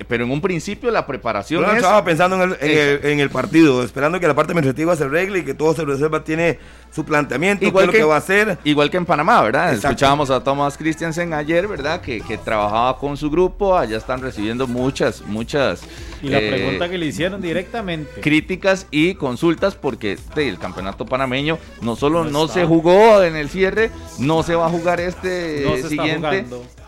pero 0.08 0.24
en 0.24 0.30
un 0.30 0.40
principio 0.40 0.90
la 0.90 1.06
preparación 1.06 1.64
es... 1.64 1.76
estaba 1.76 2.04
pensando 2.04 2.42
en 2.42 2.56
el, 2.60 3.00
en, 3.04 3.20
el, 3.20 3.30
partido, 3.30 3.82
esperando 3.82 4.18
que 4.18 4.26
la 4.26 4.34
parte 4.34 4.52
administrativa 4.52 4.96
se 4.96 5.04
arregle 5.04 5.40
y 5.40 5.44
que 5.44 5.54
todo 5.54 5.74
se 5.74 5.84
reserva 5.84 6.24
tiene 6.24 6.58
su 6.90 7.04
planteamiento, 7.04 7.64
igual 7.64 7.86
que, 7.86 7.92
lo 7.92 7.98
que 7.98 8.04
va 8.04 8.14
a 8.16 8.18
hacer. 8.18 8.58
Igual 8.64 8.90
que 8.90 8.96
en 8.96 9.06
Panamá, 9.06 9.40
¿verdad? 9.42 9.72
Escuchábamos 9.72 10.30
a 10.30 10.42
Thomas 10.42 10.76
Christiansen 10.76 11.32
ayer, 11.32 11.66
¿verdad? 11.68 12.00
Que, 12.00 12.20
que, 12.20 12.36
trabajaba 12.38 12.98
con 12.98 13.16
su 13.16 13.30
grupo, 13.30 13.76
allá 13.76 13.96
están 13.96 14.20
recibiendo 14.20 14.66
muchas, 14.66 15.22
muchas... 15.22 15.82
Y 16.22 16.28
la 16.28 16.38
eh, 16.38 16.50
pregunta 16.50 16.88
que 16.88 16.98
le 16.98 17.06
hicieron 17.06 17.40
directamente. 17.40 18.20
Críticas 18.20 18.86
y 18.90 19.14
consultas 19.14 19.74
porque 19.74 20.18
el 20.36 20.58
campeonato 20.58 21.06
panameño 21.06 21.58
no 21.80 21.96
solo 21.96 22.24
no, 22.24 22.48
se 22.48 22.64
jugó 22.64 23.22
en 23.22 23.36
el 23.36 23.48
cierre, 23.48 23.90
no 24.18 24.42
se 24.42 24.54
va 24.54 24.66
a 24.66 24.70
jugar 24.70 25.00
este 25.00 25.82
siguiente 25.88 26.44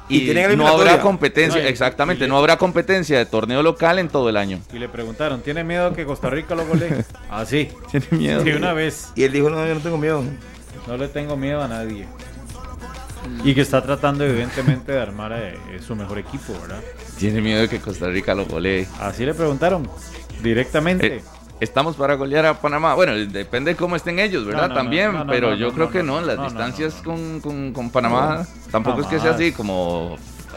y, 0.08 0.32
no 0.56 0.66
habrá 0.66 1.00
competencia, 1.00 1.66
exactamente, 1.66 2.28
no 2.28 2.36
habrá 2.36 2.58
competencia 2.58 3.18
de 3.18 3.26
torneo 3.26 3.62
local 3.62 3.98
en 3.98 4.08
todo 4.08 4.28
el 4.28 4.36
año. 4.36 4.60
Y 4.72 4.78
le 4.78 4.88
preguntaron, 4.88 5.40
¿tiene 5.40 5.64
miedo 5.64 5.92
que 5.94 6.04
Costa 6.04 6.28
Rica 6.30 6.54
lo 6.54 6.66
golee? 6.66 7.04
ah, 7.30 7.44
sí, 7.46 7.70
tiene 7.90 8.06
miedo. 8.10 8.42
Sí, 8.44 8.50
una 8.50 8.72
vez. 8.72 9.12
Y 9.14 9.24
él 9.24 9.32
dijo, 9.32 9.50
no, 9.50 9.66
yo 9.66 9.74
no 9.74 9.80
tengo 9.80 9.98
miedo. 9.98 10.22
No 10.86 10.96
le 10.96 11.08
tengo 11.08 11.36
miedo 11.36 11.62
a 11.62 11.68
nadie. 11.68 12.06
Y 13.42 13.54
que 13.54 13.62
está 13.62 13.82
tratando 13.82 14.24
evidentemente 14.24 14.92
de 14.92 15.00
armar 15.00 15.32
eh, 15.32 15.56
su 15.80 15.96
mejor 15.96 16.18
equipo, 16.18 16.52
¿verdad? 16.60 16.82
Tiene 17.18 17.40
miedo 17.40 17.62
de 17.62 17.68
que 17.68 17.80
Costa 17.80 18.08
Rica 18.08 18.34
lo 18.34 18.44
golee. 18.44 18.86
Así 19.00 19.24
le 19.24 19.32
preguntaron, 19.32 19.88
directamente. 20.42 21.16
Eh, 21.16 21.22
estamos 21.60 21.96
para 21.96 22.14
golear 22.14 22.46
a 22.46 22.60
Panamá. 22.60 22.94
Bueno, 22.94 23.14
depende 23.14 23.76
cómo 23.76 23.96
estén 23.96 24.18
ellos, 24.18 24.44
¿verdad? 24.44 24.72
También, 24.74 25.26
pero 25.28 25.54
yo 25.54 25.72
creo 25.72 25.90
que 25.90 26.02
no, 26.02 26.20
las 26.20 26.42
distancias 26.42 26.94
con, 27.04 27.40
con, 27.40 27.90
Panamá 27.90 28.46
tampoco 28.70 29.02
es 29.02 29.06
que 29.06 29.20
sea 29.20 29.32
así 29.32 29.52
como 29.52 30.16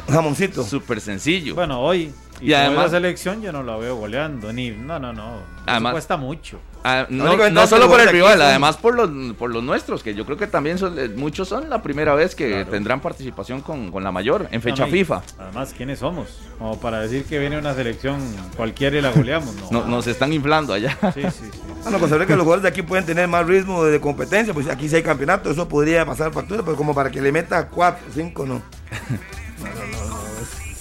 jamoncito. 0.09 0.63
Súper 0.63 1.01
sencillo. 1.01 1.55
Bueno, 1.55 1.81
hoy 1.81 2.13
y, 2.41 2.53
además 2.53 2.85
la 2.85 2.99
selección 2.99 3.41
yo 3.41 3.51
no 3.51 3.63
la 3.63 3.77
veo 3.77 3.95
goleando 3.95 4.53
ni 4.53 4.71
no, 4.71 4.99
no, 4.99 5.13
no. 5.13 5.41
Además, 5.65 5.93
cuesta 5.93 6.17
mucho. 6.17 6.59
Ah, 6.83 7.05
no, 7.09 7.67
solo 7.67 7.89
por 7.89 7.99
el 7.99 8.07
rival, 8.07 8.41
además 8.41 8.77
por 8.77 8.95
los, 8.95 9.09
por 9.35 9.49
los 9.49 9.61
nuestros, 9.61 10.03
que 10.03 10.15
yo 10.15 10.25
creo 10.25 10.37
que 10.37 10.47
también 10.47 10.77
son, 10.77 10.97
eh, 10.97 11.09
muchos 11.09 11.49
son 11.49 11.69
la 11.69 11.81
primera 11.81 12.15
vez 12.15 12.33
que 12.33 12.63
tendrán 12.65 13.01
participación 13.01 13.61
con, 13.61 13.91
la 14.01 14.11
mayor 14.11 14.47
en 14.51 14.61
fecha 14.61 14.87
FIFA. 14.87 15.21
Además, 15.39 15.73
¿quiénes 15.75 15.99
somos? 15.99 16.39
Como 16.57 16.79
para 16.79 17.01
decir 17.01 17.25
que 17.25 17.39
viene 17.39 17.57
una 17.57 17.73
selección 17.73 18.21
cualquiera 18.55 18.97
y 18.97 19.01
la 19.01 19.11
goleamos. 19.11 19.53
No, 19.69 19.85
nos 19.85 20.07
están 20.07 20.31
inflando 20.31 20.73
allá. 20.73 20.97
Sí, 21.13 21.23
sí, 21.23 21.49
sí. 21.51 21.59
Bueno, 21.83 21.99
pues 21.99 22.11
que 22.11 22.35
los 22.35 22.43
jugadores 22.43 22.63
de 22.63 22.69
aquí 22.69 22.83
pueden 22.83 23.05
tener 23.05 23.27
más 23.27 23.45
ritmo 23.45 23.83
de 23.83 23.99
competencia, 23.99 24.53
pues 24.53 24.69
aquí 24.69 24.87
si 24.87 24.95
hay 24.95 25.03
campeonato, 25.03 25.51
eso 25.51 25.67
podría 25.67 26.05
pasar 26.05 26.31
factura, 26.31 26.63
pero 26.63 26.77
como 26.77 26.93
para 26.93 27.11
que 27.11 27.21
le 27.21 27.31
meta 27.31 27.67
4, 27.67 28.07
5, 28.13 28.45
no. 28.45 28.61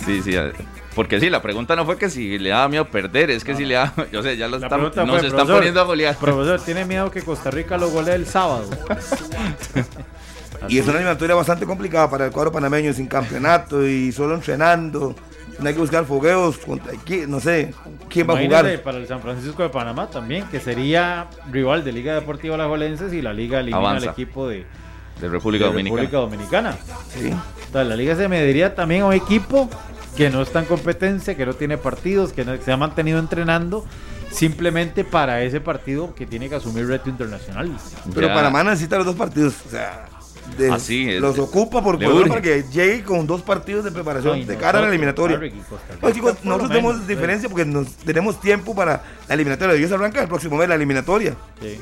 Sí, 0.05 0.22
sí. 0.22 0.36
Porque 0.97 1.20
sí, 1.20 1.28
la 1.28 1.43
pregunta 1.43 1.77
no 1.77 1.85
fue 1.85 1.98
que 1.98 2.09
si 2.09 2.39
le 2.39 2.48
daba 2.48 2.70
miedo 2.70 2.86
perder, 2.86 3.31
es 3.31 3.44
que 3.44 3.55
si 3.55 3.66
le 3.66 3.74
da, 3.74 3.93
yo 4.12 4.23
sé, 4.23 4.39
ya 4.39 4.48
lo 4.48 4.56
están, 4.56 4.81
nos 4.81 5.23
están 5.23 5.47
poniendo 5.47 5.78
a 5.78 5.85
golear. 5.85 6.16
Profesor, 6.16 6.59
¿tiene 6.59 6.86
miedo 6.86 7.10
que 7.10 7.20
Costa 7.20 7.51
Rica 7.51 7.77
lo 7.77 7.90
golee 7.90 8.14
el 8.14 8.27
sábado? 8.27 8.70
y 10.68 10.78
es 10.78 10.85
una 10.86 10.94
eliminatoria 10.94 11.35
bastante 11.35 11.66
complicada 11.66 12.09
para 12.09 12.24
el 12.24 12.32
cuadro 12.32 12.51
panameño, 12.51 12.94
sin 12.94 13.09
campeonato 13.09 13.86
y 13.86 14.10
solo 14.10 14.36
entrenando. 14.36 15.14
No 15.59 15.68
hay 15.68 15.74
que 15.74 15.81
buscar 15.81 16.06
fogueos 16.06 16.56
contra 16.56 16.94
no 17.28 17.40
sé, 17.40 17.74
quién 18.09 18.27
va 18.27 18.39
a 18.39 18.43
jugar. 18.43 18.82
Para 18.82 18.97
el 18.97 19.06
San 19.06 19.20
Francisco 19.20 19.62
de 19.62 19.68
Panamá 19.68 20.09
también, 20.09 20.47
que 20.47 20.60
sería 20.60 21.27
rival 21.52 21.85
de 21.85 21.93
Liga 21.93 22.14
Deportiva 22.14 22.56
La 22.56 22.68
Jolenses 22.68 23.12
y 23.12 23.20
la 23.20 23.35
Liga 23.35 23.60
elimina 23.60 23.90
al 23.90 24.05
equipo 24.05 24.48
de, 24.48 24.64
de 25.20 25.28
República 25.28 25.66
Dominicana. 25.66 26.01
República 26.01 26.18
Dominicana. 26.18 26.77
Sí. 27.10 27.35
Entonces, 27.66 27.89
la 27.89 27.97
liga 27.97 28.16
se 28.16 28.28
mediría 28.28 28.74
también 28.74 29.02
a 29.02 29.06
un 29.06 29.12
equipo 29.12 29.68
que 30.16 30.30
no 30.30 30.43
está 30.43 30.60
en 30.60 30.64
competencia, 30.66 31.36
que 31.36 31.47
no 31.47 31.55
tiene 31.55 31.78
partidos, 31.78 32.32
que 32.32 32.44
se 32.64 32.72
ha 32.72 32.76
mantenido 32.76 33.18
entrenando 33.18 33.84
simplemente 34.30 35.05
para 35.05 35.43
ese 35.43 35.60
partido 35.60 36.14
que 36.14 36.26
tiene 36.26 36.48
que 36.48 36.56
asumir 36.56 36.86
reto 36.86 37.09
internacional. 37.09 37.70
Pero 38.14 38.28
Panamá 38.28 38.64
necesita 38.64 38.97
los 38.97 39.06
dos 39.06 39.16
partidos, 39.16 39.55
o 39.66 39.70
sea, 39.70 40.09
Así 40.70 41.10
es, 41.10 41.20
los 41.20 41.38
ocupa 41.38 41.82
por 41.82 42.01
favor 42.01 42.28
para 42.28 42.40
que 42.40 42.64
llegue 42.72 43.02
con 43.02 43.26
dos 43.26 43.43
partidos 43.43 43.84
de 43.84 43.90
preparación 43.90 44.47
de 44.47 44.56
cara 44.56 44.78
a 44.78 44.82
la 44.82 44.88
eliminatoria. 44.88 45.40
Pues, 46.01 46.14
chicos, 46.14 46.36
nosotros 46.44 46.70
tenemos 46.70 47.06
diferencia 47.06 47.48
porque 47.48 47.64
nos, 47.64 47.88
tenemos 47.97 48.40
tiempo 48.40 48.74
para 48.74 49.02
la 49.28 49.34
eliminatoria. 49.34 49.74
Dios 49.74 49.93
arranca 49.93 50.22
el 50.22 50.28
próximo 50.28 50.56
mes 50.56 50.68
la 50.68 50.76
eliminatoria. 50.76 51.34
Sí. 51.60 51.78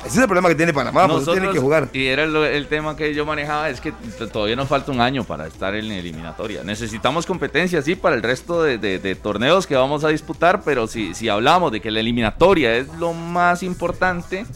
Ese 0.00 0.08
es 0.08 0.16
el 0.18 0.26
problema 0.26 0.48
que 0.48 0.54
tiene 0.54 0.72
Panamá, 0.72 1.06
Nosotros, 1.06 1.36
tiene 1.36 1.52
que 1.52 1.58
jugar. 1.58 1.88
Y 1.92 2.06
era 2.06 2.24
el, 2.24 2.66
tema 2.68 2.96
que 2.96 3.14
yo 3.14 3.26
manejaba, 3.26 3.68
es 3.68 3.80
que 3.80 3.92
todavía 4.32 4.56
nos 4.56 4.68
falta 4.68 4.92
un 4.92 5.00
año 5.00 5.24
para 5.24 5.46
estar 5.46 5.74
en 5.74 5.88
la 5.88 5.96
eliminatoria. 5.96 6.62
Necesitamos 6.62 7.26
competencia, 7.26 7.82
sí, 7.82 7.94
para 7.94 8.16
el 8.16 8.22
resto 8.22 8.62
de, 8.62 9.18
torneos 9.22 9.66
que 9.66 9.74
vamos 9.74 10.04
a 10.04 10.08
disputar, 10.08 10.62
pero 10.62 10.86
si, 10.86 11.14
si 11.14 11.28
hablamos 11.28 11.72
de 11.72 11.80
que 11.80 11.90
la 11.90 12.00
eliminatoria 12.00 12.76
es 12.76 12.88
lo 12.98 13.12
más 13.12 13.62
importante, 13.62 14.46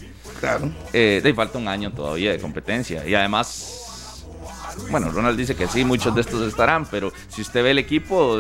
claro. 0.40 0.70
Eh, 0.93 1.32
falta 1.35 1.59
un 1.59 1.69
año 1.69 1.93
todavía 1.93 2.32
de 2.32 2.39
competencia. 2.39 3.06
Y 3.06 3.14
además, 3.14 3.82
bueno, 4.90 5.11
Ronald 5.11 5.39
dice 5.39 5.55
que 5.55 5.69
sí, 5.69 5.85
muchos 5.85 6.15
de 6.15 6.20
estos 6.20 6.47
estarán, 6.47 6.86
pero 6.86 7.12
si 7.28 7.43
usted 7.43 7.62
ve 7.62 7.73
el 7.73 7.78
equipo, 7.78 8.39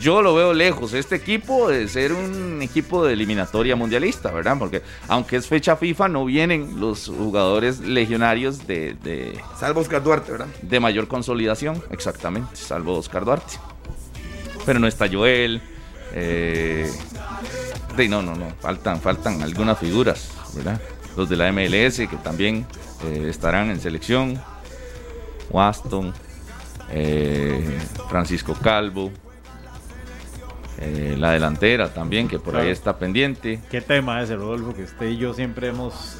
yo 0.00 0.22
lo 0.22 0.34
veo 0.34 0.52
lejos, 0.52 0.92
este 0.92 1.16
equipo 1.16 1.68
de 1.68 1.88
ser 1.88 2.12
un 2.12 2.60
equipo 2.62 3.04
de 3.04 3.12
eliminatoria 3.12 3.76
mundialista, 3.76 4.30
¿verdad? 4.30 4.56
Porque 4.58 4.82
aunque 5.08 5.36
es 5.36 5.46
fecha 5.46 5.76
FIFA, 5.76 6.08
no 6.08 6.24
vienen 6.24 6.80
los 6.80 7.08
jugadores 7.08 7.80
legionarios 7.80 8.66
de... 8.66 9.38
salvo 9.58 9.80
Oscar 9.80 10.02
Duarte, 10.02 10.32
¿verdad? 10.32 10.48
De 10.62 10.80
mayor 10.80 11.08
consolidación, 11.08 11.82
exactamente, 11.90 12.56
salvo 12.56 12.96
Oscar 12.96 13.24
Duarte. 13.24 13.54
Pero 14.64 14.78
no 14.78 14.86
está 14.86 15.08
Joel. 15.10 15.62
Eh, 16.14 16.90
de, 17.96 18.08
no, 18.08 18.22
no, 18.22 18.34
no, 18.34 18.50
faltan, 18.60 19.00
faltan 19.00 19.42
algunas 19.42 19.78
figuras, 19.78 20.30
¿verdad? 20.54 20.80
Los 21.16 21.28
de 21.28 21.36
la 21.36 21.50
MLS 21.52 21.96
que 21.96 22.18
también 22.22 22.66
eh, 23.04 23.26
estarán 23.28 23.70
en 23.70 23.80
selección. 23.80 24.40
Waston, 25.50 26.12
eh, 26.90 27.78
Francisco 28.08 28.54
Calvo, 28.54 29.10
eh, 30.80 31.16
la 31.18 31.32
delantera 31.32 31.92
también, 31.92 32.28
que 32.28 32.38
por 32.38 32.56
ahí 32.56 32.70
está 32.70 32.98
pendiente. 32.98 33.60
¿Qué 33.70 33.80
tema 33.80 34.22
ese, 34.22 34.36
Rodolfo? 34.36 34.74
Que 34.74 34.84
usted 34.84 35.06
y 35.06 35.16
yo 35.16 35.34
siempre 35.34 35.68
hemos 35.68 36.16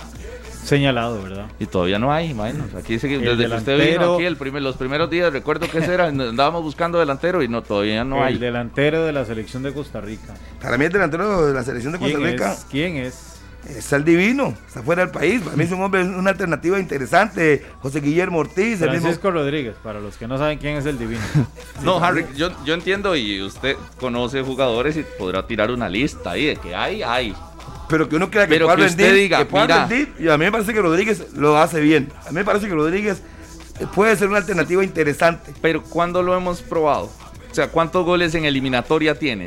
señalado, 0.64 1.22
¿verdad? 1.22 1.46
Y 1.58 1.66
todavía 1.66 1.98
no 1.98 2.12
hay, 2.12 2.30
imagínate. 2.30 2.76
Aquí 2.76 2.94
desde 2.94 3.08
que 3.08 3.54
usted 3.54 3.92
vino 3.92 4.14
aquí 4.14 4.24
el 4.24 4.36
primer, 4.36 4.62
los 4.62 4.76
primeros 4.76 5.08
días, 5.08 5.32
recuerdo 5.32 5.68
que 5.70 5.78
ese 5.78 5.94
era, 5.94 6.06
andábamos 6.06 6.62
buscando 6.62 6.98
delantero 6.98 7.42
y 7.42 7.48
no 7.48 7.62
todavía 7.62 8.04
no 8.04 8.22
hay. 8.22 8.34
El 8.34 8.40
delantero 8.40 9.04
de 9.04 9.12
la 9.12 9.24
selección 9.24 9.62
de 9.62 9.72
Costa 9.72 10.00
Rica. 10.00 10.34
Para 10.60 10.76
mí 10.76 10.84
el 10.84 10.92
delantero 10.92 11.46
de 11.46 11.54
la 11.54 11.62
selección 11.62 11.92
de 11.92 11.98
Costa 11.98 12.18
Rica. 12.18 12.56
¿Quién 12.70 12.96
es? 12.96 13.27
Está 13.66 13.96
el 13.96 14.04
divino, 14.04 14.54
está 14.66 14.82
fuera 14.82 15.02
del 15.02 15.10
país. 15.10 15.42
Para 15.42 15.56
mí 15.56 15.64
es 15.64 15.72
un 15.72 15.82
hombre, 15.82 16.02
una 16.02 16.30
alternativa 16.30 16.78
interesante. 16.78 17.64
José 17.80 18.00
Guillermo 18.00 18.38
Ortiz. 18.38 18.78
Francisco 18.78 19.30
Rodríguez, 19.30 19.74
para 19.82 20.00
los 20.00 20.16
que 20.16 20.26
no 20.26 20.38
saben 20.38 20.58
quién 20.58 20.76
es 20.76 20.86
el 20.86 20.98
divino. 20.98 21.20
no, 21.82 22.02
Harry, 22.02 22.24
yo, 22.34 22.50
yo 22.64 22.74
entiendo 22.74 23.14
y 23.16 23.42
usted 23.42 23.76
conoce 23.98 24.42
jugadores 24.42 24.96
y 24.96 25.04
podrá 25.18 25.46
tirar 25.46 25.70
una 25.70 25.88
lista 25.88 26.30
ahí 26.30 26.46
de 26.46 26.56
que 26.56 26.74
hay, 26.74 27.02
hay. 27.02 27.34
Pero 27.88 28.08
que 28.08 28.16
uno 28.16 28.30
crea 28.30 28.46
que 28.46 28.54
Pero 28.54 28.74
que 28.74 28.84
usted 28.84 29.14
diga, 29.14 29.46
que 29.46 30.08
y 30.18 30.28
a 30.28 30.38
mí 30.38 30.44
me 30.44 30.52
parece 30.52 30.72
que 30.72 30.80
Rodríguez 30.80 31.32
lo 31.34 31.58
hace 31.58 31.80
bien. 31.80 32.10
A 32.26 32.30
mí 32.30 32.36
me 32.36 32.44
parece 32.44 32.68
que 32.68 32.74
Rodríguez 32.74 33.22
puede 33.94 34.16
ser 34.16 34.28
una 34.28 34.38
alternativa 34.38 34.84
interesante. 34.84 35.52
Pero 35.60 35.82
¿cuándo 35.82 36.22
lo 36.22 36.36
hemos 36.36 36.62
probado? 36.62 37.10
O 37.50 37.54
sea, 37.54 37.68
¿cuántos 37.68 38.04
goles 38.04 38.34
en 38.34 38.44
eliminatoria 38.44 39.14
tiene? 39.14 39.44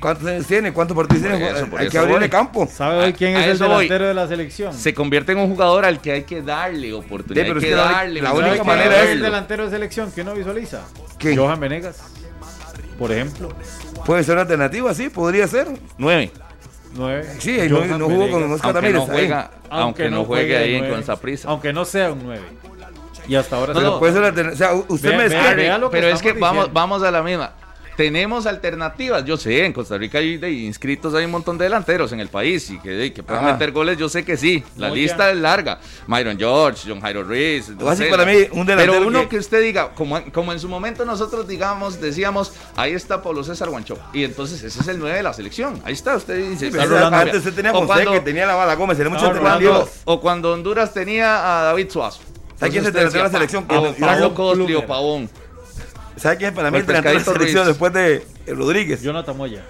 ¿Cuántos 0.00 0.46
tiene? 0.46 0.72
¿Cuántos 0.72 0.96
partidos 0.96 1.22
tiene? 1.22 1.44
hay 1.76 1.88
que 1.88 1.98
abrirle 1.98 2.30
campo. 2.30 2.66
¿Sabe 2.66 3.12
quién 3.12 3.36
es 3.36 3.46
el 3.46 3.58
delantero 3.58 4.08
de 4.08 4.14
la 4.14 4.26
selección? 4.26 4.72
Se 4.74 4.94
convierte 4.94 5.32
en 5.32 5.38
un 5.38 5.50
jugador 5.50 5.84
al 5.84 6.00
que 6.00 6.12
hay 6.12 6.22
que 6.22 6.42
darle 6.42 6.92
oportunidad. 6.92 7.46
hay 7.46 7.60
que 7.60 7.70
darle. 7.70 8.22
La, 8.22 8.32
única 8.32 8.64
manera 8.64 9.02
es 9.02 9.10
el 9.10 9.20
delantero 9.20 9.64
de 9.64 9.70
selección 9.70 10.10
que 10.12 10.22
uno 10.22 10.34
visualiza. 10.34 10.86
Johan 11.22 11.60
Venegas, 11.60 12.02
por 12.98 13.12
ejemplo. 13.12 13.50
Puede 14.06 14.24
ser 14.24 14.34
una 14.34 14.42
alternativa, 14.42 14.94
sí, 14.94 15.08
podría 15.10 15.46
ser. 15.46 15.68
Nueve. 15.98 16.30
Nueve. 16.94 17.28
Sí, 17.38 17.58
no, 17.68 17.84
no, 17.98 18.06
jugó 18.06 18.30
con 18.30 18.50
Oscar 18.52 18.76
aunque 18.76 18.92
No 18.92 19.02
juega, 19.02 19.50
aunque, 19.68 20.10
no 20.10 20.24
juegue, 20.24 20.56
ahí 20.56 20.74
en 20.76 20.88
Consaprisa. 20.88 21.48
Aunque 21.48 21.72
no 21.72 21.84
sea 21.84 22.12
un 22.12 22.20
nueve. 22.22 22.46
Y 23.28 23.34
hasta 23.34 23.56
ahora 23.56 23.74
no, 23.74 23.98
puede 23.98 24.14
ser 24.14 24.48
o 24.48 24.56
sea, 24.56 24.74
usted 24.88 25.16
me 25.16 25.88
Pero 25.90 26.08
es 26.08 26.22
que 26.22 26.32
vamos, 26.32 26.72
vamos 26.72 27.02
a 27.02 27.10
la 27.10 27.22
misma. 27.22 27.52
Tenemos 27.98 28.46
alternativas, 28.46 29.24
yo 29.24 29.36
sé, 29.36 29.64
en 29.64 29.72
Costa 29.72 29.98
Rica 29.98 30.18
hay 30.18 30.36
de 30.36 30.48
inscritos, 30.52 31.12
hay 31.16 31.24
un 31.24 31.32
montón 31.32 31.58
de 31.58 31.64
delanteros 31.64 32.12
en 32.12 32.20
el 32.20 32.28
país 32.28 32.70
y 32.70 32.78
que, 32.78 33.12
que 33.12 33.24
pueden 33.24 33.44
meter 33.44 33.72
goles, 33.72 33.98
yo 33.98 34.08
sé 34.08 34.24
que 34.24 34.36
sí, 34.36 34.62
la 34.76 34.88
lista 34.88 35.32
es 35.32 35.36
larga. 35.36 35.80
Myron 36.06 36.38
George, 36.38 36.88
John 36.88 37.00
Jairo 37.00 37.24
Ruiz. 37.24 37.72
para 38.08 38.24
mí, 38.24 38.46
un 38.52 38.66
delantero 38.66 38.92
pero 38.92 39.08
uno 39.08 39.28
que... 39.28 39.38
usted 39.38 39.60
diga, 39.60 39.94
como, 39.96 40.22
como 40.30 40.52
en 40.52 40.60
su 40.60 40.68
momento 40.68 41.04
nosotros 41.04 41.48
digamos, 41.48 42.00
decíamos, 42.00 42.52
ahí 42.76 42.92
está 42.92 43.20
Pablo 43.20 43.42
César 43.42 43.68
Guancho, 43.68 43.98
y 44.12 44.22
entonces 44.22 44.62
ese 44.62 44.80
es 44.80 44.86
el 44.86 45.00
9 45.00 45.16
de 45.16 45.22
la 45.24 45.32
selección, 45.32 45.82
ahí 45.84 45.94
está, 45.94 46.14
usted 46.14 46.50
dice. 46.50 46.70
antes 46.80 47.38
usted 47.38 47.52
tenía 47.52 47.72
a 47.72 48.12
que 48.12 48.20
tenía 48.20 48.46
la 48.46 48.54
bala 48.54 48.76
Gómez, 48.76 48.96
tenía 48.96 49.12
mucho 49.12 49.32
cuando, 49.40 49.90
O 50.04 50.20
cuando 50.20 50.52
Honduras 50.52 50.94
tenía 50.94 51.62
a 51.62 51.64
David 51.64 51.90
Suazo. 51.90 52.20
¿Sabe 52.58 52.70
quién 52.72 52.82
es 52.82 52.88
el 52.88 52.92
delantero 52.92 53.24
de 53.24 53.28
la 53.28 53.38
selección? 53.38 53.66
Pablo 53.66 54.34
Costrio, 54.34 54.86
Pavón. 54.86 55.30
¿Sabe 56.16 56.36
quién 56.36 56.50
es 56.50 56.56
para 56.56 56.70
mí 56.70 56.78
el 56.78 56.86
delantero 56.86 57.18
de 57.18 57.24
la 57.24 57.32
selección 57.32 57.66
después 57.66 57.92
de 57.92 58.26
Rodríguez? 58.48 59.00
Jonathan 59.02 59.36
Moya. 59.36 59.62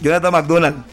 Jonathan 0.00 0.32
McDonald. 0.32 0.84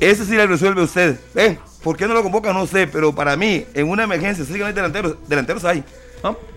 Ese 0.00 0.24
sí 0.24 0.36
le 0.36 0.46
resuelve 0.46 0.82
usted. 0.82 1.18
¿Eh? 1.34 1.58
¿Por 1.82 1.96
qué 1.96 2.06
no 2.06 2.14
lo 2.14 2.22
convoca? 2.22 2.52
No 2.52 2.66
sé, 2.66 2.86
pero 2.86 3.14
para 3.14 3.36
mí, 3.36 3.64
en 3.74 3.88
una 3.88 4.04
emergencia, 4.04 4.44
sí 4.44 4.52
que 4.52 4.58
no 4.58 4.66
hay 4.66 4.72
delanteros. 4.72 5.16
Delanteros 5.26 5.64
hay. 5.64 5.82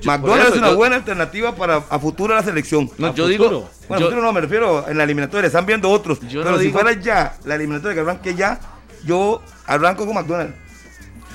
McDonald 0.03 0.49
es 0.49 0.57
una 0.57 0.71
buena 0.71 0.97
alternativa 0.97 1.55
para 1.55 1.77
a 1.77 1.99
futuro 1.99 2.35
la 2.35 2.43
selección. 2.43 2.89
No, 2.97 3.13
yo 3.13 3.27
digo. 3.27 3.69
Bueno, 3.87 4.09
yo, 4.09 4.21
no 4.21 4.33
me 4.33 4.41
refiero 4.41 4.87
en 4.87 4.97
la 4.97 5.03
eliminatoria, 5.03 5.47
están 5.47 5.65
viendo 5.65 5.89
otros. 5.89 6.19
pero 6.19 6.59
si 6.59 6.71
fuera 6.71 6.93
ya 6.93 7.37
la 7.45 7.55
eliminatoria 7.55 7.95
que 7.95 8.01
arranque 8.01 8.35
ya, 8.35 8.59
yo 9.05 9.41
arranco 9.65 10.05
con 10.05 10.15
McDonald. 10.15 10.53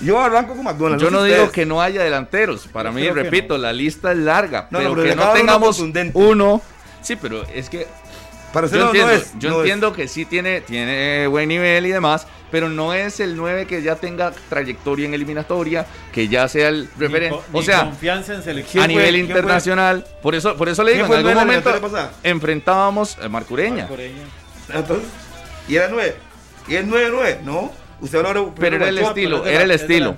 Yo 0.00 0.20
arranco 0.20 0.54
con 0.54 0.64
McDonald's. 0.64 1.02
Yo 1.02 1.10
no, 1.10 1.22
digo 1.22 1.50
que 1.50 1.66
no 1.66 1.82
haya 1.82 2.02
delanteros. 2.02 2.66
Para 2.68 2.90
mí, 2.90 3.08
repito, 3.10 3.58
la 3.58 3.72
lista 3.72 4.12
es 4.12 4.18
larga. 4.18 4.68
pero, 4.70 4.94
que 4.94 5.16
no 5.16 5.32
tengamos 5.32 5.82
uno. 6.14 6.62
Sí, 7.02 7.16
pero 7.16 7.44
es 7.54 7.68
que. 7.68 7.86
Para 8.52 8.66
yo 8.66 8.86
entiendo, 8.86 9.12
yo 9.38 9.58
entiendo 9.58 9.92
que 9.92 10.08
sí 10.08 10.24
tiene, 10.24 10.62
tiene 10.62 11.26
buen 11.26 11.50
nivel 11.50 11.84
y 11.84 11.90
demás, 11.90 12.26
pero 12.50 12.70
no 12.70 12.94
es 12.94 13.20
el 13.20 13.36
9 13.36 13.66
que 13.66 13.82
ya 13.82 13.96
tenga 13.96 14.32
trayectoria 14.48 15.04
en 15.04 15.12
eliminatoria, 15.12 15.84
que 16.12 16.28
ya 16.28 16.48
sea 16.48 16.70
el 16.70 16.88
referente. 16.98 17.38
O 17.52 17.62
sea, 17.62 17.84
confianza 17.84 18.34
en 18.34 18.42
selección. 18.42 18.84
A 18.84 18.86
nivel 18.86 19.16
internacional. 19.16 20.06
Por 20.22 20.34
eso, 20.34 20.56
por 20.56 20.70
eso 20.70 20.82
le 20.82 20.94
digo, 20.94 21.04
en 21.06 21.12
algún 21.12 21.34
momento 21.34 21.70
enfrentábamos 22.22 23.18
a 23.18 23.28
Marcureña. 23.28 23.86
Entonces, 24.72 25.06
¿y 25.68 25.76
era 25.76 25.88
9? 25.88 26.16
¿Y 26.68 26.76
es 26.76 26.86
9-9? 26.86 27.40
No. 27.42 27.70
Usted 28.00 28.22
pero 28.58 28.76
era 28.76 28.88
el 28.88 28.98
estilo, 28.98 29.44
era 29.44 29.62
el 29.62 29.70
estilo. 29.70 30.16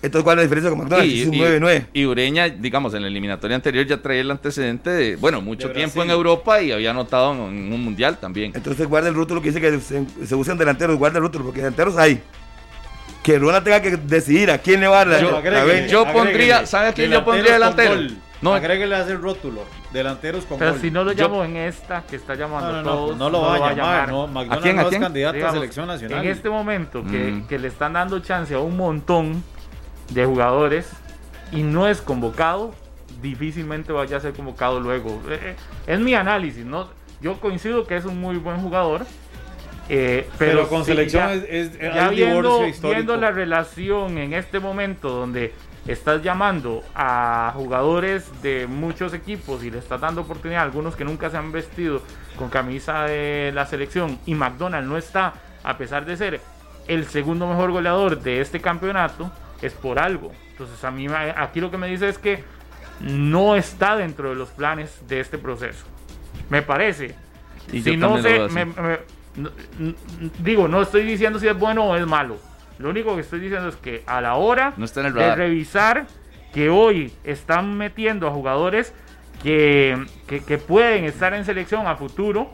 Entonces, 0.00 0.22
¿cuál 0.22 0.34
es 0.34 0.36
la 0.36 0.42
diferencia 0.42 0.70
con 0.70 0.78
McDonald's? 0.78 1.12
Y, 1.12 1.22
es 1.22 1.28
un 1.28 1.34
9-9. 1.34 1.86
Y 1.92 2.06
Ureña, 2.06 2.48
digamos, 2.48 2.94
en 2.94 3.02
la 3.02 3.08
eliminatoria 3.08 3.56
anterior 3.56 3.84
ya 3.84 3.96
traía 3.96 4.20
el 4.20 4.30
antecedente 4.30 4.90
de, 4.90 5.16
bueno, 5.16 5.40
mucho 5.40 5.72
tiempo 5.72 6.02
en 6.02 6.10
Europa 6.10 6.62
y 6.62 6.70
había 6.70 6.90
anotado 6.90 7.32
en, 7.32 7.72
un 7.72 7.84
mundial 7.84 8.18
también. 8.18 8.52
Entonces, 8.54 8.86
guarda 8.86 9.08
el 9.08 9.14
rótulo 9.14 9.42
que 9.42 9.50
dice 9.50 9.60
que 9.60 9.80
se, 9.80 10.34
usan 10.36 10.56
delanteros, 10.56 10.96
guarda 10.96 11.18
el 11.18 11.24
rótulo, 11.24 11.46
porque 11.46 11.60
delanteros 11.60 11.96
hay. 11.96 12.22
Que 13.24 13.38
Ronald 13.38 13.64
tenga 13.64 13.82
que 13.82 13.96
decidir 13.96 14.50
a 14.52 14.58
quién 14.58 14.80
le 14.80 14.86
va 14.86 15.00
a 15.00 15.04
dar 15.04 15.22
la, 15.22 15.86
Yo, 15.86 16.04
pondría, 16.12 16.64
¿sabe 16.64 16.88
a 16.88 16.92
quién 16.92 17.10
yo 17.10 17.24
pondría 17.24 17.54
delantero? 17.54 17.96
No. 18.40 18.54
Agréguele 18.54 18.94
a 18.94 19.02
el 19.02 19.20
rótulo. 19.20 19.64
Delanteros 19.92 20.44
con 20.44 20.58
Pero 20.58 20.76
si 20.78 20.90
no 20.90 21.02
lo 21.02 21.12
llamo 21.12 21.42
en 21.44 21.56
esta 21.56 22.02
que 22.02 22.16
está 22.16 22.34
llamando 22.34 22.72
no, 22.72 22.82
no, 22.82 22.90
todos, 22.90 23.16
no, 23.16 23.30
lo, 23.30 23.40
va 23.40 23.68
a 23.68 23.72
llamar. 23.72 24.08
No, 24.10 24.26
McDonald's 24.26 24.58
¿A 24.58 24.62
quién, 24.62 24.76
no 24.76 24.88
es 24.88 24.98
candidato 24.98 25.46
a 25.46 25.52
selección 25.52 25.86
nacional. 25.86 26.24
En 26.24 26.30
este 26.30 26.50
momento 26.50 27.02
que, 27.02 27.32
mm. 27.32 27.46
que 27.46 27.58
le 27.58 27.68
están 27.68 27.94
dando 27.94 28.18
chance 28.20 28.54
a 28.54 28.58
un 28.58 28.76
montón 28.76 29.42
de 30.10 30.26
jugadores 30.26 30.90
y 31.52 31.62
no 31.62 31.88
es 31.88 32.02
convocado, 32.02 32.74
difícilmente 33.22 33.92
vaya 33.92 34.18
a 34.18 34.20
ser 34.20 34.32
convocado 34.34 34.80
luego. 34.80 35.22
Eh, 35.28 35.38
eh, 35.42 35.56
es 35.86 36.00
mi 36.00 36.14
análisis, 36.14 36.64
¿no? 36.64 36.88
Yo 37.20 37.40
coincido 37.40 37.86
que 37.86 37.96
es 37.96 38.04
un 38.04 38.20
muy 38.20 38.36
buen 38.36 38.60
jugador. 38.60 39.06
Eh, 39.90 40.28
pero, 40.36 40.68
con 40.68 40.84
selección 40.84 41.42
es, 41.48 41.78
ya 41.78 42.10
viendo, 42.10 42.66
viendo 42.82 43.16
la 43.16 43.30
relación 43.30 44.18
en 44.18 44.34
este 44.34 44.60
momento 44.60 45.08
donde 45.08 45.54
estás 45.88 46.22
llamando 46.22 46.84
a 46.94 47.52
jugadores 47.56 48.30
de 48.42 48.66
muchos 48.66 49.14
equipos 49.14 49.64
y 49.64 49.70
le 49.70 49.78
estás 49.78 50.00
dando 50.00 50.20
oportunidad 50.20 50.60
a 50.60 50.64
algunos 50.64 50.94
que 50.94 51.04
nunca 51.04 51.30
se 51.30 51.38
han 51.38 51.50
vestido 51.50 52.02
con 52.36 52.50
camisa 52.50 53.04
de 53.04 53.52
la 53.54 53.64
selección 53.64 54.18
y 54.26 54.34
McDonald 54.34 54.86
no 54.86 54.98
está, 54.98 55.32
a 55.64 55.78
pesar 55.78 56.04
de 56.04 56.16
ser 56.16 56.40
el 56.86 57.06
segundo 57.06 57.46
mejor 57.46 57.72
goleador 57.72 58.20
de 58.20 58.42
este 58.42 58.60
campeonato, 58.60 59.32
es 59.62 59.72
por 59.72 59.98
algo. 59.98 60.30
Entonces 60.50 60.84
a 60.84 60.90
mí 60.90 61.06
aquí 61.36 61.60
lo 61.60 61.70
que 61.70 61.78
me 61.78 61.88
dice 61.88 62.08
es 62.08 62.18
que 62.18 62.44
no 63.00 63.56
está 63.56 63.96
dentro 63.96 64.28
de 64.28 64.34
los 64.34 64.50
planes 64.50 65.00
de 65.08 65.20
este 65.20 65.38
proceso. 65.38 65.86
Me 66.50 66.60
parece. 66.60 67.14
Y 67.72 67.80
si 67.80 67.96
no 67.96 68.20
sé, 68.20 68.46
digo, 70.40 70.68
no 70.68 70.82
estoy 70.82 71.04
diciendo 71.04 71.38
si 71.38 71.48
es 71.48 71.58
bueno 71.58 71.84
o 71.84 71.96
es 71.96 72.06
malo. 72.06 72.36
Lo 72.78 72.90
único 72.90 73.14
que 73.14 73.22
estoy 73.22 73.40
diciendo 73.40 73.68
es 73.68 73.76
que 73.76 74.02
a 74.06 74.20
la 74.20 74.34
hora 74.34 74.72
de 74.76 75.34
revisar 75.34 76.06
que 76.52 76.70
hoy 76.70 77.12
están 77.24 77.76
metiendo 77.76 78.28
a 78.28 78.30
jugadores 78.30 78.94
que, 79.42 80.06
que, 80.26 80.58
pueden 80.58 81.04
estar 81.04 81.34
en 81.34 81.44
selección 81.44 81.86
a 81.86 81.96
futuro 81.96 82.50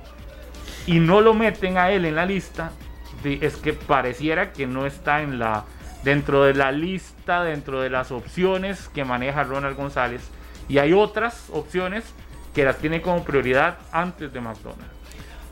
y 0.87 0.99
no 0.99 1.21
lo 1.21 1.35
meten 1.35 1.79
a 1.79 1.91
él 1.91 2.05
en 2.05 2.15
la 2.15 2.27
lista, 2.27 2.73
es 3.25 3.57
que 3.57 3.73
pareciera 3.73 4.53
que 4.53 4.67
no 4.67 4.85
está 4.85 5.23
en 5.23 5.39
la 5.39 5.65
dentro 6.03 6.45
de 6.45 6.53
la 6.55 6.71
lista, 6.71 7.43
dentro 7.43 7.81
de 7.81 7.89
las 7.89 8.13
opciones 8.13 8.89
que 8.89 9.05
maneja 9.05 9.43
Ronald 9.43 9.77
González. 9.77 10.31
Y 10.69 10.79
hay 10.79 10.93
otras 10.93 11.49
opciones 11.51 12.05
que 12.55 12.65
las 12.65 12.79
tiene 12.79 13.01
como 13.01 13.25
prioridad 13.25 13.79
antes 13.91 14.33
de 14.33 14.41
McDonald's. 14.41 14.94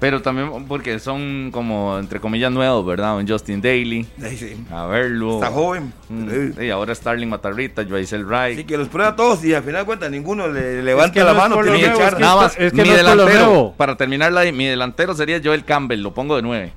Pero 0.03 0.20
también 0.20 0.65
porque 0.66 0.99
son 0.99 1.51
como, 1.53 1.97
entre 1.97 2.19
comillas, 2.19 2.51
nuevos, 2.51 2.85
¿verdad? 2.85 3.16
Un 3.16 3.29
Justin 3.29 3.62
Daly. 3.62 4.05
Sí, 4.37 4.66
A 4.73 4.87
verlo. 4.87 5.35
Está 5.35 5.53
joven. 5.53 5.93
Mm, 6.09 6.61
y 6.61 6.70
ahora 6.70 6.93
Starling 6.93 7.29
Matarrita, 7.29 7.85
Joyce 7.89 8.19
Wright. 8.24 8.57
Sí, 8.57 8.65
que 8.65 8.77
los 8.77 8.89
prueba 8.89 9.15
todos 9.15 9.45
y 9.45 9.55
al 9.55 9.62
final 9.62 9.83
de 9.83 9.87
cuentas 9.87 10.11
ninguno 10.11 10.49
le 10.49 10.83
levanta 10.83 11.23
la 11.23 11.35
mano. 11.35 11.62
Tiene 11.62 11.79
que 11.79 11.87
echar. 11.87 12.19
Nada 12.19 12.35
más, 12.35 12.59
es 12.59 12.73
que 12.73 12.83
mi 12.83 12.89
delantero, 12.89 13.74
para 13.77 13.97
terminar 13.97 14.33
la, 14.33 14.43
mi 14.51 14.66
delantero 14.66 15.15
sería 15.15 15.41
Joel 15.43 15.65
Campbell, 15.65 16.03
lo 16.03 16.12
pongo 16.12 16.35
de 16.35 16.43
nueve. 16.43 16.73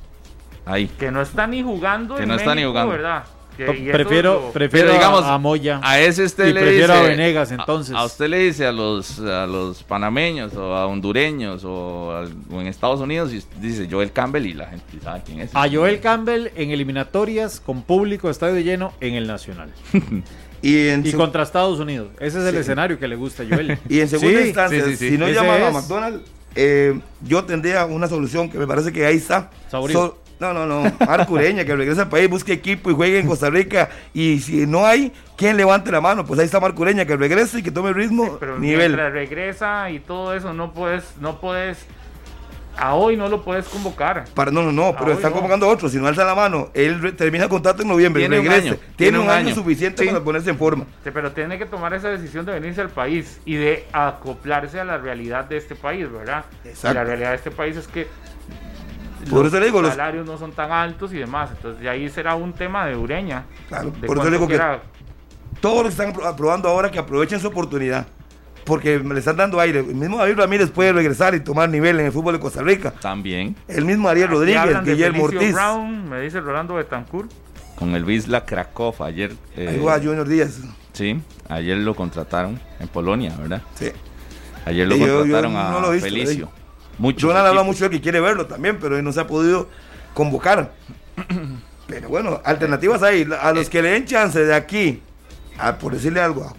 Ahí. 0.64 0.86
Que 0.88 1.10
no 1.10 1.20
está 1.20 1.48
ni 1.48 1.64
jugando 1.64 2.18
que 2.18 2.28
no 2.28 2.36
está 2.36 2.54
ni 2.54 2.64
jugando. 2.64 2.92
¿verdad? 2.92 3.24
Prefiero, 3.58 4.52
prefiero 4.54 4.92
digamos, 4.92 5.24
a, 5.24 5.38
Moya. 5.38 5.80
A 5.84 6.00
ese 6.00 6.24
usted 6.24 6.54
le 6.54 6.62
prefiero 6.62 6.94
dice. 6.94 7.06
a 7.06 7.10
Venegas, 7.10 7.52
entonces. 7.52 7.96
A, 7.96 8.06
usted 8.06 8.28
le 8.28 8.40
dice 8.40 8.66
a 8.66 8.72
los, 8.72 9.20
a 9.20 9.46
los 9.46 9.84
panameños 9.84 10.54
o 10.56 10.76
a 10.76 10.88
hondureños 10.88 11.64
o, 11.66 12.26
en 12.52 12.68
Estados 12.68 13.00
Unidos, 13.00 13.34
y 13.34 13.44
dice 13.60 13.88
Joel 13.90 14.12
Campbell 14.12 14.46
y 14.46 14.54
la 14.54 14.68
gente 14.68 15.00
sabe 15.04 15.22
quién 15.26 15.42
es. 15.42 15.52
A 15.54 15.70
Joel 15.70 16.00
Campbell 16.00 16.50
en 16.56 16.72
eliminatorias 16.72 17.60
con 17.60 17.84
público 17.84 18.30
estadio 18.30 18.60
lleno 18.60 18.94
en 19.02 19.16
el 19.16 19.28
Nacional. 19.28 19.72
y, 20.62 21.12
contra 21.14 21.44
Estados 21.44 21.80
Unidos. 21.80 22.10
Ese 22.20 22.40
es 22.40 22.46
el 22.46 22.56
escenario 22.56 23.00
que 23.00 23.08
le 23.08 23.16
gusta 23.16 23.44
a 23.44 23.46
Joel. 23.48 23.78
Y 23.90 24.00
en 24.00 24.10
segunda 24.10 24.42
instancia, 24.42 24.96
si 24.96 25.18
no 25.18 25.30
llaman 25.30 25.64
a 25.64 25.72
McDonald's, 25.72 26.22
eh, 26.56 27.00
yo 27.22 27.44
tendría 27.44 27.86
una 27.86 28.08
solución 28.08 28.50
que 28.50 28.58
me 28.58 28.66
parece 28.66 28.92
que 28.92 29.06
ahí 29.06 29.18
está. 29.18 29.52
No, 30.40 30.54
no, 30.54 30.66
no. 30.66 30.92
Arcureña, 31.00 31.64
que 31.64 31.76
regrese 31.76 32.02
al 32.02 32.10
país, 32.10 32.30
busque 32.30 32.54
equipo 32.54 32.92
y 32.92 32.94
juegue 32.94 33.20
en 33.20 33.28
Costa 33.28 33.50
Rica. 33.50 33.90
Y 34.14 34.40
si 34.40 34.68
no 34.68 34.86
hay, 34.86 35.12
¿quién 35.38 35.58
levante 35.58 35.92
la 35.92 36.02
mano? 36.02 36.26
Pues 36.26 36.40
ahí 36.40 36.46
está 36.46 36.60
Marcureña, 36.60 37.06
que 37.06 37.16
regrese 37.16 37.60
y 37.60 37.64
que 37.64 37.72
tome 37.72 37.90
el 37.90 37.96
ritmo. 37.96 38.38
pero 38.40 38.60
nivel. 38.60 38.96
regresa 38.96 39.90
y 39.90 40.00
todo 40.00 40.34
eso, 40.34 40.54
no 40.54 40.74
puedes, 40.74 41.04
no 41.20 41.40
puedes. 41.40 41.86
A 42.78 42.94
hoy 42.96 43.16
no 43.16 43.30
lo 43.30 43.42
puedes 43.42 43.70
convocar. 43.70 44.26
Para, 44.34 44.52
no, 44.52 44.62
no, 44.62 44.74
no, 44.74 44.94
pero 45.00 45.14
están 45.14 45.32
convocando 45.32 45.66
a 45.66 45.70
otros. 45.70 45.94
Si 45.94 45.98
no 45.98 46.08
alza 46.08 46.26
la 46.26 46.36
mano, 46.36 46.72
él 46.74 47.16
termina 47.16 47.46
el 47.46 47.50
contrato 47.50 47.84
en 47.84 47.88
noviembre. 47.88 48.24
Tiene 48.24 48.36
regrese. 48.36 48.68
Un 48.68 48.74
año. 48.74 48.80
Tiene, 48.98 49.20
un, 49.20 49.30
año, 49.30 49.56
suficiente 49.56 50.06
para 50.06 50.22
ponerse 50.22 50.50
en 50.50 50.58
forma. 50.58 50.84
Sí, 51.02 51.10
pero 51.14 51.32
tiene 51.32 51.58
que 51.58 51.66
tomar 51.66 51.94
esa 51.94 52.10
decisión 52.10 52.46
de 52.46 52.52
venirse 52.52 52.82
al 52.82 52.90
país 52.90 53.40
y 53.46 53.56
de 53.56 53.86
acoplarse 53.94 54.78
a 54.82 54.84
la 54.84 54.98
realidad 54.98 55.46
de 55.46 55.56
este 55.56 55.76
país, 55.76 56.12
¿verdad? 56.12 56.44
Exacto. 56.66 56.92
Y 56.92 56.94
la 56.96 57.04
realidad 57.06 57.30
de 57.30 57.36
este 57.38 57.52
país 57.52 57.78
es 57.78 57.88
que 57.88 58.08
por 59.30 59.46
eso 59.46 59.60
le 59.60 59.66
digo, 59.66 59.82
los 59.82 59.92
salarios 59.92 60.26
no 60.26 60.38
son 60.38 60.52
tan 60.52 60.72
altos 60.72 61.14
y 61.14 61.18
demás. 61.18 61.52
Entonces, 61.56 61.82
de 61.82 61.90
ahí 61.90 62.10
será 62.10 62.36
un 62.36 62.54
tema 62.54 62.86
de 62.86 62.96
Ureña. 62.96 63.46
Claro, 63.68 63.92
por 64.06 64.18
eso 64.18 64.30
le 64.30 64.38
digo 64.38 64.48
que 64.48 64.60
todos 65.62 65.84
los 65.84 65.96
que 65.96 66.04
están 66.04 66.26
aprobando 66.26 66.70
ahora 66.70 66.92
que 66.92 67.00
aprovechen 67.00 67.40
su 67.40 67.48
oportunidad. 67.48 68.08
Porque 68.66 68.98
le 68.98 69.20
están 69.20 69.38
dando 69.38 69.60
aire. 69.60 69.82
El 69.82 69.94
mismo 69.94 70.18
David 70.18 70.38
Ramírez 70.38 70.72
puede 70.72 70.92
regresar 70.92 71.36
y 71.36 71.40
tomar 71.40 71.70
nivel 71.70 72.00
en 72.00 72.08
el 72.08 72.12
fútbol 72.12 72.34
de 72.34 72.40
Costa 72.40 72.64
Rica. 72.64 72.92
También. 73.00 73.56
El 73.68 73.86
mismo 73.86 74.10
Ariel 74.10 74.30
Rodríguez, 74.30 74.84
Guillermo 74.84 75.26
Ortiz. 75.26 75.54
Brown, 75.54 76.10
me 76.10 76.20
dice 76.22 76.42
Rolando 76.42 76.74
Betancourt. 76.74 77.32
Con 77.76 77.96
el 77.96 78.04
Wisla 78.04 78.44
Krakow 78.44 78.96
ayer. 79.04 79.34
Eh, 79.56 79.70
Ahí 79.70 79.80
va 79.80 80.00
Junior 80.00 80.28
Díaz. 80.28 80.62
Sí, 80.94 81.22
ayer 81.48 81.78
lo 81.78 81.94
contrataron 81.94 82.60
en 82.80 82.88
Polonia, 82.88 83.36
¿verdad? 83.38 83.62
Sí. 83.76 83.92
Ayer 84.66 84.88
lo 84.88 84.98
contrataron 84.98 85.56
a 85.56 86.00
Felicio. 86.00 86.50
Mucho 86.98 87.28
Jonathan 87.28 87.48
habla 87.48 87.64
mucho 87.64 87.86
de 87.86 87.90
que 87.90 88.02
quiere 88.02 88.20
verlo 88.20 88.46
también, 88.46 88.78
pero 88.80 89.02
no 89.02 89.12
se 89.12 89.20
ha 89.20 89.28
podido 89.28 89.68
convocar. 90.14 90.74
Pero 91.88 92.10
bueno, 92.10 92.42
alternativas 92.44 93.04
hay. 93.04 93.28
A 93.40 93.54
los 93.54 93.70
que 93.70 93.82
le 93.82 93.90
den 93.90 94.06
chance 94.06 94.44
de 94.44 94.56
aquí, 94.56 95.02
a, 95.58 95.78
por 95.78 95.94
decirle 95.94 96.20
algo, 96.20 96.52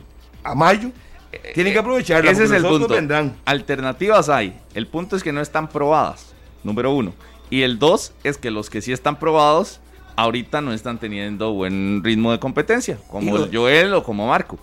a, 0.45 0.55
mayo, 0.55 0.91
tienen 1.53 1.73
que 1.73 1.79
aprovechar. 1.81 2.25
Ese 2.27 2.45
es 2.45 2.51
el 2.53 2.63
punto. 2.65 2.95
Alternativas 3.45 4.29
hay. 4.29 4.57
El 4.75 4.87
punto 4.87 5.17
es 5.17 5.25
que 5.25 5.33
no 5.33 5.41
están 5.41 5.69
probadas, 5.69 6.33
número 6.63 6.93
uno. 6.93 7.13
Y 7.51 7.63
el 7.63 7.79
dos 7.79 8.13
es 8.23 8.39
que 8.39 8.51
los 8.51 8.71
que 8.71 8.81
sí 8.83 8.93
están 8.93 9.19
probados, 9.19 9.81
ahorita 10.15 10.61
no 10.61 10.73
están 10.73 10.99
teniendo 10.99 11.53
buen 11.53 12.03
ritmo 12.05 12.33
de 12.33 12.39
competencia, 12.39 12.99
como 13.09 13.49
Joel 13.53 13.95
o 13.95 14.03
como 14.03 14.29
Marco. 14.29 14.59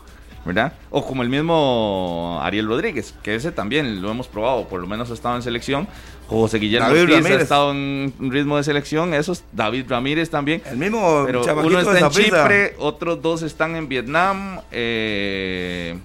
¿Verdad? 0.46 0.74
O 0.90 1.06
como 1.06 1.24
el 1.24 1.30
mismo 1.30 2.40
Ariel 2.42 2.68
Rodríguez, 2.68 3.14
que 3.24 3.36
ese 3.36 3.52
también 3.52 4.02
lo 4.02 4.12
hemos 4.12 4.28
probado, 4.28 4.68
por 4.68 4.82
lo 4.82 4.88
menos 4.88 5.10
ha 5.10 5.14
estado 5.14 5.36
en 5.36 5.42
selección. 5.42 5.88
José 6.28 6.58
Guillermo 6.58 6.88
Ortiz 6.90 7.26
ha 7.26 7.42
estado 7.42 7.72
en 7.72 8.14
ritmo 8.20 8.58
de 8.58 8.64
selección, 8.64 9.14
esos, 9.14 9.44
David 9.52 9.86
Ramírez 9.90 10.30
también. 10.30 10.62
El 10.66 10.78
mismo 10.78 11.24
pero 11.26 11.44
uno 11.64 11.80
está 11.80 12.00
en 12.00 12.10
Chipre, 12.10 12.76
otros 12.80 13.22
dos 13.22 13.42
están 13.42 13.76
en 13.76 13.88
Vietnam. 13.88 14.60
Eh, 14.72 15.98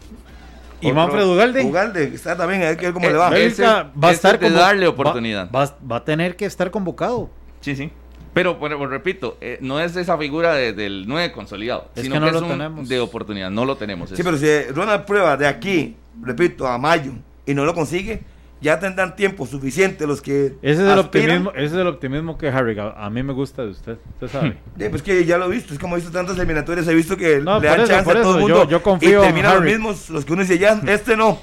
y 0.81 0.93
Manfred 0.93 1.25
Ugalde. 1.25 1.65
Ugalde, 1.65 2.05
está 2.15 2.37
también, 2.37 2.63
a 2.63 2.67
ver 2.67 2.93
cómo 2.93 3.09
le 3.09 3.15
va. 3.15 3.31
va 3.31 4.09
a 4.09 4.13
estar 4.13 4.39
de 4.39 4.51
darle 4.51 4.87
oportunidad. 4.87 5.51
va, 5.51 5.97
a 5.97 6.05
tener 6.05 6.37
que 6.37 6.45
estar 6.45 6.71
convocado. 6.71 7.31
Sí, 7.61 7.75
sí. 7.75 7.91
Pero, 8.39 8.55
bueno, 8.55 8.87
repito, 8.87 9.37
eh, 9.41 9.59
no 9.61 9.81
es 9.81 9.97
esa 9.97 10.17
figura 10.17 10.55
del 10.55 11.09
9 11.09 11.33
consolidado, 11.33 11.91
sino 11.97 12.15
que, 12.15 12.21
no 12.21 12.31
lo 12.31 12.43
tenemos. 12.43 12.89
de 12.89 13.01
oportunidad, 13.01 13.51
no 13.51 13.65
lo 13.65 13.77
tenemos. 13.77 14.11
Sí, 14.11 14.23
pero 14.23 14.39
si 14.39 14.47
Ronald 14.71 15.07
prueba 15.07 15.37
de 15.37 15.49
aquí, 15.49 15.97
repito, 16.23 16.65
a 16.65 16.79
mayo, 16.79 17.11
y 17.47 17.55
no 17.55 17.65
lo 17.65 17.75
consigue, 17.75 18.23
ya 18.61 18.79
tendrán 18.79 19.17
tiempo 19.17 19.45
suficiente 19.45 20.07
los 20.07 20.23
que 20.23 20.55
ese 20.63 20.85
es 20.85 20.93
el 20.93 20.99
optimismo 21.01 21.51
ese 21.51 21.65
es 21.65 21.73
el 21.73 21.87
optimismo 21.89 22.39
que 22.39 22.49
Harry 22.49 22.77
a, 22.79 23.09
mí 23.09 23.23
me 23.23 23.33
gusta 23.33 23.63
de 23.63 23.71
usted 23.71 23.99
usted 24.15 24.29
sabe 24.33 24.57
sí, 24.77 24.89
pues 24.91 25.01
que 25.01 25.25
ya 25.25 25.39
lo 25.39 25.47
he 25.47 25.55
visto 25.55 25.73
es 25.73 25.79
como 25.79 25.95
he 25.95 26.01
visto 26.01 26.13
tantas 26.13 26.37
eliminatorias 26.37 26.89
he 26.89 26.95
visto 26.95 27.17
que 27.17 27.39
le 27.39 27.45
dan 27.45 27.87
chance 27.87 27.95
a 27.95 28.03
todo 28.03 28.35
el 28.35 28.41
mundo 28.41 28.69
yo, 28.69 28.83
confío 28.83 29.21
y 29.21 29.27
terminan 29.27 29.55
los 29.55 29.65
mismos 29.65 30.11
los 30.11 30.25
que 30.25 30.33
uno 30.33 30.43
dice 30.43 30.59
ya 30.59 30.73
este 30.89 31.17
no 31.17 31.39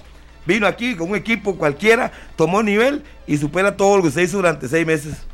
vino 0.45 0.67
aquí 0.67 0.93
con 0.95 1.09
un 1.09 1.15
equipo 1.15 1.55
cualquiera 1.55 2.11
tomó 2.35 2.61
nivel 2.61 3.01
y 3.27 3.37
supera 3.37 3.77
todo 3.77 3.95
lo 3.95 4.03
que 4.03 4.11
se 4.11 4.21
hizo 4.21 4.35
durante 4.35 4.67
seis 4.67 4.85
meses 4.85 5.25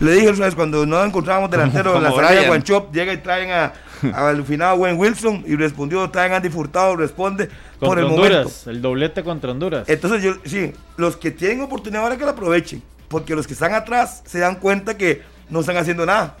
le 0.00 0.12
dije 0.12 0.32
vez 0.32 0.54
cuando 0.54 0.86
no 0.86 1.02
encontrábamos 1.04 1.50
delantero 1.50 1.96
en 1.96 2.02
la 2.02 2.10
Saraya 2.10 2.46
Guanchop, 2.46 2.92
llega 2.92 3.12
y 3.12 3.18
traen 3.18 3.50
a, 3.50 3.72
al 4.14 4.44
final 4.44 4.78
Wayne 4.78 4.98
Wilson 4.98 5.44
y 5.46 5.56
respondió, 5.56 6.08
traen 6.10 6.32
a 6.32 6.36
Andy 6.36 6.48
Furtado, 6.48 6.96
responde 6.96 7.48
por 7.78 7.98
el 7.98 8.06
Honduras, 8.06 8.66
el 8.66 8.80
doblete 8.80 9.22
contra 9.22 9.50
Honduras. 9.50 9.88
Entonces 9.88 10.22
yo, 10.22 10.34
sí, 10.44 10.72
los 10.96 11.16
que 11.16 11.30
tienen 11.30 11.60
oportunidad 11.60 12.02
ahora 12.02 12.16
que 12.16 12.24
la 12.24 12.30
aprovechen, 12.32 12.82
porque 13.08 13.34
los 13.34 13.46
que 13.46 13.52
están 13.52 13.74
atrás 13.74 14.22
se 14.24 14.38
dan 14.38 14.56
cuenta 14.56 14.96
que 14.96 15.22
no 15.48 15.60
están 15.60 15.76
haciendo 15.76 16.06
nada. 16.06 16.36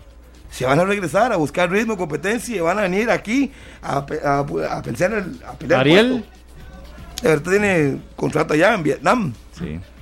Se 0.50 0.64
van 0.64 0.80
a 0.80 0.84
regresar 0.84 1.32
a 1.32 1.36
buscar 1.36 1.70
ritmo, 1.70 1.96
competencia 1.96 2.56
y 2.56 2.60
van 2.60 2.78
a 2.78 2.82
venir 2.82 3.08
aquí 3.10 3.52
a, 3.82 3.98
a, 3.98 4.82
pensar 4.82 5.24
a 5.46 5.52
pelear. 5.52 5.80
Ariel. 5.80 6.24
Tiene 7.44 8.00
contrato 8.16 8.54
allá 8.54 8.74
en 8.74 8.82
Vietnam. 8.82 9.32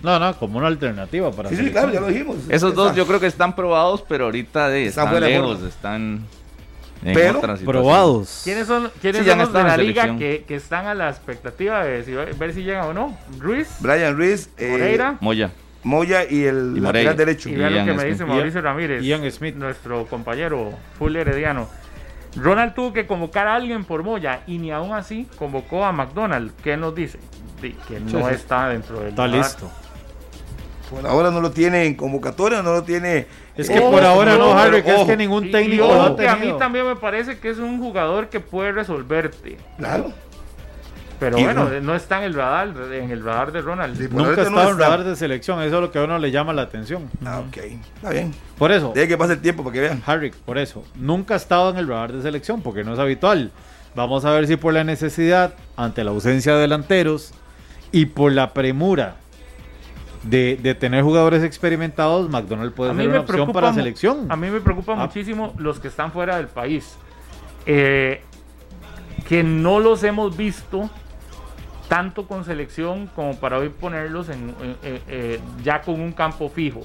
No, 0.03 0.19
no, 0.19 0.37
como 0.37 0.59
una 0.59 0.69
alternativa 0.69 1.31
para. 1.31 1.49
Sí, 1.51 1.57
sí, 1.57 1.71
claro, 1.71 1.93
ya 1.93 2.01
lo 2.01 2.09
dijimos. 2.09 2.37
Esos 2.49 2.75
dos 2.75 2.95
yo 2.95 3.07
creo 3.07 3.21
que 3.21 3.27
están 3.27 3.55
probados, 3.55 4.05
pero 4.09 4.27
ahorita 4.27 4.69
de, 4.69 4.87
están, 4.87 5.21
lejos, 5.21 5.63
están. 5.63 6.25
En 7.05 7.15
pero 7.15 7.41
probados. 7.65 8.41
¿Quiénes 8.43 8.67
son, 8.67 8.91
quiénes 9.01 9.25
son 9.25 9.39
los 9.39 9.53
de 9.53 9.63
la 9.63 9.77
liga 9.77 10.17
que, 10.17 10.45
que, 10.47 10.57
están 10.57 10.87
a 10.87 10.95
la 10.95 11.09
expectativa 11.09 11.85
de 11.85 12.03
ver 12.39 12.53
si 12.53 12.65
llegan 12.65 12.87
o 12.87 12.93
no? 12.93 13.17
Ruiz, 13.39 13.69
Brian 13.81 14.17
Ruiz, 14.17 14.51
eh, 14.59 14.71
Moreira, 14.71 15.17
Moya. 15.21 15.53
Moya 15.85 16.29
y 16.29 16.45
el 16.45 16.83
lateral 16.83 17.17
derecho. 17.17 17.49
Y 17.49 17.55
vean 17.55 17.75
lo 17.75 17.85
que 17.85 17.93
me 17.95 18.05
dice 18.05 18.25
Mauricio 18.25 18.61
Ramírez, 18.61 19.03
Ian 19.03 19.31
Smith, 19.31 19.55
nuestro 19.55 20.07
compañero 20.07 20.73
full 20.99 21.15
herediano. 21.15 21.69
Ronald 22.37 22.75
tuvo 22.75 22.93
que 22.93 23.07
convocar 23.07 23.47
a 23.47 23.55
alguien 23.55 23.85
por 23.85 24.03
Moya 24.03 24.41
y 24.47 24.59
ni 24.59 24.71
aún 24.71 24.93
así 24.93 25.27
convocó 25.39 25.85
a 25.85 25.93
McDonald. 25.93 26.53
¿Qué 26.63 26.77
nos 26.77 26.95
dice? 26.95 27.19
Que 27.61 28.01
no 28.01 28.29
está 28.29 28.69
dentro 28.69 29.01
del. 29.01 29.09
Está 29.09 29.27
listo. 29.27 29.71
Por 30.91 31.07
ahora 31.07 31.31
no 31.31 31.41
lo 31.41 31.51
tiene 31.51 31.85
en 31.85 31.95
convocatoria, 31.95 32.63
no 32.63 32.73
lo 32.73 32.83
tiene. 32.83 33.27
Es 33.57 33.69
que 33.69 33.81
por 33.81 34.03
ahora 34.03 34.37
no, 34.37 34.57
Harry, 34.57 34.83
que 34.83 34.95
es 34.95 35.05
que 35.05 35.17
ningún 35.17 35.51
técnico. 35.51 35.91
a 35.93 36.37
mí 36.37 36.55
también 36.59 36.87
me 36.87 36.97
parece 36.97 37.39
que 37.39 37.51
es 37.51 37.59
un 37.59 37.79
jugador 37.79 38.29
que 38.29 38.41
puede 38.41 38.73
resolverte. 38.73 39.59
Claro. 39.77 40.13
Pero 41.19 41.37
bueno, 41.37 41.69
no 41.83 41.97
está 41.97 42.19
en 42.19 42.25
el 42.25 42.35
radar, 42.35 42.73
en 42.93 43.11
el 43.11 43.25
radar 43.25 43.51
de 43.51 43.61
Ronald. 43.61 44.01
Nunca 44.13 44.41
ha 44.41 44.45
estado 44.45 44.63
en 44.63 44.69
el 44.69 44.79
radar 44.79 45.03
de 45.03 45.17
selección, 45.17 45.61
eso 45.63 45.77
es 45.77 45.83
lo 45.83 45.91
que 45.91 45.99
a 45.99 46.05
uno 46.05 46.17
le 46.19 46.31
llama 46.31 46.53
la 46.53 46.63
atención. 46.63 47.11
Ah, 47.25 47.41
ok, 47.41 47.57
está 47.97 48.11
bien. 48.11 48.33
Por 48.57 48.71
eso. 48.71 48.91
Tiene 48.91 49.09
que 49.09 49.19
pasar 49.19 49.37
el 49.37 49.43
tiempo 49.43 49.65
para 49.65 49.75
que 49.75 49.81
vean. 49.81 50.03
Harry, 50.07 50.31
por 50.31 50.59
eso. 50.59 50.85
Nunca 50.95 51.35
ha 51.35 51.37
estado 51.37 51.71
en 51.71 51.79
el 51.79 51.89
radar 51.89 52.13
de 52.13 52.23
selección, 52.23 52.63
porque 52.63 52.85
no 52.85 52.93
es 52.93 53.01
habitual. 53.01 53.51
Vamos 53.97 54.25
a 54.25 54.31
ver 54.31 54.47
si 54.47 54.57
por 54.57 54.73
la 54.73 54.85
necesidad, 54.85 55.55
ante 55.77 56.05
la 56.05 56.13
ausencia 56.13 56.55
de 56.55 56.61
delanteros 56.61 57.35
y 57.93 58.07
por 58.07 58.33
la 58.33 58.53
premura 58.53 59.17
de, 60.23 60.77
tener 60.79 61.03
jugadores 61.03 61.43
experimentados, 61.43 62.29
McDonald 62.29 62.73
puede 62.73 62.95
ser 62.95 63.09
una 63.09 63.21
opción 63.21 63.53
para 63.53 63.73
selección. 63.73 64.27
A 64.31 64.37
mí 64.37 64.51
me 64.51 64.61
preocupa 64.61 64.93
ah. 64.93 64.97
muchísimo 65.07 65.55
los 65.59 65.81
que 65.81 65.89
están 65.89 66.13
fuera 66.13 66.37
del 66.37 66.49
país. 66.49 66.97
Eh, 67.67 68.23
que 69.29 69.43
no 69.43 69.79
los 69.79 70.03
hemos 70.05 70.37
visto 70.37 70.89
tanto 71.89 72.27
con 72.27 72.45
selección 72.45 73.09
como 73.09 73.37
para 73.37 73.59
hoy 73.59 73.69
ponerlos 73.69 74.29
en, 74.29 74.55
eh, 74.83 75.41
ya 75.63 75.83
con 75.83 76.01
un 76.01 76.13
campo 76.13 76.49
fijo. 76.49 76.83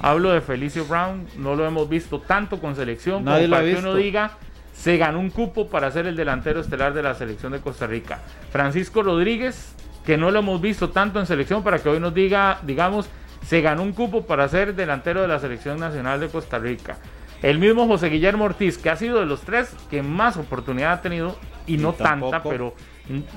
Hablo 0.00 0.32
de 0.32 0.40
Felicio 0.40 0.84
Brown, 0.84 1.26
no 1.36 1.54
lo 1.54 1.66
hemos 1.66 1.88
visto 1.88 2.20
tanto 2.20 2.60
con 2.60 2.76
selección 2.76 3.24
como 3.24 3.48
para 3.48 3.64
que 3.64 3.76
uno 3.76 3.94
diga 3.94 4.32
se 4.74 4.96
ganó 4.96 5.20
un 5.20 5.30
cupo 5.30 5.68
para 5.68 5.90
ser 5.90 6.06
el 6.06 6.16
delantero 6.16 6.60
estelar 6.60 6.92
de 6.94 7.02
la 7.02 7.14
selección 7.14 7.52
de 7.52 7.60
Costa 7.60 7.86
Rica. 7.86 8.20
Francisco 8.50 9.02
Rodríguez, 9.02 9.73
que 10.04 10.16
no 10.16 10.30
lo 10.30 10.40
hemos 10.40 10.60
visto 10.60 10.90
tanto 10.90 11.20
en 11.20 11.26
selección 11.26 11.62
para 11.62 11.78
que 11.78 11.88
hoy 11.88 12.00
nos 12.00 12.14
diga, 12.14 12.58
digamos, 12.62 13.08
se 13.46 13.60
ganó 13.60 13.82
un 13.82 13.92
cupo 13.92 14.26
para 14.26 14.48
ser 14.48 14.74
delantero 14.74 15.22
de 15.22 15.28
la 15.28 15.38
selección 15.38 15.78
nacional 15.78 16.20
de 16.20 16.28
Costa 16.28 16.58
Rica. 16.58 16.96
El 17.42 17.58
mismo 17.58 17.86
José 17.86 18.08
Guillermo 18.08 18.44
Ortiz, 18.44 18.78
que 18.78 18.88
ha 18.88 18.96
sido 18.96 19.20
de 19.20 19.26
los 19.26 19.42
tres 19.42 19.74
que 19.90 20.02
más 20.02 20.36
oportunidad 20.36 20.92
ha 20.92 21.02
tenido, 21.02 21.36
y, 21.66 21.76
no 21.76 21.92
tanta, 21.92 22.42
pero 22.42 22.74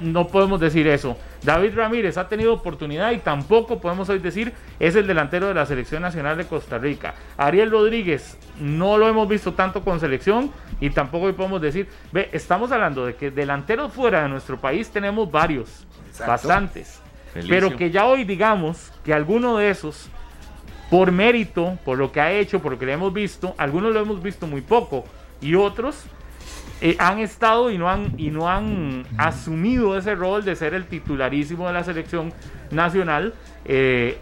no 0.02 0.28
podemos 0.28 0.60
decir 0.60 0.88
eso. 0.88 1.18
David 1.44 1.76
Ramírez 1.76 2.18
ha 2.18 2.28
tenido 2.28 2.54
oportunidad 2.54 3.12
y 3.12 3.18
tampoco 3.18 3.80
podemos 3.80 4.10
hoy 4.10 4.20
decir 4.20 4.54
es 4.80 4.96
el 4.96 5.08
delantero 5.08 5.48
de 5.48 5.54
la 5.54 5.66
selección 5.66 6.02
nacional 6.02 6.38
de 6.38 6.46
Costa 6.46 6.78
Rica. 6.78 7.16
Ariel 7.38 7.72
Rodríguez 7.72 8.38
no 8.60 8.98
lo 8.98 9.08
hemos 9.08 9.28
visto 9.28 9.54
tanto 9.54 9.84
con 9.84 10.00
selección 10.00 10.52
y 10.80 10.90
tampoco 10.90 11.26
hoy 11.26 11.34
podemos 11.34 11.62
decir, 11.62 11.88
ve, 12.12 12.30
estamos 12.32 12.72
hablando 12.72 13.06
de 13.06 13.16
que 13.16 13.32
delanteros 13.32 13.92
fuera 13.94 14.24
de 14.24 14.30
nuestro 14.30 14.60
país 14.60 14.90
tenemos 14.90 15.30
varios, 15.30 15.86
bastantes. 16.26 17.02
Pero 17.48 17.76
que 17.76 17.92
ya 17.92 18.06
hoy 18.06 18.24
digamos 18.24 18.92
que 19.04 19.14
alguno 19.14 19.58
de 19.58 19.70
esos, 19.70 20.10
por 20.90 21.12
mérito, 21.12 21.78
por 21.86 21.98
lo 21.98 22.12
que 22.12 22.22
ha 22.22 22.32
hecho, 22.32 22.62
por 22.62 22.72
lo 22.72 22.80
que 22.80 22.86
le 22.86 22.94
hemos 22.94 23.14
visto, 23.14 23.54
algunos 23.58 23.94
lo 23.94 24.00
hemos 24.00 24.24
visto 24.24 24.48
muy 24.48 24.62
poco 24.62 25.06
y 25.42 25.54
otros 25.56 26.06
eh, 26.82 26.96
han 27.00 27.20
estado 27.20 27.72
y 27.72 27.78
no 27.78 27.90
han, 27.90 28.14
y 28.18 28.30
no 28.30 28.50
han 28.50 29.06
asumido 29.18 29.98
ese 29.98 30.16
rol 30.16 30.46
de 30.46 30.56
ser 30.56 30.74
el 30.74 30.86
titularísimo 30.86 31.68
de 31.68 31.74
la 31.74 31.84
selección 31.84 32.34
nacional, 32.72 33.34
eh, 33.66 34.20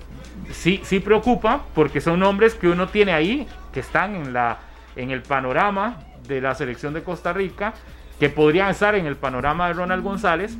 sí, 0.52 0.80
sí 0.84 1.00
preocupa 1.00 1.66
porque 1.74 2.02
son 2.02 2.20
nombres 2.20 2.56
que 2.56 2.68
uno 2.68 2.88
tiene 2.88 3.14
ahí, 3.14 3.48
que 3.74 3.82
están 3.82 4.16
en, 4.16 4.34
la, 4.34 4.60
en 4.96 5.12
el 5.12 5.22
panorama 5.22 6.00
de 6.28 6.42
la 6.42 6.56
selección 6.56 6.94
de 6.94 7.04
Costa 7.04 7.34
Rica, 7.34 7.74
que 8.20 8.30
podrían 8.30 8.70
estar 8.70 8.96
en 8.96 9.06
el 9.06 9.18
panorama 9.18 9.68
de 9.68 9.74
Ronald 9.74 10.04
González, 10.04 10.58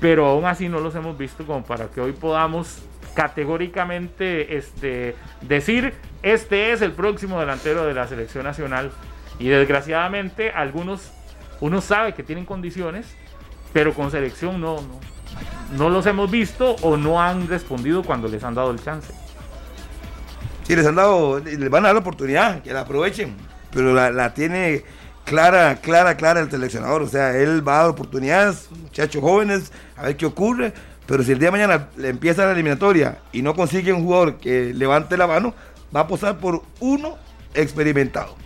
pero 0.00 0.26
aún 0.26 0.44
así 0.44 0.68
no 0.68 0.80
los 0.80 0.94
hemos 0.94 1.16
visto 1.16 1.46
como 1.46 1.64
para 1.64 1.88
que 1.88 2.00
hoy 2.00 2.12
podamos 2.12 2.78
categóricamente 3.14 4.56
este, 4.56 5.16
decir 5.40 5.94
este 6.22 6.72
es 6.72 6.82
el 6.82 6.92
próximo 6.92 7.40
delantero 7.40 7.84
de 7.84 7.94
la 7.94 8.06
selección 8.06 8.44
nacional 8.44 8.92
y 9.38 9.48
desgraciadamente 9.48 10.50
algunos, 10.50 11.12
uno 11.60 11.80
sabe 11.80 12.14
que 12.14 12.22
tienen 12.22 12.44
condiciones, 12.44 13.06
pero 13.72 13.94
con 13.94 14.10
selección 14.10 14.60
no, 14.60 14.76
no, 14.76 15.00
no 15.76 15.90
los 15.90 16.06
hemos 16.06 16.30
visto 16.30 16.76
o 16.82 16.96
no 16.96 17.22
han 17.22 17.46
respondido 17.46 18.02
cuando 18.02 18.28
les 18.28 18.42
han 18.42 18.54
dado 18.54 18.70
el 18.70 18.82
chance. 18.82 19.12
Sí, 20.64 20.74
les 20.74 20.86
han 20.86 20.96
dado, 20.96 21.38
les 21.38 21.70
van 21.70 21.84
a 21.84 21.88
dar 21.88 21.94
la 21.94 22.00
oportunidad, 22.00 22.62
que 22.62 22.72
la 22.72 22.80
aprovechen, 22.80 23.34
pero 23.72 23.94
la, 23.94 24.34
tiene 24.34 24.84
clara, 25.24 25.76
clara, 25.76 26.16
clara 26.16 26.40
el 26.40 26.50
seleccionador. 26.50 27.02
O 27.02 27.06
sea, 27.06 27.36
él 27.36 27.66
va 27.66 27.76
a 27.76 27.82
dar 27.82 27.90
oportunidades, 27.90 28.68
muchachos 28.70 29.22
jóvenes, 29.22 29.72
a 29.98 30.06
ver 30.06 30.16
qué 30.16 30.26
ocurre. 30.26 30.72
Pero 31.06 31.22
si 31.22 31.32
el 31.32 31.38
día 31.38 31.48
de 31.48 31.52
mañana 31.52 31.88
le 31.96 32.08
empieza 32.08 32.44
la 32.44 32.52
eliminatoria 32.52 33.18
y 33.32 33.40
no 33.40 33.54
consigue 33.54 33.92
un 33.92 34.04
jugador 34.04 34.36
que 34.36 34.74
levante 34.74 35.16
la 35.16 35.26
mano, 35.26 35.54
va 35.94 36.00
a 36.00 36.06
posar 36.06 36.38
por 36.38 36.62
uno 36.80 37.16
experimentado. 37.54 38.36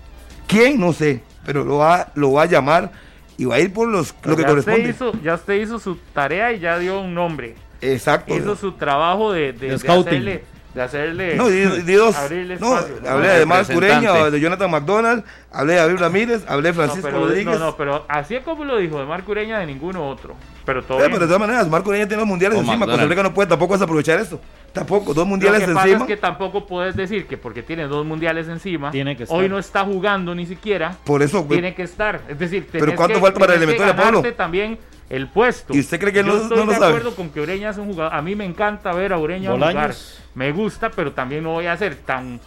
¿Quién? 0.46 0.78
No 0.78 0.92
sé, 0.92 1.22
pero 1.44 1.64
lo 1.64 1.78
va, 1.78 2.12
lo 2.14 2.32
va 2.32 2.42
a 2.42 2.46
llamar 2.46 2.92
y 3.36 3.46
va 3.46 3.56
a 3.56 3.60
ir 3.60 3.72
por 3.72 3.88
los, 3.88 4.14
lo 4.22 4.36
que 4.36 4.44
corresponde. 4.44 4.90
hizo, 4.90 5.12
ya 5.22 5.34
usted 5.34 5.54
hizo 5.54 5.78
su 5.78 5.96
tarea 6.14 6.52
y 6.52 6.60
ya 6.60 6.78
dio 6.78 7.00
un 7.00 7.14
nombre. 7.14 7.56
Exacto. 7.80 8.36
Hizo 8.36 8.54
su 8.54 8.72
trabajo 8.72 9.32
de, 9.32 9.52
de, 9.52 9.74
hacerle, 9.74 10.44
de 10.74 10.82
hacerle 10.82 11.36
no, 11.36 11.48
di, 11.48 11.92
dos, 11.94 12.16
no, 12.60 12.76
hablé 13.08 13.28
de 13.28 13.46
Marc 13.46 13.72
Cureña, 13.72 14.30
de 14.30 14.40
Jonathan 14.40 14.70
McDonald, 14.70 15.24
hablé 15.52 15.74
de 15.74 15.78
David 15.80 15.96
Ramírez, 15.98 16.44
hablé 16.48 16.70
de 16.70 16.74
Francisco 16.74 17.10
Rodríguez. 17.10 17.58
No, 17.58 17.58
no, 17.58 17.76
pero 17.76 18.06
así 18.08 18.36
es 18.36 18.42
como 18.42 18.64
lo 18.64 18.78
dijo, 18.78 18.98
de 18.98 19.04
Marc 19.04 19.24
Cureña, 19.24 19.58
de 19.58 19.66
ninguno 19.66 20.08
otro. 20.08 20.34
Pero, 20.64 20.82
todo 20.82 20.98
pero 20.98 21.18
de 21.18 21.26
todas 21.26 21.40
maneras, 21.40 21.68
Marco 21.68 21.86
Cureña 21.86 22.06
tiene 22.06 22.20
los 22.20 22.28
mundiales 22.28 22.58
encima, 22.58 22.86
Costa 22.86 23.04
Rica 23.04 23.22
no 23.22 23.34
puede 23.34 23.48
tampoco 23.48 23.74
desaprovechar 23.74 24.20
esto. 24.20 24.40
Tampoco, 24.72 25.12
dos 25.12 25.26
mundiales 25.26 25.60
Lo 25.60 25.66
que 25.66 25.72
encima. 25.72 25.92
Pasa 25.92 26.04
es 26.04 26.08
que 26.08 26.16
tampoco 26.16 26.66
puedes 26.66 26.96
decir 26.96 27.26
que 27.26 27.36
porque 27.36 27.62
tiene 27.62 27.84
dos 27.84 28.06
mundiales 28.06 28.48
encima, 28.48 28.90
tiene 28.90 29.16
que 29.16 29.26
hoy 29.28 29.48
no 29.48 29.58
está 29.58 29.84
jugando 29.84 30.34
ni 30.34 30.46
siquiera. 30.46 30.96
Por 31.04 31.22
eso, 31.22 31.44
tiene 31.48 31.74
que 31.74 31.82
estar. 31.82 32.20
Es 32.28 32.38
decir, 32.38 32.66
pero 32.70 32.94
¿cuánto 32.94 33.20
falta 33.20 33.38
para 33.38 33.54
el 33.54 33.62
elemento 33.62 33.84
de 33.84 33.94
Pablo? 33.94 34.22
también 34.34 34.78
el 35.10 35.28
puesto. 35.28 35.74
¿Y 35.74 35.80
usted 35.80 36.00
cree 36.00 36.12
que 36.12 36.22
no, 36.22 36.36
estoy 36.36 36.58
no 36.58 36.64
lo 36.64 36.72
de 36.72 36.86
acuerdo 36.86 37.14
con 37.14 37.30
que 37.30 37.40
Ureña 37.40 37.70
es 37.70 37.78
un 37.78 37.86
jugador. 37.92 38.14
A 38.14 38.22
mí 38.22 38.34
me 38.34 38.44
encanta 38.44 38.92
ver 38.92 39.12
a 39.12 39.18
Ureña 39.18 39.52
jugar. 39.52 39.94
Me 40.34 40.52
gusta, 40.52 40.90
pero 40.90 41.12
también 41.12 41.44
no 41.44 41.50
voy 41.50 41.66
a 41.66 41.76
ser 41.76 41.96
tan 41.96 42.40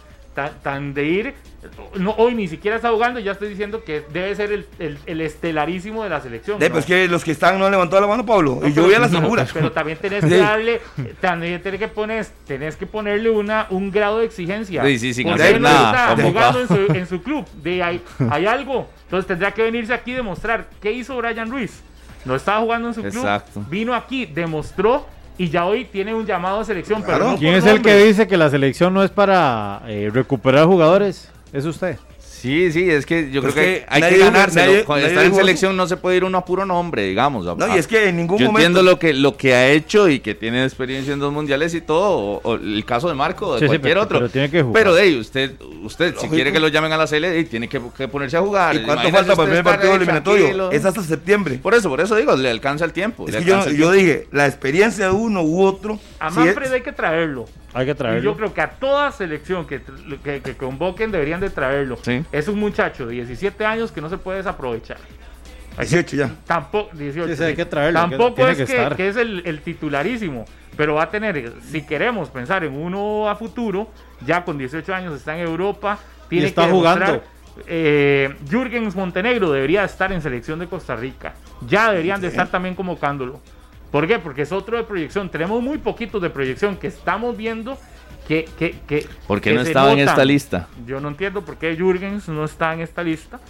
tan, 0.62 0.92
de 0.92 1.04
ir, 1.04 1.34
no, 1.98 2.14
hoy 2.18 2.34
ni 2.34 2.46
siquiera 2.46 2.76
está 2.76 2.90
jugando, 2.90 3.18
ya 3.20 3.32
estoy 3.32 3.48
diciendo 3.48 3.82
que 3.84 4.02
debe 4.12 4.34
ser 4.34 4.52
el, 4.52 4.98
el, 5.06 5.20
estelarísimo 5.20 6.04
de 6.04 6.10
la 6.10 6.20
selección. 6.20 6.58
De, 6.58 6.68
pues 6.68 6.84
que 6.84 7.08
los 7.08 7.24
que 7.24 7.30
están 7.30 7.58
no 7.58 7.64
han 7.64 7.72
levantado 7.72 8.02
la 8.02 8.08
mano, 8.08 8.26
Pablo, 8.26 8.60
y 8.66 8.72
yo 8.72 8.82
voy 8.82 8.94
a 8.94 8.98
la 8.98 9.08
segura. 9.08 9.46
pero 9.52 9.72
también 9.72 9.98
tenés 9.98 10.24
que 10.28 10.36
darle, 10.36 10.80
también 11.20 11.62
tenés 11.62 11.80
que, 11.80 11.88
poner, 11.88 12.26
tenés 12.46 12.76
que 12.76 12.86
ponerle 12.86 13.30
una, 13.30 13.66
un 13.70 13.90
grado 13.90 14.18
de 14.18 14.26
exigencia. 14.26 14.84
Sí, 14.84 14.98
sí, 14.98 15.14
sin 15.14 15.30
hacer 15.30 15.60
nada. 15.60 16.12
Está 16.12 16.22
jugando 16.22 16.60
en 16.60 16.68
su, 16.68 16.92
en 16.92 17.06
su, 17.06 17.22
club, 17.22 17.46
de 17.62 17.82
hay, 17.82 18.02
hay 18.30 18.46
algo. 18.46 18.88
Entonces 19.04 19.26
tendrá 19.26 19.52
que 19.52 19.62
venirse 19.62 19.94
aquí 19.94 20.12
a 20.12 20.16
demostrar 20.16 20.68
qué 20.82 20.92
hizo 20.92 21.16
Brian 21.16 21.50
Ruiz. 21.50 21.82
No 22.26 22.34
estaba 22.34 22.60
jugando 22.60 22.88
en 22.88 22.94
su 22.94 23.02
club, 23.02 23.26
vino 23.70 23.94
aquí, 23.94 24.26
demostró 24.26 25.06
y 25.38 25.48
ya 25.48 25.64
hoy 25.64 25.84
tiene 25.84 26.14
un 26.14 26.26
llamado 26.26 26.60
a 26.60 26.64
selección. 26.64 27.02
Pero 27.06 27.36
¿Quién 27.38 27.54
es 27.54 27.66
el 27.66 27.82
que 27.82 27.96
dice 28.04 28.26
que 28.26 28.36
la 28.36 28.50
selección 28.50 28.92
no 28.92 29.02
es 29.02 29.10
para 29.10 29.82
eh, 29.86 30.10
recuperar 30.12 30.66
jugadores? 30.66 31.30
Es 31.52 31.64
usted. 31.64 31.98
Sí, 32.46 32.70
sí, 32.70 32.88
es 32.88 33.04
que 33.04 33.28
yo 33.32 33.42
creo 33.42 33.54
que, 33.54 33.84
hay 33.88 34.02
que 34.02 34.18
ganárselo. 34.18 34.84
Cuando 34.84 35.08
está 35.08 35.24
en 35.24 35.34
selección 35.34 35.76
no 35.76 35.88
se 35.88 35.96
puede 35.96 36.18
ir 36.18 36.24
uno 36.24 36.38
a 36.38 36.44
puro 36.44 36.64
nombre, 36.64 37.02
digamos. 37.02 37.44
No, 37.56 37.74
y 37.74 37.78
es 37.78 37.88
que 37.88 38.08
en 38.08 38.16
ningún 38.16 38.38
yo 38.38 38.46
momento. 38.46 38.68
entiendo 38.68 38.82
lo 38.88 39.00
que, 39.00 39.12
lo 39.12 39.36
que 39.36 39.52
ha 39.52 39.68
hecho 39.68 40.08
y 40.08 40.20
que 40.20 40.36
tiene 40.36 40.64
experiencia 40.64 41.12
en 41.12 41.18
dos 41.18 41.32
mundiales 41.32 41.74
y 41.74 41.80
todo, 41.80 42.40
o, 42.42 42.54
el 42.54 42.84
caso 42.84 43.08
de 43.08 43.14
Marco, 43.14 43.48
o 43.48 43.58
de 43.58 43.66
cualquier 43.66 43.98
otro. 43.98 44.20
Pero 44.20 44.30
tiene 44.30 44.48
que 44.48 44.62
jugar. 44.62 44.80
Pero 44.80 44.94
de 44.94 45.18
usted, 45.18 45.52
usted 45.82 46.14
si 46.18 46.28
quiere 46.28 46.52
que 46.52 46.60
lo 46.60 46.68
llamen 46.68 46.92
a 46.92 46.96
la 46.96 47.08
serie, 47.08 47.42
tiene 47.44 47.68
que, 47.68 47.80
ponerse 47.80 48.36
a 48.36 48.40
jugar. 48.40 48.76
¿Y 48.76 48.84
cuánto 48.84 49.10
falta 49.10 49.34
para 49.34 49.42
el 49.42 49.48
primer 49.48 49.64
partido 49.64 49.94
eliminatorio? 49.96 50.70
Es 50.70 50.84
hasta 50.84 51.02
septiembre. 51.02 51.58
Por 51.60 51.74
eso, 51.74 51.88
por 51.88 52.00
eso 52.00 52.14
digo, 52.14 52.36
le 52.36 52.48
alcanza 52.48 52.84
el 52.84 52.92
tiempo. 52.92 53.26
Es 53.28 53.34
que 53.34 53.44
yo, 53.44 53.68
yo 53.70 53.90
dije, 53.90 54.28
la 54.30 54.46
experiencia 54.46 55.06
de 55.06 55.12
uno 55.12 55.42
u 55.42 55.62
otro. 55.64 55.98
A 56.20 56.30
Manfred 56.30 56.72
hay 56.72 56.82
que 56.82 56.92
traerlo. 56.92 57.46
Hay 57.76 57.84
que 57.84 57.94
traerlo. 57.94 58.22
yo 58.22 58.34
creo 58.38 58.54
que 58.54 58.62
a 58.62 58.70
toda 58.70 59.12
selección 59.12 59.66
que, 59.66 59.82
que, 60.22 60.56
convoquen 60.56 61.10
deberían 61.10 61.40
de 61.40 61.50
traerlo. 61.50 61.98
Es 62.32 62.48
un 62.48 62.58
muchacho 62.58 63.06
de 63.06 63.16
17 63.16 63.66
años 63.66 63.92
que 63.92 64.00
no 64.00 64.08
se 64.08 64.16
puede 64.16 64.38
desaprovechar. 64.38 64.96
18 65.78 66.16
ya. 66.16 66.30
Tampoco, 66.46 66.96
18, 66.96 67.44
hay 67.44 67.54
que 67.54 67.66
traerlo, 67.66 68.00
tampoco 68.00 68.48
es 68.48 68.56
que, 68.66 69.08
es 69.08 69.16
el, 69.16 69.60
titularísimo, 69.62 70.46
pero 70.74 70.94
va 70.94 71.02
a 71.02 71.10
tener, 71.10 71.52
si 71.70 71.82
queremos 71.82 72.30
pensar 72.30 72.64
en 72.64 72.72
uno 72.72 73.28
a 73.28 73.36
futuro, 73.36 73.90
ya 74.24 74.42
con 74.42 74.56
18 74.56 74.94
años 74.94 75.14
está 75.14 75.38
en 75.38 75.46
Europa, 75.46 75.98
tiene 76.30 76.46
está 76.46 76.70
jugando. 76.70 77.22
Eh, 77.66 78.34
Jürgens 78.48 78.96
Montenegro 78.96 79.52
debería 79.52 79.84
estar 79.84 80.12
en 80.12 80.22
selección 80.22 80.58
de 80.58 80.66
Costa 80.66 80.96
Rica. 80.96 81.34
Ya 81.68 81.90
deberían 81.90 82.22
de 82.22 82.28
estar 82.28 82.48
también 82.48 82.74
convocándolo. 82.74 83.42
¿Por 83.90 84.06
qué? 84.06 84.18
Porque 84.18 84.42
es 84.42 84.52
otro 84.52 84.76
de 84.76 84.84
proyección. 84.84 85.30
Tenemos 85.30 85.62
muy 85.62 85.78
poquitos 85.78 86.20
de 86.20 86.30
proyección 86.30 86.76
que 86.76 86.88
estamos 86.88 87.36
viendo 87.36 87.78
que... 88.26 88.46
que, 88.58 88.74
que 88.86 89.06
¿Por 89.26 89.40
qué 89.40 89.54
no 89.54 89.60
estaba 89.60 89.92
en 89.92 90.00
esta 90.00 90.24
lista? 90.24 90.68
Yo 90.86 91.00
no 91.00 91.08
entiendo 91.08 91.44
por 91.44 91.56
qué 91.56 91.76
Jürgens 91.76 92.28
no 92.28 92.44
está 92.44 92.74
en 92.74 92.80
esta 92.80 93.02
lista. 93.02 93.40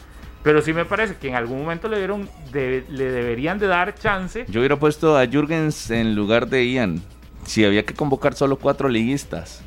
Pero 0.42 0.62
sí 0.62 0.72
me 0.72 0.84
parece 0.84 1.16
que 1.16 1.28
en 1.28 1.34
algún 1.34 1.58
momento 1.58 1.88
le 1.88 1.98
dieron 1.98 2.28
le 2.52 2.82
deberían 3.10 3.58
de 3.58 3.66
dar 3.66 3.94
chance. 3.96 4.44
Yo 4.48 4.60
hubiera 4.60 4.76
puesto 4.76 5.18
a 5.18 5.26
Jürgens 5.26 5.90
en 5.90 6.14
lugar 6.14 6.48
de 6.48 6.70
Ian. 6.70 7.02
Si 7.44 7.64
había 7.64 7.84
que 7.84 7.94
convocar 7.94 8.34
solo 8.34 8.56
cuatro 8.56 8.88
liguistas. 8.88 9.64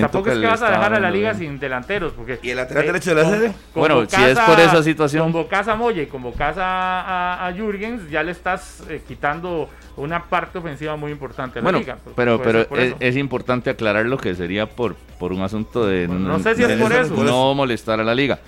Tampoco 0.00 0.30
es 0.30 0.38
que 0.38 0.46
vas 0.46 0.62
a 0.62 0.70
dejar 0.70 0.94
a 0.94 1.00
la 1.00 1.10
liga 1.10 1.34
sin 1.34 1.58
delanteros. 1.58 2.12
Porque, 2.12 2.38
¿Y 2.42 2.50
el 2.50 2.56
lateral 2.56 2.86
derecho 2.86 3.14
de 3.14 3.22
la 3.22 3.28
sede? 3.28 3.52
Bueno, 3.74 4.06
si 4.08 4.22
es 4.22 4.38
por 4.38 4.58
esa 4.58 4.82
situación. 4.82 5.24
Convocas 5.24 5.68
a 5.68 5.74
Moya 5.74 6.02
y 6.02 6.06
convocas 6.06 6.56
a, 6.58 7.46
a, 7.46 7.52
Jürgens, 7.52 8.08
ya 8.10 8.22
le 8.22 8.32
estás 8.32 8.82
eh, 8.88 9.02
quitando 9.06 9.68
una 9.96 10.24
parte 10.24 10.58
ofensiva 10.58 10.96
muy 10.96 11.12
importante 11.12 11.58
a 11.58 11.62
la 11.62 11.72
liga. 11.72 11.98
Pues, 12.02 12.14
pero 12.16 12.40
pero 12.40 12.66
es, 13.00 13.16
importante 13.16 13.70
aclarar 13.70 14.06
lo 14.06 14.18
que 14.18 14.34
sería 14.34 14.66
por, 14.66 14.94
por 15.18 15.32
un 15.32 15.42
asunto 15.42 15.86
de 15.86 16.08
no, 16.08 16.38
sé 16.40 16.54
si 16.54 16.62
es 16.62 16.80
por 16.80 16.92
eso. 16.92 17.14
no 17.22 17.54
molestar 17.54 18.00
a 18.00 18.04
la 18.04 18.14
liga. 18.14 18.38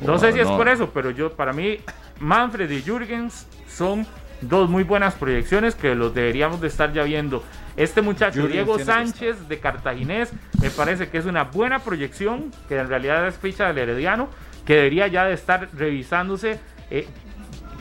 No 0.00 0.18
sé 0.18 0.32
si 0.32 0.40
es 0.40 0.48
por 0.48 0.68
eso, 0.68 0.90
pero 0.92 1.10
yo 1.10 1.32
para 1.32 1.52
mí 1.52 1.78
Manfred 2.20 2.70
y 2.70 2.82
Jürgens 2.82 3.46
son 3.68 4.06
dos 4.40 4.68
muy 4.68 4.82
buenas 4.82 5.14
proyecciones 5.14 5.74
que 5.74 5.94
los 5.94 6.14
deberíamos 6.14 6.60
de 6.60 6.68
estar 6.68 6.92
ya 6.92 7.04
viendo. 7.04 7.42
Este 7.76 8.02
muchacho, 8.02 8.46
Diego 8.46 8.78
Sánchez 8.78 9.48
de 9.48 9.58
Cartaginés, 9.58 10.30
me 10.60 10.70
parece 10.70 11.08
que 11.08 11.18
es 11.18 11.24
una 11.24 11.44
buena 11.44 11.78
proyección, 11.78 12.50
que 12.68 12.76
en 12.78 12.88
realidad 12.88 13.26
es 13.26 13.36
ficha 13.36 13.68
del 13.68 13.78
Herediano, 13.78 14.28
que 14.66 14.74
debería 14.74 15.06
ya 15.06 15.24
de 15.24 15.34
estar 15.34 15.68
revisándose. 15.72 16.60
Eh, 16.90 17.06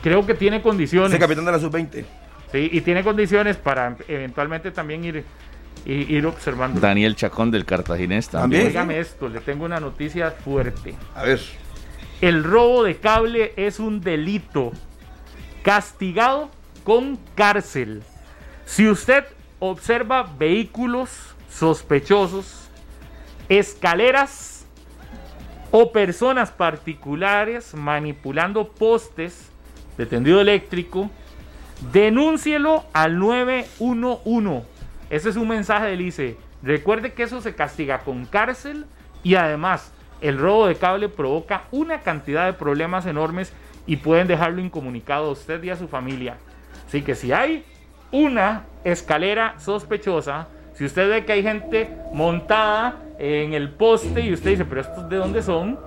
creo 0.01 0.25
que 0.25 0.33
tiene 0.33 0.61
condiciones. 0.61 1.13
Es 1.13 1.19
capitán 1.19 1.45
de 1.45 1.51
la 1.51 1.59
sub-20. 1.59 2.05
Sí, 2.51 2.69
y 2.71 2.81
tiene 2.81 3.03
condiciones 3.03 3.57
para 3.57 3.95
eventualmente 4.07 4.71
también 4.71 5.03
ir, 5.03 5.23
ir, 5.85 6.25
observando. 6.25 6.79
Daniel 6.79 7.15
Chacón 7.15 7.51
del 7.51 7.65
Cartaginés 7.65 8.29
también. 8.29 8.67
Dígame 8.67 8.99
esto, 8.99 9.29
le 9.29 9.39
tengo 9.41 9.65
una 9.65 9.79
noticia 9.79 10.31
fuerte. 10.31 10.95
A 11.15 11.23
ver. 11.23 11.39
El 12.19 12.43
robo 12.43 12.83
de 12.83 12.97
cable 12.97 13.53
es 13.55 13.79
un 13.79 14.01
delito 14.01 14.71
castigado 15.63 16.51
con 16.83 17.17
cárcel. 17.35 18.03
Si 18.65 18.87
usted 18.87 19.25
observa 19.61 20.23
vehículos 20.23 21.35
sospechosos, 21.47 22.67
escaleras 23.47 24.65
o 25.69 25.91
personas 25.91 26.49
particulares 26.49 27.75
manipulando 27.75 28.67
postes 28.67 29.51
de 29.99 30.07
tendido 30.07 30.41
eléctrico, 30.41 31.11
denúncielo 31.93 32.85
al 32.91 33.19
911. 33.19 34.65
Ese 35.11 35.29
es 35.29 35.35
un 35.35 35.47
mensaje 35.47 35.85
del 35.85 36.01
ICE. 36.01 36.37
Recuerde 36.63 37.13
que 37.13 37.21
eso 37.23 37.39
se 37.39 37.53
castiga 37.53 37.99
con 37.99 38.25
cárcel 38.25 38.87
y 39.21 39.35
además 39.35 39.93
el 40.21 40.39
robo 40.39 40.65
de 40.65 40.75
cable 40.75 41.07
provoca 41.07 41.65
una 41.71 42.01
cantidad 42.01 42.47
de 42.47 42.53
problemas 42.53 43.05
enormes 43.05 43.53
y 43.85 43.97
pueden 43.97 44.27
dejarlo 44.27 44.59
incomunicado 44.59 45.27
a 45.27 45.31
usted 45.31 45.61
y 45.63 45.69
a 45.69 45.75
su 45.75 45.87
familia. 45.87 46.37
Así 46.87 47.03
que 47.03 47.13
si 47.13 47.31
hay 47.31 47.63
una 48.11 48.63
escalera 48.83 49.55
sospechosa, 49.57 50.47
si 50.73 50.85
usted 50.85 51.09
ve 51.09 51.25
que 51.25 51.33
hay 51.33 51.43
gente 51.43 51.89
montada 52.13 52.95
en 53.19 53.53
el 53.53 53.69
poste 53.69 54.21
y 54.21 54.33
usted 54.33 54.51
dice, 54.51 54.65
pero 54.65 54.81
estos 54.81 55.07
de 55.09 55.17
dónde 55.17 55.43
son, 55.43 55.79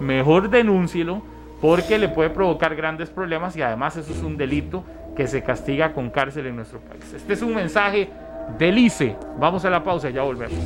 mejor 0.00 0.50
denúncielo 0.50 1.22
porque 1.60 1.98
le 1.98 2.08
puede 2.08 2.30
provocar 2.30 2.76
grandes 2.76 3.10
problemas 3.10 3.56
y 3.56 3.62
además 3.62 3.96
eso 3.96 4.12
es 4.12 4.22
un 4.22 4.36
delito 4.36 4.84
que 5.16 5.26
se 5.26 5.42
castiga 5.42 5.92
con 5.92 6.10
cárcel 6.10 6.46
en 6.46 6.56
nuestro 6.56 6.80
país. 6.80 7.12
Este 7.14 7.32
es 7.32 7.42
un 7.42 7.54
mensaje 7.54 8.10
del 8.58 8.78
ICE. 8.78 9.16
Vamos 9.38 9.64
a 9.64 9.70
la 9.70 9.82
pausa, 9.82 10.10
ya 10.10 10.22
volvemos. 10.22 10.58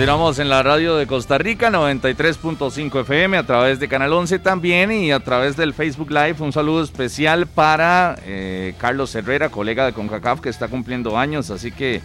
Continuamos 0.00 0.38
en 0.38 0.48
la 0.48 0.62
radio 0.62 0.96
de 0.96 1.06
Costa 1.06 1.36
Rica, 1.36 1.68
93.5 1.68 3.02
FM, 3.02 3.36
a 3.36 3.42
través 3.42 3.80
de 3.80 3.86
Canal 3.86 4.14
11 4.14 4.38
también 4.38 4.90
y 4.90 5.12
a 5.12 5.20
través 5.20 5.58
del 5.58 5.74
Facebook 5.74 6.10
Live. 6.10 6.36
Un 6.38 6.54
saludo 6.54 6.82
especial 6.82 7.46
para 7.46 8.16
eh, 8.24 8.74
Carlos 8.78 9.14
Herrera, 9.14 9.50
colega 9.50 9.84
de 9.84 9.92
CONCACAF, 9.92 10.40
que 10.40 10.48
está 10.48 10.68
cumpliendo 10.68 11.18
años, 11.18 11.50
así 11.50 11.70
que 11.70 12.00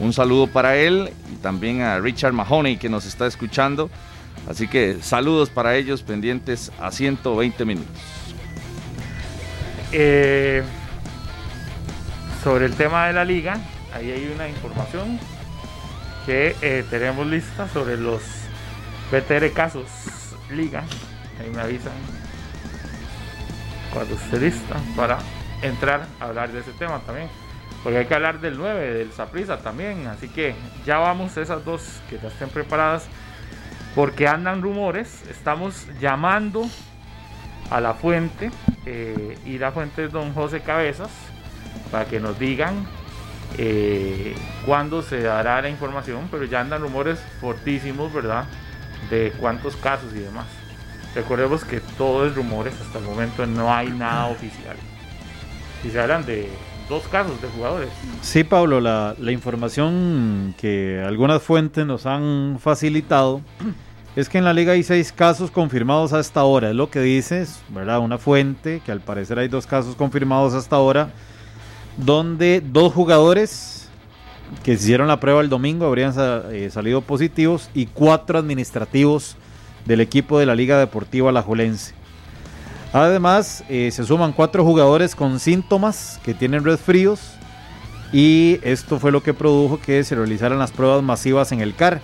un 0.00 0.12
saludo 0.12 0.48
para 0.48 0.76
él 0.76 1.12
y 1.32 1.36
también 1.36 1.82
a 1.82 2.00
Richard 2.00 2.32
Mahoney, 2.32 2.78
que 2.78 2.88
nos 2.88 3.06
está 3.06 3.28
escuchando. 3.28 3.90
Así 4.50 4.66
que 4.66 4.96
saludos 5.00 5.48
para 5.48 5.76
ellos 5.76 6.02
pendientes 6.02 6.72
a 6.80 6.90
120 6.90 7.64
minutos. 7.64 8.02
Eh, 9.92 10.64
sobre 12.42 12.66
el 12.66 12.74
tema 12.74 13.06
de 13.06 13.12
la 13.12 13.24
liga, 13.24 13.60
ahí 13.94 14.10
hay 14.10 14.32
una 14.34 14.48
información 14.48 15.20
que 16.26 16.56
eh, 16.60 16.84
tenemos 16.90 17.24
lista 17.24 17.68
sobre 17.68 17.96
los 17.96 18.20
PTR 19.12 19.52
casos 19.52 19.86
liga. 20.50 20.82
Ahí 21.40 21.50
me 21.50 21.60
avisan 21.60 21.92
cuando 23.92 24.14
esté 24.16 24.40
lista 24.40 24.76
para 24.96 25.18
entrar 25.62 26.06
a 26.20 26.24
hablar 26.24 26.50
de 26.50 26.60
ese 26.60 26.72
tema 26.72 26.98
también. 27.06 27.28
Porque 27.84 27.98
hay 27.98 28.06
que 28.06 28.14
hablar 28.14 28.40
del 28.40 28.58
9, 28.58 28.94
del 28.94 29.12
Saprisa 29.12 29.58
también. 29.58 30.08
Así 30.08 30.28
que 30.28 30.56
ya 30.84 30.98
vamos 30.98 31.36
esas 31.36 31.64
dos 31.64 32.00
que 32.10 32.18
ya 32.18 32.28
estén 32.28 32.48
preparadas. 32.48 33.06
Porque 33.94 34.26
andan 34.26 34.62
rumores. 34.62 35.22
Estamos 35.30 35.86
llamando 36.00 36.66
a 37.70 37.80
la 37.80 37.94
fuente. 37.94 38.50
Eh, 38.84 39.38
y 39.46 39.58
la 39.58 39.70
fuente 39.70 40.06
es 40.06 40.12
don 40.12 40.34
José 40.34 40.60
Cabezas. 40.60 41.10
Para 41.92 42.06
que 42.06 42.18
nos 42.18 42.36
digan 42.40 42.86
eh, 43.58 44.34
cuándo 44.64 45.02
se 45.02 45.22
dará 45.22 45.62
la 45.62 45.68
información, 45.68 46.28
pero 46.30 46.44
ya 46.44 46.60
andan 46.60 46.82
rumores 46.82 47.18
fortísimos, 47.40 48.12
¿verdad? 48.12 48.44
De 49.10 49.32
cuántos 49.38 49.76
casos 49.76 50.12
y 50.14 50.20
demás. 50.20 50.46
Recordemos 51.14 51.64
que 51.64 51.80
todo 51.96 52.26
es 52.26 52.34
rumores, 52.34 52.74
hasta 52.80 52.98
el 52.98 53.04
momento 53.04 53.46
no 53.46 53.72
hay 53.72 53.88
nada 53.88 54.26
oficial. 54.26 54.76
Y 55.82 55.90
se 55.90 56.00
hablan 56.00 56.26
de 56.26 56.50
dos 56.88 57.08
casos 57.08 57.40
de 57.40 57.48
jugadores. 57.48 57.88
Sí, 58.20 58.44
Pablo, 58.44 58.80
la, 58.80 59.14
la 59.18 59.32
información 59.32 60.54
que 60.58 61.02
algunas 61.06 61.42
fuentes 61.42 61.86
nos 61.86 62.04
han 62.04 62.58
facilitado 62.60 63.40
es 64.16 64.28
que 64.28 64.38
en 64.38 64.44
la 64.44 64.52
liga 64.52 64.72
hay 64.72 64.82
seis 64.82 65.12
casos 65.12 65.50
confirmados 65.50 66.12
hasta 66.12 66.40
ahora, 66.40 66.70
es 66.70 66.76
lo 66.76 66.90
que 66.90 67.00
dices, 67.00 67.62
¿verdad? 67.70 68.00
Una 68.00 68.18
fuente, 68.18 68.82
que 68.84 68.92
al 68.92 69.00
parecer 69.00 69.38
hay 69.38 69.48
dos 69.48 69.66
casos 69.66 69.96
confirmados 69.96 70.52
hasta 70.52 70.76
ahora 70.76 71.10
donde 71.96 72.62
dos 72.64 72.92
jugadores 72.92 73.88
que 74.62 74.72
hicieron 74.74 75.08
la 75.08 75.20
prueba 75.20 75.40
el 75.40 75.48
domingo 75.48 75.86
habrían 75.86 76.14
eh, 76.16 76.68
salido 76.70 77.00
positivos 77.00 77.70
y 77.74 77.86
cuatro 77.86 78.38
administrativos 78.38 79.36
del 79.86 80.00
equipo 80.00 80.38
de 80.38 80.46
la 80.46 80.54
Liga 80.54 80.78
Deportiva 80.78 81.30
Alajuelense. 81.30 81.94
Además, 82.92 83.64
eh, 83.68 83.90
se 83.90 84.04
suman 84.04 84.32
cuatro 84.32 84.64
jugadores 84.64 85.14
con 85.14 85.40
síntomas 85.40 86.20
que 86.24 86.34
tienen 86.34 86.64
resfríos 86.64 87.20
y 88.12 88.58
esto 88.62 88.98
fue 88.98 89.12
lo 89.12 89.22
que 89.22 89.34
produjo 89.34 89.80
que 89.80 90.04
se 90.04 90.14
realizaran 90.14 90.58
las 90.58 90.72
pruebas 90.72 91.02
masivas 91.02 91.52
en 91.52 91.60
el 91.60 91.74
CAR. 91.74 92.00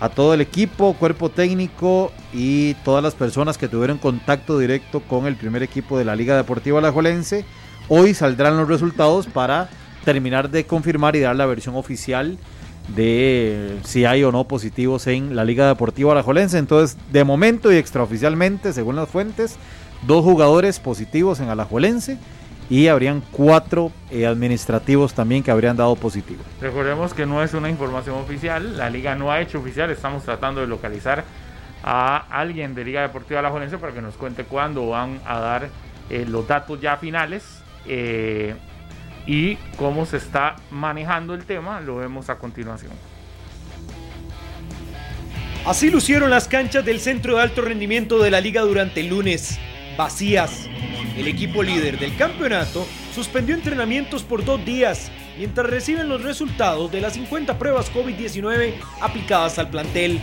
A 0.00 0.08
todo 0.08 0.34
el 0.34 0.40
equipo, 0.40 0.94
cuerpo 0.94 1.30
técnico 1.30 2.12
y 2.32 2.74
todas 2.84 3.02
las 3.02 3.14
personas 3.14 3.58
que 3.58 3.68
tuvieron 3.68 3.98
contacto 3.98 4.58
directo 4.58 5.00
con 5.00 5.26
el 5.26 5.36
primer 5.36 5.62
equipo 5.62 5.98
de 5.98 6.04
la 6.04 6.16
Liga 6.16 6.36
Deportiva 6.36 6.78
Alajuelense 6.78 7.44
Hoy 7.88 8.14
saldrán 8.14 8.56
los 8.56 8.66
resultados 8.66 9.26
para 9.26 9.68
terminar 10.04 10.48
de 10.48 10.64
confirmar 10.64 11.16
y 11.16 11.20
dar 11.20 11.36
la 11.36 11.44
versión 11.44 11.76
oficial 11.76 12.38
de 12.88 13.78
si 13.84 14.06
hay 14.06 14.24
o 14.24 14.32
no 14.32 14.44
positivos 14.44 15.06
en 15.06 15.36
la 15.36 15.44
Liga 15.44 15.68
Deportiva 15.68 16.12
Alajuelense. 16.12 16.56
Entonces, 16.56 16.96
de 17.12 17.24
momento 17.24 17.70
y 17.70 17.76
extraoficialmente, 17.76 18.72
según 18.72 18.96
las 18.96 19.08
fuentes, 19.08 19.58
dos 20.06 20.24
jugadores 20.24 20.80
positivos 20.80 21.40
en 21.40 21.50
Alajuelense 21.50 22.18
y 22.70 22.86
habrían 22.88 23.22
cuatro 23.30 23.92
eh, 24.10 24.26
administrativos 24.26 25.12
también 25.12 25.42
que 25.42 25.50
habrían 25.50 25.76
dado 25.76 25.94
positivo. 25.96 26.42
Recordemos 26.62 27.12
que 27.12 27.26
no 27.26 27.42
es 27.42 27.52
una 27.52 27.68
información 27.68 28.16
oficial, 28.16 28.78
la 28.78 28.88
liga 28.88 29.14
no 29.14 29.30
ha 29.30 29.42
hecho 29.42 29.58
oficial, 29.58 29.90
estamos 29.90 30.22
tratando 30.22 30.62
de 30.62 30.66
localizar 30.66 31.24
a 31.82 32.16
alguien 32.30 32.74
de 32.74 32.82
Liga 32.82 33.02
Deportiva 33.02 33.40
Alajuelense 33.40 33.76
para 33.76 33.92
que 33.92 34.00
nos 34.00 34.14
cuente 34.14 34.44
cuándo 34.44 34.88
van 34.88 35.20
a 35.26 35.38
dar 35.38 35.68
eh, 36.08 36.24
los 36.26 36.48
datos 36.48 36.80
ya 36.80 36.96
finales 36.96 37.63
eh, 37.86 38.54
y 39.26 39.56
cómo 39.76 40.06
se 40.06 40.18
está 40.18 40.56
manejando 40.70 41.34
el 41.34 41.44
tema 41.44 41.80
lo 41.80 41.96
vemos 41.96 42.28
a 42.30 42.38
continuación. 42.38 42.92
Así 45.64 45.90
lucieron 45.90 46.28
las 46.28 46.46
canchas 46.46 46.84
del 46.84 47.00
centro 47.00 47.36
de 47.36 47.42
alto 47.42 47.62
rendimiento 47.62 48.18
de 48.18 48.30
la 48.30 48.40
liga 48.40 48.60
durante 48.60 49.00
el 49.00 49.08
lunes, 49.08 49.58
vacías. 49.96 50.68
El 51.16 51.26
equipo 51.26 51.62
líder 51.62 51.98
del 51.98 52.14
campeonato 52.16 52.86
suspendió 53.14 53.54
entrenamientos 53.54 54.24
por 54.24 54.44
dos 54.44 54.62
días 54.64 55.10
mientras 55.38 55.66
reciben 55.66 56.08
los 56.08 56.22
resultados 56.22 56.90
de 56.92 57.00
las 57.00 57.14
50 57.14 57.58
pruebas 57.58 57.90
COVID-19 57.92 58.74
aplicadas 59.00 59.58
al 59.58 59.70
plantel 59.70 60.20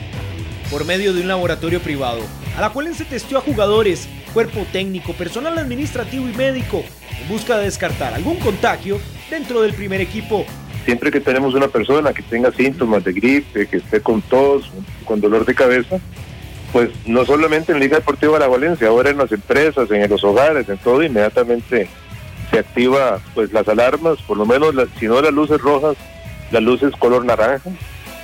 por 0.71 0.85
medio 0.85 1.13
de 1.13 1.21
un 1.21 1.27
laboratorio 1.27 1.81
privado, 1.81 2.21
a 2.57 2.61
la 2.61 2.69
cual 2.69 2.95
se 2.95 3.03
testió 3.03 3.37
a 3.37 3.41
jugadores, 3.41 4.07
cuerpo 4.33 4.65
técnico, 4.71 5.11
personal 5.13 5.57
administrativo 5.57 6.29
y 6.29 6.33
médico 6.33 6.83
en 7.21 7.27
busca 7.27 7.57
de 7.57 7.65
descartar 7.65 8.13
algún 8.13 8.37
contagio 8.37 8.97
dentro 9.29 9.61
del 9.61 9.73
primer 9.73 9.99
equipo. 9.99 10.45
siempre 10.85 11.11
que 11.11 11.19
tenemos 11.19 11.53
una 11.53 11.67
persona 11.67 12.13
que 12.13 12.23
tenga 12.23 12.51
síntomas 12.51 13.03
de 13.03 13.13
gripe, 13.13 13.67
que 13.67 13.77
esté 13.77 14.01
con 14.01 14.21
tos, 14.21 14.71
con 15.05 15.19
dolor 15.19 15.45
de 15.45 15.53
cabeza, 15.53 15.99
pues 16.71 16.89
no 17.05 17.25
solamente 17.25 17.73
en 17.73 17.79
Liga 17.79 17.97
Deportiva 17.97 18.33
de 18.33 18.39
la 18.39 18.47
Valencia, 18.47 18.87
ahora 18.87 19.09
en 19.09 19.17
las 19.17 19.31
empresas, 19.31 19.91
en 19.91 20.09
los 20.09 20.23
hogares, 20.23 20.69
en 20.69 20.77
todo, 20.77 21.03
inmediatamente 21.03 21.89
se 22.49 22.59
activa 22.59 23.19
pues 23.35 23.51
las 23.51 23.67
alarmas, 23.67 24.21
por 24.23 24.37
lo 24.37 24.45
menos 24.45 24.73
si 24.99 25.07
no 25.07 25.21
las 25.21 25.33
luces 25.33 25.59
rojas, 25.59 25.97
las 26.51 26.63
luces 26.63 26.91
color 26.97 27.25
naranja. 27.25 27.69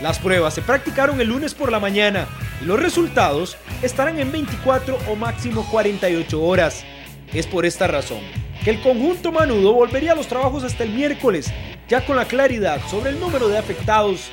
Las 0.02 0.20
pruebas 0.20 0.54
se 0.54 0.62
practicaron 0.62 1.20
el 1.20 1.30
lunes 1.30 1.56
por 1.56 1.72
la 1.72 1.80
mañana 1.80 2.28
y 2.62 2.66
los 2.66 2.80
resultados 2.80 3.58
estarán 3.82 4.20
en 4.20 4.32
24 4.32 4.96
o 5.10 5.16
máximo 5.16 5.66
48 5.72 6.44
horas. 6.44 6.86
Es 7.34 7.48
por 7.48 7.66
esta 7.66 7.88
razón 7.88 8.20
que 8.64 8.70
el 8.70 8.82
conjunto 8.82 9.32
manudo 9.32 9.74
volvería 9.74 10.12
a 10.12 10.16
los 10.16 10.28
trabajos 10.28 10.64
hasta 10.64 10.84
el 10.84 10.92
miércoles, 10.92 11.52
ya 11.88 12.06
con 12.06 12.16
la 12.16 12.26
claridad 12.26 12.80
sobre 12.88 13.10
el 13.10 13.20
número 13.20 13.48
de 13.48 13.58
afectados. 13.58 14.30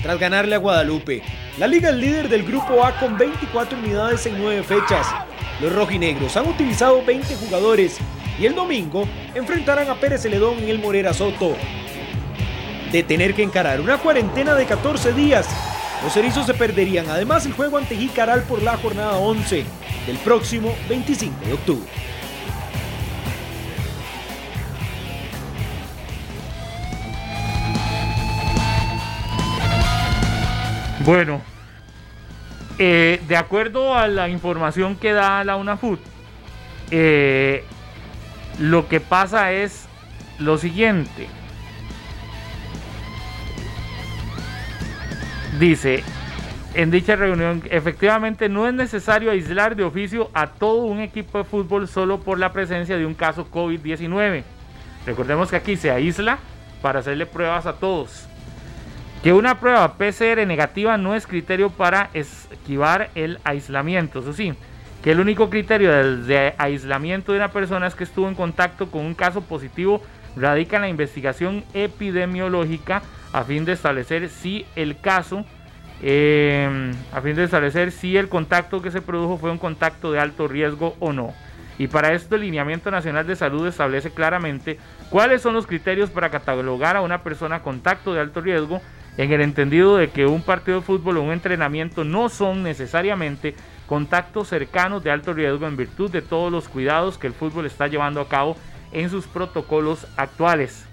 Tras 0.00 0.18
ganarle 0.18 0.54
a 0.54 0.58
Guadalupe, 0.58 1.22
la 1.58 1.66
liga 1.66 1.90
es 1.90 1.96
líder 1.96 2.28
del 2.28 2.44
grupo 2.44 2.84
A 2.84 2.98
con 3.00 3.18
24 3.18 3.78
unidades 3.78 4.24
en 4.26 4.38
9 4.38 4.62
fechas. 4.62 5.06
Los 5.60 5.74
rojinegros 5.74 6.36
han 6.36 6.46
utilizado 6.46 7.04
20 7.04 7.34
jugadores 7.34 7.98
y 8.38 8.46
el 8.46 8.54
domingo 8.54 9.08
enfrentarán 9.34 9.90
a 9.90 9.96
Pérez 9.96 10.22
Celedón 10.22 10.58
en 10.60 10.68
el 10.68 10.78
Morera 10.78 11.12
Soto. 11.12 11.56
De 12.92 13.02
tener 13.02 13.34
que 13.34 13.42
encarar 13.42 13.80
una 13.80 13.98
cuarentena 13.98 14.54
de 14.54 14.66
14 14.66 15.12
días, 15.12 15.48
los 16.02 16.16
erizos 16.16 16.46
se 16.46 16.54
perderían 16.54 17.08
además 17.08 17.46
el 17.46 17.52
juego 17.52 17.78
ante 17.78 17.96
Jicaral 17.96 18.42
por 18.44 18.62
la 18.62 18.76
jornada 18.76 19.18
11 19.18 19.64
del 20.06 20.16
próximo 20.18 20.74
25 20.88 21.46
de 21.46 21.52
octubre. 21.52 21.88
Bueno, 31.04 31.40
eh, 32.78 33.20
de 33.26 33.36
acuerdo 33.36 33.94
a 33.94 34.06
la 34.06 34.28
información 34.28 34.96
que 34.96 35.12
da 35.12 35.44
la 35.44 35.56
UNAFUT, 35.56 36.00
eh, 36.90 37.64
lo 38.58 38.88
que 38.88 39.00
pasa 39.00 39.52
es 39.52 39.86
lo 40.38 40.58
siguiente. 40.58 41.28
Dice, 45.58 46.04
en 46.74 46.90
dicha 46.90 47.16
reunión, 47.16 47.62
efectivamente 47.70 48.48
no 48.48 48.68
es 48.68 48.74
necesario 48.74 49.32
aislar 49.32 49.74
de 49.74 49.82
oficio 49.82 50.30
a 50.32 50.46
todo 50.46 50.84
un 50.84 51.00
equipo 51.00 51.38
de 51.38 51.44
fútbol 51.44 51.88
solo 51.88 52.20
por 52.20 52.38
la 52.38 52.52
presencia 52.52 52.96
de 52.96 53.04
un 53.04 53.14
caso 53.14 53.50
COVID-19. 53.50 54.44
Recordemos 55.06 55.50
que 55.50 55.56
aquí 55.56 55.76
se 55.76 55.90
aísla 55.90 56.38
para 56.80 57.00
hacerle 57.00 57.26
pruebas 57.26 57.66
a 57.66 57.74
todos. 57.74 58.28
Que 59.22 59.32
una 59.32 59.58
prueba 59.58 59.94
PCR 59.98 60.46
negativa 60.46 60.96
no 60.96 61.14
es 61.14 61.26
criterio 61.26 61.70
para 61.70 62.10
esquivar 62.14 63.10
el 63.14 63.38
aislamiento, 63.44 64.20
eso 64.20 64.32
sí. 64.32 64.54
Que 65.02 65.10
el 65.10 65.20
único 65.20 65.50
criterio 65.50 65.90
de 66.16 66.54
aislamiento 66.56 67.32
de 67.32 67.38
una 67.38 67.50
persona 67.50 67.86
es 67.86 67.94
que 67.94 68.04
estuvo 68.04 68.28
en 68.28 68.34
contacto 68.34 68.90
con 68.90 69.04
un 69.04 69.14
caso 69.14 69.40
positivo 69.40 70.02
radica 70.36 70.76
en 70.76 70.82
la 70.82 70.88
investigación 70.88 71.64
epidemiológica 71.74 73.02
a 73.32 73.44
fin 73.44 73.64
de 73.64 73.72
establecer 73.72 74.28
si 74.28 74.66
el 74.76 74.98
caso, 75.00 75.44
em, 76.02 76.92
a 77.12 77.20
fin 77.20 77.36
de 77.36 77.44
establecer 77.44 77.92
si 77.92 78.16
el 78.16 78.28
contacto 78.28 78.82
que 78.82 78.90
se 78.90 79.02
produjo 79.02 79.38
fue 79.38 79.50
un 79.50 79.58
contacto 79.58 80.12
de 80.12 80.20
alto 80.20 80.48
riesgo 80.48 80.96
o 80.98 81.12
no. 81.12 81.34
Y 81.78 81.86
para 81.86 82.12
esto 82.12 82.34
el 82.34 82.42
Lineamiento 82.42 82.90
Nacional 82.90 83.26
de 83.26 83.36
Salud 83.36 83.66
establece 83.66 84.10
claramente 84.10 84.78
cuáles 85.08 85.40
son 85.40 85.54
los 85.54 85.66
criterios 85.66 86.10
para 86.10 86.28
catalogar 86.28 86.96
a 86.96 87.00
una 87.00 87.22
persona 87.22 87.62
contacto 87.62 88.12
de 88.12 88.20
alto 88.20 88.42
riesgo 88.42 88.82
en 89.16 89.32
el 89.32 89.40
entendido 89.40 89.96
de 89.96 90.10
que 90.10 90.26
un 90.26 90.42
partido 90.42 90.80
de 90.80 90.86
fútbol 90.86 91.16
o 91.16 91.22
un 91.22 91.32
entrenamiento 91.32 92.04
no 92.04 92.28
son 92.28 92.62
necesariamente 92.62 93.54
contactos 93.86 94.48
cercanos 94.48 95.02
de 95.02 95.10
alto 95.10 95.32
riesgo 95.32 95.66
en 95.66 95.76
virtud 95.76 96.10
de 96.10 96.22
todos 96.22 96.52
los 96.52 96.68
cuidados 96.68 97.18
que 97.18 97.26
el 97.26 97.32
fútbol 97.32 97.66
está 97.66 97.86
llevando 97.86 98.20
a 98.20 98.28
cabo 98.28 98.56
en 98.92 99.10
sus 99.10 99.26
protocolos 99.26 100.06
actuales. 100.16 100.84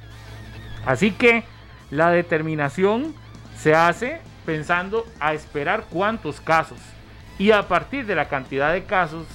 Así 0.86 1.11
que 1.11 1.44
la 1.91 2.10
determinación 2.11 3.14
se 3.57 3.76
hace 3.76 4.22
pensando 4.45 5.06
a 5.19 5.34
esperar 5.34 5.86
cuántos 5.90 6.40
casos 6.40 6.80
y 7.38 7.52
a 7.52 7.68
partir 7.68 8.06
de 8.06 8.15
la 8.15 8.30
cantidad 8.30 8.74
de 8.74 8.84
casos 8.84 9.26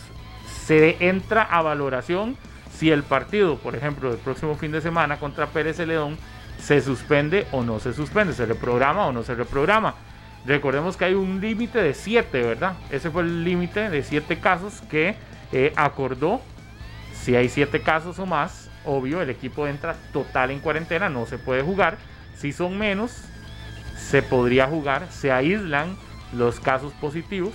se 0.67 0.97
entra 1.07 1.43
a 1.43 1.63
valoración 1.63 2.37
si 2.73 2.91
el 2.91 3.03
partido, 3.03 3.59
por 3.59 3.77
ejemplo, 3.77 4.11
del 4.11 4.19
próximo 4.19 4.57
fin 4.57 4.73
de 4.73 4.81
semana 4.81 5.19
contra 5.19 5.47
Pérez 5.47 5.77
Celedón 5.77 6.17
se 6.59 6.81
suspende 6.81 7.47
o 7.53 7.63
no 7.63 7.81
se 7.81 7.93
suspende, 7.93 8.33
se 8.33 8.47
reprograma 8.47 9.07
o 9.07 9.13
no 9.13 9.23
se 9.23 9.35
reprograma. 9.35 9.95
Recordemos 10.47 10.97
que 10.97 11.05
hay 11.05 11.15
un 11.15 11.41
límite 11.41 11.81
de 11.81 11.95
7, 11.95 12.43
¿verdad? 12.43 12.75
Ese 12.91 13.11
fue 13.11 13.23
el 13.23 13.45
límite 13.45 13.91
de 13.91 14.03
7 14.03 14.39
casos 14.39 14.81
que 14.91 15.15
eh, 15.53 15.73
acordó. 15.77 16.41
Si 17.23 17.37
hay 17.37 17.49
7 17.49 17.83
casos 17.83 18.19
o 18.19 18.27
más, 18.27 18.69
obvio, 18.85 19.23
el 19.23 19.31
equipo 19.31 19.69
entra 19.69 19.95
total 20.13 20.51
en 20.51 20.59
cuarentena, 20.59 21.09
no 21.09 21.25
se 21.25 21.39
puede 21.39 21.63
jugar. 21.63 21.97
Si 22.35 22.53
son 22.53 22.77
menos, 22.77 23.25
se 23.97 24.23
podría 24.23 24.67
jugar, 24.67 25.07
se 25.13 25.31
aíslan 25.31 25.97
los 26.33 26.59
casos 26.59 26.93
positivos 26.95 27.55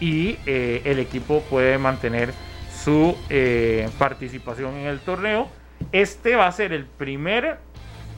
y 0.00 0.38
eh, 0.44 0.82
el 0.84 0.98
equipo 0.98 1.40
puede 1.42 1.78
mantener 1.78 2.34
su 2.82 3.16
eh, 3.30 3.88
participación 3.96 4.74
en 4.74 4.86
el 4.86 4.98
torneo. 4.98 5.50
Este 5.92 6.34
va 6.34 6.48
a 6.48 6.52
ser 6.52 6.72
el 6.72 6.84
primer 6.84 7.58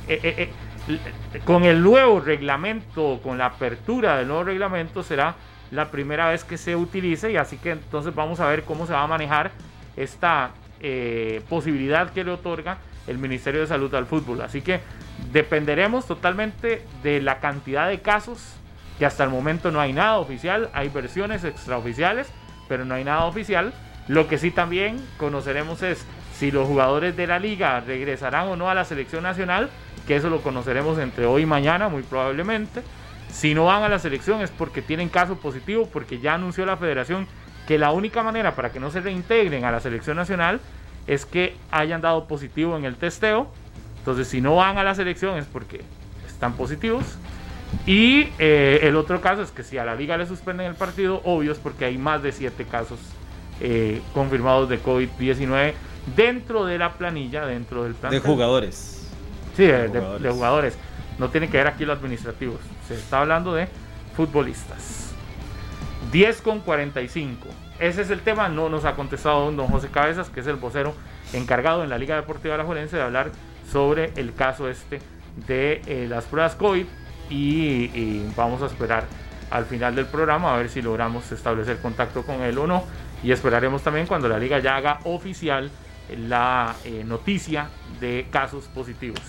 eh, 0.09 0.49
con 1.45 1.65
el 1.65 1.83
nuevo 1.83 2.19
reglamento, 2.21 3.21
con 3.23 3.37
la 3.37 3.45
apertura 3.45 4.17
del 4.17 4.29
nuevo 4.29 4.45
reglamento, 4.45 5.03
será 5.03 5.35
la 5.71 5.91
primera 5.91 6.31
vez 6.31 6.45
que 6.45 6.57
se 6.57 6.77
utilice 6.77 7.31
y 7.31 7.37
así 7.37 7.59
que 7.59 7.73
entonces 7.73 8.15
vamos 8.15 8.41
a 8.41 8.49
ver 8.49 8.63
cómo 8.63 8.87
se 8.87 8.95
va 8.95 9.03
a 9.03 9.07
manejar 9.07 9.51
esta 9.95 10.53
posibilidad 11.49 12.11
que 12.13 12.25
le 12.25 12.33
otorga 12.33 12.79
el 13.07 13.19
Ministerio 13.19 13.61
de 13.61 13.67
Salud 13.67 13.95
al 13.95 14.07
fútbol. 14.07 14.43
Así 14.43 14.63
que 14.63 14.81
dependeremos 15.33 16.07
totalmente 16.07 16.83
de 17.03 17.21
la 17.21 17.41
cantidad 17.41 17.89
de 17.89 18.01
casos, 18.01 18.55
que 18.99 19.07
hasta 19.07 19.25
el 19.25 19.31
momento 19.31 19.71
no 19.71 19.81
hay 19.81 19.93
nada 19.93 20.19
oficial, 20.19 20.71
hay 20.73 20.89
versiones 20.89 21.45
extraoficiales, 21.45 22.29
pero 22.69 22.85
no 22.85 22.95
hay 22.95 23.05
nada 23.05 23.25
oficial. 23.25 23.73
Lo 24.09 24.27
que 24.27 24.39
sí 24.39 24.51
también 24.51 25.05
conoceremos 25.19 25.83
es 25.83 26.05
si 26.35 26.51
los 26.51 26.67
jugadores 26.67 27.17
de 27.17 27.27
la 27.27 27.39
liga 27.39 27.81
regresarán 27.81 28.49
o 28.49 28.57
no 28.57 28.71
a 28.71 28.75
la 28.75 28.85
selección 28.85 29.23
nacional 29.23 29.71
que 30.07 30.17
eso 30.17 30.31
lo 30.31 30.41
conoceremos 30.41 30.99
entre 30.99 31.27
hoy 31.27 31.43
y 31.43 31.47
mañana, 31.47 31.91
muy 31.91 32.03
probablemente. 32.03 32.83
Si 33.31 33.55
no 33.55 33.67
van 33.67 33.83
a 33.83 33.91
la 33.91 33.99
selección 33.99 34.41
es 34.41 34.51
porque 34.51 34.81
tienen 34.81 35.11
caso 35.11 35.37
positivo, 35.37 35.87
porque 35.93 36.19
ya 36.19 36.33
anunció 36.35 36.65
la 36.65 36.79
federación 36.79 37.27
que 37.69 37.77
la 37.77 37.93
única 37.93 38.23
manera 38.23 38.55
para 38.55 38.73
que 38.73 38.81
no 38.81 38.91
se 38.91 39.03
reintegren 39.03 39.67
a 39.67 39.71
la 39.71 39.79
selección 39.79 40.17
nacional 40.17 40.59
es 41.07 41.27
que 41.27 41.55
hayan 41.71 42.01
dado 42.01 42.27
positivo 42.27 42.79
en 42.79 42.87
el 42.87 42.97
testeo. 42.97 43.47
Entonces, 43.99 44.27
si 44.27 44.41
no 44.41 44.57
van 44.57 44.79
a 44.79 44.85
la 44.85 44.95
selección 44.95 45.37
es 45.37 45.45
porque 45.45 45.83
están 46.27 46.55
positivos. 46.55 47.05
Y 47.85 48.31
eh, 48.39 48.81
el 48.85 48.97
otro 48.97 49.21
caso 49.21 49.43
es 49.43 49.51
que 49.51 49.65
si 49.65 49.77
a 49.77 49.85
la 49.85 49.95
liga 49.95 50.17
le 50.17 50.27
suspenden 50.27 50.67
el 50.67 50.77
partido, 50.77 51.21
obvio 51.25 51.53
es 51.53 51.59
porque 51.59 51.85
hay 51.85 51.99
más 51.99 52.23
de 52.23 52.33
7 52.33 52.65
casos 52.65 53.01
eh, 53.61 54.01
confirmados 54.15 54.71
de 54.71 54.83
COVID-19 54.83 55.75
dentro 56.17 56.65
de 56.65 56.79
la 56.79 56.95
planilla, 56.95 57.45
dentro 57.45 57.85
del 57.85 57.93
plan. 57.93 58.11
De 58.11 58.21
jugadores. 58.21 59.11
Sí, 59.59 59.67
de, 59.67 60.31
jugadores. 60.31 60.79
No 61.19 61.29
tiene 61.29 61.51
que 61.51 61.59
ver 61.59 61.67
aquí 61.67 61.85
los 61.85 61.99
administrativos. 61.99 62.61
Se 62.87 62.95
está 62.95 63.21
hablando 63.21 63.53
de 63.53 63.69
futbolistas. 64.17 65.08
10 66.11 66.43
con 66.43 66.61
45. 66.61 67.49
Ese 67.79 68.03
es 68.03 68.11
el 68.11 68.21
tema. 68.21 68.49
No 68.49 68.69
nos 68.69 68.85
ha 68.85 68.95
contestado 68.95 69.51
don 69.53 69.69
José 69.69 69.89
Cabezas, 69.89 70.31
que 70.31 70.41
es 70.41 70.47
el 70.47 70.57
vocero 70.57 70.95
encargado 71.33 71.85
en 71.85 71.91
la 71.91 71.99
Liga 71.99 72.17
Deportiva 72.17 72.55
de 72.55 72.59
la 72.59 72.65
Juelense 72.65 72.97
de 72.97 73.03
hablar 73.03 73.31
sobre 73.71 74.13
el 74.17 74.35
caso 74.35 74.69
este 74.69 75.01
de 75.47 75.83
eh, 75.87 76.07
las 76.09 76.25
pruebas 76.25 76.55
COVID. 76.55 76.87
Y, 77.31 78.23
vamos 78.37 78.63
a 78.63 78.67
esperar 78.67 79.05
al 79.51 79.67
final 79.67 79.95
del 79.95 80.07
programa 80.07 80.55
a 80.55 80.57
ver 80.57 80.71
si 80.71 80.81
logramos 80.81 81.31
establecer 81.31 81.79
contacto 81.81 82.23
con 82.23 82.43
él 82.43 82.57
o 82.59 82.67
no. 82.67 82.85
Y 83.23 83.33
esperaremos 83.33 83.83
también 83.83 84.07
cuando 84.07 84.29
la 84.29 84.39
liga 84.39 84.61
ya 84.61 84.77
haga 84.77 85.01
oficial 85.05 85.71
la 86.17 86.75
eh, 86.85 87.05
noticia 87.05 87.69
de 88.01 88.27
casos 88.31 88.65
positivos. 88.69 89.21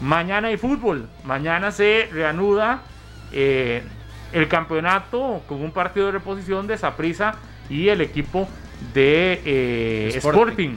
Mañana 0.00 0.48
hay 0.48 0.56
fútbol. 0.58 1.08
Mañana 1.24 1.70
se 1.70 2.08
reanuda 2.12 2.82
eh, 3.32 3.82
el 4.32 4.48
campeonato 4.48 5.42
con 5.46 5.62
un 5.62 5.70
partido 5.70 6.06
de 6.06 6.12
reposición 6.12 6.66
de 6.66 6.78
Saprisa 6.78 7.36
y 7.68 7.88
el 7.88 8.00
equipo 8.00 8.48
de 8.92 9.40
eh, 9.44 10.12
Sporting. 10.16 10.76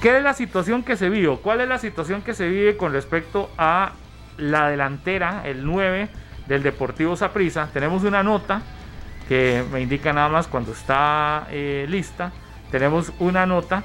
¿Qué 0.00 0.16
es 0.16 0.22
la 0.22 0.34
situación 0.34 0.82
que 0.82 0.96
se 0.96 1.10
vive? 1.10 1.36
¿Cuál 1.42 1.60
es 1.60 1.68
la 1.68 1.78
situación 1.78 2.22
que 2.22 2.34
se 2.34 2.48
vive 2.48 2.76
con 2.76 2.92
respecto 2.92 3.50
a 3.58 3.92
la 4.38 4.68
delantera, 4.70 5.42
el 5.44 5.64
9 5.64 6.08
del 6.46 6.62
Deportivo 6.62 7.16
Saprisa? 7.16 7.68
Tenemos 7.72 8.04
una 8.04 8.22
nota 8.22 8.62
que 9.28 9.62
me 9.70 9.80
indica 9.80 10.12
nada 10.12 10.28
más 10.28 10.46
cuando 10.46 10.72
está 10.72 11.46
eh, 11.50 11.86
lista. 11.88 12.32
Tenemos 12.70 13.12
una 13.18 13.46
nota 13.46 13.82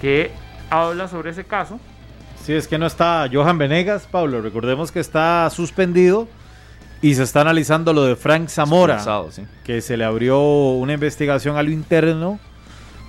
que 0.00 0.30
habla 0.70 1.08
sobre 1.08 1.30
ese 1.30 1.44
caso 1.44 1.78
Sí, 2.48 2.54
es 2.54 2.66
que 2.66 2.78
no 2.78 2.86
está 2.86 3.28
Johan 3.30 3.58
Venegas, 3.58 4.08
Pablo. 4.10 4.40
Recordemos 4.40 4.90
que 4.90 5.00
está 5.00 5.50
suspendido 5.50 6.28
y 7.00 7.14
se 7.14 7.22
está 7.22 7.42
analizando 7.42 7.92
lo 7.92 8.04
de 8.04 8.16
Frank 8.16 8.48
Zamora, 8.48 9.04
que 9.64 9.80
se 9.80 9.96
le 9.96 10.04
abrió 10.04 10.40
una 10.40 10.94
investigación 10.94 11.56
a 11.56 11.62
lo 11.62 11.70
interno 11.70 12.38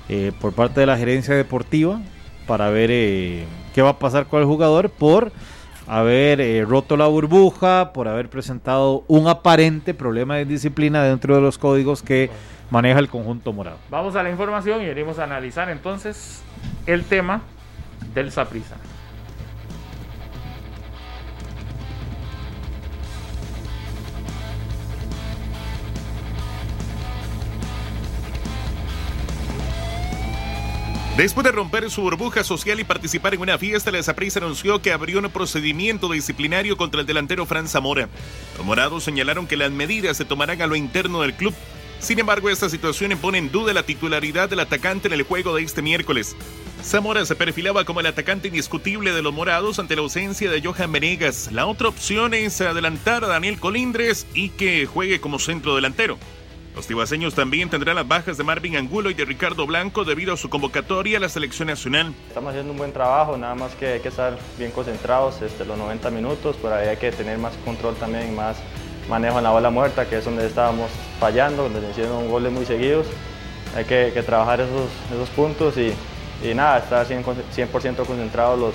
eh, 0.07 0.31
por 0.39 0.53
parte 0.53 0.79
de 0.81 0.85
la 0.85 0.97
gerencia 0.97 1.35
deportiva 1.35 1.99
para 2.47 2.69
ver 2.69 2.89
eh, 2.91 3.45
qué 3.73 3.81
va 3.81 3.89
a 3.89 3.99
pasar 3.99 4.27
con 4.27 4.41
el 4.41 4.45
jugador 4.45 4.89
por 4.89 5.31
haber 5.87 6.39
eh, 6.39 6.63
roto 6.65 6.97
la 6.97 7.07
burbuja, 7.07 7.93
por 7.93 8.07
haber 8.07 8.29
presentado 8.29 9.03
un 9.07 9.27
aparente 9.27 9.93
problema 9.93 10.35
de 10.35 10.45
disciplina 10.45 11.03
dentro 11.03 11.35
de 11.35 11.41
los 11.41 11.57
códigos 11.57 12.03
que 12.03 12.29
maneja 12.69 12.99
el 12.99 13.09
conjunto 13.09 13.53
morado. 13.53 13.77
Vamos 13.89 14.15
a 14.15 14.21
la 14.21 14.29
información 14.29 14.81
y 14.83 14.85
venimos 14.85 15.17
a 15.17 15.23
analizar 15.23 15.69
entonces 15.69 16.43
el 16.85 17.03
tema 17.05 17.41
del 18.13 18.31
Saprisa. 18.31 18.75
Después 31.19 31.43
de 31.43 31.51
romper 31.51 31.91
su 31.91 32.01
burbuja 32.01 32.45
social 32.45 32.79
y 32.79 32.85
participar 32.85 33.33
en 33.33 33.41
una 33.41 33.57
fiesta, 33.57 33.91
la 33.91 34.01
Saprissa 34.01 34.39
anunció 34.39 34.81
que 34.81 34.93
abrió 34.93 35.19
un 35.19 35.29
procedimiento 35.29 36.09
disciplinario 36.09 36.77
contra 36.77 37.01
el 37.01 37.07
delantero 37.07 37.45
Fran 37.45 37.67
Zamora. 37.67 38.07
Los 38.55 38.65
morados 38.65 39.03
señalaron 39.03 39.45
que 39.45 39.57
las 39.57 39.69
medidas 39.69 40.15
se 40.15 40.23
tomarán 40.23 40.61
a 40.61 40.67
lo 40.67 40.77
interno 40.77 41.19
del 41.21 41.33
club. 41.33 41.53
Sin 41.99 42.19
embargo, 42.19 42.49
esta 42.49 42.69
situación 42.69 43.17
pone 43.17 43.37
en 43.37 43.51
duda 43.51 43.73
la 43.73 43.83
titularidad 43.83 44.47
del 44.47 44.61
atacante 44.61 45.09
en 45.09 45.13
el 45.13 45.23
juego 45.23 45.53
de 45.53 45.63
este 45.63 45.81
miércoles. 45.81 46.37
Zamora 46.81 47.25
se 47.25 47.35
perfilaba 47.35 47.83
como 47.83 47.99
el 47.99 48.05
atacante 48.05 48.47
indiscutible 48.47 49.11
de 49.11 49.21
los 49.21 49.33
morados 49.33 49.77
ante 49.77 49.97
la 49.97 50.03
ausencia 50.03 50.49
de 50.49 50.61
Johan 50.61 50.93
Venegas. 50.93 51.49
La 51.51 51.65
otra 51.65 51.89
opción 51.89 52.33
es 52.33 52.61
adelantar 52.61 53.25
a 53.25 53.27
Daniel 53.27 53.59
Colindres 53.59 54.25
y 54.33 54.51
que 54.51 54.85
juegue 54.85 55.19
como 55.19 55.37
centro 55.37 55.75
delantero. 55.75 56.17
Los 56.75 56.87
tibaseños 56.87 57.33
también 57.33 57.69
tendrán 57.69 57.95
las 57.95 58.07
bajas 58.07 58.37
de 58.37 58.43
Marvin 58.43 58.77
Angulo 58.77 59.09
y 59.09 59.13
de 59.13 59.25
Ricardo 59.25 59.65
Blanco 59.65 60.05
debido 60.05 60.33
a 60.33 60.37
su 60.37 60.49
convocatoria 60.49 61.17
a 61.17 61.21
la 61.21 61.29
selección 61.29 61.67
nacional. 61.67 62.13
Estamos 62.27 62.51
haciendo 62.51 62.71
un 62.71 62.77
buen 62.77 62.93
trabajo, 62.93 63.37
nada 63.37 63.55
más 63.55 63.73
que 63.75 63.87
hay 63.87 63.99
que 63.99 64.09
estar 64.09 64.37
bien 64.57 64.71
concentrados 64.71 65.41
este, 65.41 65.65
los 65.65 65.77
90 65.77 66.09
minutos, 66.11 66.55
por 66.57 66.71
ahí 66.71 66.87
hay 66.87 66.97
que 66.97 67.11
tener 67.11 67.37
más 67.37 67.53
control 67.65 67.95
también, 67.95 68.35
más 68.35 68.57
manejo 69.09 69.39
en 69.39 69.43
la 69.43 69.51
bola 69.51 69.69
muerta, 69.69 70.07
que 70.07 70.17
es 70.19 70.25
donde 70.25 70.45
estábamos 70.45 70.89
fallando, 71.19 71.63
donde 71.63 71.81
se 71.81 71.89
hicieron 71.91 72.29
goles 72.29 72.51
muy 72.51 72.65
seguidos. 72.65 73.07
Hay 73.75 73.85
que, 73.85 74.11
trabajar 74.25 74.61
esos, 74.61 75.29
puntos 75.35 75.75
y 75.77 75.93
nada, 76.53 76.79
estar 76.79 77.05
100%, 77.07 78.05
concentrados 78.05 78.59
los, 78.59 78.73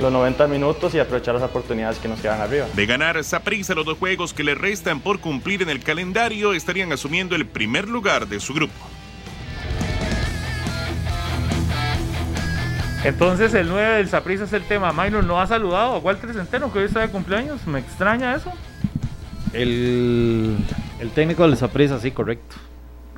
los 0.00 0.12
90 0.12 0.46
minutos 0.46 0.94
y 0.94 0.98
aprovechar 0.98 1.34
las 1.34 1.44
oportunidades 1.44 1.98
que 1.98 2.08
nos 2.08 2.20
quedan 2.20 2.40
arriba. 2.40 2.66
De 2.74 2.86
ganar 2.86 3.16
prisa 3.44 3.74
los 3.74 3.84
dos 3.84 3.98
juegos 3.98 4.32
que 4.32 4.44
le 4.44 4.54
restan 4.54 5.00
por 5.00 5.20
cumplir 5.20 5.62
en 5.62 5.70
el 5.70 5.82
calendario, 5.82 6.52
estarían 6.52 6.92
asumiendo 6.92 7.34
el 7.34 7.46
primer 7.46 7.88
lugar 7.88 8.28
de 8.28 8.40
su 8.40 8.54
grupo. 8.54 8.74
Entonces 13.04 13.54
el 13.54 13.68
9 13.68 13.96
del 13.98 14.08
Saprissa 14.08 14.44
es 14.44 14.52
el 14.52 14.64
tema. 14.64 14.92
Minor 14.92 15.24
no 15.24 15.40
ha 15.40 15.46
saludado 15.46 15.94
a 15.94 15.98
Walter 15.98 16.32
Centeno, 16.32 16.72
que 16.72 16.80
hoy 16.80 16.84
está 16.86 17.00
de 17.00 17.08
cumpleaños. 17.08 17.66
Me 17.66 17.78
extraña 17.78 18.34
eso. 18.34 18.52
El, 19.52 20.56
el 21.00 21.10
técnico 21.10 21.44
del 21.44 21.56
Saprissa, 21.56 22.00
sí, 22.00 22.10
correcto. 22.10 22.56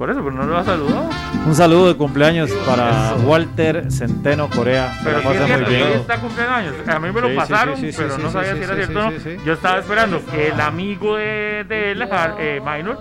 Por 0.00 0.08
eso, 0.08 0.20
pero 0.24 0.34
no 0.34 0.46
lo 0.46 0.56
ha 0.56 0.64
saludado. 0.64 1.10
Un 1.46 1.54
saludo 1.54 1.88
de 1.88 1.94
cumpleaños 1.94 2.50
para 2.66 3.16
Walter 3.16 3.92
Centeno 3.92 4.48
Corea. 4.48 4.98
Pero 5.04 5.20
sí 5.20 5.28
es 5.28 5.44
cierto, 5.44 5.70
hoy 5.70 5.74
está 5.74 6.18
cumpleaños. 6.18 6.74
A 6.88 6.98
mí 6.98 7.12
me 7.12 7.20
lo 7.20 7.34
pasaron, 7.36 7.78
pero 7.78 8.16
no 8.16 8.30
sabía 8.30 8.56
si 8.56 8.62
era 8.62 8.76
cierto 8.76 8.98
o 8.98 9.10
no. 9.10 9.44
Yo 9.44 9.52
estaba 9.52 9.78
esperando 9.78 10.24
que 10.24 10.48
el 10.48 10.60
amigo 10.62 11.16
de, 11.16 11.66
de 11.68 11.90
él, 11.92 12.08
eh, 12.38 12.62
Minor, 12.64 12.98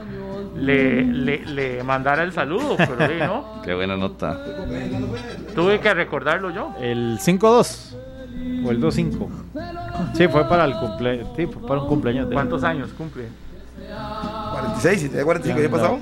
le, 0.57 1.05
le, 1.05 1.45
le, 1.45 1.83
mandara 1.83 2.21
el 2.23 2.33
saludo, 2.33 2.75
pero 2.75 2.97
no. 3.25 3.61
Qué 3.63 3.73
buena 3.73 3.95
nota. 3.95 4.37
Tuve 5.55 5.79
que 5.79 5.93
recordarlo 5.93 6.51
yo. 6.51 6.73
El 6.81 7.17
5-2 7.17 7.95
o 8.65 8.71
el 8.71 8.81
2-5. 8.81 9.29
Sí, 10.15 10.27
fue 10.27 10.49
para 10.49 10.65
el 10.65 10.73
cumple, 10.75 11.25
sí, 11.37 11.47
fue 11.47 11.65
para 11.65 11.79
un 11.79 11.87
cumpleaños. 11.87 12.27
De 12.27 12.33
¿Cuántos 12.33 12.61
años 12.65 12.89
cumple? 12.97 13.29
46, 14.51 15.01
si 15.01 15.09
tiene 15.09 15.23
45, 15.23 15.61
¿qué 15.61 15.69
pasó? 15.69 15.99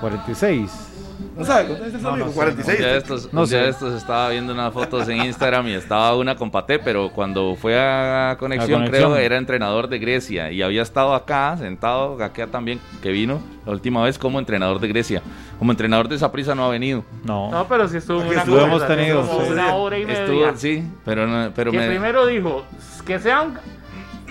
46. 0.00 0.96
¿No 1.36 2.16
no, 2.16 2.32
46. 2.32 2.80
Ya 2.80 2.96
estos, 2.96 3.32
no 3.32 3.46
sé. 3.46 3.68
estos 3.68 3.94
estaba 3.94 4.30
viendo 4.30 4.52
unas 4.52 4.72
fotos 4.72 5.08
en 5.08 5.24
Instagram 5.24 5.68
y 5.68 5.74
estaba 5.74 6.16
una 6.16 6.34
con 6.34 6.50
Paté, 6.50 6.78
pero 6.78 7.10
cuando 7.10 7.56
fue 7.56 7.78
a 7.78 8.36
conexión, 8.38 8.86
creo 8.86 9.16
era 9.16 9.36
entrenador 9.36 9.88
de 9.88 9.98
Grecia 9.98 10.50
y 10.50 10.62
había 10.62 10.82
estado 10.82 11.14
acá, 11.14 11.56
sentado, 11.58 12.22
acá 12.22 12.46
también, 12.46 12.80
que 13.02 13.10
vino 13.10 13.40
la 13.64 13.72
última 13.72 14.02
vez 14.02 14.18
como 14.18 14.38
entrenador 14.38 14.80
de 14.80 14.88
Grecia. 14.88 15.22
Como 15.58 15.72
entrenador 15.72 16.08
de 16.08 16.18
Saprisa 16.18 16.54
no 16.54 16.64
ha 16.64 16.68
venido. 16.70 17.04
No. 17.24 17.50
No, 17.50 17.66
pero 17.66 17.88
sí 17.88 17.96
estuvo 17.96 18.20
una 18.20 18.40
estuvo 18.40 18.60
hemos 18.60 18.86
tenido. 18.86 19.22
una 19.50 19.74
hora 19.74 19.98
y 19.98 20.06
media. 20.06 20.24
Estuvo, 20.24 20.56
sí, 20.56 20.84
pero, 21.04 21.52
pero 21.54 21.72
que 21.72 21.80
primero 21.80 22.26
dijo 22.26 22.64
que 23.06 23.18
sean 23.18 23.58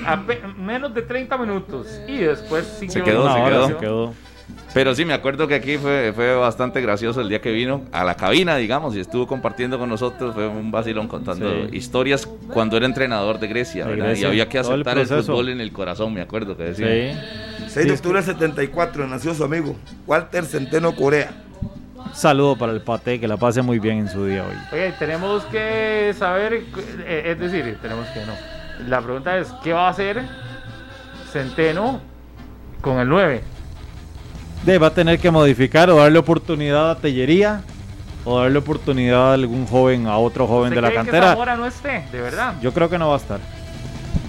a 0.05 0.15
menos 0.57 0.93
de 0.93 1.01
30 1.01 1.37
minutos 1.37 1.99
y 2.07 2.17
después 2.17 2.65
se 2.65 2.87
quedó, 3.01 3.33
se 3.33 3.43
quedó. 3.43 3.67
se 3.67 3.77
quedó. 3.77 4.13
Pero 4.73 4.93
sí, 4.93 5.05
me 5.05 5.13
acuerdo 5.13 5.47
que 5.47 5.55
aquí 5.55 5.77
fue, 5.77 6.11
fue 6.13 6.35
bastante 6.35 6.81
gracioso 6.81 7.21
el 7.21 7.29
día 7.29 7.39
que 7.39 7.51
vino 7.51 7.85
a 7.91 8.03
la 8.03 8.15
cabina, 8.15 8.57
digamos, 8.57 8.95
y 8.95 8.99
estuvo 8.99 9.25
compartiendo 9.25 9.79
con 9.79 9.89
nosotros. 9.89 10.35
Fue 10.35 10.47
un 10.47 10.69
vacilón 10.69 11.07
contando 11.07 11.65
historias 11.71 12.27
cuando 12.53 12.75
era 12.77 12.85
entrenador 12.85 13.39
de 13.39 13.47
Grecia, 13.47 13.87
¿verdad? 13.87 14.15
Y 14.15 14.25
había 14.25 14.49
que 14.49 14.59
aceptar 14.59 14.97
el, 14.97 15.07
fútbol 15.07 15.49
en 15.49 15.61
el 15.61 15.71
corazón, 15.71 16.13
me 16.13 16.21
acuerdo 16.21 16.57
que 16.57 16.63
decía. 16.63 17.23
6 17.67 17.87
de 17.87 17.93
octubre 17.93 18.21
del 18.21 18.25
74 18.33 19.07
nació 19.07 19.33
su 19.33 19.43
amigo 19.43 19.75
Walter 20.05 20.45
Centeno 20.45 20.95
Corea. 20.95 21.31
Saludo 22.13 22.57
para 22.57 22.71
el 22.71 22.81
Pate, 22.81 23.19
que 23.19 23.27
la 23.27 23.37
pase 23.37 23.61
muy 23.61 23.79
bien 23.79 23.99
en 23.99 24.09
su 24.09 24.25
día 24.25 24.45
hoy. 24.45 24.55
Oye, 24.71 24.93
tenemos 24.99 25.43
que 25.45 26.13
saber, 26.17 26.63
eh, 27.05 27.23
es 27.25 27.39
decir, 27.39 27.77
tenemos 27.81 28.07
que 28.09 28.25
no 28.25 28.54
la 28.87 29.01
pregunta 29.01 29.37
es, 29.37 29.47
¿qué 29.63 29.73
va 29.73 29.87
a 29.87 29.89
hacer 29.91 30.23
Centeno 31.31 31.99
con 32.81 32.99
el 32.99 33.09
9? 33.09 33.43
De, 34.63 34.77
va 34.77 34.87
a 34.87 34.93
tener 34.93 35.19
que 35.19 35.31
modificar 35.31 35.89
o 35.89 35.97
darle 35.97 36.19
oportunidad 36.19 36.91
a 36.91 36.95
Tellería 36.95 37.61
o 38.23 38.39
darle 38.39 38.57
oportunidad 38.57 39.31
a 39.31 39.33
algún 39.33 39.67
joven, 39.67 40.07
a 40.07 40.17
otro 40.17 40.47
joven 40.47 40.73
de 40.73 40.81
la 40.81 40.91
cantera. 40.91 41.35
Que 41.35 41.57
no 41.57 41.65
esté, 41.67 42.05
de 42.11 42.21
verdad. 42.21 42.55
Yo 42.61 42.73
creo 42.73 42.89
que 42.89 42.97
no 42.97 43.09
va 43.09 43.15
a 43.15 43.17
estar. 43.17 43.39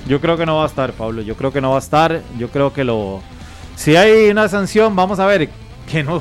Yo 0.06 0.20
creo 0.20 0.36
que 0.36 0.46
no 0.46 0.56
va 0.56 0.64
a 0.64 0.66
estar, 0.66 0.92
Pablo. 0.92 1.22
Yo 1.22 1.34
creo 1.34 1.52
que 1.52 1.60
no 1.60 1.70
va 1.70 1.76
a 1.76 1.80
estar. 1.80 2.20
Yo 2.38 2.48
creo 2.48 2.72
que 2.72 2.84
lo. 2.84 3.22
Si 3.74 3.96
hay 3.96 4.28
una 4.30 4.48
sanción, 4.48 4.94
vamos 4.94 5.18
a 5.18 5.26
ver 5.26 5.48
que 5.90 6.04
no 6.04 6.20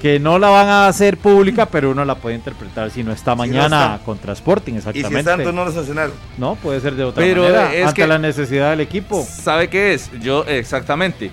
que 0.00 0.18
no 0.18 0.38
la 0.38 0.48
van 0.48 0.68
a 0.68 0.88
hacer 0.88 1.18
pública, 1.18 1.66
pero 1.66 1.90
uno 1.90 2.04
la 2.04 2.14
puede 2.14 2.36
interpretar 2.36 2.90
si 2.90 3.02
no 3.04 3.12
está 3.12 3.34
mañana 3.34 4.00
contra 4.04 4.32
Sporting, 4.32 4.74
exactamente. 4.74 5.18
Y 5.18 5.22
si 5.22 5.24
Santos 5.24 5.54
no 5.54 5.64
lo 5.64 5.72
sancionaron. 5.72 6.12
No, 6.38 6.54
puede 6.56 6.80
ser 6.80 6.94
de 6.94 7.04
otra 7.04 7.22
pero 7.22 7.42
manera, 7.42 7.74
es 7.74 7.86
ante 7.86 8.06
la 8.06 8.18
necesidad 8.18 8.70
del 8.70 8.80
equipo. 8.80 9.24
¿Sabe 9.24 9.68
qué 9.68 9.94
es? 9.94 10.10
Yo, 10.20 10.44
exactamente 10.46 11.30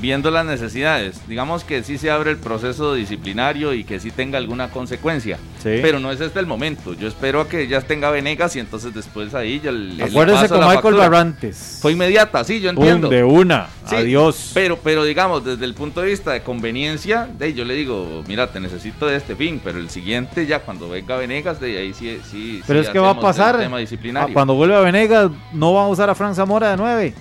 viendo 0.00 0.30
las 0.30 0.44
necesidades. 0.44 1.20
Digamos 1.28 1.64
que 1.64 1.82
sí 1.82 1.98
se 1.98 2.10
abre 2.10 2.30
el 2.30 2.38
proceso 2.38 2.94
disciplinario 2.94 3.72
y 3.72 3.84
que 3.84 4.00
sí 4.00 4.10
tenga 4.10 4.38
alguna 4.38 4.70
consecuencia. 4.70 5.38
Pero 5.62 5.98
no 5.98 6.12
es 6.12 6.20
este 6.20 6.38
el 6.38 6.46
momento. 6.46 6.92
Yo 6.94 7.08
espero 7.08 7.40
a 7.40 7.48
que 7.48 7.66
ya 7.66 7.80
tenga 7.80 8.10
Venegas 8.10 8.54
y 8.54 8.60
entonces 8.60 8.94
después 8.94 9.34
ahí 9.34 9.60
ya 9.60 9.72
le, 9.72 10.02
Acuérdese 10.04 10.48
con 10.48 10.60
Michael 10.60 10.94
Barrantes. 10.94 11.78
Fue 11.82 11.92
inmediata, 11.92 12.44
sí, 12.44 12.60
yo 12.60 12.70
entiendo. 12.70 13.08
de 13.08 13.24
una. 13.24 13.68
Adiós. 13.86 14.52
Pero, 14.54 14.78
pero 14.78 15.04
digamos, 15.04 15.44
desde 15.44 15.64
el 15.64 15.74
punto 15.74 16.00
de 16.00 16.08
vista 16.08 16.32
de 16.32 16.42
conveniencia, 16.42 17.28
de, 17.38 17.54
yo 17.54 17.64
le 17.64 17.74
digo, 17.74 18.22
mira, 18.28 18.50
te 18.52 18.60
necesito 18.60 19.06
de 19.06 19.16
este 19.16 19.34
fin, 19.34 19.60
pero 19.62 19.78
el 19.78 19.90
siguiente 19.90 20.46
ya 20.46 20.60
cuando 20.60 20.88
venga 20.88 21.16
Venegas, 21.16 21.60
de 21.60 21.78
ahí 21.78 21.94
sí. 21.94 22.20
sí 22.30 22.62
pero 22.66 22.80
es 22.80 22.88
que 22.88 22.98
va 22.98 23.10
a 23.10 23.20
pasar. 23.20 23.58
Tema 23.58 23.78
disciplinario. 23.78 24.34
Cuando 24.34 24.54
vuelva 24.54 24.80
Venegas, 24.80 25.30
no 25.52 25.72
va 25.74 25.84
a 25.84 25.88
usar 25.88 26.10
a 26.10 26.14
Fran 26.14 26.34
Zamora 26.34 26.70
de 26.70 26.76
nueve. 26.76 27.14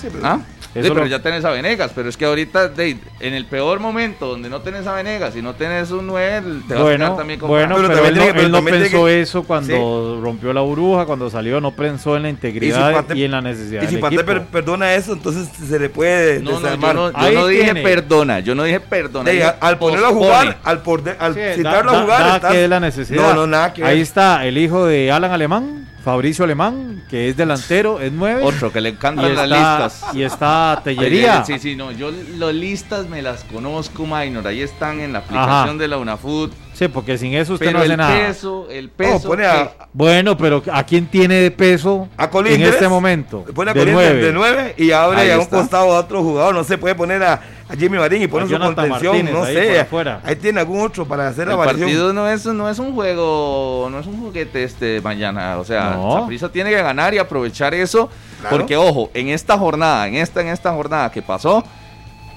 Sí, 0.00 0.08
pero... 0.12 0.26
¿Ah? 0.26 0.40
Pero 0.74 1.06
ya 1.06 1.20
tenés 1.20 1.44
a 1.44 1.50
Venegas, 1.50 1.92
pero 1.94 2.08
es 2.08 2.16
que 2.16 2.24
ahorita 2.24 2.72
en 2.76 3.34
el 3.34 3.44
peor 3.46 3.80
momento 3.80 4.26
donde 4.26 4.48
no 4.48 4.60
tenés 4.60 4.86
a 4.86 4.94
Venegas 4.94 5.34
y 5.36 5.42
no 5.42 5.54
tenés 5.54 5.90
un 5.90 6.06
9, 6.06 6.42
te 6.68 6.74
bueno, 6.74 7.06
a 7.06 7.16
también 7.16 7.40
con 7.40 7.48
Bueno, 7.48 7.76
pero, 7.76 8.06
él, 8.06 8.50
no, 8.50 8.64
pensó 8.64 9.08
eso 9.08 9.42
cuando 9.42 10.20
rompió 10.22 10.52
la 10.52 10.60
burbuja, 10.60 11.06
cuando 11.06 11.30
salió, 11.30 11.60
no 11.60 11.72
pensó 11.72 12.16
en 12.16 12.24
la 12.24 12.28
integridad 12.28 13.04
y, 13.14 13.24
en 13.24 13.30
la 13.30 13.40
necesidad. 13.40 13.82
Y 13.82 13.86
si 13.86 13.96
Pate 13.96 14.22
perdona 14.24 14.94
eso, 14.94 15.12
entonces 15.12 15.48
se 15.48 15.78
le 15.78 15.88
puede 15.88 16.40
no, 16.40 16.60
no, 16.60 17.12
yo 17.12 17.32
no, 17.32 17.46
dije 17.46 17.74
perdona, 17.76 18.40
yo 18.40 18.54
no 18.54 18.64
dije 18.64 18.80
perdona. 18.80 19.30
al 19.60 19.78
ponerlo 19.78 20.08
a 20.08 20.10
jugar, 20.10 20.58
al, 20.62 20.82
al 21.18 21.34
citarlo 21.54 21.90
a 21.90 22.00
jugar, 22.02 22.20
nada 22.20 22.50
que 22.50 22.64
es 22.64 22.70
la 22.70 22.80
necesidad. 22.80 23.22
No, 23.22 23.34
no, 23.34 23.46
nada 23.46 23.72
que 23.72 23.84
Ahí 23.84 24.00
está 24.00 24.46
el 24.46 24.58
hijo 24.58 24.86
de 24.86 25.10
Alan 25.10 25.30
Alemán 25.30 25.87
Fabricio 26.08 26.44
Alemán, 26.44 27.04
que 27.10 27.28
es 27.28 27.36
delantero, 27.36 28.00
es 28.00 28.10
nueve. 28.10 28.40
Otro 28.42 28.72
que 28.72 28.80
le 28.80 28.88
encantan 28.88 29.34
las 29.34 29.46
listas. 29.46 30.14
Y 30.14 30.22
está 30.22 30.80
Tellería. 30.84 31.44
Sí, 31.44 31.58
sí, 31.58 31.76
no, 31.76 31.92
yo 31.92 32.10
las 32.38 32.54
listas 32.54 33.10
me 33.10 33.20
las 33.20 33.44
conozco, 33.44 34.06
Minor. 34.06 34.46
Ahí 34.46 34.62
están 34.62 35.00
en 35.00 35.12
la 35.12 35.18
aplicación 35.18 35.76
de 35.76 35.86
la 35.86 35.98
UNAFUT. 35.98 36.50
Sí, 36.78 36.86
porque 36.86 37.18
sin 37.18 37.34
eso 37.34 37.54
usted 37.54 37.72
no 37.72 37.78
hace 37.80 37.90
el 37.90 37.96
nada. 37.96 38.16
Peso, 38.28 38.68
el 38.70 38.88
peso, 38.88 39.26
pone 39.28 39.44
a- 39.44 39.72
Bueno, 39.92 40.36
pero 40.36 40.62
¿a 40.72 40.84
quién 40.84 41.06
tiene 41.06 41.34
de 41.34 41.50
peso 41.50 42.08
A 42.16 42.30
en 42.46 42.62
este 42.62 42.86
momento? 42.86 43.44
Pone 43.52 43.72
a 43.72 43.74
De 43.74 43.80
Colindres 43.80 44.06
nueve. 44.12 44.22
de 44.26 44.32
9 44.32 44.74
y 44.78 44.92
abre 44.92 45.20
Ahí 45.22 45.30
a 45.32 45.36
un 45.36 45.40
está. 45.42 45.56
costado 45.58 45.92
a 45.96 45.98
otro 45.98 46.22
jugador. 46.22 46.54
No 46.54 46.62
se 46.62 46.78
puede 46.78 46.94
poner 46.94 47.20
a, 47.24 47.32
a 47.68 47.74
Jimmy 47.76 47.98
Marín 47.98 48.22
y 48.22 48.28
poner 48.28 48.46
A 48.46 48.56
su 48.58 48.62
contención. 48.64 49.12
Martínez 49.12 49.34
no 49.34 49.42
ahí 49.42 49.54
sé. 49.56 49.86
Ahí 50.22 50.36
tiene 50.36 50.60
algún 50.60 50.80
otro 50.80 51.04
para 51.04 51.26
hacer 51.26 51.48
la 51.48 51.54
El 51.54 51.58
variación. 51.58 51.88
partido 51.88 52.12
no 52.12 52.28
es, 52.28 52.46
no 52.46 52.70
es 52.70 52.78
un 52.78 52.94
juego, 52.94 53.88
no 53.90 53.98
es 53.98 54.06
un 54.06 54.20
juguete 54.20 54.62
este 54.62 55.00
mañana. 55.00 55.58
O 55.58 55.64
sea, 55.64 55.94
No. 55.96 56.20
Saprissa 56.20 56.48
tiene 56.52 56.70
que 56.70 56.80
ganar 56.80 57.12
y 57.12 57.18
aprovechar 57.18 57.74
eso. 57.74 58.08
Claro. 58.40 58.56
Porque, 58.56 58.76
ojo, 58.76 59.10
en 59.14 59.30
esta 59.30 59.58
jornada, 59.58 60.06
en 60.06 60.14
esta, 60.14 60.42
en 60.42 60.46
esta 60.46 60.72
jornada 60.72 61.10
que 61.10 61.22
pasó, 61.22 61.64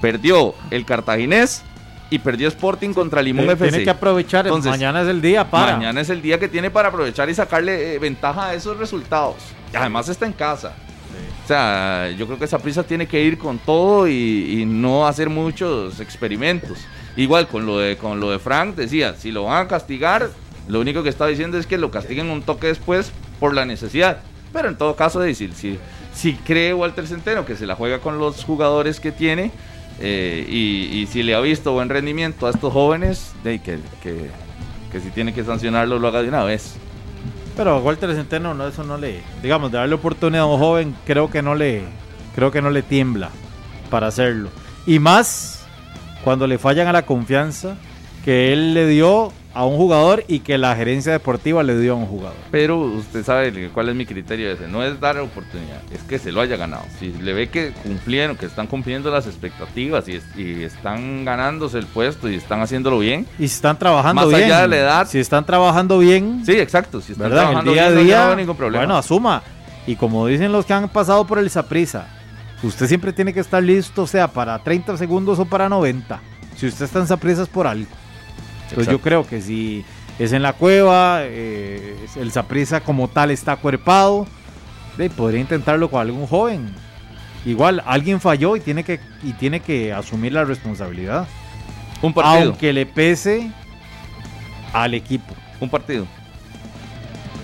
perdió 0.00 0.54
el 0.72 0.84
cartaginés 0.84 1.62
y 2.12 2.18
perdió 2.18 2.46
Sporting 2.48 2.92
contra 2.92 3.22
Limón 3.22 3.46
FC. 3.46 3.70
Tiene 3.70 3.84
que 3.84 3.90
aprovechar. 3.90 4.46
Entonces, 4.46 4.70
mañana 4.70 5.00
es 5.00 5.08
el 5.08 5.22
día 5.22 5.50
para. 5.50 5.76
Mañana 5.76 5.98
es 6.02 6.10
el 6.10 6.20
día 6.20 6.38
que 6.38 6.46
tiene 6.46 6.70
para 6.70 6.88
aprovechar 6.88 7.30
y 7.30 7.34
sacarle 7.34 7.94
eh, 7.94 7.98
ventaja 7.98 8.48
a 8.48 8.54
esos 8.54 8.76
resultados. 8.76 9.36
Y 9.72 9.76
además 9.76 10.10
está 10.10 10.26
en 10.26 10.34
casa. 10.34 10.74
O 11.42 11.48
sea, 11.48 12.10
yo 12.10 12.26
creo 12.26 12.38
que 12.38 12.44
esa 12.44 12.58
prisa 12.58 12.82
tiene 12.82 13.06
que 13.06 13.22
ir 13.22 13.38
con 13.38 13.58
todo 13.58 14.06
y, 14.06 14.60
y 14.60 14.66
no 14.66 15.06
hacer 15.06 15.30
muchos 15.30 16.00
experimentos. 16.00 16.78
Igual 17.16 17.48
con 17.48 17.64
lo 17.64 17.78
de 17.78 17.96
con 17.96 18.20
lo 18.20 18.30
de 18.30 18.38
Frank 18.38 18.76
decía, 18.76 19.14
si 19.14 19.32
lo 19.32 19.44
van 19.44 19.64
a 19.64 19.68
castigar, 19.68 20.28
lo 20.68 20.80
único 20.80 21.02
que 21.02 21.08
está 21.08 21.26
diciendo 21.26 21.56
es 21.56 21.66
que 21.66 21.78
lo 21.78 21.90
castiguen 21.90 22.28
un 22.28 22.42
toque 22.42 22.66
después 22.66 23.10
por 23.40 23.54
la 23.54 23.64
necesidad. 23.64 24.18
Pero 24.52 24.68
en 24.68 24.76
todo 24.76 24.96
caso, 24.96 25.18
de 25.18 25.34
si, 25.34 25.48
si, 25.52 25.78
si 26.12 26.34
cree 26.34 26.74
Walter 26.74 27.06
Centeno 27.06 27.46
que 27.46 27.56
se 27.56 27.66
la 27.66 27.74
juega 27.74 28.00
con 28.00 28.18
los 28.18 28.44
jugadores 28.44 29.00
que 29.00 29.12
tiene 29.12 29.50
eh, 30.04 30.44
y, 30.48 31.06
si 31.06 31.22
le 31.22 31.34
ha 31.34 31.40
visto 31.40 31.72
buen 31.72 31.88
rendimiento 31.88 32.48
a 32.48 32.50
estos 32.50 32.72
jóvenes, 32.72 33.32
que, 33.44 33.78
si 35.00 35.10
tiene 35.10 35.32
que 35.32 35.44
sancionarlo 35.44 36.00
lo 36.00 36.08
haga 36.08 36.22
de 36.22 36.28
una 36.28 36.42
vez. 36.42 36.74
Pero 37.56 37.78
Walter 37.78 38.12
Centeno 38.14 38.52
no, 38.52 38.66
eso 38.66 38.82
no 38.82 38.98
le, 38.98 39.20
digamos, 39.42 39.70
de 39.70 39.78
darle 39.78 39.94
oportunidad 39.94 40.42
a 40.42 40.46
un 40.46 40.58
joven, 40.58 40.96
creo 41.06 41.30
que 41.30 41.40
no 41.40 41.54
le, 41.54 41.84
creo 42.34 42.50
que 42.50 42.60
no 42.60 42.70
le 42.70 42.82
tiembla 42.82 43.30
para 43.90 44.08
hacerlo. 44.08 44.48
Y 44.86 44.98
más 44.98 45.64
cuando 46.24 46.48
le 46.48 46.58
fallan 46.58 46.88
a 46.88 46.92
la 46.92 47.06
confianza 47.06 47.76
que 48.24 48.52
él 48.52 48.74
le 48.74 48.88
dio 48.88 49.32
a 49.54 49.66
un 49.66 49.76
jugador 49.76 50.24
y 50.28 50.40
que 50.40 50.56
la 50.56 50.74
gerencia 50.74 51.12
deportiva 51.12 51.62
le 51.62 51.78
dio 51.78 51.92
a 51.92 51.96
un 51.96 52.06
jugador. 52.06 52.36
Pero 52.50 52.78
usted 52.80 53.22
sabe 53.24 53.70
cuál 53.74 53.90
es 53.90 53.94
mi 53.94 54.06
criterio 54.06 54.50
ese. 54.50 54.66
No 54.68 54.82
es 54.82 54.98
dar 54.98 55.18
oportunidad, 55.18 55.80
es 55.92 56.00
que 56.02 56.18
se 56.18 56.32
lo 56.32 56.40
haya 56.40 56.56
ganado. 56.56 56.84
Si 56.98 57.12
le 57.12 57.32
ve 57.34 57.48
que 57.50 57.72
cumplieron, 57.82 58.36
que 58.36 58.46
están 58.46 58.66
cumpliendo 58.66 59.10
las 59.10 59.26
expectativas 59.26 60.08
y, 60.08 60.12
es- 60.16 60.36
y 60.38 60.62
están 60.62 61.24
ganándose 61.24 61.78
el 61.78 61.86
puesto 61.86 62.28
y 62.30 62.36
están 62.36 62.60
haciéndolo 62.62 62.98
bien. 62.98 63.26
Y 63.38 63.48
si 63.48 63.54
están 63.56 63.78
trabajando 63.78 64.22
Más 64.22 64.30
bien. 64.30 64.44
allá 64.44 64.62
de 64.62 64.68
la 64.68 64.76
edad. 64.76 65.06
Si 65.08 65.18
están 65.18 65.44
trabajando 65.44 65.98
bien. 65.98 66.42
Sí, 66.46 66.52
exacto. 66.52 67.00
Si 67.00 67.12
están 67.12 67.28
¿verdad? 67.28 67.42
El 67.44 67.48
trabajando 67.48 67.72
día 67.72 67.82
a 67.82 67.88
bien, 67.90 67.98
no 67.98 68.04
día. 68.04 68.22
lleva 68.22 68.36
ningún 68.36 68.56
problema. 68.56 68.84
Bueno, 68.84 68.96
asuma. 68.96 69.42
Y 69.86 69.96
como 69.96 70.26
dicen 70.26 70.52
los 70.52 70.64
que 70.64 70.72
han 70.72 70.88
pasado 70.88 71.26
por 71.26 71.38
el 71.38 71.50
Saprisa, 71.50 72.06
usted 72.62 72.86
siempre 72.86 73.12
tiene 73.12 73.34
que 73.34 73.40
estar 73.40 73.62
listo, 73.62 74.06
sea 74.06 74.28
para 74.28 74.58
30 74.60 74.96
segundos 74.96 75.38
o 75.38 75.44
para 75.44 75.68
90. 75.68 76.20
Si 76.56 76.66
usted 76.68 76.84
está 76.84 77.00
en 77.00 77.06
Saprisa 77.06 77.42
es 77.42 77.48
por 77.48 77.66
algo. 77.66 77.90
Entonces 78.72 78.90
yo 78.90 79.00
creo 79.00 79.26
que 79.26 79.42
si 79.42 79.84
es 80.18 80.32
en 80.32 80.40
la 80.40 80.54
cueva, 80.54 81.20
eh, 81.24 81.94
el 82.16 82.32
Saprisa 82.32 82.80
como 82.80 83.08
tal 83.08 83.30
está 83.30 83.52
acuerpado, 83.52 84.26
de, 84.96 85.10
podría 85.10 85.40
intentarlo 85.40 85.90
con 85.90 86.00
algún 86.00 86.26
joven. 86.26 86.74
Igual, 87.44 87.82
alguien 87.84 88.18
falló 88.18 88.56
y 88.56 88.60
tiene 88.60 88.82
que, 88.82 88.98
y 89.22 89.34
tiene 89.34 89.60
que 89.60 89.92
asumir 89.92 90.32
la 90.32 90.44
responsabilidad. 90.44 91.28
Un 92.00 92.14
partido. 92.14 92.50
Aunque 92.50 92.72
le 92.72 92.86
pese 92.86 93.50
al 94.72 94.94
equipo. 94.94 95.34
Un 95.60 95.68
partido. 95.68 96.06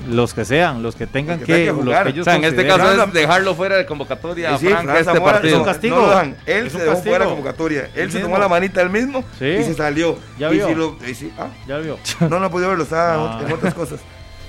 Los 0.09 0.35
que 0.35 0.45
sean, 0.45 0.83
los 0.83 0.97
que 0.97 1.07
tengan 1.07 1.39
Los 1.39 1.47
que, 1.47 1.53
que 1.55 1.61
que 1.65 1.67
los 1.73 1.77
jugar. 1.85 2.05
que 2.05 2.11
ellos 2.11 2.23
O 2.23 2.25
sea, 2.31 2.37
en 2.37 2.45
este 2.45 2.67
caso 2.67 2.91
es 3.05 3.13
dejarlo 3.13 3.55
fuera 3.55 3.77
de 3.77 3.87
convocatoria 3.87 4.55
a 4.55 4.59
Sí, 4.59 4.67
Frank 4.69 4.83
Fran 4.85 4.97
este 4.97 5.13
Zamora, 5.13 5.33
partido. 5.35 5.51
no, 5.51 5.57
Es 5.57 5.67
un 5.67 5.73
castigo. 5.73 5.97
no. 5.97 6.21
Él 6.21 6.35
Es 6.47 6.73
se 6.73 6.77
un 6.79 6.83
dejó 6.83 6.93
castigo. 6.95 6.95
fuera 7.03 7.19
de 7.19 7.19
la 7.19 7.27
convocatoria. 7.37 7.81
Él 7.85 7.91
El 7.95 8.11
se 8.11 8.19
mismo. 8.19 8.31
tomó 8.31 8.39
la 8.39 8.49
manita 8.49 8.81
él 8.83 8.91
mismo 8.91 9.25
Sí. 9.39 9.45
y 9.47 9.65
se 9.65 9.75
salió. 9.75 10.19
Ya 10.39 10.49
y 10.51 10.55
vio. 10.55 10.69
si 10.69 10.75
lo- 10.75 10.97
y 11.07 11.15
si- 11.15 11.33
ah, 11.39 11.49
Ya 11.67 11.79
vio. 11.79 11.99
no, 12.29 12.41
no 12.41 12.51
pude 12.51 12.67
verlo, 12.67 12.83
estaba 12.85 13.39
Ah. 13.39 13.43
en 13.47 13.53
otras 13.53 13.75
cosas. 13.75 14.01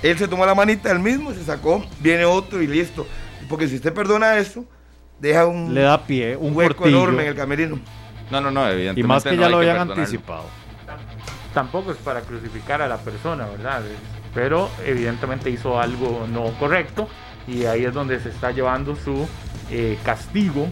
Él 0.01 0.17
se 0.17 0.27
tomó 0.27 0.45
la 0.45 0.55
manita 0.55 0.91
él 0.91 0.99
mismo, 0.99 1.33
se 1.33 1.43
sacó, 1.43 1.85
viene 1.99 2.23
otro 2.25 2.61
y 2.61 2.67
listo. 2.67 3.05
Porque 3.49 3.67
si 3.67 3.75
usted 3.75 3.93
perdona 3.93 4.37
eso, 4.37 4.63
deja 5.19 5.45
un, 5.45 5.73
Le 5.73 5.81
da 5.81 6.05
pie, 6.05 6.37
un 6.37 6.55
hueco 6.55 6.75
portillo. 6.75 6.97
enorme 6.99 7.23
en 7.23 7.29
el 7.29 7.35
camerino. 7.35 7.79
No, 8.31 8.39
no, 8.39 8.49
no, 8.51 8.61
evidentemente. 8.69 9.01
Y 9.01 9.03
más 9.03 9.23
que 9.23 9.31
no 9.33 9.41
ya 9.41 9.49
lo 9.49 9.57
habían 9.57 9.77
anticipado. 9.79 10.45
tampoco 11.53 11.91
es 11.91 11.97
para 11.97 12.21
crucificar 12.21 12.81
a 12.81 12.87
la 12.87 12.97
persona, 12.97 13.45
¿verdad? 13.47 13.81
Pero 14.33 14.69
evidentemente 14.85 15.49
hizo 15.49 15.79
algo 15.79 16.27
no 16.31 16.45
correcto 16.59 17.07
y 17.47 17.65
ahí 17.65 17.85
es 17.85 17.93
donde 17.93 18.19
se 18.19 18.29
está 18.29 18.51
llevando 18.51 18.95
su 18.95 19.27
eh, 19.71 19.97
castigo, 20.03 20.67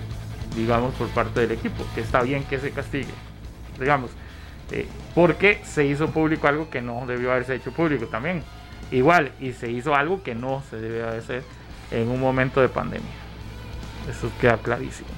digamos, 0.56 0.94
por 0.96 1.08
parte 1.10 1.42
del 1.42 1.52
equipo, 1.52 1.84
que 1.96 2.02
está 2.02 2.22
bien 2.22 2.44
que 2.44 2.60
se 2.60 2.72
castigue, 2.72 3.14
digamos, 3.80 4.12
eh, 4.72 4.88
porque 5.16 5.62
se 5.64 5.86
hizo 5.86 6.10
público 6.10 6.48
algo 6.48 6.70
que 6.70 6.82
no 6.82 7.06
debió 7.08 7.32
haberse 7.32 7.56
hecho 7.56 7.72
público 7.72 8.06
también. 8.08 8.44
Igual, 8.92 9.32
y 9.40 9.52
se 9.54 9.70
hizo 9.70 9.96
algo 9.96 10.24
que 10.24 10.36
no 10.36 10.64
se 10.70 10.78
debe 10.78 11.04
hacer 11.04 11.44
en 11.92 12.08
un 12.10 12.20
momento 12.20 12.62
de 12.62 12.70
pandemia. 12.70 13.10
Eso 14.10 14.32
queda 14.40 14.58
clarísimo. 14.58 15.10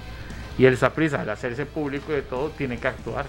Y 0.58 0.66
el 0.66 0.78
Saprissa, 0.78 1.22
al 1.22 1.30
hacerse 1.30 1.66
público 1.66 2.12
de 2.12 2.22
todo, 2.22 2.50
tiene 2.50 2.78
que 2.78 2.88
actuar. 2.88 3.26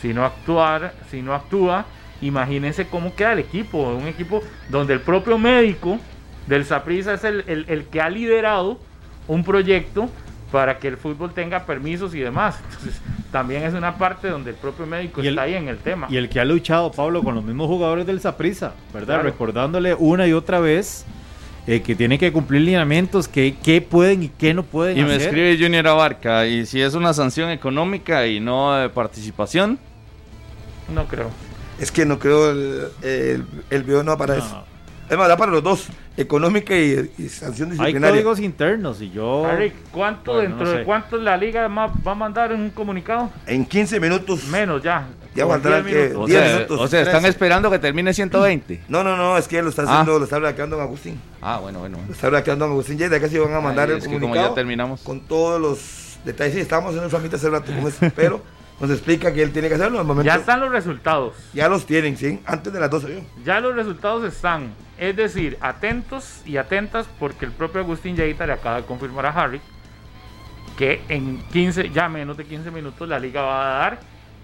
Si 0.00 0.12
no 0.12 0.24
actuar, 0.24 0.94
si 1.10 1.22
no 1.22 1.34
actúa, 1.34 1.86
imagínense 2.20 2.86
cómo 2.86 3.14
queda 3.14 3.32
el 3.32 3.38
equipo, 3.40 3.78
un 3.90 4.06
equipo 4.06 4.42
donde 4.68 4.94
el 4.94 5.00
propio 5.00 5.38
médico 5.38 5.98
del 6.46 6.64
Saprissa 6.64 7.14
es 7.14 7.24
el, 7.24 7.44
el- 7.46 7.64
el 7.68 7.84
que 7.84 8.00
ha 8.00 8.08
liderado 8.10 8.78
un 9.26 9.44
proyecto 9.44 10.08
para 10.50 10.78
que 10.78 10.88
el 10.88 10.96
fútbol 10.96 11.32
tenga 11.34 11.66
permisos 11.66 12.14
y 12.14 12.20
demás. 12.20 12.58
Entonces, 12.70 13.00
también 13.30 13.62
es 13.64 13.74
una 13.74 13.98
parte 13.98 14.28
donde 14.28 14.50
el 14.50 14.56
propio 14.56 14.86
médico 14.86 15.22
Y 15.22 15.26
el- 15.26 15.34
está 15.34 15.42
ahí 15.42 15.54
en 15.54 15.68
el 15.68 15.76
tema. 15.78 16.06
Y 16.08 16.16
el 16.16 16.30
que 16.30 16.40
ha 16.40 16.44
luchado, 16.46 16.90
Pablo, 16.90 17.22
con 17.22 17.34
los 17.34 17.44
mismos 17.44 17.66
jugadores 17.66 18.06
del 18.06 18.20
Saprissa, 18.20 18.72
¿verdad? 18.94 19.16
Claro. 19.16 19.22
Recordándole 19.24 19.94
una 19.94 20.26
y 20.26 20.32
otra 20.32 20.58
vez 20.60 21.04
eh, 21.66 21.82
que 21.82 21.94
tiene 21.94 22.18
que 22.18 22.32
cumplir 22.32 22.62
lineamientos, 22.62 23.28
que 23.28 23.54
qué 23.62 23.82
pueden 23.82 24.22
y 24.22 24.28
qué 24.30 24.54
no 24.54 24.62
pueden 24.62 24.96
Y 24.96 25.02
me 25.02 25.16
hacer. 25.16 25.20
escribe 25.28 25.58
Junior 25.60 25.86
Abarca, 25.88 26.46
y 26.46 26.64
si 26.64 26.80
es 26.80 26.94
una 26.94 27.12
sanción 27.12 27.50
económica 27.50 28.26
y 28.26 28.40
no 28.40 28.72
de 28.74 28.88
participación, 28.88 29.78
No 30.94 31.04
creo. 31.04 31.28
Es 31.78 31.92
que 31.92 32.04
no 32.04 32.18
creo 32.18 32.50
el, 32.50 32.88
el, 33.02 33.44
el 33.70 33.82
video 33.84 34.02
no 34.02 34.12
va 34.12 34.18
para 34.18 34.36
No. 34.36 34.44
eso. 34.44 34.64
Es 35.10 35.16
más, 35.16 35.26
da 35.26 35.38
para 35.38 35.50
los 35.52 35.62
dos, 35.62 35.86
económica 36.18 36.76
y, 36.76 37.10
y 37.16 37.28
sanción 37.30 37.70
Hay 37.70 37.78
disciplinaria. 37.78 38.10
códigos 38.10 38.40
internos 38.40 39.00
y 39.00 39.10
yo... 39.10 39.46
Harry, 39.46 39.72
¿cuánto 39.90 40.34
Bueno, 40.34 40.48
dentro 40.50 40.66
no 40.66 40.72
sé. 40.72 40.78
de 40.80 40.84
cuánto 40.84 41.16
la 41.16 41.34
liga 41.38 41.66
va 41.66 41.90
a 42.04 42.14
mandar 42.14 42.52
en 42.52 42.60
un 42.60 42.70
comunicado? 42.70 43.30
En 43.46 43.64
15 43.64 44.00
minutos. 44.00 44.44
Menos 44.48 44.82
ya. 44.82 45.06
Ya 45.34 45.44
aguantarán 45.44 45.82
10 45.86 45.96
que- 45.96 46.02
minutos. 46.08 46.24
o 46.24 46.26
Diez 46.26 46.40
sea, 46.42 46.54
minutos, 46.56 46.80
o 46.80 46.88
sea, 46.88 47.00
están 47.00 47.24
esperando 47.24 47.70
que 47.70 47.78
termine 47.78 48.12
120. 48.12 48.82
No, 48.88 49.02
no, 49.02 49.16
no, 49.16 49.38
es 49.38 49.48
que 49.48 49.62
lo 49.62 49.70
está 49.70 49.82
Ah. 49.86 49.92
haciendo, 50.00 50.18
lo 50.18 50.24
está 50.24 50.38
hackeando 50.42 50.76
don 50.76 50.84
Agustín. 50.84 51.18
Ah, 51.40 51.58
bueno, 51.62 51.78
bueno. 51.78 51.96
Lo 52.06 52.12
está 52.12 52.30
hackeando 52.30 52.66
don 52.66 52.72
Agustín. 52.72 52.98
Ya 52.98 53.08
de 53.08 53.18
casi 53.18 53.38
van 53.38 53.54
a 53.54 53.60
mandar 53.62 53.86
Ay, 53.88 53.92
el 53.92 53.98
es 53.98 54.04
que 54.04 54.08
como 54.10 54.20
comunicado 54.20 54.50
ya 54.50 54.54
terminamos. 54.56 55.00
con 55.00 55.20
todos 55.20 55.58
los 55.58 56.18
detalles. 56.26 56.52
Sí, 56.54 56.60
estábamos 56.60 56.88
haciendo 56.90 57.06
un 57.06 57.10
trámite 57.10 57.36
hace 57.36 57.48
rato 57.48 57.72
con 57.72 57.86
eso, 57.86 58.12
pero 58.14 58.42
nos 58.80 58.90
explica 58.90 59.32
que 59.32 59.42
él 59.42 59.52
tiene 59.52 59.68
que 59.68 59.74
hacerlo. 59.74 59.98
Al 59.98 60.04
momento, 60.04 60.26
Ya 60.26 60.36
están 60.36 60.60
los 60.60 60.70
resultados. 60.70 61.34
ya 61.52 61.68
los 61.68 61.84
tienen, 61.86 62.16
sí, 62.16 62.40
antes 62.46 62.72
de 62.72 62.80
las 62.80 62.90
12. 62.90 63.06
¿vio? 63.08 63.20
Ya 63.44 63.60
los 63.60 63.74
resultados 63.74 64.24
están. 64.24 64.72
Es 64.98 65.14
decir, 65.16 65.56
atentos 65.60 66.42
y 66.44 66.56
atentas 66.56 67.06
porque 67.18 67.44
el 67.44 67.52
propio 67.52 67.80
Agustín 67.80 68.16
Yaita 68.16 68.46
le 68.46 68.52
acaba 68.52 68.76
de 68.80 68.86
confirmar 68.86 69.26
a 69.26 69.30
Harry 69.30 69.60
que 70.76 71.00
en 71.08 71.38
15, 71.52 71.90
ya 71.90 72.08
menos 72.08 72.36
de 72.36 72.44
15 72.44 72.70
minutos 72.70 73.08
la 73.08 73.18
liga 73.18 73.42
va 73.42 73.62
a 73.76 73.78
dar 73.80 74.00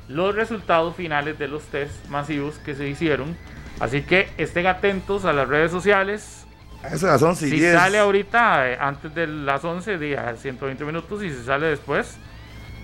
los 0.09 0.35
resultados 0.35 0.95
finales 0.97 1.39
de 1.39 1.49
los 1.49 1.63
test 1.65 2.07
masivos 2.09 2.57
que 2.59 2.75
se 2.75 2.89
hicieron. 2.89 3.37
Así 3.81 4.03
que 4.03 4.29
estén 4.37 4.67
atentos 4.67 5.25
a 5.25 5.33
las 5.33 5.49
redes 5.49 5.71
sociales. 5.71 6.45
A 6.83 6.89
eso 6.89 7.07
de 7.07 7.13
las 7.13 7.23
11 7.23 7.47
y 7.47 7.51
Si 7.51 7.57
10. 7.61 7.73
sale 7.75 7.99
ahorita 7.99 8.71
eh, 8.71 8.79
antes 8.81 9.15
de 9.15 9.27
las 9.27 9.65
11, 9.65 9.99
día 9.99 10.35
120 10.37 10.85
minutos 10.85 11.23
y 11.23 11.31
si 11.31 11.43
sale 11.45 11.67
después 11.67 12.17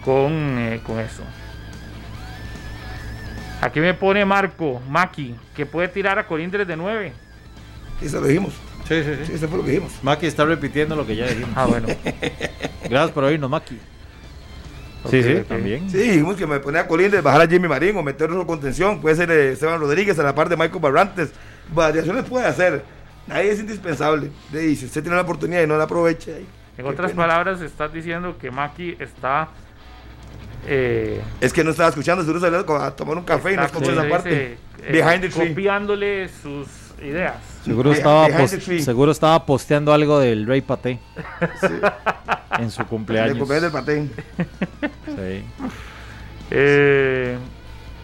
con, 0.04 0.32
eh, 0.58 0.80
con 0.84 0.98
eso. 0.98 1.22
Aquí 3.60 3.80
me 3.80 3.92
pone 3.94 4.24
Marco 4.24 4.80
Maki 4.88 5.34
que 5.54 5.66
puede 5.66 5.88
tirar 5.88 6.18
a 6.18 6.26
Colindres 6.26 6.66
de 6.66 6.76
9. 6.76 7.12
Eso 8.02 8.20
lo 8.20 8.26
dijimos. 8.26 8.54
Sí, 8.88 9.02
sí, 9.04 9.10
Sí, 9.18 9.26
sí. 9.26 9.32
eso 9.34 9.48
fue 9.48 9.58
lo 9.58 9.64
que 9.64 9.70
dijimos. 9.72 9.92
Maki 10.02 10.26
está 10.26 10.44
repitiendo 10.44 10.96
lo 10.96 11.06
que 11.06 11.14
ya 11.16 11.26
dijimos. 11.26 11.50
Ah, 11.54 11.66
bueno. 11.66 11.88
Gracias 12.88 13.10
por 13.12 13.24
oírnos, 13.24 13.50
Maki. 13.50 13.74
sí, 13.76 13.80
Ok, 15.04 15.10
sí, 15.10 15.34
ok. 15.42 15.46
también. 15.48 15.90
Sí, 15.90 15.98
dijimos 15.98 16.36
que 16.36 16.46
me 16.46 16.58
ponía 16.60 16.80
a 16.80 16.86
Colindres, 16.88 17.22
bajar 17.22 17.42
a 17.42 17.46
Jimmy 17.46 17.68
Marín 17.68 17.96
o 17.96 18.02
meterlo 18.02 18.40
en 18.40 18.46
contención. 18.46 19.00
Puede 19.00 19.16
ser 19.16 19.30
eh, 19.30 19.52
Esteban 19.52 19.78
Rodríguez 19.80 20.18
a 20.18 20.22
la 20.22 20.34
par 20.34 20.48
de 20.48 20.56
Michael 20.56 20.80
Barrantes. 20.80 21.30
Variaciones 21.72 22.24
puede 22.24 22.46
hacer. 22.46 22.82
Nadie 23.26 23.50
es 23.52 23.60
indispensable. 23.60 24.30
Le 24.52 24.60
dice, 24.60 24.86
usted 24.86 25.02
tiene 25.02 25.16
la 25.16 25.22
oportunidad 25.22 25.62
y 25.62 25.66
no 25.66 25.76
la 25.76 25.84
aprovecha. 25.84 26.32
En 26.32 26.46
Qué 26.76 26.82
otras 26.82 27.10
pena. 27.12 27.22
palabras, 27.24 27.60
estás 27.60 27.92
diciendo 27.92 28.36
que 28.40 28.50
Maki 28.50 28.96
está 28.98 29.48
Eh, 30.66 31.20
es 31.40 31.52
que 31.52 31.64
no 31.64 31.70
estaba 31.70 31.88
escuchando, 31.88 32.22
seguro 32.22 32.40
salió 32.40 32.58
a 32.80 32.94
tomar 32.94 33.16
un 33.16 33.24
café 33.24 33.52
y 33.52 33.56
no 33.56 33.64
escuchó 33.64 33.92
esa 33.92 34.08
parte. 34.08 34.58
Eh, 34.82 34.92
Behind 34.92 35.20
the 35.22 35.28
tree. 35.28 35.48
Copiándole 35.48 36.28
sus 36.28 36.68
ideas. 37.02 37.36
Seguro 37.64 37.92
estaba, 37.92 38.28
seguro 38.48 39.12
estaba 39.12 39.46
posteando 39.46 39.92
algo 39.92 40.18
del 40.18 40.46
Rey 40.46 40.60
Paté. 40.60 40.98
En 42.58 42.70
su 42.70 42.84
cumpleaños. 42.84 43.32
El 43.32 43.38
cumpleaños 43.38 43.72
del 43.72 43.80
Paté. 43.80 44.08
sí. 45.06 45.44
Eh, 46.50 47.38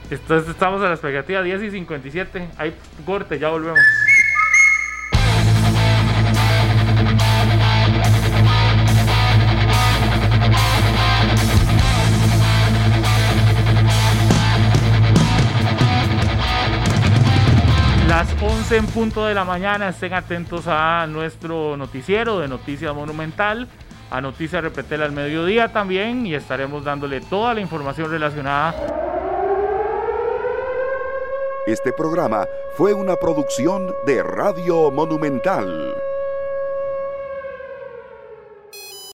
entonces 0.08 0.48
estamos 0.48 0.80
a 0.82 0.86
la 0.86 0.92
expectativa 0.92 1.42
10 1.42 1.64
y 1.64 1.70
57. 1.72 2.48
Hay 2.56 2.74
corte, 3.04 3.38
ya 3.38 3.48
volvemos. 3.48 3.80
Las 18.08 18.28
11 18.40 18.76
en 18.76 18.86
punto 18.86 19.26
de 19.26 19.34
la 19.34 19.44
mañana. 19.44 19.88
Estén 19.88 20.14
atentos 20.14 20.64
a 20.66 21.06
nuestro 21.08 21.76
noticiero 21.76 22.38
de 22.38 22.48
Noticias 22.48 22.94
Monumental, 22.94 23.68
a 24.10 24.20
Noticias 24.20 24.62
Repetel 24.62 25.02
al 25.02 25.12
mediodía 25.12 25.72
también 25.72 26.26
y 26.26 26.34
estaremos 26.34 26.84
dándole 26.84 27.20
toda 27.20 27.54
la 27.54 27.60
información 27.60 28.10
relacionada. 28.10 28.74
Este 31.66 31.92
programa 31.92 32.46
fue 32.76 32.94
una 32.94 33.16
producción 33.16 33.92
de 34.06 34.22
Radio 34.22 34.90
Monumental. 34.92 35.94